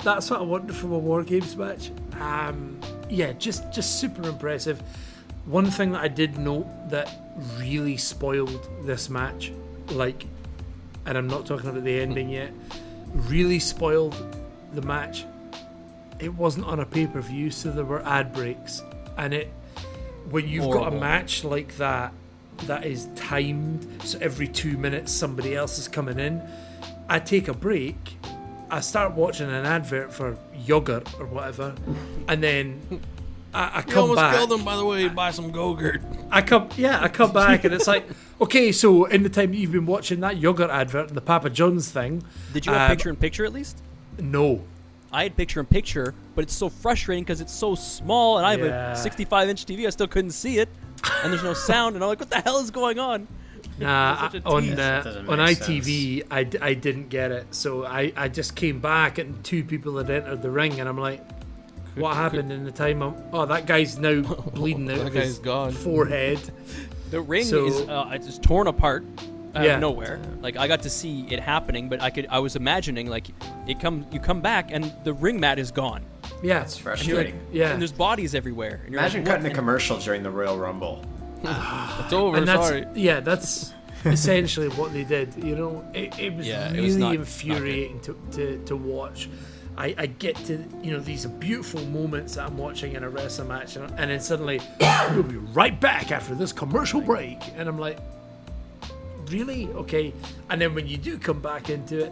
that's 0.04 0.30
what 0.30 0.40
I 0.40 0.44
wanted 0.44 0.76
from 0.76 0.92
a 0.92 0.98
War 0.98 1.24
Games 1.24 1.56
match. 1.56 1.92
Um, 2.20 2.80
yeah, 3.10 3.32
just 3.34 3.72
just 3.72 4.00
super 4.00 4.28
impressive. 4.28 4.82
One 5.46 5.70
thing 5.70 5.92
that 5.94 6.02
I 6.02 6.08
did 6.08 6.38
note 6.38 6.68
that 6.90 7.10
really 7.58 7.98
spoiled 7.98 8.70
this 8.86 9.10
match, 9.10 9.52
like, 9.90 10.26
and 11.06 11.18
I'm 11.18 11.28
not 11.28 11.46
talking 11.46 11.70
about 11.70 11.84
the 11.84 12.00
ending 12.00 12.30
yet, 12.30 12.54
really 13.14 13.60
spoiled 13.60 14.16
the 14.74 14.82
match. 14.82 15.26
It 16.20 16.34
wasn't 16.34 16.66
on 16.66 16.80
a 16.80 16.86
pay 16.86 17.08
per 17.08 17.22
view, 17.22 17.52
so 17.52 17.72
there 17.72 17.86
were 17.86 18.06
ad 18.06 18.34
breaks, 18.34 18.82
and 19.18 19.34
it 19.34 19.52
when 20.30 20.48
you've 20.48 20.72
got 20.72 20.94
a 20.94 20.96
match 21.00 21.44
like 21.44 21.76
that 21.78 22.14
that 22.66 22.86
is 22.86 23.10
timed, 23.16 24.02
so 24.04 24.18
every 24.22 24.48
two 24.48 24.78
minutes 24.78 25.12
somebody 25.12 25.56
else 25.56 25.78
is 25.80 25.88
coming 25.88 26.20
in. 26.20 26.42
I 27.10 27.20
take 27.20 27.48
a 27.50 27.54
break, 27.54 27.98
I 28.70 28.80
start 28.80 29.14
watching 29.14 29.50
an 29.50 29.66
advert 29.66 30.14
for 30.14 30.38
yogurt 30.56 31.08
or 31.20 31.26
whatever, 31.26 31.76
and 32.28 32.42
then 32.42 33.02
I, 33.54 33.64
I 33.68 33.78
You 33.80 33.84
come 33.86 34.02
almost 34.04 34.18
back. 34.20 34.36
killed 34.36 34.52
him, 34.54 34.64
by 34.64 34.76
the 34.78 34.86
way. 34.86 35.08
Buy 35.10 35.32
some 35.32 35.52
Go-Gurt. 35.52 36.02
I 36.32 36.42
come, 36.42 36.70
yeah, 36.78 37.02
I 37.04 37.08
come 37.10 37.34
back, 37.34 37.66
and 37.66 37.74
it's 37.74 37.88
like, 37.88 38.08
okay, 38.44 38.72
so 38.72 39.06
in 39.06 39.24
the 39.24 39.30
time 39.30 39.52
that 39.52 39.58
you've 39.58 39.72
been 39.72 39.86
watching 39.86 40.20
that 40.22 40.38
yogurt 40.38 40.70
advert 40.70 41.08
and 41.10 41.18
the 41.18 41.22
Papa 41.22 41.50
John's 41.50 41.90
thing, 41.92 42.24
Did 42.54 42.66
you 42.66 42.72
have 42.74 42.82
Um, 42.92 42.96
picture 42.96 43.10
in 43.10 43.16
picture 43.16 43.46
at 43.46 43.54
least? 43.54 43.78
no, 44.20 44.62
I 45.12 45.24
had 45.24 45.36
picture 45.38 45.60
in 45.60 45.66
picture, 45.68 46.14
but 46.36 46.44
it's 46.44 46.54
so 46.56 46.70
frustrating 46.70 47.24
because 47.24 47.40
it's 47.42 47.54
so 47.54 47.76
small, 47.76 48.38
and 48.38 48.46
I 48.46 48.52
have 48.52 48.62
Yeah. 48.62 48.92
a 48.94 48.96
65 48.96 49.48
inch 49.50 49.66
TV. 49.66 49.86
I 49.88 49.90
still 49.92 50.08
couldn't 50.08 50.32
see 50.32 50.58
it, 50.60 50.70
and 51.24 51.32
there's 51.32 51.44
no 51.44 51.54
sound, 51.72 51.96
and 51.96 52.04
I'm 52.04 52.10
like, 52.10 52.20
what 52.20 52.30
the 52.32 52.42
hell 52.42 52.58
is 52.60 52.72
going 52.72 53.00
on? 53.00 53.28
Nah, 53.80 54.30
Such 54.30 54.42
on 54.46 54.80
uh, 54.80 55.26
on 55.28 55.38
make 55.40 55.58
ITV, 55.60 56.24
I, 56.30 56.44
d- 56.44 56.58
I 56.62 56.74
didn't 56.76 57.10
get 57.10 57.32
it. 57.32 57.48
So 57.56 57.86
I, 57.86 58.12
I 58.16 58.28
just 58.28 58.56
came 58.56 58.80
back 58.80 59.18
and 59.18 59.44
two 59.44 59.64
people 59.64 59.98
had 59.98 60.10
entered 60.12 60.42
the 60.44 60.52
ring, 60.52 60.80
and 60.80 60.88
I'm 60.90 60.98
like, 60.98 61.22
what 61.96 62.16
happened 62.16 62.52
in 62.52 62.66
the 62.66 62.72
time? 62.72 63.02
I'm, 63.02 63.16
oh, 63.32 63.46
that 63.46 63.66
guy's 63.66 63.98
now 63.98 64.22
bleeding 64.54 64.90
out 64.92 64.98
That 65.00 65.08
of 65.08 65.14
his 65.14 65.38
guy's 65.38 65.40
gone. 65.40 65.72
forehead. 65.72 66.40
The 67.14 67.22
ring 67.22 67.46
So- 67.46 67.68
is 67.68 67.82
uh, 67.82 68.10
it's 68.12 68.26
just 68.26 68.42
torn 68.42 68.66
apart 68.66 69.04
out 69.54 69.64
Yeah. 69.64 69.76
of 69.76 69.82
nowhere. 69.82 70.20
Like 70.42 70.58
I 70.58 70.68
got 70.68 70.82
to 70.82 70.90
see 70.90 71.28
it 71.30 71.40
happening, 71.40 71.88
but 71.88 72.02
I 72.02 72.10
could 72.10 72.26
I 72.28 72.40
was 72.40 72.56
imagining 72.56 73.08
like 73.08 73.28
it 73.68 73.80
come 73.80 74.06
you 74.12 74.20
come 74.20 74.42
back 74.42 74.72
and 74.72 74.92
the 75.04 75.14
ring 75.14 75.40
mat 75.40 75.60
is 75.60 75.70
gone. 75.72 76.04
Yeah, 76.42 76.62
it's 76.64 76.76
And 76.78 76.84
you're 76.86 77.18
like- 77.18 77.28
frustrating. 77.28 77.40
yeah. 77.52 77.70
And 77.72 77.80
there's 77.80 77.92
bodies 77.92 78.34
everywhere. 78.34 78.82
And 78.84 78.92
you're 78.92 79.00
Imagine 79.00 79.22
like, 79.24 79.28
cutting 79.30 79.46
a 79.46 79.50
And- 79.50 79.56
commercial 79.56 80.00
during 80.00 80.24
the 80.24 80.32
Royal 80.32 80.58
Rumble. 80.58 81.06
It's 81.44 82.14
over. 82.22 82.36
and 82.38 82.48
that's 82.48 82.68
Sorry. 82.68 82.86
yeah, 82.96 83.20
that's 83.20 83.74
essentially 84.06 84.70
what 84.70 84.92
they 84.92 85.04
did. 85.04 85.36
You 85.38 85.56
know, 85.56 85.86
it, 85.94 86.18
it 86.20 86.36
was 86.36 86.48
Yeah, 86.48 86.70
it 86.70 86.74
really 86.74 86.86
was 86.86 86.98
not- 86.98 87.06
not 87.10 87.16
infuriating 87.16 88.00
to, 88.02 88.18
to, 88.32 88.58
to 88.66 88.76
watch. 88.76 89.30
I, 89.78 89.96
I 89.98 90.06
get 90.06 90.36
to 90.46 90.64
you 90.82 90.92
know 90.92 91.00
these 91.00 91.26
beautiful 91.26 91.84
moments 91.86 92.36
that 92.36 92.46
I'm 92.46 92.58
watching 92.58 92.94
in 92.94 93.04
a 93.04 93.10
wrestling 93.10 93.48
match, 93.48 93.76
and, 93.76 93.90
and 93.98 94.12
then 94.12 94.20
suddenly 94.20 94.62
we'll 95.12 95.24
be 95.24 95.38
right 95.38 95.80
back 95.80 96.12
after 96.12 96.36
this 96.36 96.54
commercial 96.54 97.02
break, 97.02 97.40
and 97.56 97.68
I'm 97.68 97.80
like, 97.80 97.98
really 99.28 99.68
okay. 99.70 100.14
And 100.50 100.62
then 100.62 100.76
when 100.76 100.88
you 100.88 100.98
do 100.98 101.18
come 101.18 101.42
back 101.42 101.70
into 101.70 102.06
it, 102.06 102.12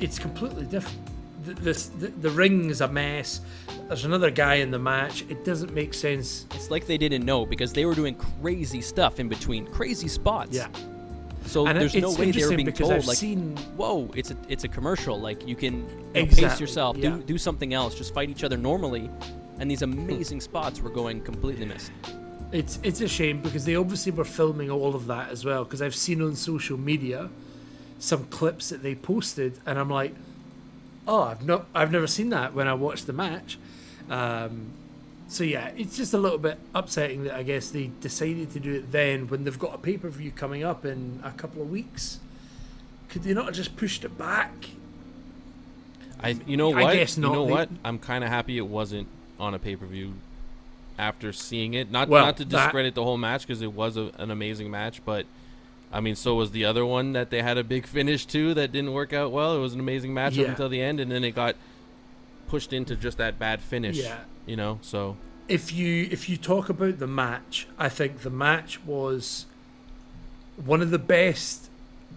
it's 0.00 0.18
completely 0.18 0.64
different. 0.64 0.98
The, 1.44 1.54
this, 1.54 1.86
the, 1.88 2.08
the 2.08 2.30
ring 2.30 2.70
is 2.70 2.82
a 2.82 2.88
mess. 2.88 3.40
There's 3.88 4.04
another 4.04 4.30
guy 4.30 4.56
in 4.56 4.70
the 4.70 4.78
match. 4.78 5.24
It 5.28 5.44
doesn't 5.44 5.74
make 5.74 5.92
sense. 5.92 6.46
It's 6.54 6.70
like 6.70 6.86
they 6.86 6.98
didn't 6.98 7.24
know 7.24 7.44
because 7.44 7.72
they 7.72 7.84
were 7.84 7.94
doing 7.94 8.14
crazy 8.14 8.80
stuff 8.80 9.18
in 9.18 9.28
between, 9.28 9.66
crazy 9.66 10.08
spots. 10.08 10.54
Yeah. 10.54 10.68
So 11.46 11.66
And 11.66 11.78
there's 11.78 11.94
no 11.94 12.12
way 12.12 12.30
they're 12.30 12.56
being 12.56 12.72
told 12.72 12.92
I've 12.92 13.06
like, 13.06 13.16
seen 13.16 13.56
"Whoa, 13.76 14.10
it's 14.14 14.30
a 14.30 14.36
it's 14.48 14.64
a 14.64 14.68
commercial. 14.68 15.20
Like 15.20 15.46
you 15.46 15.56
can 15.56 15.88
you 16.14 16.22
know, 16.22 16.26
pace 16.26 16.60
yourself, 16.60 16.96
yeah. 16.96 17.10
do 17.10 17.22
do 17.22 17.38
something 17.38 17.74
else, 17.74 17.94
just 17.94 18.14
fight 18.14 18.30
each 18.30 18.44
other 18.44 18.56
normally." 18.56 19.10
And 19.58 19.70
these 19.70 19.82
amazing 19.82 20.40
spots 20.40 20.80
were 20.80 20.90
going 20.90 21.20
completely 21.20 21.66
missed. 21.66 21.92
It's 22.52 22.78
it's 22.82 23.00
a 23.00 23.08
shame 23.08 23.40
because 23.40 23.64
they 23.64 23.76
obviously 23.76 24.12
were 24.12 24.24
filming 24.24 24.70
all 24.70 24.94
of 24.94 25.06
that 25.06 25.30
as 25.30 25.44
well. 25.44 25.64
Because 25.64 25.82
I've 25.82 25.94
seen 25.94 26.22
on 26.22 26.36
social 26.36 26.78
media 26.78 27.28
some 27.98 28.24
clips 28.26 28.70
that 28.70 28.82
they 28.82 28.94
posted, 28.94 29.58
and 29.64 29.78
I'm 29.78 29.88
like, 29.88 30.14
oh, 31.06 31.22
I've 31.22 31.44
not, 31.44 31.66
I've 31.74 31.92
never 31.92 32.08
seen 32.08 32.30
that 32.30 32.52
when 32.52 32.66
I 32.66 32.74
watched 32.74 33.06
the 33.06 33.12
match. 33.12 33.58
Um, 34.10 34.72
so 35.32 35.44
yeah, 35.44 35.70
it's 35.76 35.96
just 35.96 36.12
a 36.14 36.18
little 36.18 36.38
bit 36.38 36.58
upsetting 36.74 37.24
that 37.24 37.34
I 37.34 37.42
guess 37.42 37.70
they 37.70 37.90
decided 38.00 38.50
to 38.52 38.60
do 38.60 38.74
it 38.74 38.92
then 38.92 39.28
when 39.28 39.44
they've 39.44 39.58
got 39.58 39.74
a 39.74 39.78
pay 39.78 39.96
per 39.96 40.08
view 40.10 40.30
coming 40.30 40.62
up 40.64 40.84
in 40.84 41.20
a 41.24 41.30
couple 41.32 41.62
of 41.62 41.70
weeks. 41.70 42.20
Could 43.08 43.22
they 43.24 43.34
not 43.34 43.46
have 43.46 43.54
just 43.54 43.76
pushed 43.76 44.04
it 44.04 44.16
back? 44.16 44.52
I 46.20 46.36
you 46.46 46.56
know 46.56 46.72
I 46.74 46.82
what? 46.82 46.92
guess 46.94 47.16
You 47.16 47.22
know 47.24 47.46
They- 47.46 47.52
what? 47.52 47.68
I'm 47.84 47.98
kind 47.98 48.22
of 48.24 48.30
happy 48.30 48.56
it 48.58 48.66
wasn't 48.66 49.08
on 49.40 49.54
a 49.54 49.58
pay 49.58 49.76
per 49.76 49.86
view. 49.86 50.14
After 50.98 51.32
seeing 51.32 51.74
it, 51.74 51.90
not 51.90 52.08
Well, 52.08 52.26
not 52.26 52.36
to 52.36 52.44
that- 52.44 52.64
discredit 52.66 52.94
the 52.94 53.02
whole 53.02 53.16
match 53.16 53.46
because 53.46 53.62
it 53.62 53.72
was 53.72 53.96
a, 53.96 54.10
an 54.18 54.30
amazing 54.30 54.70
match, 54.70 55.02
but 55.04 55.26
I 55.92 56.00
mean, 56.00 56.14
so 56.16 56.34
was 56.34 56.52
the 56.52 56.64
other 56.64 56.84
one 56.86 57.12
that 57.14 57.30
they 57.30 57.42
had 57.42 57.58
a 57.58 57.64
big 57.64 57.86
finish 57.86 58.24
to 58.26 58.54
that 58.54 58.72
didn't 58.72 58.92
work 58.92 59.12
out 59.12 59.32
well. 59.32 59.56
It 59.56 59.60
was 59.60 59.74
an 59.74 59.80
amazing 59.80 60.14
match 60.14 60.34
Yeah. 60.36 60.44
up 60.44 60.48
until 60.50 60.68
the 60.68 60.80
end, 60.80 61.00
and 61.00 61.10
then 61.10 61.24
it 61.24 61.32
got 61.32 61.56
pushed 62.48 62.72
into 62.72 62.96
just 62.96 63.18
that 63.18 63.38
bad 63.38 63.60
finish. 63.60 63.96
Yeah. 63.96 64.18
You 64.46 64.56
know, 64.56 64.78
so 64.82 65.16
if 65.48 65.72
you 65.72 66.08
if 66.10 66.28
you 66.28 66.36
talk 66.36 66.68
about 66.68 66.98
the 66.98 67.06
match, 67.06 67.68
I 67.78 67.88
think 67.88 68.20
the 68.20 68.30
match 68.30 68.84
was 68.84 69.46
one 70.56 70.82
of 70.82 70.90
the 70.90 70.98
best 70.98 71.70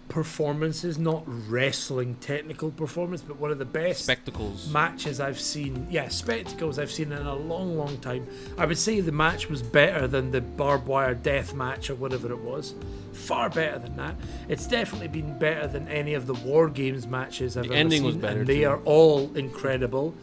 performances, 0.08 0.98
not 0.98 1.24
wrestling 1.50 2.14
technical 2.16 2.70
performance, 2.70 3.22
but 3.22 3.38
one 3.38 3.50
of 3.50 3.58
the 3.58 3.64
best 3.64 4.04
spectacles. 4.04 4.70
matches 4.70 5.20
I've 5.20 5.40
seen. 5.40 5.86
Yeah, 5.90 6.08
spectacles 6.08 6.78
I've 6.78 6.90
seen 6.90 7.12
in 7.12 7.26
a 7.26 7.34
long, 7.34 7.76
long 7.76 7.98
time. 7.98 8.26
I 8.56 8.66
would 8.66 8.78
say 8.78 9.00
the 9.00 9.12
match 9.12 9.48
was 9.48 9.62
better 9.62 10.06
than 10.06 10.30
the 10.30 10.40
barbed 10.40 10.86
wire 10.86 11.14
death 11.14 11.54
match 11.54 11.90
or 11.90 11.96
whatever 11.96 12.30
it 12.30 12.38
was. 12.38 12.74
Far 13.12 13.50
better 13.50 13.78
than 13.78 13.96
that. 13.96 14.14
It's 14.48 14.66
definitely 14.66 15.08
been 15.08 15.38
better 15.38 15.66
than 15.66 15.88
any 15.88 16.14
of 16.14 16.26
the 16.26 16.34
War 16.34 16.68
Games 16.68 17.06
matches 17.06 17.56
I've 17.56 17.64
ever 17.64 17.68
seen. 17.68 17.70
The 17.70 17.74
ever 17.74 17.80
ending 17.80 17.98
seen, 17.98 18.06
was 18.06 18.16
better, 18.16 18.40
and 18.40 18.46
they 18.46 18.60
too. 18.60 18.68
are 18.68 18.80
all 18.84 19.34
incredible. 19.34 20.14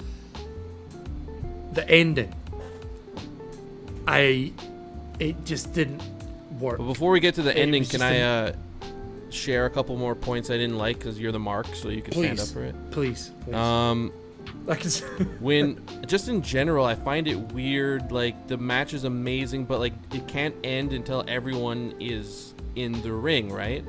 The 1.74 1.90
ending, 1.90 2.34
I, 4.08 4.54
it 5.20 5.44
just 5.44 5.74
didn't 5.74 6.02
work. 6.60 6.78
But 6.78 6.86
before 6.86 7.12
we 7.12 7.20
get 7.20 7.36
to 7.36 7.42
the 7.42 7.52
It 7.52 7.62
ending, 7.62 7.86
can 7.86 8.02
I 8.02 8.20
uh, 8.22 8.54
share 9.34 9.66
a 9.66 9.70
couple 9.70 9.98
more 9.98 10.16
points 10.16 10.50
I 10.50 10.58
didn't 10.58 10.78
like 10.78 11.00
because 11.00 11.20
you're 11.20 11.32
the 11.32 11.40
mark, 11.40 11.68
so 11.76 11.90
you 11.90 12.02
can 12.02 12.14
stand 12.14 12.40
up 12.40 12.48
for 12.48 12.64
it. 12.64 12.76
Please, 12.92 13.32
please. 13.42 13.56
Um, 13.56 14.14
I 14.68 14.76
can. 14.76 14.90
when 15.40 15.84
just 16.06 16.28
in 16.28 16.42
general, 16.42 16.86
I 16.86 16.96
find 16.96 17.28
it 17.28 17.36
weird. 17.36 18.12
Like 18.12 18.48
the 18.48 18.58
match 18.58 18.94
is 18.94 19.04
amazing, 19.04 19.66
but 19.66 19.80
like 19.80 19.94
it 20.14 20.28
can't 20.28 20.56
end 20.64 20.94
until 20.94 21.24
everyone 21.28 21.94
is 22.00 22.54
in 22.76 23.02
the 23.02 23.12
ring, 23.12 23.52
right? 23.52 23.84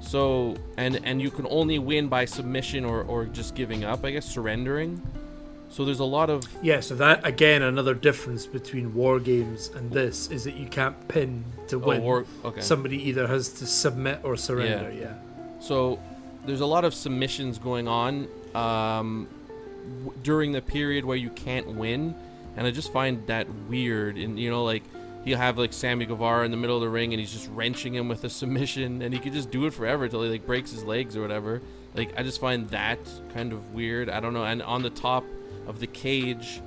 So 0.00 0.56
and 0.76 1.00
and 1.04 1.20
you 1.20 1.30
can 1.30 1.46
only 1.50 1.78
win 1.78 2.08
by 2.08 2.24
submission 2.24 2.84
or 2.84 3.02
or 3.02 3.26
just 3.26 3.54
giving 3.54 3.84
up, 3.84 4.04
I 4.04 4.12
guess, 4.12 4.26
surrendering. 4.26 5.02
So 5.70 5.84
there's 5.84 6.00
a 6.00 6.04
lot 6.04 6.30
of 6.30 6.44
Yeah, 6.62 6.80
so 6.80 6.94
that 6.96 7.26
again 7.26 7.62
another 7.62 7.94
difference 7.94 8.46
between 8.46 8.94
war 8.94 9.20
games 9.20 9.70
and 9.74 9.90
this 9.90 10.30
is 10.30 10.44
that 10.44 10.56
you 10.56 10.66
can't 10.66 10.96
pin 11.08 11.44
to 11.68 11.76
oh, 11.76 11.88
win. 11.88 12.02
war. 12.02 12.24
Okay. 12.44 12.60
Somebody 12.60 13.08
either 13.08 13.26
has 13.26 13.50
to 13.54 13.66
submit 13.66 14.20
or 14.22 14.36
surrender. 14.36 14.90
Yeah. 14.90 15.14
So 15.60 15.98
there's 16.46 16.60
a 16.60 16.66
lot 16.66 16.84
of 16.84 16.94
submissions 16.94 17.58
going 17.58 17.86
on 17.88 18.28
um, 18.54 19.28
w- 20.04 20.18
during 20.22 20.52
the 20.52 20.62
period 20.62 21.04
where 21.04 21.16
you 21.16 21.30
can't 21.30 21.68
win, 21.68 22.14
and 22.56 22.66
I 22.66 22.70
just 22.70 22.92
find 22.92 23.26
that 23.26 23.46
weird. 23.68 24.16
And 24.16 24.38
you 24.38 24.50
know, 24.50 24.64
like 24.64 24.82
he'll 25.24 25.38
have 25.38 25.58
like 25.58 25.72
Sammy 25.72 26.06
Guevara 26.06 26.44
in 26.44 26.50
the 26.50 26.56
middle 26.56 26.76
of 26.76 26.82
the 26.82 26.88
ring, 26.88 27.12
and 27.12 27.20
he's 27.20 27.32
just 27.32 27.50
wrenching 27.50 27.94
him 27.94 28.08
with 28.08 28.24
a 28.24 28.30
submission, 28.30 29.02
and 29.02 29.12
he 29.12 29.20
could 29.20 29.34
just 29.34 29.50
do 29.50 29.66
it 29.66 29.74
forever 29.74 30.04
until 30.04 30.22
he 30.22 30.30
like 30.30 30.46
breaks 30.46 30.70
his 30.70 30.84
legs 30.84 31.16
or 31.16 31.20
whatever. 31.20 31.60
Like 31.94 32.18
I 32.18 32.22
just 32.22 32.40
find 32.40 32.68
that 32.70 32.98
kind 33.34 33.52
of 33.52 33.74
weird. 33.74 34.08
I 34.08 34.20
don't 34.20 34.32
know. 34.32 34.44
And 34.44 34.62
on 34.62 34.82
the 34.82 34.90
top 34.90 35.24
of 35.68 35.80
the 35.80 35.86
cage. 35.86 36.60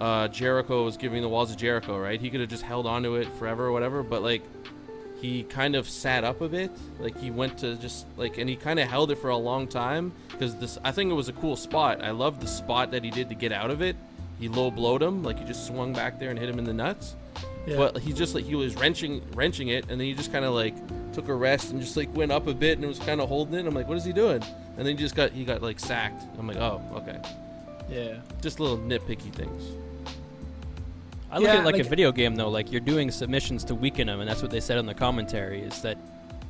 Uh, 0.00 0.28
Jericho 0.28 0.84
was 0.84 0.96
giving 0.96 1.22
the 1.22 1.28
walls 1.28 1.50
of 1.50 1.56
Jericho, 1.56 1.98
right? 1.98 2.20
He 2.20 2.30
could 2.30 2.40
have 2.40 2.48
just 2.48 2.62
held 2.62 2.86
onto 2.86 3.14
it 3.14 3.28
forever 3.34 3.66
or 3.66 3.72
whatever, 3.72 4.02
but 4.02 4.22
like 4.22 4.42
he 5.20 5.42
kind 5.42 5.74
of 5.74 5.88
sat 5.88 6.24
up 6.24 6.40
a 6.40 6.48
bit. 6.48 6.70
Like 7.00 7.18
he 7.18 7.30
went 7.30 7.58
to 7.58 7.76
just 7.76 8.06
like 8.16 8.38
and 8.38 8.48
he 8.48 8.56
kind 8.56 8.78
of 8.78 8.88
held 8.88 9.10
it 9.10 9.18
for 9.18 9.30
a 9.30 9.36
long 9.36 9.66
time 9.66 10.12
because 10.28 10.56
this 10.56 10.78
i 10.84 10.92
think 10.92 11.10
it 11.10 11.14
was 11.14 11.28
a 11.28 11.32
cool 11.32 11.56
spot. 11.56 12.02
I 12.02 12.10
loved 12.10 12.40
the 12.40 12.46
spot 12.46 12.92
that 12.92 13.04
he 13.04 13.10
did 13.10 13.28
to 13.28 13.34
get 13.34 13.52
out 13.52 13.70
of 13.70 13.82
it. 13.82 13.96
He 14.38 14.48
low 14.48 14.70
blowed 14.70 15.02
him 15.02 15.22
like 15.22 15.38
he 15.38 15.44
just 15.44 15.66
swung 15.66 15.92
back 15.92 16.18
there 16.18 16.30
and 16.30 16.38
hit 16.38 16.48
him 16.48 16.58
in 16.58 16.64
the 16.64 16.74
nuts. 16.74 17.16
Yeah. 17.66 17.76
but 17.76 17.98
he 17.98 18.14
just 18.14 18.34
like 18.34 18.44
he 18.44 18.54
was 18.54 18.76
wrenching 18.76 19.22
wrenching 19.34 19.68
it 19.68 19.90
and 19.90 20.00
then 20.00 20.06
he 20.06 20.14
just 20.14 20.32
kind 20.32 20.44
of 20.44 20.54
like 20.54 20.74
took 21.12 21.28
a 21.28 21.34
rest 21.34 21.70
and 21.70 21.80
just 21.80 21.96
like 21.96 22.14
went 22.16 22.32
up 22.32 22.46
a 22.46 22.54
bit 22.54 22.78
and 22.78 22.86
was 22.86 22.98
kind 23.00 23.20
of 23.20 23.28
holding 23.28 23.54
it. 23.54 23.66
I'm 23.66 23.74
like 23.74 23.88
what 23.88 23.96
is 23.96 24.04
he 24.04 24.12
doing? 24.12 24.42
And 24.76 24.86
then 24.86 24.86
he 24.86 24.94
just 24.94 25.16
got 25.16 25.32
he 25.32 25.44
got 25.44 25.62
like 25.62 25.80
sacked. 25.80 26.22
I'm 26.38 26.46
like 26.46 26.58
oh 26.58 26.80
okay 26.94 27.20
Yeah. 27.90 28.16
just 28.42 28.60
little 28.60 28.78
nitpicky 28.78 29.32
things 29.32 29.62
I 31.30 31.36
look 31.38 31.44
Yeah, 31.44 31.54
at 31.54 31.60
it 31.60 31.64
like, 31.64 31.74
like- 31.74 31.86
a 31.86 31.88
video 31.88 32.10
game 32.10 32.36
though. 32.36 32.48
Like 32.48 32.72
you're 32.72 32.80
doing 32.80 33.10
submissions 33.10 33.62
to 33.64 33.74
weaken 33.74 34.06
them, 34.06 34.20
and 34.20 34.28
that's 34.28 34.40
what 34.40 34.50
they 34.50 34.60
said 34.60 34.78
in 34.78 34.86
the 34.86 34.94
commentary 34.94 35.60
is 35.60 35.82
that 35.82 35.98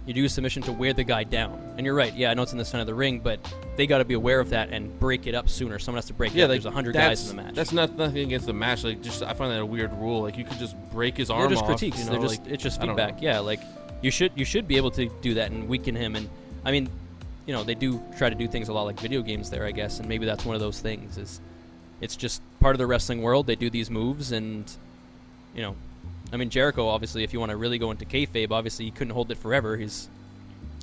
you 0.07 0.15
do 0.15 0.25
a 0.25 0.29
submission 0.29 0.63
to 0.63 0.73
wear 0.73 0.93
the 0.93 1.03
guy 1.05 1.25
down. 1.25 1.61
And 1.77 1.85
you're 1.85 1.97
right. 1.97 2.15
Yeah, 2.15 2.31
I 2.31 2.35
know 2.35 2.43
it's 2.43 2.53
in 2.53 2.59
the 2.59 2.65
center 2.65 2.83
of 2.83 2.87
the 2.87 2.95
ring, 2.95 3.19
but 3.19 3.41
they 3.77 3.87
got 3.89 3.99
to 3.99 4.05
be 4.05 4.15
aware 4.15 4.39
of 4.41 4.51
that 4.51 4.71
and 4.71 4.97
break 5.01 5.27
it 5.27 5.35
up 5.35 5.49
sooner. 5.49 5.79
Someone 5.81 5.99
has 5.99 6.07
to 6.07 6.15
break 6.15 6.31
it 6.33 6.37
yeah 6.39 6.45
up. 6.45 6.51
like 6.51 6.63
There's 6.63 6.73
hundred 6.73 6.95
guys 6.95 7.29
in 7.29 7.37
the 7.37 7.43
match. 7.43 7.55
that's 7.57 7.73
not 7.73 7.97
nothing 7.97 8.19
against 8.19 8.47
the 8.47 8.53
match 8.55 8.85
like 8.85 9.03
just 9.03 9.23
i 9.23 9.33
find 9.35 9.51
that 9.53 9.61
a 9.61 9.67
weird 9.67 9.93
rule 9.95 10.23
like 10.23 10.39
you 10.39 10.45
could 10.45 10.59
just 10.59 10.77
break 10.91 11.17
his 11.17 11.29
arm 11.29 11.43
They're 11.43 11.51
just 11.51 11.63
off 11.63 11.69
critiques. 11.71 11.99
you 11.99 12.05
know, 12.07 12.13
They're 12.13 12.23
just 12.23 12.41
like, 12.45 12.53
it's 12.53 12.63
just 12.63 12.81
feedback. 12.81 13.21
Yeah, 13.21 13.41
like 13.41 13.61
you 14.01 14.11
should 14.13 14.31
you 14.37 14.45
should 14.45 14.69
be 14.69 14.77
able 14.77 14.93
to 14.93 15.09
do 15.23 15.35
that 15.35 15.51
and 15.51 15.69
weaken 15.69 15.97
him. 15.97 16.15
And 16.15 16.31
I 16.65 16.71
mean, 16.71 16.89
you 17.49 17.55
know, 17.55 17.65
they 17.65 17.75
do 17.75 17.99
try 18.19 18.29
to 18.29 18.37
do 18.37 18.47
things 18.47 18.69
a 18.69 18.75
lot 18.75 18.83
like 18.83 19.01
video 19.01 19.23
games 19.23 19.49
there, 19.49 19.65
I 19.65 19.71
guess. 19.73 20.01
And 20.01 20.09
maybe 20.09 20.27
that's 20.27 20.45
one 20.45 20.55
of 20.55 20.61
those 20.61 20.81
things. 20.81 21.17
Is 21.17 21.41
it's 22.03 22.15
just 22.15 22.43
part 22.61 22.75
of 22.75 22.79
the 22.79 22.87
wrestling 22.87 23.23
world. 23.23 23.47
They 23.47 23.57
do 23.57 23.71
these 23.71 23.89
moves, 23.91 24.33
and 24.33 24.71
you 25.55 25.63
know, 25.63 25.75
I 26.31 26.37
mean, 26.37 26.51
Jericho. 26.51 26.87
Obviously, 26.87 27.25
if 27.25 27.33
you 27.33 27.41
want 27.41 27.49
to 27.49 27.57
really 27.57 27.79
go 27.79 27.91
into 27.91 28.05
kayfabe, 28.05 28.51
obviously 28.51 28.85
he 28.85 28.91
couldn't 28.91 29.15
hold 29.15 29.31
it 29.31 29.39
forever. 29.39 29.79
He's 29.79 30.11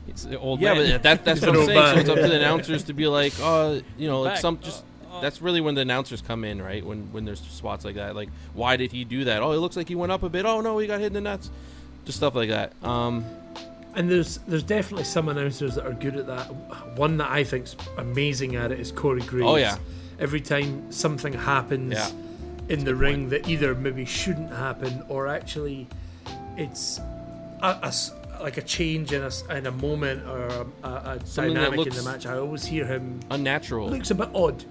he's 0.08 0.26
an 0.26 0.38
old 0.38 0.60
Yeah, 0.60 0.74
man. 0.74 0.92
but 0.94 1.04
that, 1.04 1.24
that's 1.24 1.42
what 1.46 1.50
I'm 1.52 1.66
saying. 1.68 1.94
So 1.94 2.00
it's 2.00 2.10
up 2.10 2.16
to 2.16 2.28
the 2.28 2.36
announcers 2.36 2.86
to 2.86 2.94
be 2.94 3.06
like, 3.08 3.34
oh, 3.42 3.80
you 3.96 4.08
know, 4.08 4.22
like 4.24 4.40
some 4.40 4.60
just. 4.60 4.84
That's 5.22 5.42
really 5.42 5.62
when 5.62 5.76
the 5.76 5.82
announcers 5.82 6.22
come 6.22 6.44
in, 6.44 6.60
right? 6.62 6.84
When 6.84 7.14
when 7.14 7.26
there's 7.26 7.40
spots 7.42 7.86
like 7.86 7.96
that, 7.96 8.16
like 8.16 8.30
why 8.56 8.76
did 8.76 8.92
he 8.92 9.06
do 9.06 9.26
that? 9.26 9.44
Oh, 9.44 9.52
it 9.52 9.58
looks 9.60 9.78
like 9.78 9.88
he 9.88 9.96
went 9.96 10.12
up 10.12 10.24
a 10.24 10.30
bit. 10.30 10.46
Oh 10.48 10.62
no, 10.62 10.80
he 10.80 10.88
got 10.88 11.00
hit 11.00 11.08
in 11.08 11.14
the 11.14 11.22
nuts. 11.22 11.52
Just 12.06 12.18
stuff 12.18 12.34
like 12.36 12.50
that. 12.50 12.74
Um, 12.84 13.24
And 13.96 14.10
there's 14.12 14.38
there's 14.48 14.64
definitely 14.64 15.06
some 15.06 15.30
announcers 15.30 15.76
that 15.76 15.86
are 15.86 15.94
good 15.94 16.16
at 16.18 16.28
that. 16.28 16.54
One 16.98 17.18
that 17.18 17.32
I 17.32 17.44
think's 17.44 17.76
amazing 17.98 18.56
at 18.56 18.72
it 18.72 18.80
is 18.80 18.92
Corey 18.92 19.22
oh, 19.24 19.26
Graves. 19.26 19.48
Oh, 19.48 19.56
yeah. 19.56 19.78
Every 20.20 20.42
time 20.42 20.92
something 20.92 21.34
happens 21.34 21.94
Yeah. 21.94 22.10
in 22.70 22.84
the 22.84 22.94
ring 22.96 23.30
that 23.30 23.48
either 23.48 23.74
maybe 23.76 24.06
shouldn't 24.06 24.52
happen 24.52 25.04
or 25.08 25.28
actually 25.28 25.88
it's 26.58 27.00
a, 27.62 27.68
a 27.84 27.86
s- 27.88 28.12
like 28.42 28.58
a 28.58 28.62
change 28.62 29.14
in 29.14 29.22
a, 29.24 29.28
s- 29.28 29.44
in 29.50 29.66
a 29.66 29.72
moment 29.72 30.28
or 30.28 30.46
a, 30.48 30.88
a, 30.88 30.90
a 31.16 31.20
dynamic 31.34 31.88
in 31.88 31.94
the 31.94 32.04
match, 32.04 32.26
I 32.26 32.38
always 32.38 32.66
hear 32.66 32.86
him 32.86 33.22
unnatural. 33.32 33.90
looks 33.90 34.12
a 34.12 34.16
bit 34.16 34.30
odd. 34.36 34.64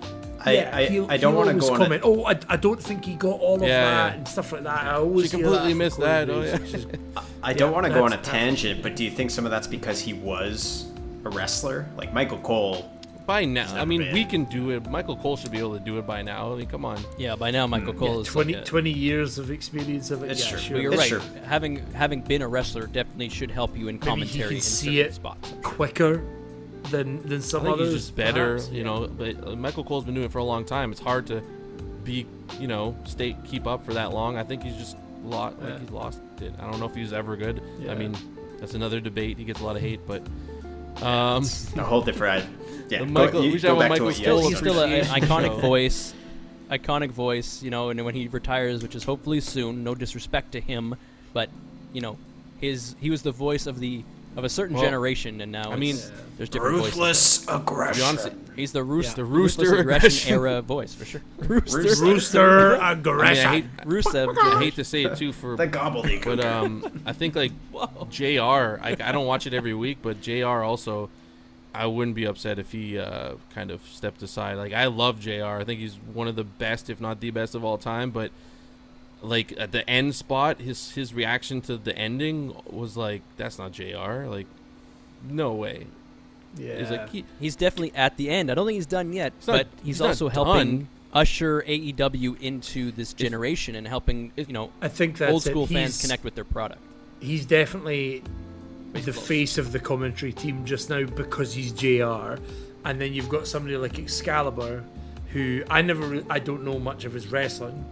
I- 0.45 0.53
yeah, 0.53 0.77
I- 0.77 0.85
he'll- 0.87 1.11
I 1.11 1.17
don't 1.17 1.35
wanna 1.35 1.51
always 1.53 1.65
go 1.69 1.75
on 1.75 1.81
a- 1.81 1.85
comment. 1.85 2.03
Oh, 2.05 2.25
I, 2.25 2.39
I 2.49 2.57
don't 2.57 2.83
think 2.83 3.05
he 3.07 3.15
got 3.15 3.41
all 3.41 3.57
of 3.57 3.63
Yeah, 3.63 3.85
that 3.85 4.13
yeah. 4.13 4.17
and 4.19 4.29
stuff 4.29 4.53
like 4.53 4.65
that. 4.65 4.85
I 4.85 4.95
always 4.97 5.31
She 5.31 5.39
hear 5.39 5.47
completely 5.47 5.75
missed 5.75 5.97
Corey 5.97 6.09
that, 6.09 6.31
oh, 6.31 6.43
yeah. 6.43 7.23
which 7.47 7.57
is- 7.57 7.57
I 7.57 7.59
don't 7.59 7.71
Yeah, 7.71 7.75
want 7.75 7.87
to 7.87 7.93
go 7.93 8.05
on 8.05 8.13
a 8.13 8.17
tangent, 8.19 8.83
but 8.83 8.97
do 8.97 9.05
you 9.05 9.11
think 9.11 9.31
some 9.31 9.45
of 9.45 9.51
that's 9.51 9.67
because 9.67 10.01
he 10.01 10.13
was 10.13 10.87
a 11.25 11.31
wrestler? 11.31 11.87
Like 11.97 12.13
Michael 12.13 12.39
Cole. 12.39 12.91
By 13.27 13.47
now, 13.47 13.75
I 13.75 13.87
mean, 13.87 14.01
been. 14.03 14.13
we 14.13 14.25
can 14.27 14.45
do 14.45 14.69
it. 14.71 14.87
Michael 14.91 15.17
Cole 15.17 15.39
should 15.39 15.51
be 15.51 15.57
able 15.59 15.73
to 15.73 15.83
do 15.83 15.99
it 15.99 16.07
by 16.07 16.21
now. 16.21 16.53
I 16.53 16.57
mean, 16.57 16.67
come 16.67 16.85
on. 16.85 17.03
yeah, 17.17 17.35
by 17.35 17.51
now 17.51 17.67
Michael 17.67 17.95
Cole 17.95 18.17
yeah, 18.17 18.21
is 18.21 18.27
20, 18.29 18.53
like 18.53 18.63
a- 18.63 18.67
20 18.67 18.91
years 18.91 19.39
of 19.39 19.51
experience 19.51 20.11
of 20.11 20.23
it. 20.23 20.31
It's 20.33 20.45
yeah, 20.45 20.51
true. 20.51 20.59
sure. 20.59 20.77
But 20.77 20.83
you're 20.83 20.93
It's 20.93 21.01
right. 21.11 21.23
true. 21.23 21.41
Having 21.47 21.87
having 21.95 22.21
been 22.21 22.43
a 22.43 22.49
wrestler 22.49 22.87
definitely 22.87 23.31
should 23.31 23.51
help 23.51 23.79
you 23.79 23.89
in 23.89 23.99
commentary. 23.99 24.27
he 24.29 24.39
commentary 24.41 24.49
can 24.49 24.57
in 24.57 24.61
see 24.63 25.01
it 25.01 25.15
spots. 25.15 25.55
quicker 25.63 26.23
than 26.91 27.23
than 27.27 27.39
I 27.39 27.41
some 27.41 27.63
think 27.63 27.75
others. 27.77 27.93
he's 27.95 28.03
just 28.03 28.15
better, 28.17 28.57
perhaps. 28.57 28.69
you 28.71 28.79
Yeah. 28.79 28.85
know. 28.85 29.09
But 29.09 29.49
uh, 29.49 29.57
Michael 29.57 29.85
Cole's 29.85 30.05
been 30.05 30.13
doing 30.13 30.27
it 30.27 30.33
for 30.33 30.39
a 30.39 30.45
long 30.45 30.67
time. 30.67 30.93
It's 30.93 31.01
hard 31.01 31.27
to 31.29 31.41
be, 32.05 32.27
you 32.61 32.69
know, 32.69 32.95
stay 33.07 33.37
keep 33.47 33.67
up 33.67 33.87
for 33.87 33.95
that 33.95 34.13
long. 34.13 34.37
I 34.37 34.43
think 34.43 34.63
he's 34.63 34.77
just 34.77 34.99
lost. 35.25 35.57
Yeah. 35.63 35.71
Like 35.71 35.81
he's 35.81 35.91
lost 35.91 36.21
it. 36.43 36.55
I 36.59 36.71
don't 36.71 36.81
know 36.81 36.87
if 36.87 36.95
he's 36.95 37.13
ever 37.13 37.37
good. 37.37 37.63
Yeah. 37.81 37.93
I 37.93 37.95
mean, 37.95 38.15
that's 38.59 38.75
another 38.75 39.01
debate. 39.01 39.39
He 39.39 39.45
gets 39.45 39.61
a 39.61 39.65
lot 39.65 39.77
of 39.77 39.83
hate, 39.83 40.01
but 40.07 40.23
um, 41.03 41.45
A 41.77 41.83
whole 41.83 42.03
different. 42.03 42.47
Yeah, 42.89 43.01
The 43.01 43.07
go- 43.07 43.11
Michael- 43.13 43.45
you 43.45 43.53
we 43.53 43.59
should 43.59 43.63
go 43.63 43.69
have 43.69 43.77
a 43.77 43.81
back 43.81 43.91
Michael 43.91 44.07
what 44.07 44.19
you 44.19 44.25
Cole 44.27 44.41
guys 44.43 44.49
He's 44.51 44.59
still 44.59 44.81
an 44.83 45.05
iconic 45.07 45.61
voice, 45.61 46.15
iconic 46.71 47.11
voice. 47.11 47.63
You 47.63 47.71
know, 47.71 47.91
and 47.91 48.05
when 48.05 48.15
he 48.15 48.29
retires, 48.29 48.83
which 48.83 48.95
is 48.95 49.05
hopefully 49.05 49.41
soon. 49.41 49.83
No 49.85 49.95
disrespect 49.95 50.53
to 50.53 50.61
him, 50.61 50.95
but 51.33 51.49
you 51.93 52.01
know, 52.01 52.17
his 52.61 52.95
he 53.01 53.11
was 53.11 53.23
the 53.23 53.33
voice 53.33 53.67
of 53.67 53.81
the 53.81 54.05
of 54.37 54.45
a 54.45 54.49
certain 54.49 54.75
Well, 54.77 54.85
generation, 54.85 55.41
and 55.41 55.53
now 55.53 55.71
I 55.71 55.77
mean, 55.77 55.97
there's 56.37 56.49
different 56.49 56.77
voices. 56.79 56.95
Ruthless 56.97 57.39
to 57.39 57.47
be 57.47 57.53
aggression. 57.55 58.05
honest, 58.05 58.29
He's 58.57 58.71
the 58.73 58.85
roost, 58.85 59.11
Yeah. 59.11 59.15
the 59.17 59.25
Rooster 59.25 59.63
ruthless 59.63 59.81
aggression 59.81 60.07
aggression. 60.07 60.33
era 60.35 60.63
voice 60.63 60.95
for 60.95 61.05
sure. 61.05 61.21
Rooster, 61.39 61.79
Rooster. 61.79 62.05
Rooster 62.05 62.77
I, 62.77 62.91
mean, 62.91 62.99
aggression. 63.01 63.47
I 63.47 63.53
hate, 63.53 63.77
Rusev. 63.85 64.37
I 64.43 64.59
hate 64.61 64.75
to 64.77 64.85
say 64.85 65.03
it 65.05 65.17
too 65.17 65.33
for 65.33 65.57
The 65.57 65.67
gobbledygook. 65.67 66.25
But 66.25 66.41
um, 66.45 67.03
I 67.05 67.13
think 67.13 67.35
like 67.35 67.51
JR 68.11 68.79
I, 68.81 68.97
I 69.01 69.13
don't 69.13 69.27
watch 69.27 69.47
it 69.49 69.55
every 69.55 69.75
week, 69.75 69.99
but 70.03 70.21
JR 70.21 70.63
also, 70.63 71.11
I 71.75 71.87
wouldn't 71.87 72.15
be 72.15 72.25
upset 72.27 72.61
if 72.61 72.71
he 72.71 72.97
uh, 72.99 73.35
kind 73.53 73.73
of 73.73 73.81
stepped 73.89 74.23
aside. 74.23 74.55
Like 74.57 74.73
I 74.73 74.87
love 74.87 75.19
JR 75.21 75.45
I 75.59 75.65
think 75.65 75.81
he's 75.81 75.95
one 76.13 76.29
of 76.29 76.37
the 76.37 76.45
best, 76.45 76.89
if 76.91 77.01
not 77.01 77.19
the 77.21 77.31
best 77.31 77.55
of 77.57 77.65
all 77.65 77.77
time. 77.79 78.11
But 78.13 78.31
like 79.25 79.53
at 79.59 79.73
the 79.73 79.89
end 79.89 80.15
spot, 80.15 80.61
his 80.61 80.93
his 80.93 81.13
reaction 81.15 81.61
to 81.63 81.77
the 81.77 81.97
ending 81.97 82.55
was 82.71 82.97
like, 82.97 83.23
"That's 83.37 83.59
not 83.59 83.73
JR 83.73 84.27
Like, 84.27 84.47
no 85.29 85.53
way." 85.55 85.87
yeah. 86.57 86.79
He's 86.79 86.91
like, 86.91 87.09
he, 87.11 87.25
He's 87.41 87.57
definitely 87.57 87.93
at 87.97 88.17
the 88.17 88.31
end. 88.31 88.51
I 88.51 88.55
don't 88.55 88.67
think 88.67 88.77
he's 88.77 88.87
done 88.87 89.13
yet, 89.13 89.33
He's 89.39 89.49
not- 89.49 89.53
but 89.57 89.67
he's, 89.79 89.87
he's 89.97 90.01
also 90.01 90.29
helping 90.29 90.79
done. 90.79 90.89
usher 91.13 91.63
AEW 91.67 92.41
into 92.41 92.93
this 92.93 93.13
generation 93.13 93.75
and 93.75 93.89
helping 93.89 94.31
you 94.37 94.47
know 94.53 94.71
I 94.81 94.89
think 94.89 95.19
that's 95.19 95.33
old 95.33 95.43
school 95.43 95.65
it. 95.65 95.71
fans 95.71 95.95
He's- 95.97 96.03
connect 96.03 96.23
with 96.25 96.35
their 96.37 96.45
product. 96.45 96.81
He's 97.21 97.47
definitely 97.47 98.23
He's 98.95 99.07
the 99.07 99.13
close. 99.13 99.27
face 99.27 99.59
of 99.59 99.73
the 99.73 99.81
commentary 99.81 100.33
team 100.33 100.65
just 100.65 100.91
now 100.91 101.05
because 101.05 101.55
he's 101.55 101.73
JR, 101.73 102.37
and 102.85 103.01
then 103.01 103.13
you've 103.15 103.29
got 103.31 103.47
somebody 103.49 103.77
like 103.77 103.99
Excalibur, 103.99 104.85
who 105.33 105.65
I 105.69 105.83
never, 105.83 106.07
re- 106.07 106.25
I 106.31 106.39
don't 106.39 106.65
know 106.65 106.79
much 106.79 107.05
of 107.05 107.13
his 107.15 107.27
wrestling, 107.29 107.85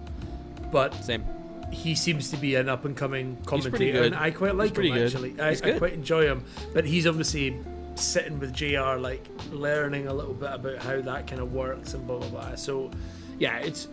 but 0.72 0.92
Same. 1.04 1.24
he 1.70 1.94
seems 1.94 2.30
to 2.30 2.36
be 2.36 2.56
an 2.56 2.68
up 2.68 2.84
and 2.84 2.96
coming 2.96 3.36
commentator, 3.46 4.02
and 4.02 4.14
I 4.14 4.30
quite 4.32 4.56
like 4.56 4.76
him 4.76 4.92
good. 4.92 5.06
actually. 5.06 5.40
I, 5.40 5.50
I 5.50 5.78
quite 5.78 5.92
enjoy 5.92 6.26
him, 6.26 6.44
but 6.74 6.84
he's 6.84 7.06
obviously 7.06 7.56
sitting 7.94 8.40
with 8.40 8.52
JR 8.54 8.96
like 8.98 9.28
learning 9.50 10.06
a 10.08 10.14
little 10.14 10.34
bit 10.34 10.50
about 10.50 10.78
how 10.78 11.00
that 11.02 11.26
kind 11.26 11.40
of 11.40 11.52
works 11.52 11.94
and 11.94 12.06
blah 12.06 12.18
blah 12.18 12.28
blah. 12.28 12.54
So, 12.56 12.90
yeah, 13.38 13.58
it's. 13.58 13.86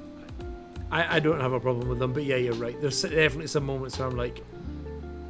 I, 0.92 1.18
I 1.18 1.20
don't 1.20 1.40
have 1.40 1.54
a 1.54 1.60
problem 1.60 1.88
with 1.88 2.00
them, 2.00 2.14
but 2.14 2.24
yeah, 2.24 2.38
you're 2.38 2.56
right. 2.56 2.80
There's 2.82 3.00
definitely 3.04 3.46
some 3.46 3.64
moments 3.64 4.00
where 4.00 4.08
I'm 4.08 4.18
like, 4.18 4.44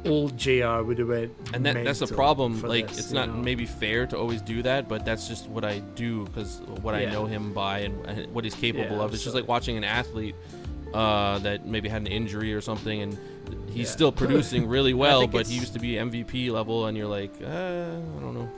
old 0.06 0.38
JR 0.38 0.80
would 0.82 0.98
have 0.98 1.08
went, 1.08 1.32
and 1.52 1.66
that, 1.66 1.74
that's 1.84 1.98
the 1.98 2.06
mental 2.06 2.16
problem 2.16 2.62
like 2.62 2.88
this, 2.88 2.98
it's 2.98 3.12
not 3.12 3.28
know? 3.28 3.34
maybe 3.34 3.66
fair 3.66 4.06
to 4.06 4.16
always 4.16 4.40
do 4.40 4.62
that 4.62 4.88
but 4.88 5.04
that's 5.04 5.28
just 5.28 5.46
what 5.50 5.62
i 5.62 5.80
do 5.94 6.24
because 6.24 6.62
what 6.80 6.94
i 6.94 7.04
know 7.04 7.26
him 7.26 7.52
by 7.52 7.80
and, 7.80 8.06
and 8.06 8.32
what 8.32 8.44
he's 8.44 8.54
capable 8.54 8.96
Yeah, 8.96 9.02
of 9.02 9.12
it's 9.12 9.22
just 9.22 9.34
like 9.34 9.46
watching 9.46 9.76
an 9.76 9.84
athlete 9.84 10.34
uh, 10.94 11.38
that 11.40 11.66
maybe 11.66 11.88
had 11.88 12.02
an 12.02 12.06
injury 12.08 12.52
or 12.54 12.60
something 12.60 13.02
and 13.02 13.18
he's 13.68 13.86
Yeah. 13.88 13.92
still 13.92 14.12
producing 14.12 14.66
really 14.76 14.94
well 14.94 15.20
think 15.20 15.32
but 15.32 15.46
he 15.46 15.54
used 15.54 15.72
to 15.74 15.78
be 15.78 15.92
mvp 15.94 16.50
level 16.50 16.86
and 16.86 16.96
you're 16.96 17.06
like 17.06 17.32
uh, 17.42 17.46
i 17.46 18.20
don't 18.20 18.34
know 18.34 18.48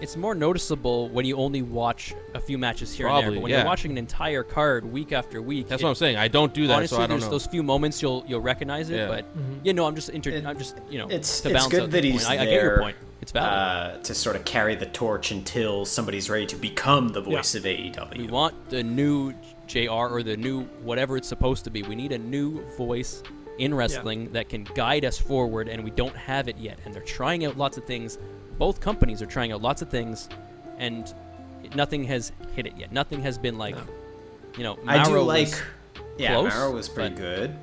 It's 0.00 0.16
more 0.16 0.34
noticeable 0.34 1.08
when 1.08 1.24
you 1.24 1.36
only 1.36 1.62
watch 1.62 2.14
a 2.34 2.40
few 2.40 2.58
matches 2.58 2.92
here 2.92 3.06
and 3.08 3.16
there. 3.22 3.30
But 3.32 3.42
when 3.42 3.50
yeah. 3.50 3.58
you're 3.58 3.66
watching 3.66 3.92
an 3.92 3.98
entire 3.98 4.42
card 4.42 4.84
week 4.84 5.12
after 5.12 5.40
week, 5.40 5.68
that's 5.68 5.80
it- 5.82 5.84
what 5.84 5.90
i'm 5.90 5.94
saying 6.04 6.16
i 6.16 6.28
don't 6.28 6.52
do 6.52 6.66
that 6.66 6.76
honestly, 6.76 6.96
so 6.96 7.02
i 7.02 7.06
don't 7.06 7.10
there's 7.20 7.24
know 7.24 7.30
those 7.38 7.46
few 7.46 7.62
moments 7.62 8.02
you'll 8.02 8.24
you'll 8.28 8.40
recognize 8.52 8.90
it. 8.90 8.96
Yeah. 8.96 9.08
But 9.14 9.24
Mhm. 9.38 9.60
you 9.66 9.72
know, 9.72 9.86
I'm 9.86 9.94
just 9.94 10.08
inter- 10.10 10.30
It- 10.30 10.44
I'm 10.46 10.58
just 10.58 10.74
you 10.90 10.98
know, 10.98 11.06
it's- 11.06 11.40
to 11.42 11.48
it's 11.48 11.54
balance 11.58 11.70
good 11.74 11.82
out 11.84 11.90
that 11.92 12.04
he's 12.04 12.24
point. 12.26 12.38
I, 12.40 12.42
I 12.42 12.44
get 12.44 12.52
your 12.54 12.62
there, 12.74 12.78
point. 12.86 12.96
It's 13.22 13.32
valid. 13.32 13.50
uh, 13.52 14.02
to 14.02 14.12
sort 14.14 14.36
of 14.36 14.44
carry 14.44 14.74
the 14.74 14.86
torch 14.86 15.30
until 15.30 15.84
somebody's 15.86 16.28
ready 16.28 16.46
to 16.46 16.56
become 16.56 17.04
the 17.16 17.22
voice 17.22 17.54
of 17.54 17.64
E 17.64 17.92
AEW. 17.96 18.18
we 18.18 18.26
want 18.26 18.54
the 18.68 18.82
new 18.82 19.32
JR 19.66 19.90
or 19.90 20.22
the 20.22 20.36
new 20.36 20.64
whatever 20.82 21.16
it's 21.16 21.28
supposed 21.28 21.64
to 21.64 21.70
be. 21.70 21.82
We 21.82 21.94
need 21.94 22.12
a 22.12 22.18
new 22.18 22.62
voice 22.76 23.22
in 23.58 23.72
wrestling 23.74 24.32
that 24.32 24.48
can 24.48 24.64
guide 24.74 25.04
us 25.04 25.18
forward, 25.18 25.68
and 25.68 25.82
we 25.84 25.90
don't 25.90 26.16
have 26.16 26.48
it 26.48 26.56
yet. 26.58 26.78
And 26.84 26.92
they're 26.92 27.02
trying 27.02 27.44
out 27.44 27.56
lots 27.56 27.76
of 27.78 27.84
things. 27.84 28.18
Both 28.58 28.80
companies 28.80 29.22
are 29.22 29.26
trying 29.26 29.52
out 29.52 29.62
lots 29.62 29.80
of 29.82 29.88
things, 29.88 30.28
and 30.78 31.12
nothing 31.74 32.04
has 32.04 32.32
hit 32.56 32.66
it 32.66 32.74
yet. 32.76 32.92
Nothing 32.92 33.22
has 33.22 33.38
been 33.38 33.56
like, 33.58 33.76
No. 33.76 33.82
you 34.56 34.62
know, 34.64 34.78
I 34.86 35.04
do 35.04 35.20
like. 35.20 35.46
was- 35.48 35.62
yeah, 36.18 36.34
close, 36.34 36.52
Mauro 36.54 36.72
was 36.72 36.88
pretty 36.88 37.14
but- 37.14 37.20
good. 37.20 37.54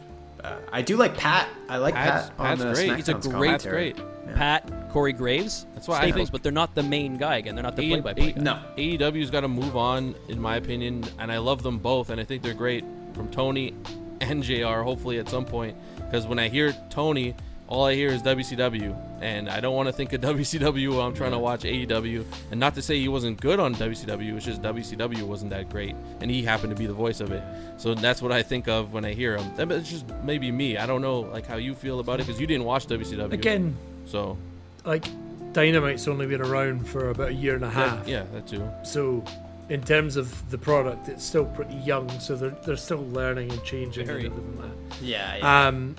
Uh, 0.43 0.55
I 0.71 0.81
do 0.81 0.97
like 0.97 1.15
Pat. 1.15 1.47
I 1.69 1.77
like 1.77 1.93
Pat's- 1.93 2.29
Pat 2.29 2.39
on 2.39 2.45
Pat's 2.57 2.61
the 2.63 2.73
great. 2.87 2.95
He's 2.97 3.09
a 3.09 3.13
great- 3.13 3.31
commentary. 3.31 3.91
great 3.93 4.05
Yeah. 4.27 4.33
Pat, 4.35 4.89
Corey 4.91 5.13
Graves, 5.13 5.65
That's 5.73 5.87
why 5.87 5.95
I 5.97 6.01
staples, 6.01 6.15
think- 6.15 6.31
but 6.31 6.43
they're 6.43 6.51
not 6.51 6.75
the 6.75 6.83
main 6.83 7.17
guy 7.17 7.37
again. 7.37 7.55
They're 7.55 7.63
not 7.63 7.75
the 7.75 7.83
A- 7.85 7.89
play-by-play 8.01 8.31
guy. 8.33 8.41
No, 8.41 8.59
AEW's 8.77 9.29
got 9.31 9.41
to 9.41 9.47
move 9.47 9.75
on, 9.75 10.15
in 10.29 10.39
my 10.39 10.55
opinion, 10.57 11.03
and 11.19 11.31
I 11.31 11.37
love 11.39 11.63
them 11.63 11.79
both, 11.79 12.09
and 12.09 12.19
I 12.19 12.23
think 12.23 12.43
they're 12.43 12.53
great 12.53 12.83
from 13.13 13.29
Tony 13.29 13.73
and 14.21 14.43
JR. 14.43 14.81
Hopefully, 14.83 15.17
at 15.19 15.27
some 15.29 15.45
point, 15.45 15.75
because 15.97 16.27
when 16.27 16.39
I 16.39 16.47
hear 16.49 16.73
Tony, 16.89 17.35
all 17.67 17.85
I 17.85 17.95
hear 17.95 18.09
is 18.09 18.21
WCW, 18.21 18.93
and 19.21 19.49
I 19.49 19.61
don't 19.61 19.73
want 19.75 19.87
to 19.87 19.93
think 19.93 20.11
of 20.11 20.19
WCW 20.29 20.89
while 20.93 21.07
I'm 21.07 21.13
trying 21.15 21.31
to 21.31 21.39
watch 21.39 21.61
AEW. 21.63 22.25
And 22.51 22.59
not 22.59 22.75
to 22.75 22.81
say 22.81 22.99
he 22.99 23.07
wasn't 23.07 23.39
good 23.39 23.61
on 23.61 23.73
WCW, 23.75 24.35
it's 24.35 24.45
just 24.45 24.61
WCW 24.61 25.23
wasn't 25.23 25.51
that 25.51 25.69
great, 25.69 25.95
and 26.19 26.29
he 26.29 26.43
happened 26.43 26.75
to 26.75 26.79
be 26.79 26.85
the 26.85 26.93
voice 26.93 27.21
of 27.21 27.31
it. 27.31 27.41
So 27.77 27.95
that's 27.95 28.21
what 28.21 28.33
I 28.33 28.43
think 28.43 28.67
of 28.67 28.91
when 28.93 29.05
I 29.05 29.13
hear 29.13 29.37
him. 29.37 29.55
That- 29.55 29.71
It's 29.71 29.89
just 29.89 30.05
maybe 30.23 30.51
me. 30.51 30.75
I 30.77 30.85
don't 30.85 31.01
know, 31.01 31.21
like 31.21 31.47
how 31.47 31.55
you 31.55 31.73
feel 31.73 32.01
about 32.01 32.19
it, 32.19 32.27
because 32.27 32.41
you 32.41 32.45
didn't 32.45 32.65
watch 32.65 32.87
WCW. 32.87 33.31
Again, 33.31 33.77
so 34.05 34.37
like 34.85 35.05
Dynamite's 35.53 36.07
only 36.07 36.27
been 36.27 36.41
around 36.41 36.87
for 36.87 37.09
about 37.09 37.29
a 37.29 37.33
year 37.33 37.55
and 37.55 37.65
a 37.65 37.69
half. 37.69 38.05
that, 38.05 38.09
yeah, 38.09 38.23
that 38.33 38.47
too. 38.47 38.69
So, 38.83 39.23
in 39.69 39.81
terms 39.81 40.15
of 40.15 40.49
the 40.49 40.57
product, 40.57 41.09
it's 41.09 41.23
still 41.25 41.45
pretty 41.45 41.75
young. 41.75 42.09
So 42.19 42.35
they're 42.35 42.55
they're 42.65 42.77
still 42.77 43.05
learning 43.09 43.51
and 43.51 43.63
changing 43.63 44.07
Very. 44.07 44.25
and 44.25 44.33
everything 44.33 44.61
like 44.61 44.71
yeah, 45.01 45.31
that. 45.31 45.39
yeah. 45.39 45.67
Um, 45.67 45.95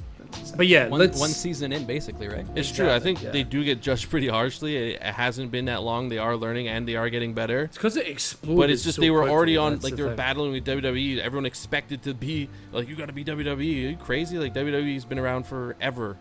but 0.57 0.67
yeah, 0.67 0.89
One, 0.89 0.99
let's 0.99 1.21
one 1.21 1.29
season 1.29 1.73
in, 1.73 1.85
basically, 1.85 2.27
right? 2.27 2.47
It's 2.55 2.73
true. 2.73 2.91
I 2.91 2.99
think 2.99 3.23
yeah. 3.23 3.33
they 3.33 3.43
do 3.43 3.63
get 3.63 3.83
judged 3.83 4.09
pretty 4.11 4.29
harshly. 4.29 4.77
It, 4.77 4.95
it 4.95 5.03
hasn't 5.03 5.51
been 5.51 5.67
that 5.67 5.83
long. 5.83 6.09
They 6.09 6.17
are 6.17 6.37
learning 6.37 6.69
and 6.69 6.89
they 6.89 6.97
are 6.97 7.11
getting 7.11 7.35
better. 7.35 7.65
It's 7.65 7.77
because 7.77 7.99
it 7.99 8.09
exploded. 8.09 8.57
But 8.57 8.71
it's 8.71 8.83
just 8.83 8.97
so 8.97 9.03
they 9.03 9.11
were 9.11 9.29
already 9.29 9.59
on 9.59 9.81
like 9.81 9.91
the 9.91 9.97
they 9.97 10.03
were 10.03 10.09
thing. 10.11 10.17
battling 10.17 10.53
with 10.53 10.65
WWE. 10.65 11.19
Everyone 11.19 11.45
expected 11.45 12.03
to 12.05 12.15
be 12.15 12.49
like 12.73 12.89
you 12.89 12.97
got 12.97 13.07
to 13.07 13.13
be 13.13 13.25
WWE. 13.25 13.57
Are 13.57 13.91
you 13.91 13.97
crazy? 13.97 14.39
Like 14.39 14.55
WWE's 14.55 15.05
been 15.05 15.19
around 15.19 15.47
forever. 15.47 16.17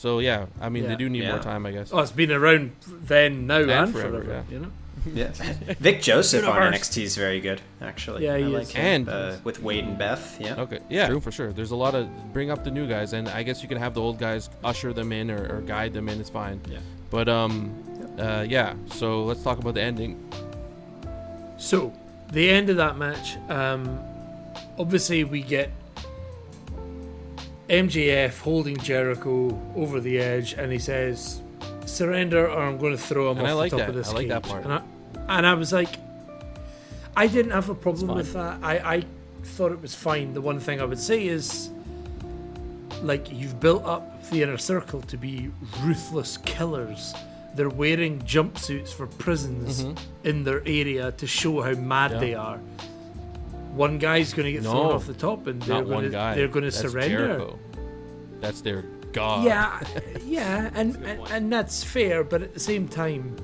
So 0.00 0.18
yeah, 0.20 0.46
I 0.62 0.70
mean 0.70 0.84
Yeah. 0.84 0.88
they 0.90 0.96
do 0.96 1.08
need 1.10 1.24
Yeah. 1.24 1.32
more 1.32 1.42
time, 1.42 1.66
I 1.66 1.72
guess. 1.72 1.90
Oh, 1.92 1.98
it's 1.98 2.10
been 2.10 2.32
around 2.32 2.70
then, 2.88 3.46
now, 3.46 3.58
and, 3.60 3.92
forever, 3.92 4.22
forever. 4.22 4.44
yeah. 4.48 4.54
You 4.54 4.58
know. 4.64 4.70
yeah. 5.14 5.28
Vic 5.78 6.00
Joseph 6.00 6.46
on 6.48 6.72
NXT 6.72 7.02
is 7.02 7.16
very 7.16 7.38
good, 7.40 7.60
actually. 7.82 8.24
Yeah, 8.24 8.34
I 8.34 8.38
he 8.38 8.44
like 8.44 8.62
is. 8.62 8.70
him. 8.70 8.84
And- 8.86 9.08
uh, 9.10 9.36
with 9.44 9.62
Wade 9.62 9.84
and 9.84 9.98
Beth. 9.98 10.38
Yeah. 10.40 10.54
Okay, 10.64 10.78
yeah, 10.88 11.08
True. 11.08 11.20
for 11.20 11.30
sure. 11.30 11.52
There's 11.52 11.70
a 11.72 11.76
lot 11.76 11.94
of 11.94 12.08
bring 12.32 12.50
up 12.50 12.64
the 12.64 12.70
new 12.70 12.86
guys, 12.88 13.12
and 13.12 13.28
I 13.28 13.42
guess 13.42 13.60
you 13.62 13.68
can 13.68 13.76
have 13.76 13.92
the 13.92 14.00
old 14.00 14.18
guys 14.18 14.48
usher 14.64 14.94
them 14.94 15.12
in 15.12 15.30
or, 15.30 15.56
or 15.56 15.60
guide 15.60 15.92
them 15.92 16.08
in. 16.08 16.18
It's 16.18 16.30
fine. 16.30 16.60
Yeah. 16.66 16.78
But 17.10 17.28
um, 17.28 17.74
uh, 18.18 18.46
yeah. 18.48 18.72
So 18.94 19.24
let's 19.24 19.42
talk 19.42 19.58
about 19.58 19.74
the 19.74 19.82
ending. 19.82 20.16
So, 21.58 21.92
the 22.32 22.48
end 22.48 22.70
of 22.70 22.76
that 22.78 22.96
match, 22.96 23.36
um, 23.50 23.98
obviously 24.78 25.24
we 25.24 25.42
get 25.42 25.70
MJF 27.70 28.40
holding 28.40 28.76
Jericho 28.78 29.56
over 29.76 30.00
the 30.00 30.18
edge, 30.18 30.54
and 30.54 30.72
he 30.72 30.78
says, 30.78 31.40
"Surrender, 31.86 32.48
or 32.50 32.60
I'm 32.62 32.78
going 32.78 32.92
to 32.96 33.02
throw 33.02 33.30
him 33.30 33.38
And 33.38 33.46
off 33.46 33.50
I 33.50 33.54
like 33.54 33.70
the 33.70 33.76
top 33.78 33.86
that. 33.86 33.90
of 33.90 33.94
this 33.96 34.08
I 34.08 34.12
like 34.12 34.28
that 34.28 34.42
cage." 34.42 34.52
part. 34.52 34.64
And 34.64 34.72
I, 34.74 34.82
and 35.36 35.46
I 35.46 35.54
was 35.54 35.72
like, 35.72 35.90
I 37.16 37.26
didn't 37.26 37.52
have 37.52 37.68
a 37.70 37.74
problem 37.74 38.14
with 38.16 38.32
that. 38.32 38.58
I, 38.62 38.96
I 38.96 39.04
thought 39.44 39.72
it 39.72 39.80
was 39.80 39.94
fine. 39.94 40.34
The 40.34 40.40
one 40.40 40.58
thing 40.60 40.80
I 40.80 40.84
would 40.84 40.98
say 40.98 41.26
is, 41.26 41.70
like, 43.02 43.30
you've 43.32 43.60
built 43.60 43.84
up 43.84 44.28
the 44.30 44.42
inner 44.42 44.58
circle 44.58 45.00
to 45.02 45.16
be 45.16 45.50
ruthless 45.82 46.36
killers. 46.38 47.14
They're 47.54 47.68
wearing 47.68 48.20
jumpsuits 48.22 48.92
for 48.92 49.06
prisons 49.06 49.82
Mhm. 49.84 49.98
in 50.24 50.44
their 50.44 50.62
area 50.66 51.12
to 51.12 51.26
show 51.26 51.62
how 51.62 51.72
mad 51.72 52.12
Yeah. 52.12 52.18
they 52.20 52.34
are. 52.34 52.60
One 53.74 53.98
guy's 53.98 54.34
going 54.34 54.46
to 54.46 54.52
get 54.52 54.62
thrown 54.62 54.92
off 54.92 55.06
the 55.06 55.14
top, 55.14 55.46
and 55.46 55.62
they're 55.62 55.84
going 55.84 56.04
to 56.04 56.10
they're 56.10 56.48
going 56.48 56.64
to 56.64 56.72
surrender. 56.72 57.26
Jericho. 57.26 57.58
That's 58.40 58.60
their 58.62 58.82
god. 59.12 59.44
Yeah, 59.44 59.80
yeah, 60.24 60.70
and, 60.74 60.96
and 61.04 61.20
and 61.30 61.52
that's 61.52 61.84
fair, 61.84 62.24
but 62.24 62.42
at 62.42 62.54
the 62.54 62.60
same 62.60 62.88
time, 62.88 63.36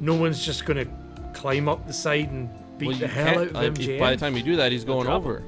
no 0.00 0.14
one's 0.14 0.44
just 0.44 0.64
going 0.66 0.84
to 0.84 0.92
climb 1.32 1.68
up 1.68 1.86
the 1.86 1.92
side 1.92 2.30
and 2.30 2.50
beat 2.78 2.88
Well, 2.88 2.98
the 2.98 3.08
hell 3.08 3.38
out 3.40 3.46
of 3.48 3.52
like, 3.52 3.66
if 3.66 3.74
MJF. 3.74 3.98
By 3.98 4.10
the 4.10 4.16
time 4.16 4.36
you 4.36 4.42
do 4.42 4.56
that, 4.56 4.72
he's 4.72 4.84
going 4.84 5.06
over. 5.06 5.42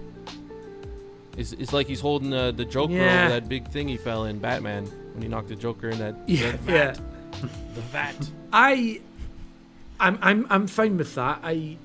It's, 1.36 1.52
it's 1.52 1.72
like 1.72 1.88
he's 1.88 2.00
holding 2.00 2.32
uh, 2.32 2.52
the 2.52 2.64
Joker 2.64 2.92
Yeah. 2.92 3.24
over 3.24 3.40
that 3.40 3.48
big 3.48 3.68
thing 3.68 3.88
he 3.88 3.96
fell 3.96 4.24
in 4.24 4.38
Batman 4.38 4.86
when 5.12 5.22
he 5.22 5.28
knocked 5.28 5.48
the 5.48 5.56
Joker 5.56 5.90
in 5.90 5.98
that 5.98 6.14
yeah, 6.28 6.52
that 6.66 6.68
yeah. 6.68 6.92
the 7.74 7.80
vat. 7.80 8.14
I, 8.52 9.00
I'm 9.98 10.18
I'm 10.22 10.46
I'm 10.48 10.66
fine 10.68 10.96
with 10.96 11.14
that. 11.16 11.40
I, 11.42 11.76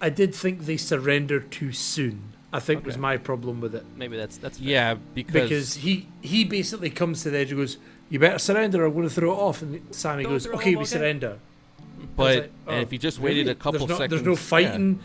I 0.00 0.10
did 0.10 0.34
think 0.34 0.66
they 0.66 0.76
surrendered 0.76 1.50
too 1.50 1.72
soon. 1.72 2.32
I 2.52 2.60
think 2.60 2.86
was 2.86 2.96
my 2.96 3.16
problem 3.16 3.60
with 3.60 3.74
it 3.74 3.84
Maybe 3.96 4.16
that's 4.16 4.36
that's 4.36 4.58
fair. 4.58 4.68
Yeah, 4.68 4.94
because, 5.14 5.32
because 5.32 5.74
he 5.76 6.06
he 6.20 6.44
basically 6.44 6.90
comes 6.90 7.22
to 7.24 7.30
the 7.30 7.38
edge 7.38 7.50
and 7.50 7.60
goes, 7.60 7.78
"You 8.08 8.18
better 8.20 8.38
surrender. 8.38 8.82
or 8.82 8.86
I'm 8.86 8.92
going 8.94 9.08
to 9.08 9.14
throw 9.14 9.32
it 9.32 9.36
off." 9.36 9.62
And 9.62 9.82
Sammy 9.94 10.22
Don't 10.22 10.32
goes, 10.32 10.46
"Okay, 10.46 10.70
we 10.70 10.82
okay." 10.82 10.84
surrender." 10.84 11.38
but 12.16 12.36
like, 12.36 12.44
and 12.68 12.76
oh, 12.76 12.80
if 12.80 12.90
he 12.90 12.98
just 12.98 13.18
Really? 13.18 13.36
waited 13.38 13.48
a 13.48 13.54
couple 13.54 13.80
there's 13.86 13.90
no, 13.90 13.96
seconds, 13.96 14.10
There's 14.10 14.26
no 14.26 14.32
yeah. 14.32 14.36
fighting. 14.36 15.00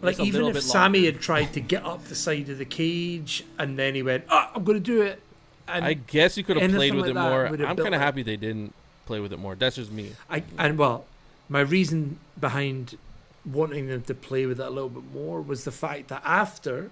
Like 0.00 0.18
even 0.18 0.46
if 0.46 0.60
Sammy 0.62 1.00
longer. 1.00 1.12
had 1.12 1.20
tried 1.20 1.52
to 1.52 1.60
get 1.60 1.84
up 1.84 2.04
the 2.06 2.16
side 2.16 2.48
of 2.48 2.58
the 2.58 2.64
cage 2.64 3.44
and 3.58 3.78
then 3.78 3.94
he 3.94 4.02
went, 4.02 4.24
"Ah, 4.28 4.50
I'm 4.54 4.64
going 4.64 4.78
to 4.78 4.84
do 4.84 5.02
it," 5.02 5.22
and 5.68 5.84
I 5.84 5.92
guess 5.94 6.36
you 6.36 6.42
could 6.42 6.56
have 6.56 6.70
played 6.72 6.94
with 6.94 7.06
like 7.06 7.10
it 7.10 7.14
more. 7.14 7.46
I'm 7.46 7.76
kind 7.76 7.94
of 7.94 8.00
happy 8.00 8.24
they 8.24 8.36
didn't 8.36 8.74
play 9.06 9.20
with 9.20 9.32
it 9.32 9.38
more. 9.38 9.54
That's 9.54 9.76
just 9.76 9.92
me. 9.92 10.12
I 10.28 10.42
and 10.58 10.76
well, 10.76 11.04
my 11.48 11.60
reason 11.60 12.18
behind 12.40 12.98
wanting 13.44 13.88
them 13.88 14.02
to 14.02 14.14
play 14.14 14.46
with 14.46 14.60
it 14.60 14.66
a 14.66 14.70
little 14.70 14.88
bit 14.88 15.04
more 15.12 15.40
was 15.40 15.64
the 15.64 15.72
fact 15.72 16.08
that 16.08 16.22
after 16.24 16.90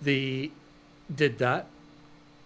they 0.00 0.50
did 1.14 1.38
that, 1.38 1.66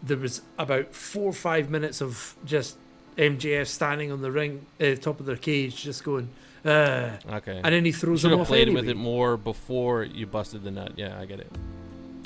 there 0.03 0.17
was 0.17 0.43
about 0.59 0.95
four 0.95 1.27
or 1.31 1.33
five 1.33 1.71
minutes 1.71 2.01
of 2.01 2.35
just 2.45 2.77
MJF 3.17 3.67
standing 3.67 4.11
on 4.11 4.23
the 4.23 4.31
ring, 4.33 4.67
uh, 4.81 4.95
top 4.95 5.21
of 5.21 5.27
their 5.27 5.37
cage, 5.37 5.83
just 5.83 6.05
going, 6.05 6.29
uh, 6.65 7.11
Okay. 7.31 7.61
and 7.63 7.75
then 7.75 7.85
he 7.85 7.91
You 7.91 7.97
throws 7.97 8.21
should 8.21 8.31
them 8.31 8.39
have 8.39 8.47
off 8.47 8.49
played 8.49 8.63
anyway. 8.69 8.81
with 8.81 8.89
it 8.89 8.97
more 8.97 9.37
before 9.37 10.05
you 10.05 10.27
busted 10.27 10.63
the 10.65 10.71
nut. 10.71 10.93
Yeah, 10.97 11.19
I 11.19 11.27
get 11.27 11.41
it. 11.41 11.51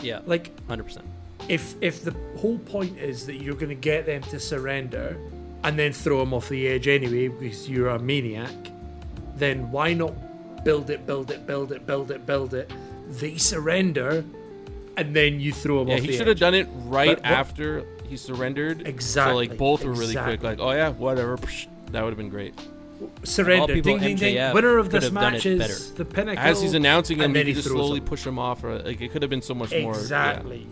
yeah, 0.02 0.20
Like 0.26 0.52
hundred 0.68 0.84
percent. 0.84 1.06
if 1.48 1.74
if 1.80 2.04
the 2.04 2.14
whole 2.38 2.58
point 2.58 2.96
is 2.98 3.26
that 3.26 3.34
you're 3.36 3.54
going 3.56 3.68
to 3.70 3.74
get 3.74 4.06
them 4.06 4.22
to 4.22 4.38
surrender 4.40 5.16
and 5.64 5.78
then 5.78 5.92
throw 5.92 6.18
them 6.20 6.32
off 6.34 6.48
the 6.48 6.66
edge 6.68 6.86
anyway 6.88 7.28
because 7.28 7.68
you're 7.68 7.88
a 7.88 7.98
maniac, 7.98 8.50
then 9.36 9.70
why 9.72 9.94
not 9.94 10.14
build 10.64 10.90
it, 10.90 11.06
build 11.06 11.30
it, 11.30 11.46
build 11.46 11.72
it, 11.72 11.86
build 11.86 12.10
it, 12.10 12.26
build 12.26 12.54
it? 12.54 12.70
They 13.08 13.36
surrender, 13.36 14.24
and 14.96 15.14
then 15.14 15.40
you 15.40 15.52
throw 15.52 15.80
them 15.84 15.88
off. 15.88 15.88
Yeah, 15.90 15.94
off 15.96 16.00
he 16.02 16.06
the 16.08 16.16
should 16.16 16.26
have 16.28 16.38
done 16.38 16.54
it 16.54 16.68
right 16.86 17.16
But 17.16 17.26
after. 17.26 17.80
He 17.80 18.10
he 18.10 18.16
surrendered. 18.18 18.86
Exactly. 18.86 19.46
So 19.46 19.50
like 19.52 19.58
both 19.58 19.82
were 19.84 19.92
really 19.92 20.14
quick. 20.14 20.42
Like, 20.42 20.58
oh 20.60 20.70
yeah, 20.72 20.90
whatever. 20.90 21.36
Psh, 21.38 21.66
That 21.90 22.02
would 22.04 22.10
have 22.10 22.18
been 22.18 22.28
great. 22.28 22.54
Surrender. 23.24 23.74
people, 23.74 23.98
Ding, 23.98 24.16
ding, 24.16 24.34
ding. 24.36 24.54
Winner 24.54 24.78
of 24.78 24.90
could 24.90 25.02
this 25.02 25.10
match 25.10 25.46
it 25.46 25.60
is 25.60 25.88
better. 25.90 25.94
the 25.96 26.04
pinnacle. 26.04 26.42
As 26.44 26.60
he's 26.62 26.74
announcing 26.74 27.16
him, 27.18 27.24
and 27.24 27.36
he 27.36 27.40
then 27.40 27.44
could 27.46 27.48
he 27.48 27.54
just 27.62 27.68
slowly 27.68 27.98
him. 27.98 28.04
push 28.04 28.26
him 28.26 28.38
off. 28.38 28.62
Or, 28.62 28.78
like 28.78 29.00
it 29.00 29.10
could 29.10 29.22
have 29.22 29.30
been 29.30 29.42
so 29.42 29.54
much 29.54 29.70
more. 29.72 29.94
yeah. 29.94 30.00
Exactly. 30.00 30.66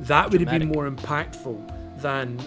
That 0.00 0.30
would 0.30 0.40
have 0.40 0.50
been 0.50 0.68
more 0.68 0.90
impactful 0.90 2.00
than 2.02 2.38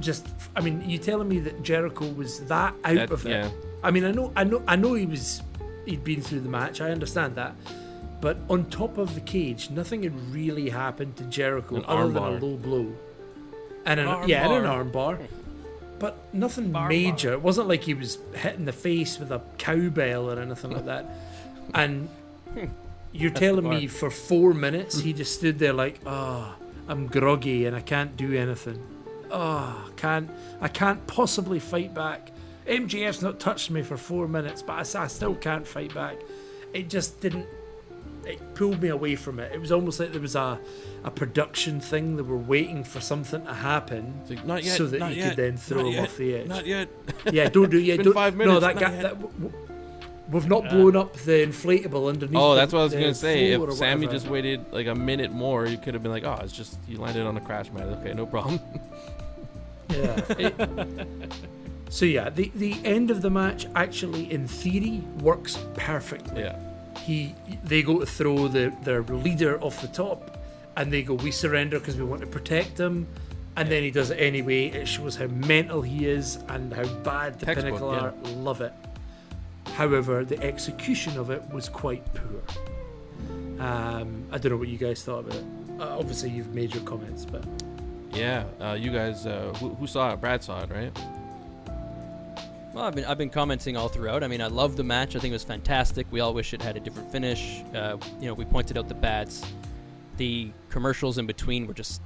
just. 0.00 0.26
I 0.56 0.60
mean, 0.60 0.82
you 0.88 0.98
telling 0.98 1.28
me 1.28 1.38
that 1.40 1.62
Jericho 1.62 2.06
was 2.08 2.40
that 2.46 2.74
out 2.84 2.94
That- 2.94 3.10
of 3.10 3.26
it? 3.26 3.30
yeah. 3.30 3.50
I 3.84 3.90
mean, 3.90 4.04
I 4.04 4.10
know, 4.10 4.32
I 4.34 4.42
know, 4.44 4.62
I 4.66 4.74
know 4.76 4.94
he 4.94 5.06
was. 5.06 5.42
He'd 5.86 6.04
been 6.04 6.20
through 6.20 6.40
the 6.40 6.48
match. 6.48 6.80
I 6.80 6.90
understand 6.90 7.36
that. 7.36 7.54
But 8.20 8.38
on 8.50 8.66
top 8.66 8.98
of 8.98 9.14
the 9.14 9.20
cage, 9.20 9.70
nothing 9.70 10.02
had 10.02 10.14
really 10.32 10.68
happened 10.70 11.16
to 11.16 11.24
Jericho 11.24 11.76
An 11.76 11.84
other 11.86 12.08
than 12.12 12.22
a 12.22 12.30
low 12.30 12.56
blow, 12.56 12.92
and 13.84 14.00
an, 14.00 14.08
An 14.08 14.28
yeah, 14.28 14.44
and 14.48 14.64
an 14.66 14.70
armbar. 14.70 15.18
armbar. 15.18 15.26
But 15.98 16.18
nothing 16.34 16.72
Armbar. 16.72 16.88
major. 16.88 17.32
It 17.32 17.42
wasn't 17.42 17.68
like 17.68 17.84
he 17.84 17.94
was 17.94 18.18
hitting 18.34 18.64
the 18.66 18.72
face 18.72 19.18
with 19.18 19.30
a 19.30 19.40
cowbell 19.58 20.30
or 20.30 20.40
anything 20.40 20.72
like 20.72 20.86
that. 20.86 21.06
And 21.74 22.08
you're 23.12 23.30
That's 23.30 23.40
telling 23.40 23.68
me 23.68 23.86
for 23.88 24.08
four 24.08 24.54
minutes 24.54 25.00
he 25.00 25.12
just 25.12 25.34
stood 25.34 25.58
there 25.58 25.72
like, 25.72 25.98
ah, 26.06 26.54
I'm 26.86 27.08
groggy 27.08 27.66
and 27.66 27.74
I 27.74 27.80
can't 27.80 28.16
do 28.16 28.32
anything. 28.34 28.80
Ah, 29.32 29.88
can't 29.96 30.30
I 30.60 30.68
can't 30.68 31.04
possibly 31.08 31.58
fight 31.58 31.92
back. 31.92 32.30
MJF's 32.66 33.22
not 33.22 33.38
touched 33.38 33.70
me 33.70 33.82
for 33.82 33.96
four 33.96 34.26
minutes, 34.28 34.62
but 34.62 34.96
I 34.96 35.06
still 35.06 35.34
can't 35.34 35.66
fight 35.66 35.94
back. 35.94 36.16
It 36.72 36.88
just 36.90 37.20
didn't. 37.20 37.46
It 38.24 38.40
pulled 38.56 38.82
me 38.82 38.88
away 38.88 39.14
from 39.14 39.38
it. 39.38 39.52
It 39.54 39.60
was 39.60 39.70
almost 39.70 40.00
like 40.00 40.10
there 40.10 40.20
was 40.20 40.34
a, 40.34 40.58
a 41.04 41.10
production 41.12 41.78
thing. 41.80 42.16
They 42.16 42.22
were 42.22 42.36
waiting 42.36 42.82
for 42.82 43.00
something 43.00 43.44
to 43.46 43.54
happen 43.54 44.20
like, 44.28 44.44
not 44.44 44.64
yet. 44.64 44.76
so 44.76 44.86
that 44.86 44.98
not 44.98 45.12
you 45.14 45.18
yet, 45.22 45.28
could 45.28 45.36
then 45.36 45.56
throw 45.56 45.88
him 45.88 46.02
off 46.02 46.16
the 46.16 46.34
edge. 46.34 46.48
Not 46.48 46.66
yet. 46.66 46.88
Yeah, 47.30 47.48
don't 47.48 47.70
do. 47.70 47.78
Yeah, 47.86 47.96
don't. 47.98 48.12
five 48.12 48.36
no, 48.36 48.58
that 48.58 48.74
guy. 48.74 48.92
yet. 48.92 49.02
That, 49.02 49.20
w- 49.20 49.30
w- 49.48 49.68
we've 50.28 50.48
not 50.48 50.68
blown 50.68 50.96
up 50.96 51.14
the 51.14 51.46
inflatable 51.46 52.08
underneath. 52.08 52.36
Oh, 52.36 52.56
that's 52.56 52.72
what 52.72 52.80
I 52.80 52.84
was 52.84 52.92
gonna 52.94 53.14
say. 53.14 53.52
If 53.52 53.74
Sammy 53.74 54.08
just 54.08 54.26
waited 54.26 54.72
like 54.72 54.88
a 54.88 54.94
minute 54.96 55.30
more, 55.30 55.66
you 55.66 55.78
could 55.78 55.94
have 55.94 56.02
been 56.02 56.10
like, 56.12 56.24
"Oh, 56.24 56.40
it's 56.42 56.52
just 56.52 56.78
you 56.88 56.98
landed 56.98 57.24
on 57.24 57.36
a 57.36 57.40
crash 57.40 57.70
mat. 57.70 57.84
Okay, 58.00 58.12
no 58.12 58.26
problem." 58.26 58.58
Yeah. 59.88 60.20
it- 60.30 61.32
so 61.96 62.04
yeah, 62.04 62.28
the 62.28 62.52
the 62.54 62.74
end 62.84 63.10
of 63.10 63.22
the 63.22 63.30
match 63.30 63.66
actually, 63.74 64.30
in 64.30 64.46
theory, 64.46 65.00
works 65.22 65.56
perfectly. 65.74 66.42
yeah. 66.42 66.58
He, 67.00 67.34
they 67.64 67.82
go 67.82 68.00
to 68.00 68.04
throw 68.04 68.48
the 68.48 68.70
their 68.82 69.02
leader 69.02 69.58
off 69.62 69.80
the 69.80 69.88
top, 69.88 70.36
and 70.76 70.92
they 70.92 71.02
go, 71.02 71.14
"We 71.14 71.30
surrender 71.30 71.78
because 71.78 71.96
we 71.96 72.04
want 72.04 72.20
to 72.20 72.26
protect 72.26 72.76
him." 72.78 73.06
And 73.56 73.70
then 73.70 73.82
he 73.82 73.90
does 73.90 74.10
it 74.10 74.16
anyway. 74.16 74.66
It 74.66 74.86
shows 74.86 75.16
how 75.16 75.28
mental 75.28 75.80
he 75.80 76.04
is 76.04 76.38
and 76.48 76.70
how 76.70 76.86
bad 77.02 77.38
the 77.40 77.46
Textbook, 77.46 77.80
Pinnacle 77.80 77.92
yeah. 77.94 78.00
are. 78.00 78.12
Love 78.50 78.60
it. 78.60 78.74
However, 79.72 80.22
the 80.22 80.38
execution 80.42 81.16
of 81.18 81.30
it 81.30 81.42
was 81.50 81.70
quite 81.70 82.04
poor. 82.12 82.42
Um, 83.58 84.26
I 84.30 84.36
don't 84.36 84.52
know 84.52 84.58
what 84.58 84.68
you 84.68 84.76
guys 84.76 85.02
thought 85.02 85.20
about 85.20 85.36
it. 85.36 85.44
Uh, 85.80 85.98
obviously, 85.98 86.28
you've 86.28 86.54
made 86.54 86.74
your 86.74 86.84
comments, 86.84 87.24
but 87.24 87.42
Yeah. 88.12 88.44
Uh, 88.60 88.76
you 88.78 88.90
guys, 88.90 89.24
uh, 89.24 89.54
who, 89.58 89.70
who 89.76 89.86
saw 89.86 90.12
it? 90.12 90.20
Brad 90.20 90.44
saw 90.44 90.62
it, 90.62 90.70
right? 90.70 90.92
Well, 92.76 92.84
I've 92.84 92.94
been 92.94 93.06
I've 93.06 93.16
been 93.16 93.30
commenting 93.30 93.74
all 93.74 93.88
throughout. 93.88 94.22
I 94.22 94.28
mean, 94.28 94.42
I 94.42 94.48
love 94.48 94.76
the 94.76 94.84
match. 94.84 95.16
I 95.16 95.18
think 95.18 95.30
it 95.30 95.34
was 95.34 95.44
fantastic. 95.44 96.06
We 96.10 96.20
all 96.20 96.34
wish 96.34 96.52
it 96.52 96.60
had 96.60 96.76
a 96.76 96.80
different 96.80 97.10
finish. 97.10 97.62
Uh, 97.74 97.96
you 98.20 98.26
know, 98.26 98.34
we 98.34 98.44
pointed 98.44 98.76
out 98.76 98.86
the 98.86 98.94
bats. 98.94 99.42
The 100.18 100.50
commercials 100.68 101.16
in 101.16 101.24
between 101.26 101.66
were 101.66 101.72
just 101.72 102.02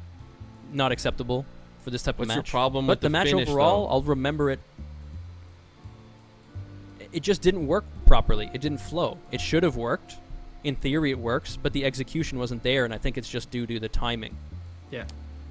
not 0.72 0.92
acceptable 0.92 1.44
for 1.82 1.90
this 1.90 2.04
type 2.04 2.20
What's 2.20 2.30
of 2.30 2.36
your 2.36 2.42
match. 2.42 2.50
problem 2.52 2.86
but 2.86 2.92
with 2.92 3.00
the, 3.00 3.06
the, 3.06 3.10
match 3.10 3.30
finish, 3.30 3.48
overall, 3.48 3.88
though? 3.88 3.94
I'll 3.94 4.02
remember 4.02 4.48
it. 4.48 4.60
It 7.10 7.24
just 7.24 7.42
didn't 7.42 7.66
work 7.66 7.84
properly. 8.06 8.48
It 8.54 8.60
didn't 8.60 8.80
flow. 8.80 9.18
It 9.32 9.40
should 9.40 9.64
have 9.64 9.74
worked. 9.74 10.18
In 10.62 10.76
theory, 10.76 11.10
it 11.10 11.18
works, 11.18 11.58
but 11.60 11.72
the 11.72 11.84
execution 11.84 12.38
wasn't 12.38 12.62
there, 12.62 12.84
and 12.84 12.94
I 12.94 12.98
think 12.98 13.18
it's 13.18 13.28
just 13.28 13.50
due 13.50 13.66
to 13.66 13.80
the 13.80 13.88
timing. 13.88 14.36
yeah. 14.92 15.06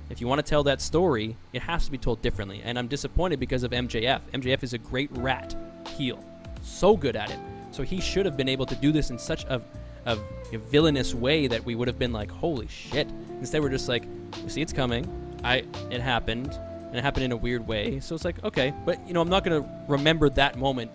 If 0.10 0.20
you 0.20 0.28
want 0.28 0.44
to 0.44 0.50
tell 0.50 0.64
that 0.64 0.82
story, 0.82 1.38
it 1.54 1.62
has 1.62 1.86
to 1.86 1.92
be 1.92 1.98
told 1.98 2.22
differently. 2.22 2.62
And 2.64 2.80
I'm 2.80 2.88
disappointed 2.88 3.40
because 3.40 3.64
of 3.64 3.72
MJF. 3.72 4.22
MJF 4.34 4.64
is 4.64 4.74
a 4.74 4.78
great 4.78 5.10
rat 5.18 5.56
heel, 5.96 6.24
so 6.62 6.98
good 6.98 7.16
at 7.16 7.30
it. 7.30 7.40
So 7.72 7.84
he 7.84 8.02
should 8.02 8.26
have 8.26 8.36
been 8.36 8.50
able 8.50 8.66
to 8.66 8.76
do 8.76 8.92
this 8.92 9.12
in 9.12 9.20
such 9.20 9.46
a, 9.46 9.62
a, 10.06 10.18
a 10.52 10.58
villainous 10.58 11.14
way 11.14 11.48
that 11.48 11.64
we 11.64 11.76
would 11.76 11.88
have 11.88 12.00
been 12.00 12.12
like, 12.12 12.32
holy 12.32 12.68
shit. 12.68 13.08
Instead, 13.40 13.62
we're 13.62 13.70
just 13.70 13.88
like, 13.88 14.04
we 14.44 14.50
see 14.50 14.62
it's 14.62 14.74
coming. 14.74 15.08
I 15.44 15.64
It 15.92 16.02
happened, 16.02 16.52
and 16.88 16.96
it 16.96 17.04
happened 17.04 17.26
in 17.26 17.32
a 17.32 17.38
weird 17.38 17.68
way. 17.68 18.00
So 18.00 18.16
it's 18.16 18.26
like, 18.26 18.44
okay, 18.44 18.74
but 18.86 19.06
you 19.08 19.14
know, 19.14 19.22
I'm 19.22 19.30
not 19.30 19.44
going 19.44 19.62
to 19.62 19.70
remember 19.88 20.30
that 20.32 20.58
moment 20.58 20.92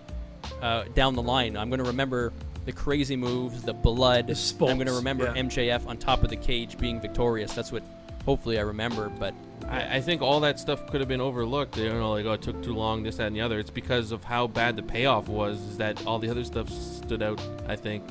uh, 0.60 0.84
down 0.94 1.14
the 1.14 1.22
line. 1.22 1.56
I'm 1.56 1.68
going 1.68 1.78
to 1.78 1.86
remember 1.86 2.32
the 2.64 2.72
crazy 2.72 3.16
moves, 3.16 3.62
the 3.62 3.74
blood. 3.74 4.26
The 4.26 4.56
I'm 4.68 4.76
going 4.76 4.86
to 4.86 4.94
remember 4.94 5.24
yeah. 5.24 5.42
MJF 5.42 5.86
on 5.86 5.96
top 5.96 6.24
of 6.24 6.30
the 6.30 6.36
cage 6.36 6.78
being 6.78 7.00
victorious. 7.00 7.54
That's 7.54 7.70
what 7.70 7.82
hopefully 8.24 8.58
I 8.58 8.62
remember. 8.62 9.08
But 9.08 9.34
I, 9.68 9.96
I 9.96 10.00
think 10.00 10.22
all 10.22 10.40
that 10.40 10.58
stuff 10.58 10.86
could 10.86 11.00
have 11.00 11.08
been 11.08 11.20
overlooked. 11.20 11.76
You 11.76 11.90
know, 11.90 12.12
like 12.12 12.26
oh, 12.26 12.32
it 12.32 12.42
took 12.42 12.62
too 12.62 12.74
long, 12.74 13.02
this, 13.02 13.16
that, 13.16 13.28
and 13.28 13.36
the 13.36 13.40
other. 13.40 13.58
It's 13.58 13.70
because 13.70 14.12
of 14.12 14.24
how 14.24 14.46
bad 14.46 14.76
the 14.76 14.82
payoff 14.82 15.28
was. 15.28 15.58
Is 15.60 15.76
that 15.78 16.06
all 16.06 16.18
the 16.18 16.30
other 16.30 16.44
stuff 16.44 16.68
stood 16.68 17.22
out? 17.22 17.40
I 17.68 17.76
think, 17.76 18.04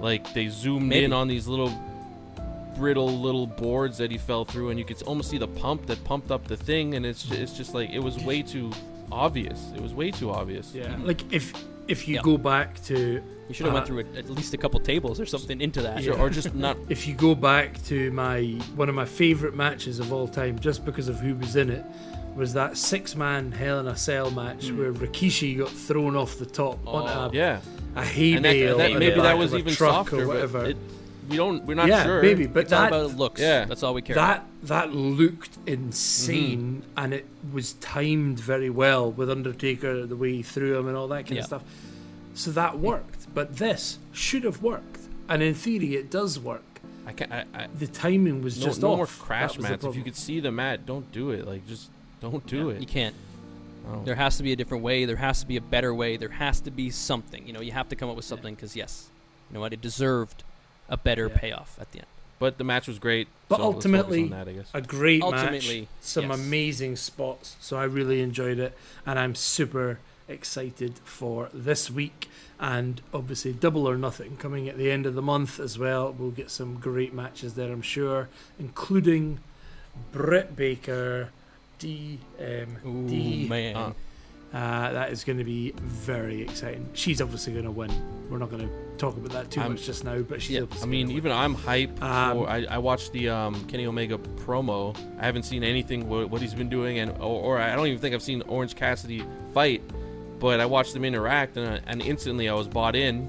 like 0.00 0.32
they 0.34 0.48
zoomed 0.48 0.88
Maybe. 0.88 1.04
in 1.04 1.12
on 1.12 1.28
these 1.28 1.46
little 1.46 1.72
brittle 2.76 3.20
little 3.20 3.46
boards 3.46 3.98
that 3.98 4.10
he 4.10 4.18
fell 4.18 4.44
through, 4.44 4.70
and 4.70 4.78
you 4.78 4.84
could 4.84 5.02
almost 5.02 5.30
see 5.30 5.38
the 5.38 5.48
pump 5.48 5.86
that 5.86 6.02
pumped 6.04 6.30
up 6.30 6.46
the 6.46 6.56
thing, 6.56 6.94
and 6.94 7.04
it's 7.04 7.30
it's 7.30 7.56
just 7.56 7.74
like 7.74 7.90
it 7.90 8.00
was 8.00 8.22
way 8.24 8.42
too 8.42 8.72
obvious. 9.12 9.72
It 9.74 9.80
was 9.80 9.94
way 9.94 10.10
too 10.10 10.30
obvious. 10.30 10.74
Yeah, 10.74 10.96
like 11.02 11.32
if 11.32 11.52
if 11.90 12.06
you 12.08 12.16
Yeah. 12.16 12.22
go 12.22 12.38
back 12.38 12.82
to 12.84 13.20
you 13.48 13.54
should 13.54 13.66
have 13.66 13.74
Uh, 13.74 13.78
went 13.78 13.86
through 13.88 13.98
it, 13.98 14.06
at 14.16 14.30
least 14.30 14.54
a 14.54 14.56
couple 14.56 14.78
tables 14.78 15.18
or 15.18 15.26
something 15.26 15.60
into 15.60 15.82
that. 15.82 16.02
Sure, 16.04 16.16
or 16.16 16.30
just 16.30 16.54
not. 16.54 16.76
if 16.88 17.08
you 17.08 17.14
go 17.14 17.34
back 17.34 17.82
to 17.86 18.10
my 18.12 18.42
one 18.76 18.88
of 18.88 18.94
my 18.94 19.04
favorite 19.04 19.56
matches 19.56 19.98
of 19.98 20.12
all 20.12 20.28
time, 20.28 20.58
just 20.60 20.84
because 20.84 21.08
of 21.08 21.18
who 21.18 21.34
was 21.34 21.56
in 21.56 21.68
it, 21.68 21.84
was 22.36 22.52
that 22.54 22.76
six 22.76 23.16
man 23.16 23.50
Hell 23.50 23.80
in 23.80 23.88
a 23.88 23.96
Cell 23.96 24.30
match 24.30 24.70
where 24.70 24.92
Rikishi 24.92 25.58
got 25.58 25.68
thrown 25.70 26.14
off 26.14 26.38
the 26.38 26.46
top 26.46 26.78
on 26.86 27.08
a. 27.08 27.34
Yeah, 27.36 27.58
a 27.96 28.04
hay 28.04 28.34
that, 28.34 28.42
bale. 28.42 28.78
that, 28.78 28.90
in 28.92 28.98
maybe 29.00 29.20
that 29.20 29.36
was 29.36 29.52
even 29.52 29.74
truck 29.74 30.10
softer, 30.10 30.22
or 30.22 30.28
whatever. 30.28 30.64
it, 30.66 30.76
we 31.28 31.36
don't. 31.36 31.64
We're 31.64 31.74
not 31.74 31.88
yeah, 31.88 32.04
sure. 32.04 32.22
maybe, 32.22 32.46
but 32.46 32.64
It's 32.64 32.72
all 32.72 32.82
that 32.82 32.88
about 32.92 33.16
looks. 33.16 33.40
Yeah. 33.40 33.64
That's 33.66 33.82
all 33.82 33.94
we 33.94 34.02
care 34.02 34.16
that 34.16 34.44
that 34.64 34.92
looked 34.92 35.58
insane, 35.66 36.82
Mm-hmm. 36.82 36.98
and 36.98 37.14
it 37.14 37.26
was 37.52 37.74
timed 37.74 38.38
very 38.38 38.70
well 38.70 39.10
with 39.10 39.30
Undertaker 39.30 40.06
the 40.06 40.16
way 40.16 40.32
he 40.34 40.42
threw 40.42 40.78
him 40.78 40.88
and 40.88 40.96
all 40.96 41.08
that 41.08 41.24
kind 41.26 41.34
Yeah. 41.36 41.40
of 41.40 41.46
stuff. 41.46 41.62
So 42.34 42.50
that 42.52 42.78
worked, 42.78 43.32
but 43.34 43.56
this 43.56 43.98
should 44.12 44.44
have 44.44 44.62
worked, 44.62 45.00
and 45.28 45.42
in 45.42 45.54
theory, 45.54 45.94
it 45.96 46.10
does 46.10 46.38
work. 46.38 46.62
I 47.06 47.12
can't. 47.12 47.32
I, 47.32 47.44
I, 47.54 47.66
The 47.78 47.86
timing 47.86 48.42
was 48.42 48.58
no, 48.60 48.66
just 48.66 48.80
no 48.82 48.92
off. 48.92 48.96
more 48.96 49.06
crash 49.06 49.58
mats. 49.58 49.84
If 49.84 49.96
you 49.96 50.02
could 50.02 50.16
see 50.16 50.40
the 50.40 50.52
mat, 50.52 50.86
don't 50.86 51.10
do 51.12 51.30
it. 51.30 51.46
Like 51.46 51.66
just 51.66 51.90
don't 52.20 52.46
do 52.46 52.56
You 52.56 52.70
it. 52.70 52.80
You 52.80 52.86
can't. 52.86 53.14
Oh. 53.88 54.02
There 54.04 54.14
has 54.14 54.36
to 54.36 54.42
be 54.42 54.52
a 54.52 54.56
different 54.56 54.84
way. 54.84 55.06
There 55.06 55.16
has 55.16 55.40
to 55.40 55.46
be 55.46 55.56
a 55.56 55.60
better 55.60 55.92
way. 55.94 56.16
There 56.18 56.28
has 56.28 56.60
to 56.60 56.70
be 56.70 56.90
something. 56.90 57.46
You 57.46 57.52
know, 57.54 57.60
you 57.62 57.72
have 57.72 57.88
to 57.88 57.96
come 57.96 58.10
up 58.10 58.16
with 58.16 58.26
something 58.26 58.54
because 58.54 58.76
yes, 58.76 59.08
you 59.50 59.54
know 59.54 59.60
what? 59.60 59.72
It 59.72 59.80
deserved 59.80 60.44
a 60.90 60.96
better 60.98 61.28
Yeah. 61.28 61.38
payoff 61.38 61.78
at 61.80 61.90
the 61.92 61.98
end. 62.00 62.06
But 62.38 62.58
the 62.58 62.64
match 62.64 62.86
was 62.88 62.98
great. 62.98 63.28
But 63.48 63.58
so 63.58 63.64
ultimately, 63.64 64.24
on 64.24 64.30
that, 64.30 64.48
I 64.48 64.52
guess. 64.52 64.70
a 64.74 64.80
great 64.82 65.20
match, 65.20 65.34
Ultimately, 65.34 65.88
some 66.00 66.30
yes. 66.30 66.38
amazing 66.38 66.96
spots. 66.96 67.56
So 67.60 67.76
I 67.78 67.84
really 67.84 68.20
enjoyed 68.22 68.58
it, 68.58 68.76
and 69.06 69.18
I'm 69.18 69.34
super 69.34 69.98
excited 70.28 70.94
for 71.04 71.48
this 71.52 71.90
week. 71.90 72.28
And 72.58 73.00
obviously, 73.14 73.52
Double 73.52 73.86
or 73.88 73.96
Nothing 73.96 74.36
coming 74.36 74.68
at 74.68 74.76
the 74.78 74.90
end 74.90 75.04
of 75.06 75.14
the 75.14 75.22
month 75.22 75.58
as 75.60 75.78
well. 75.78 76.12
We'll 76.18 76.30
get 76.30 76.50
some 76.50 76.74
great 76.76 77.12
matches 77.14 77.54
there, 77.54 77.72
I'm 77.72 77.82
sure, 77.82 78.28
including 78.58 79.40
Britt 80.12 80.56
Baker, 80.56 81.30
D, 81.78 82.18
um, 82.38 82.76
Ooh 82.86 83.08
D. 83.08 83.46
man, 83.48 83.94
Uh, 84.52 84.92
that 84.92 85.12
is 85.12 85.22
going 85.22 85.38
to 85.38 85.44
be 85.44 85.72
very 85.78 86.42
exciting. 86.42 86.88
She's 86.92 87.20
obviously 87.20 87.52
going 87.52 87.66
to 87.66 87.70
win. 87.70 87.90
We're 88.28 88.38
not 88.38 88.50
going 88.50 88.68
to 88.68 88.74
talk 88.96 89.16
about 89.16 89.30
that 89.32 89.50
too 89.50 89.60
I'm- 89.60 89.72
much 89.72 89.84
just 89.86 90.04
now, 90.04 90.20
but 90.22 90.42
she's 90.42 90.56
Yeah, 90.56 90.66
I 90.82 90.86
mean, 90.86 91.10
even 91.12 91.30
I'm 91.30 91.54
hype. 91.54 92.02
Um, 92.02 92.38
for, 92.38 92.48
I, 92.48 92.66
I 92.68 92.78
watched 92.78 93.12
the 93.12 93.28
um, 93.28 93.64
Kenny 93.66 93.86
Omega 93.86 94.18
promo. 94.18 94.96
I 95.20 95.24
haven't 95.26 95.44
seen 95.44 95.62
anything 95.62 96.08
what, 96.08 96.30
what 96.30 96.40
he's 96.42 96.54
been 96.54 96.68
doing, 96.68 96.98
and 96.98 97.12
or, 97.12 97.56
or 97.56 97.58
I 97.58 97.74
don't 97.76 97.86
even 97.86 98.00
think 98.00 98.14
I've 98.14 98.22
seen 98.22 98.42
Orange 98.42 98.74
Cassidy 98.74 99.24
fight. 99.54 99.82
But 100.40 100.58
I 100.58 100.66
watched 100.66 100.94
them 100.94 101.04
interact, 101.04 101.56
and, 101.56 101.82
and 101.86 102.00
instantly 102.02 102.48
I 102.48 102.54
was 102.54 102.66
bought 102.66 102.96
in. 102.96 103.28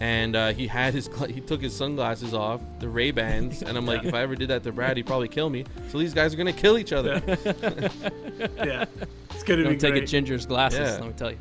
And 0.00 0.34
uh, 0.34 0.52
he 0.54 0.66
had 0.66 0.94
his 0.94 1.08
gla- 1.08 1.28
he 1.28 1.40
took 1.42 1.60
his 1.60 1.76
sunglasses 1.76 2.32
off, 2.32 2.62
the 2.78 2.88
Ray 2.88 3.10
Bans, 3.10 3.62
and 3.62 3.76
I'm 3.76 3.84
like, 3.84 4.02
if 4.02 4.14
I 4.14 4.22
ever 4.22 4.34
did 4.34 4.48
that 4.48 4.62
to 4.64 4.72
Brad, 4.72 4.96
he'd 4.96 5.06
probably 5.06 5.28
kill 5.28 5.50
me. 5.50 5.66
So 5.90 5.98
these 5.98 6.14
guys 6.14 6.32
are 6.32 6.38
gonna 6.38 6.54
kill 6.54 6.78
each 6.78 6.92
other. 6.94 7.22
yeah, 7.26 8.86
it's 9.30 9.42
going 9.42 9.62
to 9.62 9.68
be 9.68 9.76
don't 9.76 9.78
take 9.78 9.90
a 9.90 9.98
great. 9.98 10.08
Ginger's 10.08 10.46
glasses. 10.46 10.78
Yeah. 10.80 10.92
Let 10.94 11.06
me 11.06 11.12
tell 11.12 11.30
you, 11.32 11.38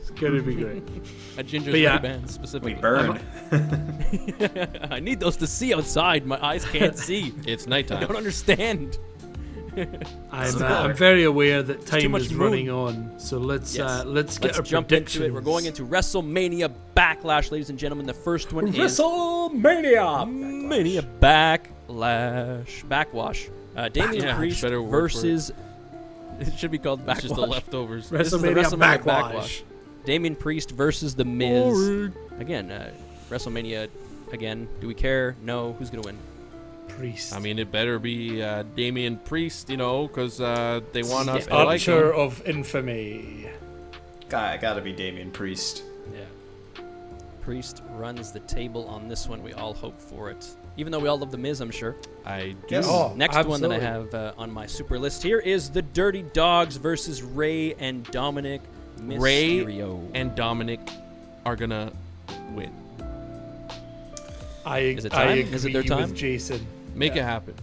It's 0.00 0.10
going 0.10 0.34
to 0.36 0.42
be 0.42 0.54
great. 0.54 0.82
a 1.38 1.42
Ginger's 1.42 1.72
But 1.72 1.80
yeah. 1.80 1.94
Ray-Ban 1.96 2.28
specifically. 2.28 2.74
We 2.74 2.80
burn. 2.80 3.18
I 4.90 5.00
need 5.00 5.18
those 5.20 5.38
to 5.38 5.46
see 5.46 5.72
outside. 5.74 6.26
My 6.26 6.42
eyes 6.44 6.64
can't 6.66 6.98
see. 6.98 7.32
It's 7.46 7.66
nighttime. 7.66 7.96
I 7.96 8.00
nighttime. 8.00 8.08
don't 8.08 8.16
understand. 8.18 8.98
I'm, 10.32 10.50
So- 10.52 10.66
uh, 10.66 10.68
I'm 10.88 10.96
very 10.96 11.24
aware 11.24 11.62
that 11.62 11.86
time 11.86 12.14
is 12.14 12.30
moon. 12.30 12.40
running 12.40 12.70
on, 12.70 13.12
so 13.18 13.38
let's 13.38 13.76
Yes. 13.76 13.88
uh, 13.88 14.04
let's 14.06 14.38
get 14.38 14.48
Let's 14.48 14.58
our 14.58 14.64
jump 14.64 14.92
into 14.92 15.24
it. 15.24 15.32
We're 15.32 15.40
going 15.40 15.64
predictions. 15.64 15.88
into 15.90 15.92
WrestleMania 15.94 16.72
Backlash, 16.96 17.50
ladies 17.50 17.70
and 17.70 17.78
gentlemen. 17.78 18.06
The 18.06 18.14
first 18.14 18.52
one 18.52 18.68
is 18.68 18.74
WrestleMania. 18.74 20.30
Mania 20.68 21.02
Backlash. 21.20 22.84
Backwash. 22.88 23.48
Uh, 23.76 23.88
Damian 23.88 24.24
Backlash. 24.24 24.36
Priest 24.36 24.62
Better 24.62 24.82
word 24.82 24.88
it. 24.88 24.90
versus. 24.90 25.52
It 26.40 26.52
should 26.58 26.72
be 26.72 26.78
called 26.78 27.00
Backwash. 27.06 27.18
It's 27.18 27.22
just 27.28 27.34
the 27.36 27.46
leftovers. 27.46 28.10
This 28.10 28.32
is 28.32 28.42
the 28.42 28.48
WrestleMania 28.48 28.98
WrestleMania 28.98 29.02
Backlash. 29.04 29.62
Damian 30.04 30.34
Priest 30.34 30.72
versus 30.72 31.14
The 31.14 31.24
Miz. 31.24 32.10
Again, 32.40 32.72
uh, 32.72 32.90
WrestleMania. 33.30 33.88
Again, 34.32 34.66
do 34.80 34.88
we 34.88 34.94
care? 34.94 35.36
No. 35.44 35.74
Who's 35.78 35.90
gonna 35.90 36.02
win? 36.02 36.18
Priest. 36.88 37.34
I 37.34 37.38
mean, 37.40 37.58
it 37.58 37.70
better 37.72 37.98
be 37.98 38.42
uh, 38.42 38.62
Damian 38.76 39.16
Priest, 39.18 39.68
you 39.70 39.76
know, 39.76 40.06
because 40.06 40.40
uh, 40.40 40.80
they 40.92 41.02
want 41.02 41.28
us 41.28 41.46
Yeah. 41.46 41.50
to 41.52 41.56
like 41.64 41.66
Archer 41.80 42.12
him. 42.12 42.20
of 42.20 42.42
infamy. 42.46 43.48
Got, 44.28 44.60
gotta 44.60 44.80
be 44.80 44.92
Damian 44.92 45.30
Priest. 45.30 45.82
Yeah. 46.12 46.24
Priest 47.42 47.82
runs 47.90 48.32
the 48.32 48.40
table 48.40 48.86
on 48.86 49.08
this 49.08 49.28
one. 49.28 49.42
We 49.42 49.52
all 49.52 49.74
hope 49.74 50.00
for 50.00 50.30
it. 50.30 50.46
Even 50.76 50.90
though 50.90 50.98
we 50.98 51.08
all 51.08 51.18
love 51.18 51.30
The 51.30 51.38
Miz, 51.38 51.60
I'm 51.60 51.70
sure. 51.70 51.94
I 52.24 52.48
do. 52.50 52.56
Yes. 52.68 52.86
Oh, 52.88 53.12
Next 53.16 53.44
one 53.46 53.60
that 53.60 53.70
I 53.70 53.78
have 53.78 54.12
uh, 54.14 54.32
on 54.38 54.50
my 54.50 54.66
super 54.66 54.98
list 54.98 55.22
here 55.22 55.38
is 55.38 55.70
the 55.70 55.82
Dirty 55.82 56.22
Dogs 56.32 56.76
versus 56.76 57.22
Ray 57.22 57.74
and 57.74 58.04
Dominic 58.10 58.60
Ray 59.00 59.60
and 60.14 60.34
Dominic 60.34 60.80
are 61.44 61.56
gonna 61.56 61.92
win. 62.52 62.72
I, 64.64 64.78
Is 64.78 65.04
it 65.04 65.12
I 65.14 65.24
agree 65.24 65.54
Is 65.54 65.64
it 65.64 65.72
their 65.74 65.82
time? 65.82 66.02
with 66.10 66.16
Jason. 66.16 66.66
Make 66.94 67.14
Yeah. 67.14 67.22
it 67.22 67.24
happen. 67.24 67.54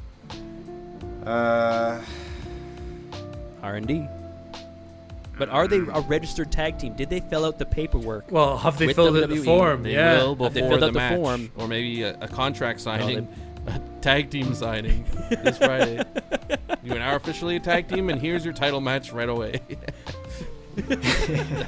Uh, 1.25 2.01
R&D. 3.63 4.07
But 5.37 5.49
are 5.49 5.67
they 5.67 5.77
a 5.77 6.01
registered 6.01 6.51
tag 6.51 6.77
team? 6.77 6.93
Did 6.93 7.09
they 7.09 7.19
fill 7.19 7.45
out 7.45 7.57
the 7.57 7.65
paperwork? 7.65 8.31
Well, 8.31 8.57
have 8.57 8.77
they 8.77 8.87
With 8.87 8.95
filled 8.95 9.17
out 9.17 9.29
the 9.29 9.37
form? 9.37 9.83
They 9.83 9.93
yeah. 9.93 10.23
will 10.23 10.35
Have 10.43 10.53
they 10.53 10.61
before 10.61 10.77
filled 10.77 10.81
the 10.81 10.85
out 10.87 10.93
the 10.93 10.99
match, 10.99 11.15
form? 11.15 11.51
or 11.57 11.67
maybe 11.67 12.03
a, 12.03 12.15
a 12.21 12.27
contract 12.27 12.79
No, 12.79 12.83
signing, 12.83 13.27
a 13.67 13.79
tag 14.01 14.29
team 14.29 14.53
signing 14.53 15.05
this 15.29 15.57
Friday. 15.57 16.03
You 16.83 16.93
and 16.95 17.03
I 17.03 17.11
are 17.11 17.15
officially 17.15 17.57
a 17.57 17.59
tag 17.59 17.87
team, 17.87 18.09
and 18.09 18.19
here's 18.19 18.43
your 18.43 18.55
title 18.55 18.81
match 18.81 19.11
right 19.11 19.29
away. 19.29 19.61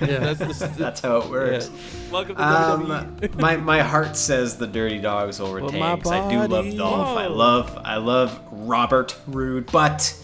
Yeah. 0.03 0.33
That's 0.33 0.59
the, 0.59 0.73
that's 0.77 1.01
how 1.01 1.17
it 1.17 1.29
works. 1.29 1.69
Welcome 2.11 2.35
to 2.35 2.43
Um, 2.43 3.17
my 3.37 3.57
my 3.57 3.79
heart 3.81 4.15
says 4.15 4.57
the 4.57 4.67
Dirty 4.67 4.99
Dogs 4.99 5.39
will 5.39 5.53
But 5.53 5.63
retain 5.63 5.79
my 5.79 5.95
'cause 5.97 6.11
I 6.11 6.29
do 6.29 6.37
love 6.39 6.49
body- 6.49 6.77
Dolph. 6.77 7.17
I 7.17 7.27
love 7.27 7.77
I 7.83 7.97
love 7.97 8.39
Robert 8.51 9.17
Roode, 9.27 9.71
but 9.71 10.15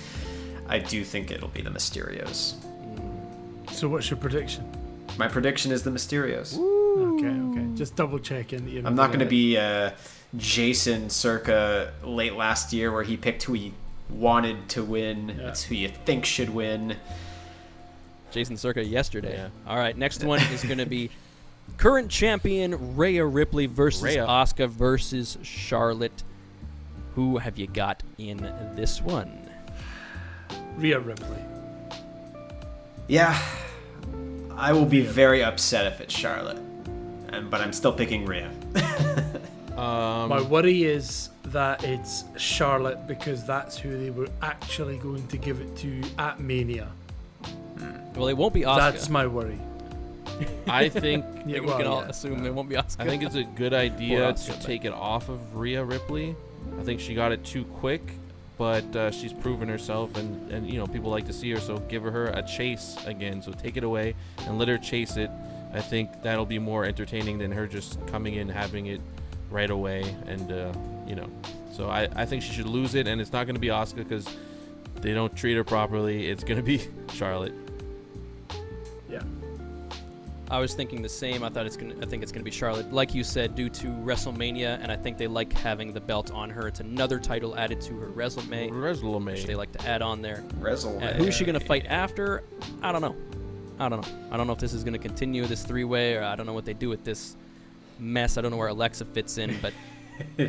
I 0.67 0.79
do 0.79 1.03
think 1.03 1.31
it'll 1.31 1.47
be 1.49 1.61
the 1.61 1.69
Mysterios. 1.71 2.53
So 3.71 3.87
what's 3.89 4.09
your 4.09 4.17
prediction? 4.17 4.63
My 5.17 5.27
prediction 5.27 5.71
is 5.71 5.83
the 5.83 5.91
Mysterios. 5.91 6.57
Okay, 6.57 7.27
okay. 7.27 7.75
Just 7.77 7.95
double 7.95 8.19
checking. 8.19 8.65
that 8.65 8.71
you're 8.71 8.85
I'm 8.87 8.95
not 8.95 9.07
going 9.07 9.19
to 9.19 9.25
gonna- 9.25 9.29
be 9.29 9.57
uh, 9.57 9.91
Jason 10.37 11.09
circa 11.09 11.91
late 12.03 12.35
last 12.35 12.71
year 12.73 12.91
where 12.91 13.03
he 13.03 13.17
picked 13.17 13.43
who 13.43 13.53
he 13.53 13.73
wanted 14.09 14.69
to 14.69 14.83
win. 14.83 15.29
Yeah. 15.37 15.49
It's 15.49 15.63
who 15.63 15.75
you 15.75 15.89
think 16.05 16.25
should 16.25 16.49
win. 16.49 16.95
Jason 18.31 18.57
Circa 18.57 18.83
yesterday. 18.83 19.35
Yeah. 19.35 19.49
All 19.67 19.77
right, 19.77 19.97
next 19.97 20.23
one 20.23 20.41
is 20.53 20.63
going 20.63 20.77
to 20.77 20.85
be 20.85 21.09
current 21.77 22.09
champion 22.09 22.95
Rhea 22.95 23.25
Ripley 23.25 23.65
versus 23.65 24.03
Rhea. 24.03 24.25
Asuka 24.25 24.69
versus 24.69 25.37
Charlotte. 25.41 26.23
Who 27.15 27.37
have 27.37 27.57
you 27.57 27.67
got 27.67 28.03
in 28.17 28.37
this 28.75 29.01
one? 29.01 29.49
Rhea 30.77 30.99
Ripley. 30.99 31.43
Yeah, 33.07 33.41
I 34.55 34.71
will 34.71 34.85
be 34.85 35.01
very 35.01 35.43
upset 35.43 35.87
if 35.87 35.99
it's 35.99 36.13
Charlotte, 36.13 36.61
um, 37.33 37.49
but 37.49 37.59
I'm 37.59 37.73
still 37.73 37.91
picking 37.91 38.25
Rhea. 38.25 38.51
um, 39.77 40.29
My 40.29 40.41
worry 40.41 40.83
is 40.83 41.29
that 41.45 41.83
it's 41.83 42.25
Charlotte 42.37 43.07
because 43.07 43.43
that's 43.45 43.77
who 43.77 43.97
they 43.97 44.11
were 44.11 44.27
actually 44.41 44.97
going 44.97 45.27
to 45.27 45.37
give 45.37 45.59
it 45.59 45.75
to 45.77 46.01
at 46.19 46.39
Mania. 46.39 46.89
Well, 48.15 48.27
it 48.27 48.37
won't 48.37 48.53
be 48.53 48.61
Asuka. 48.61 48.77
That's 48.77 49.09
my 49.09 49.27
worry. 49.27 49.59
I 50.67 50.89
think 50.89 51.25
Yeah, 51.25 51.43
Yeah, 51.55 51.59
we 51.61 51.67
well, 51.67 51.77
can 51.77 51.87
all 51.87 52.01
yeah. 52.01 52.09
assume 52.09 52.45
it 52.45 52.53
won't 52.53 52.69
be 52.69 52.75
Asuka. 52.75 52.99
I 53.01 53.05
think 53.05 53.23
it's 53.23 53.35
a 53.35 53.43
good 53.43 53.73
idea 53.73 54.19
Poor 54.23 54.33
to 54.33 54.51
but- 54.51 54.61
take 54.61 54.85
it 54.85 54.93
off 54.93 55.29
of 55.29 55.55
Rhea 55.55 55.83
Ripley. 55.83 56.35
I 56.79 56.83
think 56.83 56.99
she 56.99 57.13
got 57.15 57.31
it 57.31 57.43
too 57.43 57.63
quick, 57.65 58.01
but 58.57 58.95
uh, 58.95 59.11
she's 59.11 59.33
proven 59.33 59.67
herself, 59.69 60.15
and, 60.17 60.51
and 60.51 60.69
you 60.69 60.77
know 60.77 60.85
people 60.87 61.09
like 61.09 61.25
to 61.27 61.33
see 61.33 61.49
her. 61.51 61.59
So 61.59 61.77
give 61.79 62.03
her 62.03 62.27
a 62.27 62.43
chase 62.43 62.97
again. 63.05 63.41
So 63.41 63.51
take 63.51 63.75
it 63.77 63.83
away 63.83 64.13
and 64.45 64.57
let 64.59 64.67
her 64.67 64.77
chase 64.77 65.17
it. 65.17 65.29
I 65.73 65.81
think 65.81 66.21
that'll 66.21 66.45
be 66.45 66.59
more 66.59 66.85
entertaining 66.85 67.37
than 67.37 67.51
her 67.51 67.67
just 67.67 68.05
coming 68.07 68.35
in 68.35 68.49
having 68.49 68.87
it 68.87 69.01
right 69.49 69.69
away, 69.69 70.03
and 70.27 70.51
uh, 70.51 70.71
you 71.07 71.15
know. 71.15 71.29
So 71.71 71.89
I, 71.89 72.07
I 72.15 72.25
think 72.25 72.43
she 72.43 72.51
should 72.53 72.65
lose 72.67 72.93
it, 72.95 73.07
and 73.07 73.19
it's 73.21 73.31
not 73.31 73.45
going 73.45 73.55
to 73.55 73.59
be 73.61 73.67
Asuka 73.67 73.97
because 73.97 74.27
they 75.01 75.13
don't 75.13 75.35
treat 75.35 75.55
her 75.55 75.63
properly. 75.63 76.29
It's 76.29 76.43
going 76.43 76.57
to 76.57 76.63
be 76.63 76.81
Charlotte. 77.13 77.53
Yeah. 80.49 80.55
I 80.55 80.59
was 80.59 80.73
thinking 80.73 81.01
the 81.01 81.09
same. 81.09 81.43
I 81.43 81.49
thought 81.49 81.65
it's 81.65 81.77
gonna. 81.77 81.95
I 82.01 82.05
think 82.05 82.23
it's 82.23 82.31
gonna 82.31 82.43
be 82.43 82.51
Charlotte, 82.51 82.91
like 82.91 83.13
you 83.13 83.23
said, 83.23 83.55
due 83.55 83.69
to 83.69 83.87
WrestleMania, 83.87 84.79
and 84.81 84.91
I 84.91 84.95
think 84.95 85.17
they 85.17 85.27
like 85.27 85.53
having 85.53 85.93
the 85.93 86.01
belt 86.01 86.31
on 86.31 86.49
her. 86.49 86.67
It's 86.67 86.79
another 86.79 87.19
title 87.19 87.55
added 87.57 87.81
to 87.81 87.93
her 87.99 88.07
resume, 88.07 88.69
which 88.69 89.45
they 89.45 89.55
like 89.55 89.71
to 89.73 89.87
add 89.87 90.01
on 90.01 90.21
there. 90.21 90.43
Resume. 90.59 91.01
Uh, 91.03 91.13
who's 91.13 91.35
she 91.35 91.45
gonna 91.45 91.59
fight 91.59 91.85
after? 91.87 92.43
I 92.81 92.91
don't 92.91 93.01
know. 93.01 93.15
I 93.79 93.87
don't 93.89 94.01
know. 94.01 94.13
I 94.31 94.37
don't 94.37 94.47
know 94.47 94.53
if 94.53 94.59
this 94.59 94.73
is 94.73 94.83
gonna 94.83 94.97
continue 94.99 95.45
this 95.45 95.63
three 95.63 95.83
way, 95.85 96.15
or 96.15 96.23
I 96.23 96.35
don't 96.35 96.45
know 96.45 96.53
what 96.53 96.65
they 96.65 96.73
do 96.73 96.89
with 96.89 97.03
this 97.03 97.35
mess. 97.99 98.37
I 98.37 98.41
don't 98.41 98.51
know 98.51 98.57
where 98.57 98.67
Alexa 98.69 99.05
fits 99.05 99.37
in, 99.37 99.57
but 99.61 99.73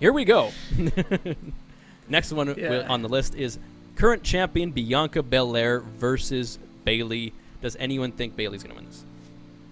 here 0.00 0.12
we 0.12 0.24
go. 0.24 0.50
Next 2.08 2.32
one 2.32 2.54
Yeah. 2.58 2.86
on 2.88 3.02
the 3.02 3.08
list 3.08 3.34
is 3.34 3.58
current 3.96 4.22
champion 4.22 4.70
Bianca 4.72 5.22
Belair 5.22 5.80
versus 5.80 6.58
Bayley. 6.84 7.32
Does 7.62 7.76
anyone 7.76 8.12
think 8.12 8.36
Bayley's 8.36 8.62
gonna 8.62 8.74
win 8.74 8.86
this? 8.86 9.04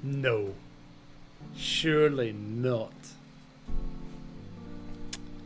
No. 0.03 0.55
Surely 1.57 2.33
not. 2.33 2.93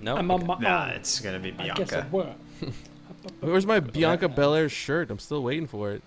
No. 0.01 0.16
I'm 0.16 0.31
Okay. 0.31 0.43
on 0.43 0.47
my 0.47 0.59
Nah, 0.59 0.85
own. 0.87 0.91
it's 0.91 1.21
gonna 1.21 1.39
be 1.39 1.55
I 1.59 1.69
guess 1.71 1.93
I 1.93 2.03
Bianca. 2.03 2.09
will. 2.12 2.71
Where's 3.41 3.66
my 3.66 3.81
Bianca 3.81 4.29
Belair 4.29 4.69
shirt? 4.69 5.11
I'm 5.11 5.19
still 5.19 5.43
waiting 5.43 5.66
for 5.66 5.93
it. 5.93 6.03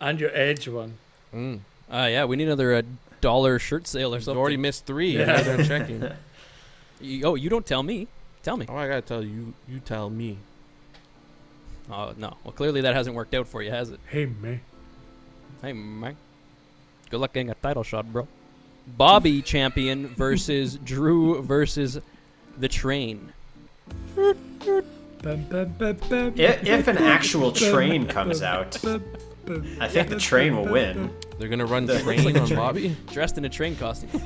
And 0.00 0.18
your 0.18 0.30
edge 0.34 0.66
one. 0.66 0.94
Mm. 1.34 1.60
Uh, 1.92 2.08
yeah, 2.10 2.24
we 2.24 2.36
need 2.36 2.44
another 2.44 2.74
uh, 2.74 2.82
dollar 3.20 3.58
shirt 3.58 3.86
sale 3.86 4.14
or 4.14 4.16
something. 4.16 4.16
I've 4.16 4.24
something. 4.24 4.40
already 4.40 4.56
missed 4.56 4.86
three. 4.86 5.18
Yeah. 5.18 5.42
Yeah. 5.42 5.52
I'm 5.54 5.64
checking. 5.64 6.08
You- 7.02 7.24
oh, 7.24 7.34
you 7.34 7.48
don't 7.48 7.64
tell 7.64 7.82
me. 7.82 8.08
Tell 8.42 8.58
me. 8.58 8.66
Oh, 8.68 8.76
I 8.76 8.86
gotta 8.86 9.00
tell 9.00 9.24
you. 9.24 9.54
You 9.66 9.80
tell 9.80 10.10
me. 10.10 10.36
Oh 11.90 12.12
no. 12.18 12.36
Well, 12.44 12.52
clearly 12.52 12.82
that 12.82 12.94
hasn't 12.94 13.16
worked 13.16 13.34
out 13.34 13.46
for 13.48 13.62
you, 13.62 13.70
has 13.70 13.88
it? 13.90 14.00
Hey, 14.06 14.26
man. 14.26 14.60
Hey, 15.62 15.72
man. 15.72 16.16
Good 17.10 17.20
luck 17.20 17.32
getting 17.32 17.50
a 17.50 17.54
title 17.54 17.82
shot, 17.82 18.10
bro. 18.12 18.26
Bobby 18.86 19.42
champion 19.42 20.08
versus 20.08 20.76
Drew 20.84 21.42
versus 21.42 21.98
the 22.58 22.68
Train. 22.68 23.32
If, 24.16 24.36
if 26.66 26.88
an 26.88 26.98
actual 26.98 27.52
train 27.52 28.06
comes 28.06 28.40
out, 28.42 28.78
Bum, 28.82 29.04
bum. 29.44 29.76
I 29.80 29.88
think 29.88 30.08
the 30.08 30.18
train 30.18 30.56
will 30.56 30.66
win. 30.68 31.10
They're 31.38 31.48
gonna 31.48 31.66
run 31.66 31.84
The- 31.86 31.98
train 32.00 32.36
on. 32.38 32.48
Bobby. 32.54 32.96
Dressed 33.12 33.36
in 33.38 33.44
a 33.44 33.48
train 33.48 33.76
costume. 33.76 34.10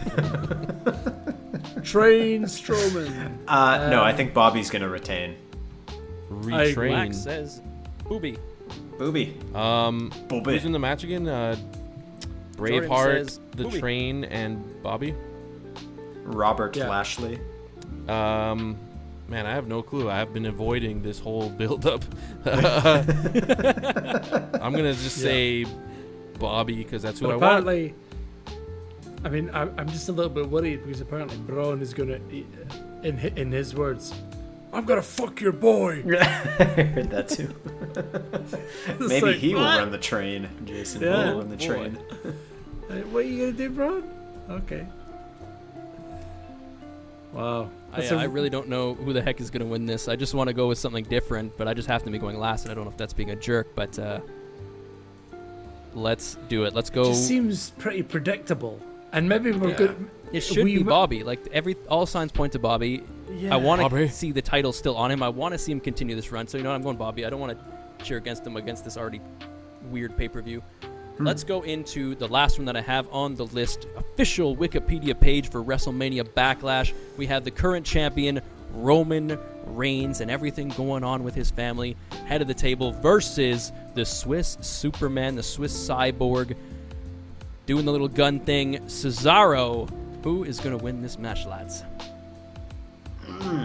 Train 1.83 2.45
Strowman. 2.45 3.39
Uh, 3.47 3.91
no, 3.91 4.01
I 4.03 4.11
Um, 4.13 4.17
think 4.17 4.33
Bobby's 4.33 4.71
gonna 4.71 4.89
retain. 4.89 5.37
Black 6.31 6.69
Retrain. 6.69 7.15
says 7.15 7.61
Booby. 8.09 8.39
Booby. 8.99 9.37
Um, 9.55 10.13
Booby. 10.29 10.53
who's 10.53 10.65
in 10.65 10.73
the 10.73 10.79
match 10.79 11.05
again? 11.05 11.29
Uh, 11.29 11.57
Jordan 12.57 12.89
Braveheart, 12.89 13.15
says 13.29 13.41
the 13.57 13.65
Booby. 13.65 13.81
Train, 13.81 14.25
and 14.25 14.83
Bobby. 14.83 15.15
Robert 16.25 16.77
Yeah. 16.77 16.89
Lashley. 16.89 17.39
Um, 18.09 18.77
man, 19.29 19.47
I 19.47 19.51
have 19.53 19.67
no 19.67 19.83
clue. 19.83 20.09
I 20.11 20.17
have 20.19 20.33
been 20.33 20.47
avoiding 20.47 21.03
this 21.03 21.19
whole 21.19 21.51
build-up. 21.61 22.05
I'm 22.47 23.07
gonna 24.73 24.93
just 24.95 25.19
Yeah. 25.19 25.25
say 25.25 25.67
Bobby 26.39 26.77
because 26.77 27.03
that's 27.03 27.19
who 27.21 27.27
But 27.27 27.33
I 27.33 27.37
want. 27.37 27.67
apparently, 27.67 27.95
I 29.25 29.29
mean, 29.29 29.51
I, 29.51 29.63
I'm 29.63 29.89
just 29.89 30.09
a 30.09 30.13
little 30.13 30.31
bit 30.31 30.49
worried 30.49 30.85
because 30.85 31.01
apparently 31.01 31.37
Braun 31.39 31.81
is 31.83 31.93
going 31.95 32.09
to, 32.11 32.21
in 33.09 33.19
in 33.37 33.51
his 33.53 33.75
words, 33.75 34.13
I'm 34.75 34.85
gonna 34.85 35.03
fuck 35.03 35.41
your 35.41 35.53
boy. 35.53 36.03
I 36.19 36.65
heard 36.65 37.11
that 37.11 37.29
too. 37.29 37.55
Maybe 39.09 39.27
like, 39.27 39.37
he 39.37 39.55
will 39.55 39.63
run 39.63 39.91
the 39.93 39.99
train. 39.99 40.49
Jason 40.65 41.03
Yeah. 41.03 41.31
will 41.31 41.39
run 41.39 41.51
the 41.51 41.57
Boy. 41.57 41.67
train. 41.67 41.99
What 43.11 43.21
are 43.25 43.29
you 43.29 43.47
gonna 43.47 43.57
do, 43.57 43.71
Braun? 43.71 44.11
Okay. 44.51 44.87
Wow. 47.33 47.71
I, 47.93 47.97
That's 48.01 48.13
a- 48.13 48.17
I 48.17 48.25
really 48.25 48.51
don't 48.51 48.69
know 48.69 48.95
who 48.95 49.13
the 49.13 49.23
heck 49.23 49.41
is 49.41 49.51
going 49.51 49.63
to 49.65 49.67
win 49.67 49.87
this. 49.87 50.07
I 50.09 50.17
just 50.17 50.35
want 50.35 50.49
to 50.49 50.55
go 50.55 50.69
with 50.69 50.79
something 50.79 51.05
different, 51.05 51.57
but 51.57 51.67
I 51.67 51.75
just 51.75 51.89
have 51.89 52.03
to 52.05 52.11
be 52.11 52.19
going 52.19 52.39
last, 52.39 52.65
and 52.65 52.71
I 52.71 52.75
don't 52.75 52.85
know 52.85 52.91
if 52.91 52.97
that's 52.97 53.13
being 53.13 53.31
a 53.31 53.37
jerk, 53.37 53.75
but 53.75 53.99
uh, 53.99 54.21
let's 55.95 56.37
do 56.49 56.65
it. 56.65 56.75
Let's 56.75 56.91
go. 56.91 57.05
just 57.07 57.27
seems 57.27 57.71
pretty 57.79 58.03
predictable. 58.03 58.79
And 59.13 59.29
maybe 59.29 59.51
we're 59.53 59.71
Yeah. 59.71 59.77
good. 59.77 60.11
It 60.35 60.43
should 60.43 60.65
we 60.65 60.73
be 60.73 60.79
w- 60.79 60.91
Bobby. 60.91 61.23
Like 61.23 61.47
every 61.53 61.77
all 61.89 62.07
signs 62.07 62.33
point 62.33 62.53
to 62.53 62.59
Bobby. 62.59 63.03
Yeah. 63.33 63.55
I 63.55 63.57
want 63.57 63.91
to 63.91 64.09
see 64.09 64.33
the 64.33 64.43
title 64.43 64.73
still 64.73 64.97
on 64.97 65.11
him. 65.11 65.23
I 65.23 65.29
want 65.29 65.53
to 65.53 65.59
see 65.59 65.73
him 65.73 65.81
continue 65.81 66.17
this 66.17 66.33
run. 66.33 66.47
So 66.47 66.57
you 66.59 66.65
know 66.65 66.71
what? 66.71 66.77
I'm 66.77 66.83
going 66.83 66.97
Bobby. 66.97 67.25
I 67.25 67.31
don't 67.31 67.41
want 67.41 67.59
to 67.59 68.05
cheer 68.05 68.19
against 68.19 68.47
him 68.47 68.57
against 68.57 68.85
this 68.85 68.97
already 68.97 69.21
weird 69.91 70.17
pay 70.17 70.29
per 70.29 70.43
view. 70.43 70.63
Hmm. 71.17 71.27
Let's 71.27 71.45
go 71.45 71.63
into 71.63 72.15
the 72.17 72.27
last 72.27 72.59
one 72.59 72.65
that 72.67 72.77
I 72.77 72.81
have 72.81 73.07
on 73.13 73.35
the 73.37 73.47
list. 73.47 73.87
Official 73.97 74.57
Wikipedia 74.57 75.19
page 75.19 75.51
for 75.51 75.63
WrestleMania 75.63 76.25
Backlash. 76.25 76.93
We 77.17 77.27
have 77.27 77.45
the 77.45 77.51
current 77.51 77.87
champion 77.87 78.41
Roman 78.73 79.39
Reigns 79.67 80.21
and 80.21 80.31
everything 80.31 80.69
going 80.71 81.05
on 81.05 81.23
with 81.23 81.35
his 81.35 81.51
family 81.51 81.97
head 82.27 82.43
of 82.43 82.49
the 82.49 82.55
table 82.55 82.93
versus 82.93 83.73
the 83.95 84.05
Swiss 84.05 84.59
Superman, 84.61 85.37
the 85.37 85.43
Swiss 85.43 85.73
cyborg, 85.89 86.57
doing 87.67 87.85
the 87.85 87.93
little 87.93 88.09
gun 88.09 88.41
thing. 88.41 88.79
Cesaro. 88.87 89.89
Who 90.25 90.45
is 90.45 90.59
going 90.59 90.77
to 90.77 90.83
win 90.83 91.01
this 91.03 91.19
match, 91.19 91.47
lads? 91.47 91.85
Hmm. 93.25 93.65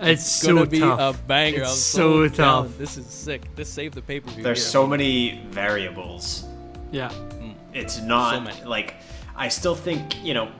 It's 0.00 0.44
gonna 0.44 0.66
be 0.66 0.80
tough. 0.80 1.18
a 1.18 1.22
banger. 1.26 1.62
It's 1.62 1.70
I'm 1.70 1.76
so 1.76 2.28
down. 2.28 2.64
tough. 2.64 2.78
This 2.78 2.98
is 2.98 3.06
sick. 3.06 3.54
This 3.56 3.72
saved 3.72 3.94
the 3.94 4.02
pay 4.02 4.20
per 4.20 4.30
view. 4.30 4.42
There's 4.42 4.64
so 4.64 4.86
many 4.86 5.42
variables. 5.50 6.44
Yeah. 6.90 7.10
Hmm. 7.10 7.52
It's 7.72 8.00
not 8.00 8.34
So 8.34 8.40
many. 8.40 8.64
like 8.64 8.96
I 9.34 9.48
still 9.48 9.74
think 9.74 10.22
you 10.22 10.34
know 10.34 10.50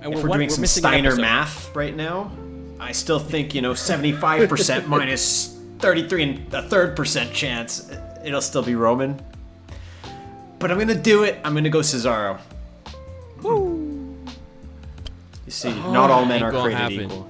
and 0.00 0.14
if 0.14 0.22
we're, 0.22 0.28
we're, 0.30 0.36
doing 0.36 0.48
we're 0.48 0.54
some 0.54 0.66
Steiner 0.66 1.16
math 1.16 1.74
right 1.74 1.94
now, 1.94 2.30
I 2.78 2.92
still 2.92 3.18
think 3.18 3.54
you 3.54 3.62
know 3.62 3.72
75% 3.72 4.86
minus 4.88 5.58
33 5.80 6.22
and 6.22 6.54
a 6.54 6.62
third 6.62 6.94
percent 6.94 7.32
chance 7.32 7.90
it'll 8.24 8.40
still 8.40 8.62
be 8.62 8.76
Roman. 8.76 9.20
But 10.60 10.70
I'm 10.70 10.78
gonna 10.78 10.94
do 10.94 11.24
it. 11.24 11.40
I'm 11.44 11.54
gonna 11.54 11.68
go 11.68 11.80
Cesaro. 11.80 12.38
You 15.48 15.52
see, 15.52 15.70
not 15.70 16.10
all 16.10 16.26
men 16.26 16.42
are 16.42 16.52
gonna 16.52 16.62
created 16.74 16.78
happen. 16.78 17.00
equal. 17.10 17.26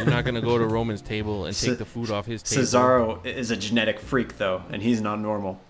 You're 0.00 0.10
not 0.10 0.24
gonna 0.24 0.40
go 0.40 0.58
to 0.58 0.66
Roman's 0.66 1.00
table 1.00 1.44
and 1.44 1.54
take 1.56 1.74
Ce- 1.74 1.78
the 1.78 1.84
food 1.84 2.10
off 2.10 2.26
his 2.26 2.42
table. 2.42 2.64
Cesaro 2.64 3.24
is 3.24 3.52
a 3.52 3.56
genetic 3.56 4.00
freak 4.00 4.36
though, 4.36 4.62
and 4.72 4.82
he's 4.82 5.00
not 5.00 5.20
normal. 5.20 5.60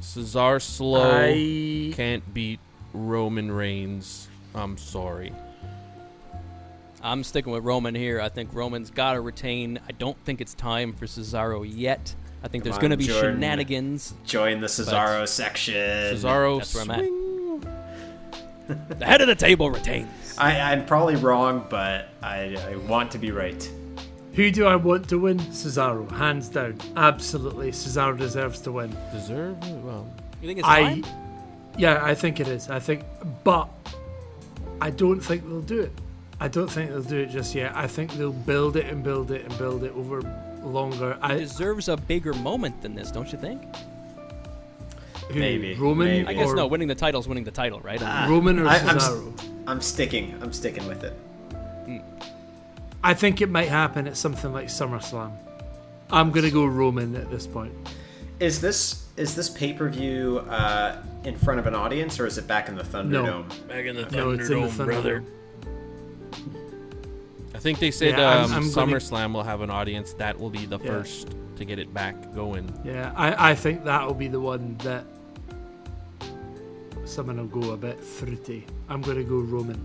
Cesar 0.00 0.58
slow 0.58 1.20
I 1.22 1.92
can't 1.94 2.34
beat 2.34 2.58
Roman 2.92 3.52
Reigns. 3.52 4.26
I'm 4.56 4.76
sorry. 4.76 5.32
I'm 7.00 7.22
sticking 7.22 7.52
with 7.52 7.62
Roman 7.62 7.94
here. 7.94 8.20
I 8.20 8.28
think 8.28 8.52
Roman's 8.52 8.90
got 8.90 9.12
to 9.12 9.20
retain. 9.20 9.78
I 9.88 9.92
don't 9.92 10.18
think 10.24 10.40
it's 10.40 10.54
time 10.54 10.94
for 10.94 11.06
Cesaro 11.06 11.64
yet. 11.64 12.12
I 12.42 12.48
think 12.48 12.64
there's 12.64 12.78
going 12.78 12.90
to 12.90 12.96
be 12.96 13.06
Jordan. 13.06 13.36
shenanigans. 13.36 14.14
Join 14.26 14.60
the 14.60 14.66
Cesaro 14.66 15.28
section. 15.28 15.76
Cesaro 15.76 16.58
That's 16.58 16.74
where 16.74 16.82
I'm 16.82 16.90
at. 16.90 17.04
The 18.98 19.06
head 19.06 19.20
of 19.20 19.28
the 19.28 19.36
table 19.36 19.70
retains. 19.70 20.08
I, 20.40 20.72
I'm 20.72 20.86
probably 20.86 21.16
wrong, 21.16 21.66
but 21.68 22.08
I, 22.22 22.56
I 22.70 22.76
want 22.76 23.10
to 23.12 23.18
be 23.18 23.30
right. 23.30 23.70
who 24.34 24.50
do 24.50 24.64
I 24.66 24.76
want 24.76 25.08
to 25.10 25.18
win? 25.18 25.38
Cesaro, 25.38 26.10
hands 26.10 26.48
down. 26.48 26.78
Absolutely, 26.96 27.70
Cesaro 27.72 28.16
deserves 28.18 28.60
to 28.62 28.72
win. 28.72 28.96
Deserve? 29.12 29.58
Well, 29.84 30.06
You 30.40 30.48
think 30.48 30.60
it's 30.60 30.68
I, 30.68 30.82
time? 30.82 31.04
yeah, 31.76 32.00
I 32.02 32.14
think 32.14 32.40
it 32.40 32.48
is. 32.48 32.70
I 32.70 32.78
think, 32.80 33.04
but 33.44 33.68
I 34.80 34.90
don't 34.90 35.20
think 35.20 35.46
they'll 35.46 35.60
do 35.60 35.80
it. 35.80 35.92
I 36.40 36.48
don't 36.48 36.68
think 36.70 36.88
they'll 36.90 37.02
do 37.02 37.18
it 37.18 37.26
just 37.30 37.54
yet. 37.54 37.76
I 37.76 37.86
think 37.86 38.12
they'll 38.12 38.32
build 38.32 38.76
it 38.76 38.86
and 38.86 39.04
build 39.04 39.30
it 39.30 39.44
and 39.44 39.58
build 39.58 39.84
it 39.84 39.92
over 39.94 40.22
longer. 40.62 41.14
He 41.16 41.20
I 41.22 41.36
deserves 41.38 41.88
a 41.88 41.96
bigger 41.98 42.32
moment 42.34 42.80
than 42.80 42.94
this, 42.94 43.10
don't 43.10 43.30
you 43.30 43.38
think? 43.38 43.60
who, 45.30 45.38
Maybe, 45.38 45.74
Roman. 45.74 46.08
maybe. 46.08 46.26
I 46.26 46.32
guess 46.32 46.48
or 46.48 46.56
no. 46.56 46.66
Winning 46.66 46.88
the 46.88 46.94
title 46.94 47.20
is 47.20 47.28
winning 47.28 47.44
the 47.44 47.50
title, 47.50 47.78
right? 47.80 48.02
I 48.02 48.22
mean, 48.22 48.30
Roman 48.32 48.58
or 48.58 48.66
I- 48.68 48.78
Cesaro. 48.78 49.32
I'm 49.38 49.59
sticking. 49.80 50.38
I'm 50.42 50.52
sticking 50.54 50.86
with 50.88 51.04
it. 51.04 51.12
I 53.04 53.14
think 53.14 53.40
it 53.40 53.50
might 53.50 53.68
happen 53.68 54.06
at 54.08 54.16
something 54.16 54.52
like 54.52 54.68
SummerSlam. 54.68 55.32
I'm 56.10 56.30
gonna 56.30 56.50
go 56.50 56.64
Roman 56.64 57.14
at 57.14 57.30
this 57.30 57.46
point. 57.46 57.72
Is 58.40 58.60
this 58.60 59.06
is 59.16 59.34
this 59.34 59.50
pay 59.50 59.72
per 59.74 59.88
view 59.90 60.38
uh, 60.48 60.96
in 61.24 61.36
front 61.36 61.60
of 61.60 61.66
an 61.66 61.74
audience 61.74 62.18
or 62.18 62.26
is 62.26 62.38
it 62.38 62.46
back 62.46 62.68
in 62.68 62.74
the 62.74 62.82
Thunderdome? 62.82 63.10
No. 63.10 63.44
back 63.68 63.84
in 63.84 63.94
the 63.96 64.04
Thunderdome, 64.04 64.12
No, 64.16 64.30
it's 64.30 64.48
in 64.50 64.60
the 64.62 64.68
Thunderdome. 64.68 65.24
I 67.54 67.58
think 67.58 67.78
they 67.78 67.90
said 67.90 68.18
Yeah, 68.18 68.28
I'm- 68.28 68.44
um, 68.46 68.52
I'm 68.52 68.70
gonna- 68.72 68.92
SummerSlam 68.96 69.34
will 69.34 69.42
have 69.42 69.60
an 69.60 69.70
audience. 69.70 70.14
That 70.14 70.38
will 70.40 70.50
be 70.50 70.64
the 70.66 70.78
Yeah. 70.78 70.86
first 70.90 71.28
to 71.56 71.64
get 71.66 71.78
it 71.78 71.92
back 71.92 72.34
going. 72.34 72.72
Yeah, 72.84 73.12
I, 73.14 73.50
I 73.50 73.54
think 73.54 73.84
that'll 73.84 74.14
be 74.14 74.28
the 74.28 74.40
one 74.40 74.76
that 74.78 75.04
someone 77.10 77.36
will 77.36 77.60
go 77.60 77.72
a 77.72 77.76
bit 77.76 78.02
fruity. 78.02 78.64
I'm 78.88 79.02
gonna 79.02 79.24
go 79.24 79.38
Roman. 79.40 79.78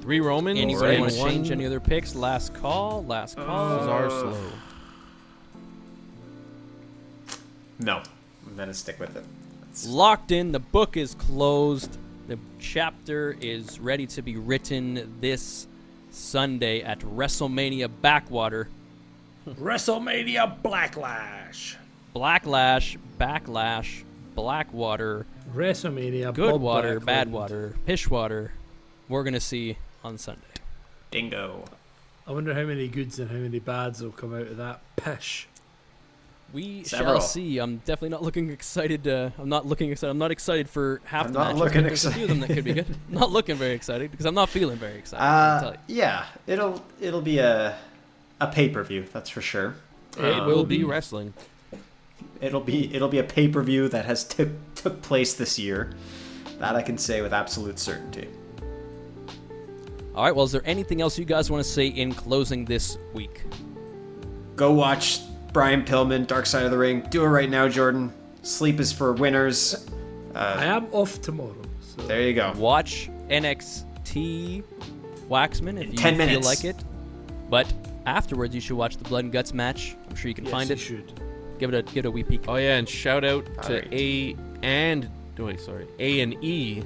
Three 0.00 0.20
Romans 0.20 0.58
anybody 0.58 0.98
want 0.98 1.12
to 1.12 1.18
change 1.18 1.50
any 1.50 1.64
other 1.66 1.78
picks? 1.78 2.14
Last 2.14 2.54
call. 2.54 3.04
Last 3.04 3.36
call. 3.36 3.78
Cesar 3.78 4.06
Uh, 4.06 4.08
slow. 4.10 4.52
No, 7.78 8.02
I'm 8.46 8.56
gonna 8.56 8.74
stick 8.74 8.98
with 8.98 9.10
it. 9.16 9.24
It's- 9.62 9.86
locked 9.86 10.32
in. 10.32 10.52
The 10.52 10.58
book 10.60 10.96
is 10.96 11.14
closed. 11.14 11.98
The 12.28 12.38
chapter 12.58 13.36
is 13.40 13.78
ready 13.80 14.06
to 14.08 14.22
be 14.22 14.36
written 14.36 15.16
this 15.20 15.66
Sunday 16.10 16.82
at 16.82 17.00
WrestleMania 17.00 17.90
Backwater. 18.00 18.68
WrestleMania 19.48 20.60
Blacklash. 20.62 21.76
Blacklash, 22.14 22.98
Backlash, 23.18 24.02
Blackwater, 24.34 25.26
WrestleMania 25.54 26.34
Good 26.34 26.52
Bob 26.52 26.60
Water, 26.60 27.00
Backlund. 27.00 27.04
Bad 27.06 27.32
Water, 27.32 27.74
Pishwater. 27.86 28.50
We're 29.08 29.22
going 29.24 29.34
to 29.34 29.40
see 29.40 29.76
on 30.04 30.18
Sunday. 30.18 30.42
Dingo. 31.10 31.64
I 32.26 32.32
wonder 32.32 32.54
how 32.54 32.62
many 32.64 32.88
goods 32.88 33.18
and 33.18 33.30
how 33.30 33.36
many 33.36 33.58
bads 33.58 34.00
will 34.02 34.12
come 34.12 34.32
out 34.34 34.42
of 34.46 34.56
that 34.58 34.80
pish. 34.96 35.48
We 36.52 36.84
Several. 36.84 37.14
shall 37.14 37.20
see. 37.22 37.58
I'm 37.58 37.78
definitely 37.78 38.10
not 38.10 38.22
looking 38.22 38.50
excited. 38.50 39.08
Uh, 39.08 39.30
I'm 39.38 39.48
not 39.48 39.66
looking 39.66 39.90
excited. 39.90 40.10
I'm 40.10 40.18
not 40.18 40.30
excited 40.30 40.68
for 40.68 41.00
half 41.04 41.26
I'm 41.26 41.32
the 41.32 41.38
not 41.38 41.44
matches. 41.56 41.60
looking 41.60 41.80
but 41.82 41.88
There's 41.88 42.04
a 42.04 42.12
few 42.12 42.22
of 42.24 42.28
them 42.28 42.40
that 42.40 42.50
could 42.50 42.64
be 42.64 42.74
good. 42.74 42.86
not 43.08 43.30
looking 43.30 43.56
very 43.56 43.72
excited 43.72 44.10
because 44.10 44.26
I'm 44.26 44.34
not 44.34 44.50
feeling 44.50 44.76
very 44.76 44.98
excited. 44.98 45.24
I'll 45.24 45.60
tell 45.60 45.70
Uh, 45.70 45.76
you. 45.88 45.96
yeah, 45.96 46.26
it'll 46.46 46.84
it'll 47.00 47.22
be 47.22 47.38
a 47.38 47.76
a 48.40 48.46
pay 48.48 48.68
per 48.68 48.82
view. 48.84 49.06
That's 49.12 49.30
for 49.30 49.40
sure. 49.40 49.74
It 50.18 50.24
Um, 50.40 50.46
will 50.46 50.64
be 50.64 50.84
wrestling. 50.84 51.32
It'll 52.42 52.60
be 52.60 52.92
it'll 52.94 53.08
be 53.08 53.18
a 53.18 53.24
pay 53.24 53.48
per 53.48 53.62
view 53.62 53.88
that 53.88 54.04
has 54.04 54.24
took 54.24 54.48
took 54.74 55.00
place 55.00 55.34
this 55.34 55.58
year. 55.58 55.92
That 56.58 56.74
I 56.76 56.82
can 56.82 56.98
say 56.98 57.22
with 57.22 57.32
absolute 57.32 57.78
certainty. 57.78 58.28
All 60.14 60.24
right. 60.24 60.34
Well, 60.34 60.44
is 60.44 60.52
there 60.52 60.62
anything 60.66 61.00
else 61.00 61.18
you 61.18 61.24
guys 61.24 61.50
want 61.50 61.64
to 61.64 61.70
say 61.70 61.86
in 61.86 62.12
closing 62.12 62.64
this 62.64 62.98
week? 63.14 63.42
Go 64.56 64.72
watch 64.72 65.20
Brian 65.52 65.82
Pillman, 65.84 66.26
Dark 66.26 66.44
Side 66.46 66.64
of 66.64 66.70
the 66.70 66.76
Ring. 66.78 67.00
Do 67.10 67.24
it 67.24 67.28
right 67.28 67.48
now, 67.48 67.68
Jordan. 67.68 68.12
Sleep 68.42 68.80
is 68.80 68.92
for 68.92 69.12
winners. 69.12 69.86
I 70.34 70.38
Uh, 70.38 70.60
am 70.76 70.86
off 70.92 71.20
tomorrow. 71.22 71.54
So 71.80 72.02
there 72.06 72.22
you 72.22 72.34
go. 72.34 72.52
Watch 72.56 73.08
NXT 73.30 74.62
Waxman 75.28 75.76
if 75.78 75.84
In 75.84 75.90
you 75.92 75.96
10 75.98 76.16
feel 76.16 76.26
minutes. 76.26 76.46
like 76.46 76.64
it. 76.64 76.76
But 77.48 77.72
afterwards, 78.06 78.54
you 78.54 78.60
should 78.60 78.76
watch 78.76 78.96
the 78.96 79.04
Blood 79.04 79.24
and 79.24 79.32
Guts 79.32 79.52
match. 79.54 79.96
I'm 80.10 80.16
sure 80.16 80.28
you 80.28 80.34
can 80.34 80.44
yes, 80.44 80.52
find 80.52 80.68
you 80.68 80.74
it. 80.74 80.78
should. 80.78 81.12
Give 81.58 81.72
it 81.72 81.76
a 81.76 81.82
give 81.92 82.04
it 82.04 82.08
a 82.08 82.10
wee 82.10 82.22
peek. 82.24 82.42
Oh 82.48 82.56
yeah, 82.56 82.76
and 82.76 82.88
shout 82.88 83.24
out 83.24 83.44
to 83.62 83.74
Alright. 83.76 83.88
A 83.92 84.36
and 84.62 85.08
oh, 85.38 85.44
wait, 85.46 85.60
sorry, 85.60 85.86
A 85.98 86.20
and 86.20 86.42
E 86.44 86.82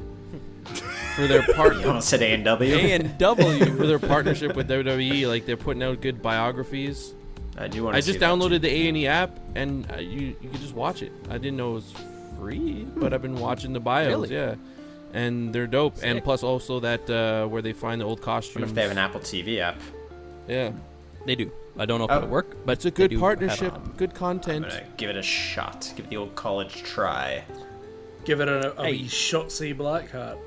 for 1.14 1.26
their 1.26 1.42
part 1.54 1.76
You 1.76 1.86
almost 1.88 2.08
said 2.08 2.22
A 2.22 2.32
and 2.34 2.44
W. 2.44 2.74
A 2.74 2.92
and 2.92 3.16
W. 3.18 3.64
for 3.76 3.86
their 3.86 3.98
partnership 3.98 4.54
with 4.56 4.68
WWE. 4.68 5.28
Like 5.28 5.46
they're 5.46 5.56
putting 5.56 5.82
out 5.82 6.00
good 6.00 6.20
biographies. 6.22 7.14
I 7.58 7.68
do 7.68 7.84
want 7.84 7.94
to. 7.94 7.98
I 7.98 8.00
just 8.00 8.18
downloaded 8.18 8.60
the 8.60 8.68
A 8.70 8.88
and 8.88 8.96
E 8.96 9.06
app, 9.06 9.38
and 9.54 9.90
uh, 9.92 9.96
you 9.96 10.36
you 10.40 10.48
can 10.50 10.60
just 10.60 10.74
watch 10.74 11.02
it. 11.02 11.12
I 11.30 11.38
didn't 11.38 11.56
know 11.56 11.70
it 11.72 11.74
was 11.74 11.94
free, 12.38 12.86
but 12.96 13.14
I've 13.14 13.22
been 13.22 13.38
watching 13.40 13.72
the 13.72 13.80
bios. 13.80 14.08
Really? 14.08 14.34
Yeah, 14.34 14.56
and 15.14 15.54
they're 15.54 15.66
dope. 15.66 15.96
And 16.02 16.22
plus 16.22 16.42
also 16.42 16.80
that 16.80 17.08
uh, 17.08 17.46
where 17.46 17.62
they 17.62 17.72
find 17.72 18.00
the 18.00 18.04
old 18.04 18.18
What 18.18 18.24
costumes. 18.26 18.68
if 18.68 18.74
they 18.74 18.82
have 18.82 18.90
an 18.90 18.98
Apple 18.98 19.20
TV 19.20 19.58
app? 19.60 19.80
yeah, 20.48 20.70
They 21.24 21.34
do. 21.34 21.50
I 21.78 21.84
don't 21.86 21.98
know 21.98 22.04
if 22.06 22.10
Oh. 22.10 22.16
it'll 22.16 22.28
uh, 22.28 22.32
work, 22.32 22.56
but 22.64 22.72
it's 22.72 22.84
a 22.86 22.90
good 22.90 23.18
partnership, 23.18 23.72
it 23.72 23.74
on. 23.74 23.94
good 23.96 24.10
I'm 24.10 24.16
content. 24.16 24.66
give 24.96 25.10
it 25.10 25.16
a 25.16 25.22
shot. 25.22 25.92
Give 25.96 26.06
it 26.06 26.08
the 26.10 26.16
old 26.16 26.34
college 26.34 26.82
try. 26.82 27.44
Give 28.24 28.40
it 28.40 28.48
a, 28.48 28.72
a 28.80 28.84
Hey. 28.84 28.92
wee 28.92 29.04
Shotzi 29.04 29.76
Blackheart. 29.76 30.38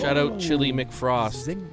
Shout 0.00 0.16
out 0.16 0.38
Chili 0.38 0.72
McFrost, 0.72 1.44
Zing. 1.44 1.68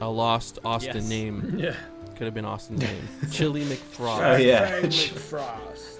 a 0.00 0.08
lost 0.08 0.58
Austin 0.64 0.96
Yes. 0.96 1.08
name. 1.08 1.54
Yeah. 1.58 1.74
Could 2.16 2.26
have 2.26 2.34
been 2.34 2.44
Austin's 2.44 2.82
name. 2.82 3.08
Chili 3.30 3.64
McFrost. 3.64 4.34
Oh, 4.34 4.36
yeah. 4.36 4.66
Frank 4.68 4.84
McFrost. 4.92 5.91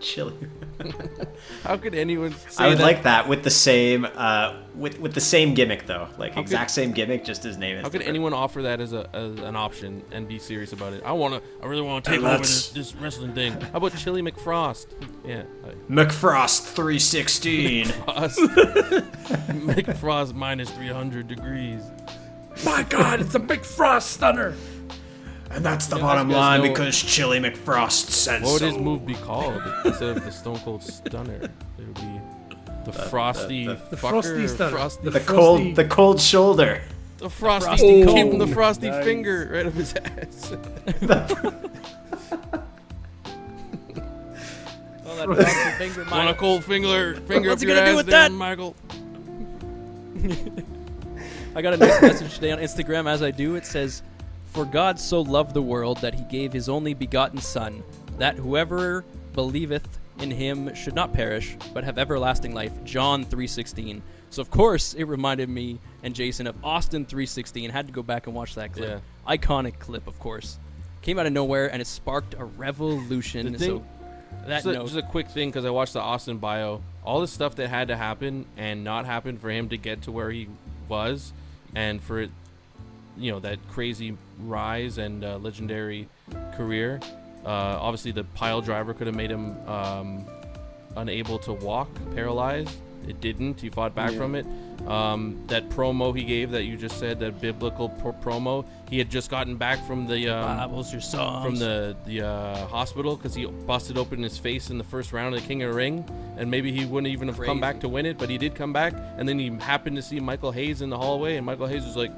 Chili. 0.00 0.34
How 1.62 1.76
could 1.76 1.94
anyone 1.94 2.34
say 2.48 2.64
I 2.64 2.68
would 2.68 2.78
that? 2.78 2.82
like 2.82 3.02
that 3.04 3.28
with 3.28 3.42
the 3.42 3.50
same 3.50 4.06
uh, 4.14 4.56
with 4.74 4.98
with 5.00 5.14
the 5.14 5.20
same 5.20 5.54
gimmick 5.54 5.86
though, 5.86 6.08
like 6.18 6.34
How 6.34 6.40
exact 6.42 6.68
could- 6.70 6.74
same 6.74 6.92
gimmick, 6.92 7.24
just 7.24 7.42
his 7.42 7.56
name 7.56 7.76
is. 7.76 7.82
How 7.82 7.88
could 7.88 7.98
different. 7.98 8.08
anyone 8.10 8.32
offer 8.34 8.62
that 8.62 8.80
as 8.80 8.92
a 8.92 9.08
as 9.14 9.38
an 9.40 9.56
option 9.56 10.02
and 10.12 10.28
be 10.28 10.38
serious 10.38 10.72
about 10.72 10.92
it? 10.92 11.02
I 11.04 11.12
want 11.12 11.34
to. 11.34 11.42
I 11.62 11.66
really 11.66 11.82
want 11.82 12.04
to 12.04 12.10
take 12.10 12.20
Hey, 12.20 12.26
over 12.26 12.38
this, 12.38 12.70
this 12.70 12.94
wrestling 12.96 13.32
thing. 13.34 13.58
How 13.60 13.78
about 13.78 13.96
Chili 13.96 14.22
McFrost? 14.22 14.86
Yeah, 15.24 15.44
like, 15.64 15.88
McFrost 15.88 16.72
three 16.74 16.98
sixteen? 16.98 17.86
Frost. 17.86 18.38
McFrost 19.50 20.34
minus 20.34 20.70
three 20.70 20.88
hundred 20.88 21.28
degrees. 21.28 21.80
My 22.64 22.82
God, 22.84 23.20
it's 23.20 23.34
a 23.34 23.38
big 23.38 23.64
frost 23.64 24.12
stunner. 24.12 24.54
And 25.50 25.64
that's 25.64 25.86
the 25.86 25.96
Yeah, 25.96 26.02
bottom 26.02 26.28
line 26.30 26.62
know- 26.62 26.68
because 26.68 26.96
Chili 27.00 27.38
McFrost 27.40 28.10
said 28.10 28.42
What 28.42 28.52
would 28.52 28.58
so. 28.60 28.66
his 28.70 28.78
move 28.78 29.06
be 29.06 29.14
called 29.14 29.62
instead 29.84 30.16
of 30.16 30.24
the 30.24 30.30
Stone 30.32 30.58
Cold 30.60 30.82
Stunner? 30.82 31.34
It 31.34 31.50
would 31.78 31.94
be 31.94 32.20
the 32.84 32.92
Frosty 32.92 33.66
the- 33.66 33.74
The 33.90 33.96
fucker, 33.96 33.98
frosty 34.10 34.48
stunner. 34.48 34.70
Frosty, 34.76 35.04
the 35.04 35.10
the, 35.10 35.20
Frosty- 35.20 35.34
cold 35.36 35.76
the 35.76 35.84
cold 35.84 36.20
shoulder. 36.20 36.80
Frosty. 37.30 37.64
Frosty 37.66 37.96
give 37.98 38.06
Cold. 38.08 38.18
him 38.18 38.38
the 38.38 38.46
Frosty 38.46 38.90
Nice. 38.90 39.04
finger 39.04 39.48
right 39.52 39.66
up 39.66 39.72
his 39.72 39.94
ass. 39.94 40.52
Oh, 45.08 45.14
that 45.16 45.24
frosty 45.26 45.70
finger, 45.78 46.00
Want 46.10 46.12
a 46.12 46.16
Michael. 46.16 46.34
cold 46.34 46.64
finger 46.64 47.14
finger 47.26 47.50
What's 47.50 47.62
up 47.62 47.66
he 47.68 47.72
your 47.72 47.76
gonna 47.80 47.90
do 47.92 47.96
with 47.96 48.06
there, 48.06 48.22
that? 48.28 48.32
Michael? 48.32 48.74
I 51.54 51.62
got 51.62 51.74
a 51.74 51.76
nice 51.76 52.02
message 52.02 52.34
today 52.34 52.50
on 52.52 52.58
Instagram. 52.58 53.08
As 53.08 53.22
I 53.22 53.30
do, 53.30 53.54
it 53.54 53.64
says, 53.64 54.02
"For 54.56 54.64
God 54.64 54.98
so 54.98 55.20
loved 55.20 55.52
the 55.52 55.60
world 55.60 55.98
that 55.98 56.14
He 56.14 56.24
gave 56.24 56.50
His 56.50 56.66
only 56.70 56.94
begotten 56.94 57.38
Son, 57.42 57.82
that 58.16 58.36
whoever 58.36 59.04
believeth 59.34 59.86
in 60.18 60.30
Him 60.30 60.74
should 60.74 60.94
not 60.94 61.12
perish, 61.12 61.58
but 61.74 61.84
have 61.84 61.98
everlasting 61.98 62.54
life." 62.54 62.72
John 62.82 63.22
three 63.26 63.48
sixteen. 63.48 64.02
So 64.30 64.40
of 64.40 64.50
course 64.50 64.94
it 64.94 65.04
reminded 65.04 65.50
me 65.50 65.78
and 66.02 66.14
Jason 66.14 66.46
of 66.46 66.56
Austin 66.64 67.04
three 67.04 67.26
sixteen. 67.26 67.68
Had 67.68 67.86
to 67.86 67.92
go 67.92 68.02
back 68.02 68.28
and 68.28 68.34
watch 68.34 68.54
that 68.54 68.72
clip. 68.72 69.02
Iconic 69.28 69.78
clip, 69.78 70.06
of 70.06 70.18
course. 70.18 70.58
Came 71.02 71.18
out 71.18 71.26
of 71.26 71.34
nowhere 71.34 71.70
and 71.70 71.82
it 71.82 71.86
sparked 71.86 72.32
a 72.32 72.46
revolution. 72.46 73.52
The 73.52 73.58
so 73.58 73.64
thing- 73.66 73.86
that 74.46 74.62
Just 74.62 74.66
a, 74.66 74.74
just 74.74 74.96
a 74.96 75.02
quick 75.02 75.28
thing 75.28 75.50
because 75.50 75.66
I 75.66 75.70
watched 75.70 75.92
the 75.92 76.00
Austin 76.00 76.38
bio. 76.38 76.80
All 77.04 77.20
the 77.20 77.28
stuff 77.28 77.56
that 77.56 77.68
had 77.68 77.88
to 77.88 77.96
happen 77.96 78.46
and 78.56 78.84
not 78.84 79.04
happen 79.04 79.36
for 79.36 79.50
him 79.50 79.68
to 79.68 79.76
get 79.76 80.02
to 80.02 80.12
where 80.12 80.30
he 80.30 80.48
was, 80.88 81.34
and 81.74 82.02
for 82.02 82.20
it, 82.20 82.30
you 83.16 83.30
know, 83.32 83.40
that 83.40 83.58
crazy 83.68 84.16
rise 84.40 84.98
and 84.98 85.24
uh, 85.24 85.38
legendary 85.38 86.08
career. 86.56 87.00
Uh, 87.44 87.78
obviously, 87.80 88.10
the 88.12 88.24
pile 88.34 88.60
driver 88.60 88.92
could 88.92 89.06
have 89.06 89.16
made 89.16 89.30
him 89.30 89.56
um, 89.68 90.26
unable 90.96 91.38
to 91.40 91.52
walk, 91.52 91.88
paralyzed. 92.14 92.76
It 93.06 93.20
didn't. 93.20 93.60
He 93.60 93.68
fought 93.70 93.94
back 93.94 94.12
Yeah. 94.12 94.18
from 94.18 94.34
it. 94.34 94.46
Um, 94.88 95.42
that 95.46 95.68
promo 95.70 96.16
he 96.16 96.24
gave 96.24 96.50
that 96.50 96.64
you 96.64 96.76
just 96.76 96.98
said, 96.98 97.20
that 97.20 97.40
biblical 97.40 97.88
pro- 97.88 98.12
promo, 98.12 98.64
he 98.90 98.98
had 98.98 99.10
just 99.10 99.30
gotten 99.30 99.56
back 99.56 99.84
from 99.86 100.06
the 100.06 100.28
um, 100.28 100.56
Bibles 100.58 100.92
your 100.92 101.00
from 101.00 101.56
the 101.56 101.96
the 102.04 102.22
uh, 102.26 102.66
hospital 102.66 103.16
because 103.16 103.34
he 103.34 103.46
busted 103.46 103.96
open 103.96 104.22
his 104.22 104.38
face 104.38 104.70
in 104.70 104.78
the 104.78 104.84
first 104.84 105.12
round 105.12 105.34
of 105.34 105.40
the 105.40 105.46
King 105.46 105.62
of 105.62 105.70
the 105.70 105.76
Ring, 105.76 106.04
and 106.36 106.50
maybe 106.50 106.72
he 106.72 106.84
wouldn't 106.84 107.12
even 107.12 107.28
have 107.28 107.40
come 107.40 107.60
back 107.60 107.80
to 107.80 107.88
win 107.88 108.06
it, 108.06 108.18
but 108.18 108.28
he 108.28 108.38
did 108.38 108.54
come 108.54 108.72
back, 108.72 108.92
and 109.18 109.28
then 109.28 109.38
he 109.38 109.50
happened 109.60 109.96
to 109.96 110.02
see 110.02 110.18
Michael 110.20 110.50
Hayes 110.52 110.82
in 110.82 110.90
the 110.90 110.98
hallway, 110.98 111.36
and 111.36 111.46
Michael 111.46 111.66
Hayes 111.68 111.84
was 111.84 111.96
like, 111.96 112.12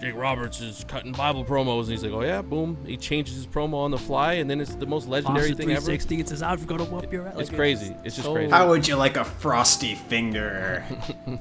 "Jake 0.00 0.14
Roberts 0.14 0.60
is 0.60 0.84
cutting 0.88 1.12
Bible 1.12 1.44
promos," 1.44 1.82
and 1.82 1.90
he's 1.92 2.02
like, 2.04 2.12
"Oh 2.12 2.22
yeah, 2.22 2.42
boom!" 2.42 2.76
He 2.86 2.96
changes 2.96 3.34
his 3.36 3.46
promo 3.46 3.74
on 3.74 3.90
the 3.90 3.98
fly, 3.98 4.34
and 4.34 4.48
then 4.50 4.60
it's 4.60 4.74
the 4.74 4.86
most 4.86 5.08
legendary 5.08 5.50
Austin 5.52 5.56
thing 5.56 5.70
ever. 5.72 5.80
360. 5.86 6.20
It 6.20 6.28
says, 6.28 6.42
"I've 6.42 6.66
got 6.66 6.78
to 6.78 6.84
whoop 6.84 7.12
your 7.12 7.26
ass." 7.28 7.34
It's 7.38 7.48
Like, 7.50 7.56
crazy. 7.58 7.94
It's 8.04 8.14
just 8.16 8.26
so- 8.26 8.34
crazy. 8.34 8.50
How 8.50 8.68
would 8.68 8.86
you 8.86 8.96
like 8.96 9.16
a 9.16 9.24
frosty 9.24 9.94
finger? 9.94 10.84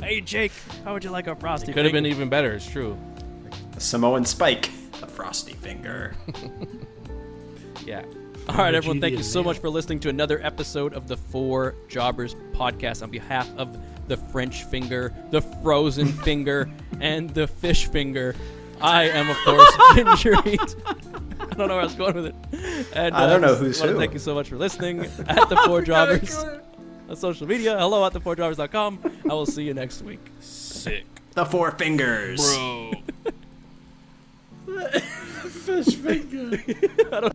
Hey 0.00 0.20
Jake, 0.20 0.52
how 0.84 0.92
would 0.92 1.02
you 1.04 1.10
like 1.10 1.26
a 1.26 1.34
frosty? 1.34 1.70
It 1.72 1.74
could 1.74 1.84
have 1.84 1.92
been 1.92 2.06
even 2.06 2.28
better. 2.28 2.52
It's 2.54 2.66
true. 2.68 2.96
A 3.76 3.80
Samoan 3.80 4.24
Spike, 4.24 4.70
a 5.02 5.06
frosty 5.06 5.52
finger. 5.54 6.14
Yeah. 7.86 8.04
All 8.48 8.56
right, 8.56 8.74
everyone, 8.74 9.00
thank 9.00 9.16
you 9.16 9.22
so 9.22 9.42
much 9.44 9.58
for 9.58 9.68
listening 9.70 10.00
to 10.00 10.08
another 10.08 10.40
episode 10.44 10.92
of 10.94 11.06
the 11.06 11.16
Four 11.16 11.74
Jobbers 11.88 12.34
podcast. 12.52 13.02
On 13.02 13.10
behalf 13.10 13.48
of 13.56 13.76
the 14.08 14.16
French 14.16 14.64
finger, 14.64 15.14
the 15.30 15.40
frozen 15.40 16.06
finger, 16.24 16.68
and 17.00 17.30
the 17.30 17.46
fish 17.46 17.86
finger, 17.86 18.34
I 18.80 19.04
am, 19.04 19.30
of 19.30 19.36
course, 19.44 19.72
Ginger 19.94 20.42
Heat. 20.42 20.76
I 21.38 21.54
don't 21.54 21.68
know 21.68 21.74
where 21.74 21.80
I 21.80 21.84
was 21.84 21.94
going 21.94 22.14
with 22.14 22.26
it. 22.26 22.34
And, 22.94 23.14
I 23.14 23.28
don't 23.28 23.44
uh, 23.44 23.48
know 23.48 23.54
who's 23.54 23.80
who. 23.80 23.96
Thank 23.96 24.14
you 24.14 24.18
so 24.18 24.34
much 24.34 24.48
for 24.48 24.56
listening 24.56 25.00
at 25.28 25.48
the 25.48 25.62
Four 25.66 25.82
Jobbers 25.82 26.34
on 26.34 27.16
social 27.16 27.46
media. 27.46 27.78
Hello 27.78 28.04
at 28.04 28.12
the 28.12 28.20
thefourjobbers.com. 28.20 28.98
I 29.30 29.32
will 29.32 29.46
see 29.46 29.62
you 29.62 29.74
next 29.74 30.02
week. 30.02 30.20
Sick, 30.40 31.04
The 31.34 31.44
four 31.44 31.70
fingers. 31.72 32.40
bro. 32.56 32.92
Fish 35.50 35.94
finger. 35.94 37.30